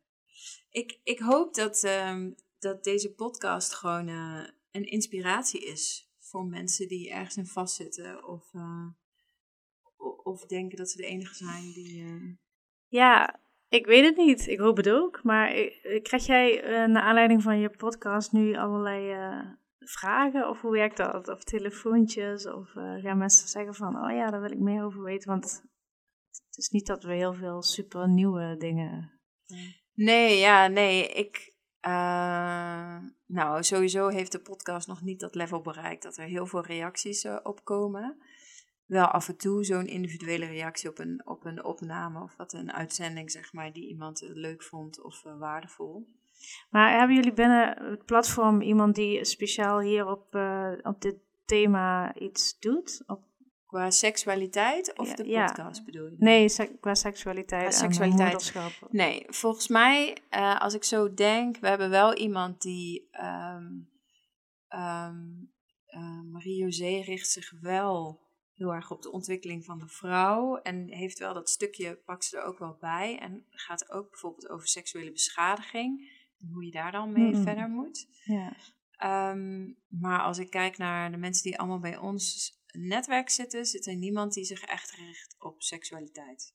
Ik, 0.70 1.00
ik 1.02 1.18
hoop 1.18 1.54
dat, 1.54 1.84
ehm, 1.84 2.30
dat 2.58 2.84
deze 2.84 3.14
podcast 3.14 3.74
gewoon 3.74 4.08
eh, 4.08 4.44
een 4.70 4.84
inspiratie 4.84 5.64
is 5.64 6.12
voor 6.18 6.46
mensen 6.46 6.88
die 6.88 7.10
ergens 7.10 7.36
in 7.36 7.46
vastzitten 7.46 8.28
of, 8.28 8.54
eh, 8.54 8.86
of 10.22 10.46
denken 10.46 10.76
dat 10.76 10.90
ze 10.90 10.96
de 10.96 11.06
enige 11.06 11.34
zijn 11.34 11.72
die. 11.72 12.38
Ja, 12.88 13.40
ik 13.68 13.86
weet 13.86 14.04
het 14.04 14.16
niet. 14.16 14.46
Ik 14.46 14.58
hoop 14.58 14.76
het 14.76 14.90
ook. 14.90 15.22
Maar 15.22 15.48
krijg 16.02 16.26
jij 16.26 16.60
naar 16.86 17.02
aanleiding 17.02 17.42
van 17.42 17.58
je 17.58 17.70
podcast 17.70 18.32
nu 18.32 18.56
allerlei 18.56 19.12
vragen? 19.84 20.48
Of 20.48 20.60
hoe 20.60 20.72
werkt 20.72 20.96
dat? 20.96 21.28
Of 21.28 21.44
telefoontjes? 21.44 22.46
Of 22.46 22.76
eh, 22.76 22.94
gaan 22.94 23.18
mensen 23.18 23.48
zeggen 23.48 23.74
van, 23.74 24.04
oh 24.04 24.10
ja, 24.10 24.30
daar 24.30 24.40
wil 24.40 24.50
ik 24.52 24.58
meer 24.58 24.84
over 24.84 25.02
weten? 25.02 25.30
Want 25.30 25.62
het 26.46 26.56
is 26.56 26.68
niet 26.68 26.86
dat 26.86 27.02
we 27.02 27.14
heel 27.14 27.34
veel 27.34 27.62
super 27.62 28.08
nieuwe 28.08 28.56
dingen... 28.56 29.12
Nee, 29.94 30.38
ja, 30.38 30.66
nee. 30.66 31.08
Ik. 31.08 31.52
eh, 31.80 32.98
nou, 33.26 33.62
sowieso 33.62 34.08
heeft 34.08 34.32
de 34.32 34.40
podcast 34.40 34.88
nog 34.88 35.02
niet 35.02 35.20
dat 35.20 35.34
level 35.34 35.60
bereikt 35.60 36.02
dat 36.02 36.16
er 36.16 36.24
heel 36.24 36.46
veel 36.46 36.64
reacties 36.64 37.24
eh, 37.24 37.38
op 37.42 37.64
komen. 37.64 38.22
Wel 38.84 39.06
af 39.06 39.28
en 39.28 39.36
toe 39.36 39.64
zo'n 39.64 39.86
individuele 39.86 40.46
reactie 40.46 40.90
op 40.90 40.98
een, 40.98 41.26
op 41.26 41.44
een 41.44 41.64
opname 41.64 42.22
of 42.22 42.36
wat 42.36 42.52
een 42.52 42.72
uitzending, 42.72 43.30
zeg 43.30 43.52
maar, 43.52 43.72
die 43.72 43.88
iemand 43.88 44.20
leuk 44.20 44.62
vond 44.62 45.02
of 45.02 45.22
waardevol. 45.22 46.06
Maar 46.70 46.98
hebben 46.98 47.16
jullie 47.16 47.32
binnen 47.32 47.90
het 47.90 48.04
platform 48.04 48.60
iemand 48.60 48.94
die 48.94 49.24
speciaal 49.24 49.80
hier 49.80 50.06
op, 50.06 50.34
eh, 50.34 50.72
op 50.82 51.00
dit 51.00 51.16
thema 51.44 52.14
iets 52.14 52.58
doet? 52.58 53.02
Op, 53.06 53.22
Qua 53.66 53.90
seksualiteit 53.90 54.98
of 54.98 55.08
Ja, 55.08 55.14
de 55.14 55.28
ja. 55.28 55.46
podcast 55.46 55.84
bedoel 55.84 56.06
je? 56.06 56.16
nee, 56.18 56.48
qua 56.80 56.94
seksualiteit 56.94 57.74
Qua 57.74 57.84
en 57.84 57.92
seksualiteit. 57.92 58.54
Nee, 58.90 59.24
volgens 59.28 59.68
mij, 59.68 60.16
eh, 60.28 60.60
als 60.60 60.74
ik 60.74 60.84
zo 60.84 61.14
denk, 61.14 61.56
we 61.56 61.68
hebben 61.68 61.90
wel 61.90 62.14
iemand 62.14 62.62
die. 62.62 63.08
ehm 63.10 63.64
ehm, 64.68 65.16
eh, 65.86 66.20
Marie-José 66.32 67.00
richt 67.04 67.30
zich 67.30 67.52
wel 67.60 68.20
heel 68.54 68.74
erg 68.74 68.90
op 68.90 69.02
de 69.02 69.10
ontwikkeling 69.10 69.64
van 69.64 69.78
de 69.78 69.88
vrouw. 69.88 70.56
En 70.56 70.88
heeft 70.88 71.18
wel 71.18 71.34
dat 71.34 71.48
stukje, 71.48 71.94
pakt 72.04 72.24
ze 72.24 72.36
er 72.36 72.44
ook 72.44 72.58
wel 72.58 72.76
bij. 72.80 73.18
En 73.18 73.46
gaat 73.50 73.90
ook 73.90 74.10
bijvoorbeeld 74.10 74.48
over 74.48 74.68
seksuele 74.68 75.12
beschadiging. 75.12 76.13
Hoe 76.52 76.64
je 76.64 76.70
daar 76.70 76.92
dan 76.92 77.12
mee 77.12 77.34
Mm. 77.34 77.42
verder 77.42 77.68
moet. 77.68 78.06
Ja. 78.24 78.52
Ehm, 78.96 79.72
maar 79.88 80.20
als 80.20 80.38
ik 80.38 80.50
kijk 80.50 80.78
naar 80.78 81.10
de 81.10 81.16
mensen 81.16 81.42
die 81.42 81.58
allemaal 81.58 81.80
bij 81.80 81.96
ons 81.96 82.52
netwerk 82.72 83.30
zitten, 83.30 83.64
zit 83.64 83.86
er 83.86 83.96
niemand 83.96 84.32
die 84.32 84.44
zich 84.44 84.60
echt 84.60 84.90
richt 84.90 85.36
op 85.38 85.62
seksualiteit. 85.62 86.54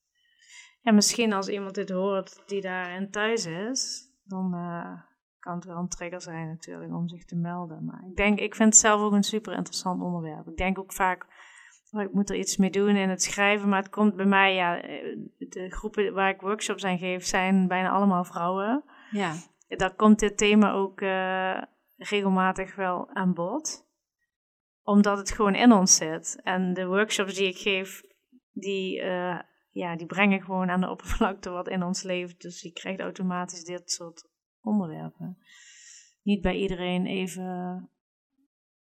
Ja, 0.82 0.91
misschien 0.91 1.34
als 1.34 1.48
iemand 1.48 1.76
dit 1.76 1.90
hoort 1.90 2.44
die 2.45 2.61
daarin 2.61 3.11
thuis 3.11 3.45
is, 3.45 4.10
dan 4.24 4.53
uh, 4.56 5.02
kan 5.40 5.56
het 5.56 5.66
wel 5.66 5.78
een 5.78 5.88
trigger 5.90 6.22
zijn 6.22 6.48
natuurlijk 6.48 6.94
om 6.94 7.07
zich 7.10 7.26
te 7.26 7.36
melden. 7.36 7.86
Maar 7.86 8.03
ik 8.10 8.16
denk, 8.16 8.40
ik 8.40 8.56
vind 8.56 8.70
het 8.74 8.82
zelf 8.82 9.02
ook 9.02 9.11
een 9.14 9.24
super 9.24 9.53
interessant 9.53 10.02
onderwerp. 10.02 10.48
Ik 10.48 10.57
denk 10.57 10.80
ook 10.80 10.94
vaak, 10.94 11.26
oh, 11.91 12.02
ik 12.02 12.14
moet 12.14 12.30
er 12.30 12.36
iets 12.36 12.57
mee 12.57 12.70
doen 12.70 12.95
in 12.95 13.10
het 13.10 13.24
schrijven, 13.24 13.70
maar 13.70 13.82
het 13.82 13.91
komt 13.91 14.16
bij 14.16 14.26
mij, 14.26 14.56
ja, 14.56 14.82
eh, 14.82 15.18
de 15.38 15.70
groepen 15.72 16.14
waar 16.14 16.30
ik 16.30 16.41
workshops 16.41 16.84
aan 16.86 16.98
geef, 16.98 17.26
zijn 17.26 17.68
bijna 17.68 17.90
allemaal 17.90 18.24
vrouwen. 18.24 18.84
Ja. 19.11 19.36
Daar 19.78 19.96
komt 19.96 20.20
dit 20.20 20.38
thema 20.38 20.72
ook 20.72 21.02
uh, 21.02 21.62
regelmatig 21.98 22.76
wel 22.76 23.10
aan 23.10 23.34
bod 23.34 23.88
omdat 24.90 25.18
het 25.18 25.32
gewoon 25.32 25.56
in 25.56 25.72
ons 25.72 25.96
zit. 25.96 26.40
En 26.44 26.74
de 26.74 26.86
workshops 26.86 27.34
die 27.34 27.48
ik 27.48 27.58
geef, 27.58 28.04
die, 28.52 29.02
uh, 29.02 29.40
ja, 29.70 29.96
die 29.96 30.06
brengen 30.06 30.41
gewoon 30.41 30.70
aan 30.70 30.82
de 30.82 30.90
oppervlakte 30.90 31.50
wat 31.50 31.68
in 31.68 31.84
ons 31.84 32.04
leeft. 32.04 32.41
Dus 32.41 32.62
je 32.62 32.72
krijgt 32.72 33.00
automatisch 33.00 33.64
dit 33.64 33.91
soort 33.91 34.30
onderwerpen. 34.62 35.38
Niet 36.22 36.41
bij 36.41 36.56
iedereen 36.56 37.06
even 37.06 37.90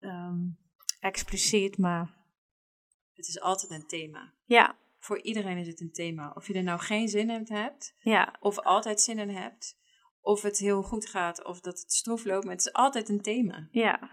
um, 0.00 0.58
expliciet, 1.00 1.78
maar. 1.78 2.20
Het 3.14 3.28
is 3.28 3.40
altijd 3.40 3.72
een 3.72 3.86
thema. 3.86 4.32
Ja. 4.44 4.76
Voor 4.98 5.22
iedereen 5.22 5.58
is 5.58 5.66
het 5.66 5.80
een 5.80 5.92
thema. 5.92 6.32
Of 6.34 6.46
je 6.46 6.54
er 6.54 6.62
nou 6.62 6.80
geen 6.80 7.08
zin 7.08 7.30
in 7.30 7.46
hebt, 7.48 7.96
ja. 7.98 8.36
of 8.40 8.58
altijd 8.58 9.00
zin 9.00 9.18
in 9.18 9.30
hebt, 9.30 9.78
of 10.22 10.42
het 10.42 10.58
heel 10.58 10.82
goed 10.82 11.06
gaat, 11.06 11.44
of 11.44 11.60
dat 11.60 11.78
het 11.78 11.92
stroef 11.92 12.24
loopt, 12.24 12.44
maar 12.44 12.54
het 12.54 12.66
is 12.66 12.72
altijd 12.72 13.08
een 13.08 13.22
thema. 13.22 13.68
Ja. 13.70 14.10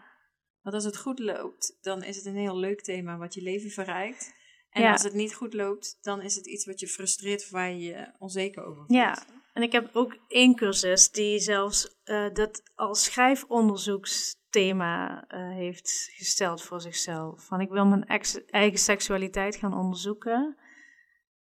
Want 0.62 0.76
als 0.76 0.84
het 0.84 0.98
goed 0.98 1.20
loopt, 1.20 1.78
dan 1.82 2.04
is 2.04 2.16
het 2.16 2.26
een 2.26 2.36
heel 2.36 2.58
leuk 2.58 2.82
thema 2.82 3.18
wat 3.18 3.34
je 3.34 3.42
leven 3.42 3.70
verrijkt. 3.70 4.38
En 4.70 4.92
als 4.92 5.04
het 5.04 5.14
niet 5.14 5.34
goed 5.34 5.54
loopt, 5.54 5.98
dan 6.02 6.22
is 6.22 6.36
het 6.36 6.48
iets 6.48 6.66
wat 6.66 6.80
je 6.80 6.88
frustreert 6.88 7.42
of 7.42 7.50
waar 7.50 7.70
je 7.70 7.80
je 7.80 8.12
onzeker 8.18 8.64
over 8.64 8.76
voelt. 8.76 8.92
Ja, 8.92 9.24
en 9.54 9.62
ik 9.62 9.72
heb 9.72 9.90
ook 9.94 10.18
één 10.28 10.56
cursus 10.56 11.12
die 11.12 11.40
zelfs 11.40 11.98
uh, 12.06 12.34
dat 12.34 12.72
als 12.76 13.04
schrijfonderzoeksthema 13.04 15.26
uh, 15.28 15.50
heeft 15.56 16.10
gesteld 16.14 16.62
voor 16.62 16.82
zichzelf. 16.82 17.46
Van 17.46 17.62
ik 17.62 17.70
wil 17.70 17.86
mijn 17.86 18.06
eigen 18.48 18.80
seksualiteit 18.80 19.56
gaan 19.56 19.74
onderzoeken. 19.74 20.58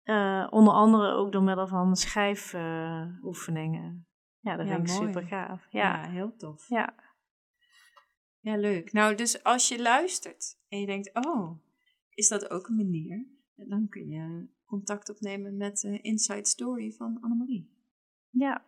Uh, 0.03 0.47
onder 0.49 0.73
andere 0.73 1.13
ook 1.13 1.31
door 1.31 1.43
middel 1.43 1.67
van 1.67 1.95
schrijfoefeningen. 1.95 4.07
Ja, 4.45 4.55
dat 4.55 4.67
ja, 4.67 4.73
vind 4.73 4.89
ik 4.89 4.95
mooi. 4.95 5.07
super 5.07 5.27
gaaf. 5.27 5.67
Ja, 5.69 6.03
ja 6.03 6.09
heel 6.09 6.35
tof. 6.35 6.69
Ja. 6.69 6.95
Ja, 8.39 8.57
leuk. 8.57 8.93
Nou, 8.93 9.15
dus 9.15 9.43
als 9.43 9.67
je 9.67 9.81
luistert 9.81 10.57
en 10.67 10.79
je 10.79 10.85
denkt, 10.85 11.25
oh, 11.25 11.59
is 12.09 12.27
dat 12.27 12.49
ook 12.49 12.67
een 12.67 12.75
manier? 12.75 13.25
Dan 13.55 13.89
kun 13.89 14.09
je 14.09 14.47
contact 14.65 15.09
opnemen 15.09 15.57
met 15.57 15.79
de 15.79 16.01
Inside 16.01 16.45
Story 16.45 16.91
van 16.91 17.17
Annemarie. 17.21 17.73
Ja, 18.29 18.65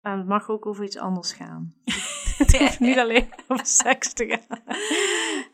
en 0.00 0.18
het 0.18 0.26
mag 0.26 0.48
ook 0.48 0.66
over 0.66 0.84
iets 0.84 0.98
anders 0.98 1.32
gaan. 1.32 1.74
het 2.38 2.58
hoeft 2.58 2.80
niet 2.80 2.98
alleen 2.98 3.28
over 3.48 3.66
seks 3.66 4.12
te 4.12 4.26
gaan. 4.26 4.62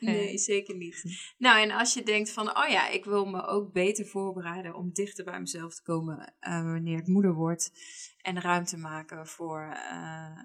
Nee, 0.05 0.39
zeker 0.39 0.76
niet. 0.76 1.05
Nou, 1.39 1.62
en 1.62 1.70
als 1.70 1.94
je 1.94 2.02
denkt 2.02 2.31
van, 2.31 2.56
oh 2.59 2.68
ja, 2.68 2.89
ik 2.89 3.05
wil 3.05 3.24
me 3.24 3.47
ook 3.47 3.72
beter 3.72 4.06
voorbereiden 4.06 4.74
om 4.74 4.93
dichter 4.93 5.24
bij 5.24 5.40
mezelf 5.40 5.74
te 5.74 5.82
komen 5.82 6.35
uh, 6.40 6.62
wanneer 6.62 6.98
ik 6.98 7.06
moeder 7.06 7.35
word. 7.35 7.70
En 8.22 8.40
ruimte 8.40 8.76
maken 8.76 9.26
voor 9.26 9.60
uh, 9.60 10.39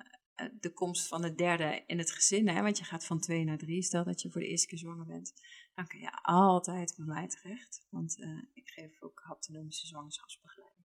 de 0.59 0.73
komst 0.73 1.07
van 1.07 1.21
de 1.21 1.35
derde 1.35 1.83
in 1.85 1.97
het 1.97 2.11
gezin, 2.11 2.47
hè, 2.47 2.61
want 2.61 2.77
je 2.77 2.83
gaat 2.83 3.05
van 3.05 3.19
twee 3.19 3.43
naar 3.43 3.57
drie, 3.57 3.81
stel 3.81 4.03
dat 4.03 4.21
je 4.21 4.31
voor 4.31 4.41
de 4.41 4.47
eerste 4.47 4.67
keer 4.67 4.77
zwanger 4.77 5.05
bent, 5.05 5.33
dan 5.75 5.87
kun 5.87 5.99
je 5.99 6.19
altijd 6.21 6.93
bij 6.97 7.05
mij 7.05 7.27
terecht, 7.27 7.85
want 7.89 8.17
uh, 8.17 8.41
ik 8.53 8.69
geef 8.69 9.01
ook 9.01 9.21
haptonomische 9.23 9.87
zwangerschapsbegeleiding. 9.87 10.85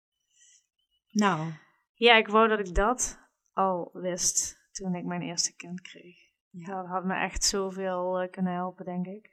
Nou. 1.11 1.51
Ja, 1.93 2.15
ik 2.15 2.27
wou 2.27 2.47
dat 2.47 2.67
ik 2.67 2.75
dat 2.75 3.19
al 3.53 3.89
wist 3.93 4.59
toen 4.71 4.95
ik 4.95 5.05
mijn 5.05 5.21
eerste 5.21 5.55
kind 5.55 5.81
kreeg. 5.81 6.24
Ja. 6.57 6.65
Dat 6.65 6.85
had 6.85 7.05
me 7.05 7.15
echt 7.15 7.43
zoveel 7.43 8.23
uh, 8.23 8.29
kunnen 8.31 8.53
helpen, 8.53 8.85
denk 8.85 9.05
ik. 9.05 9.31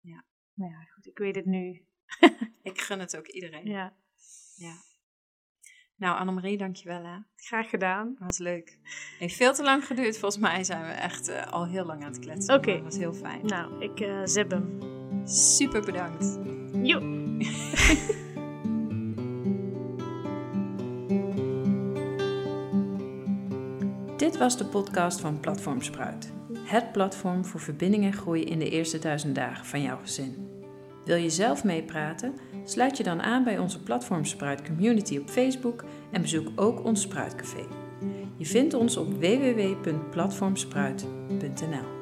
Ja. 0.00 0.24
Maar 0.52 0.68
ja, 0.68 0.80
goed, 0.94 1.06
ik 1.06 1.18
weet 1.18 1.34
het 1.34 1.46
nu. 1.46 1.86
ik 2.62 2.80
gun 2.80 3.00
het 3.00 3.16
ook 3.16 3.26
iedereen. 3.26 3.66
Ja. 3.66 3.92
Ja. 4.54 4.74
Nou, 5.96 6.18
Annemarie, 6.18 6.58
dankjewel 6.58 7.04
hè. 7.04 7.18
Graag 7.36 7.70
gedaan. 7.70 8.14
Dat 8.18 8.26
was 8.26 8.38
leuk. 8.38 8.78
Heeft 9.18 9.36
veel 9.36 9.52
te 9.52 9.62
lang 9.62 9.86
geduurd. 9.86 10.18
Volgens 10.18 10.42
mij 10.42 10.64
zijn 10.64 10.86
we 10.86 10.92
echt 10.92 11.28
uh, 11.28 11.46
al 11.46 11.66
heel 11.66 11.84
lang 11.84 12.02
aan 12.02 12.10
het 12.12 12.18
kletsen. 12.18 12.54
Oké. 12.54 12.72
Dat 12.72 12.82
was 12.82 12.96
heel 12.96 13.14
fijn. 13.14 13.46
Nou, 13.46 13.82
ik 13.82 14.00
uh, 14.00 14.20
zip 14.24 14.50
hem. 14.50 14.80
Super 15.24 15.84
bedankt. 15.84 16.38
Jo. 16.82 17.00
Dit 24.16 24.36
was 24.36 24.56
de 24.56 24.66
podcast 24.70 25.20
van 25.20 25.40
Platform 25.40 25.82
Spruit. 25.82 26.37
Het 26.68 26.92
platform 26.92 27.44
voor 27.44 27.60
verbinding 27.60 28.04
en 28.04 28.12
groei 28.12 28.44
in 28.44 28.58
de 28.58 28.70
eerste 28.70 28.98
duizend 28.98 29.34
dagen 29.34 29.66
van 29.66 29.82
jouw 29.82 29.98
gezin. 29.98 30.48
Wil 31.04 31.16
je 31.16 31.30
zelf 31.30 31.64
meepraten? 31.64 32.34
Sluit 32.64 32.96
je 32.96 33.02
dan 33.02 33.22
aan 33.22 33.44
bij 33.44 33.58
onze 33.58 33.82
Platform 33.82 34.24
Spruit 34.24 34.62
community 34.62 35.18
op 35.18 35.28
Facebook 35.28 35.84
en 36.12 36.20
bezoek 36.20 36.48
ook 36.54 36.84
ons 36.84 37.00
Spruitcafé. 37.00 37.66
Je 38.36 38.46
vindt 38.46 38.74
ons 38.74 38.96
op 38.96 39.12
www.platformspruit.nl. 39.12 41.97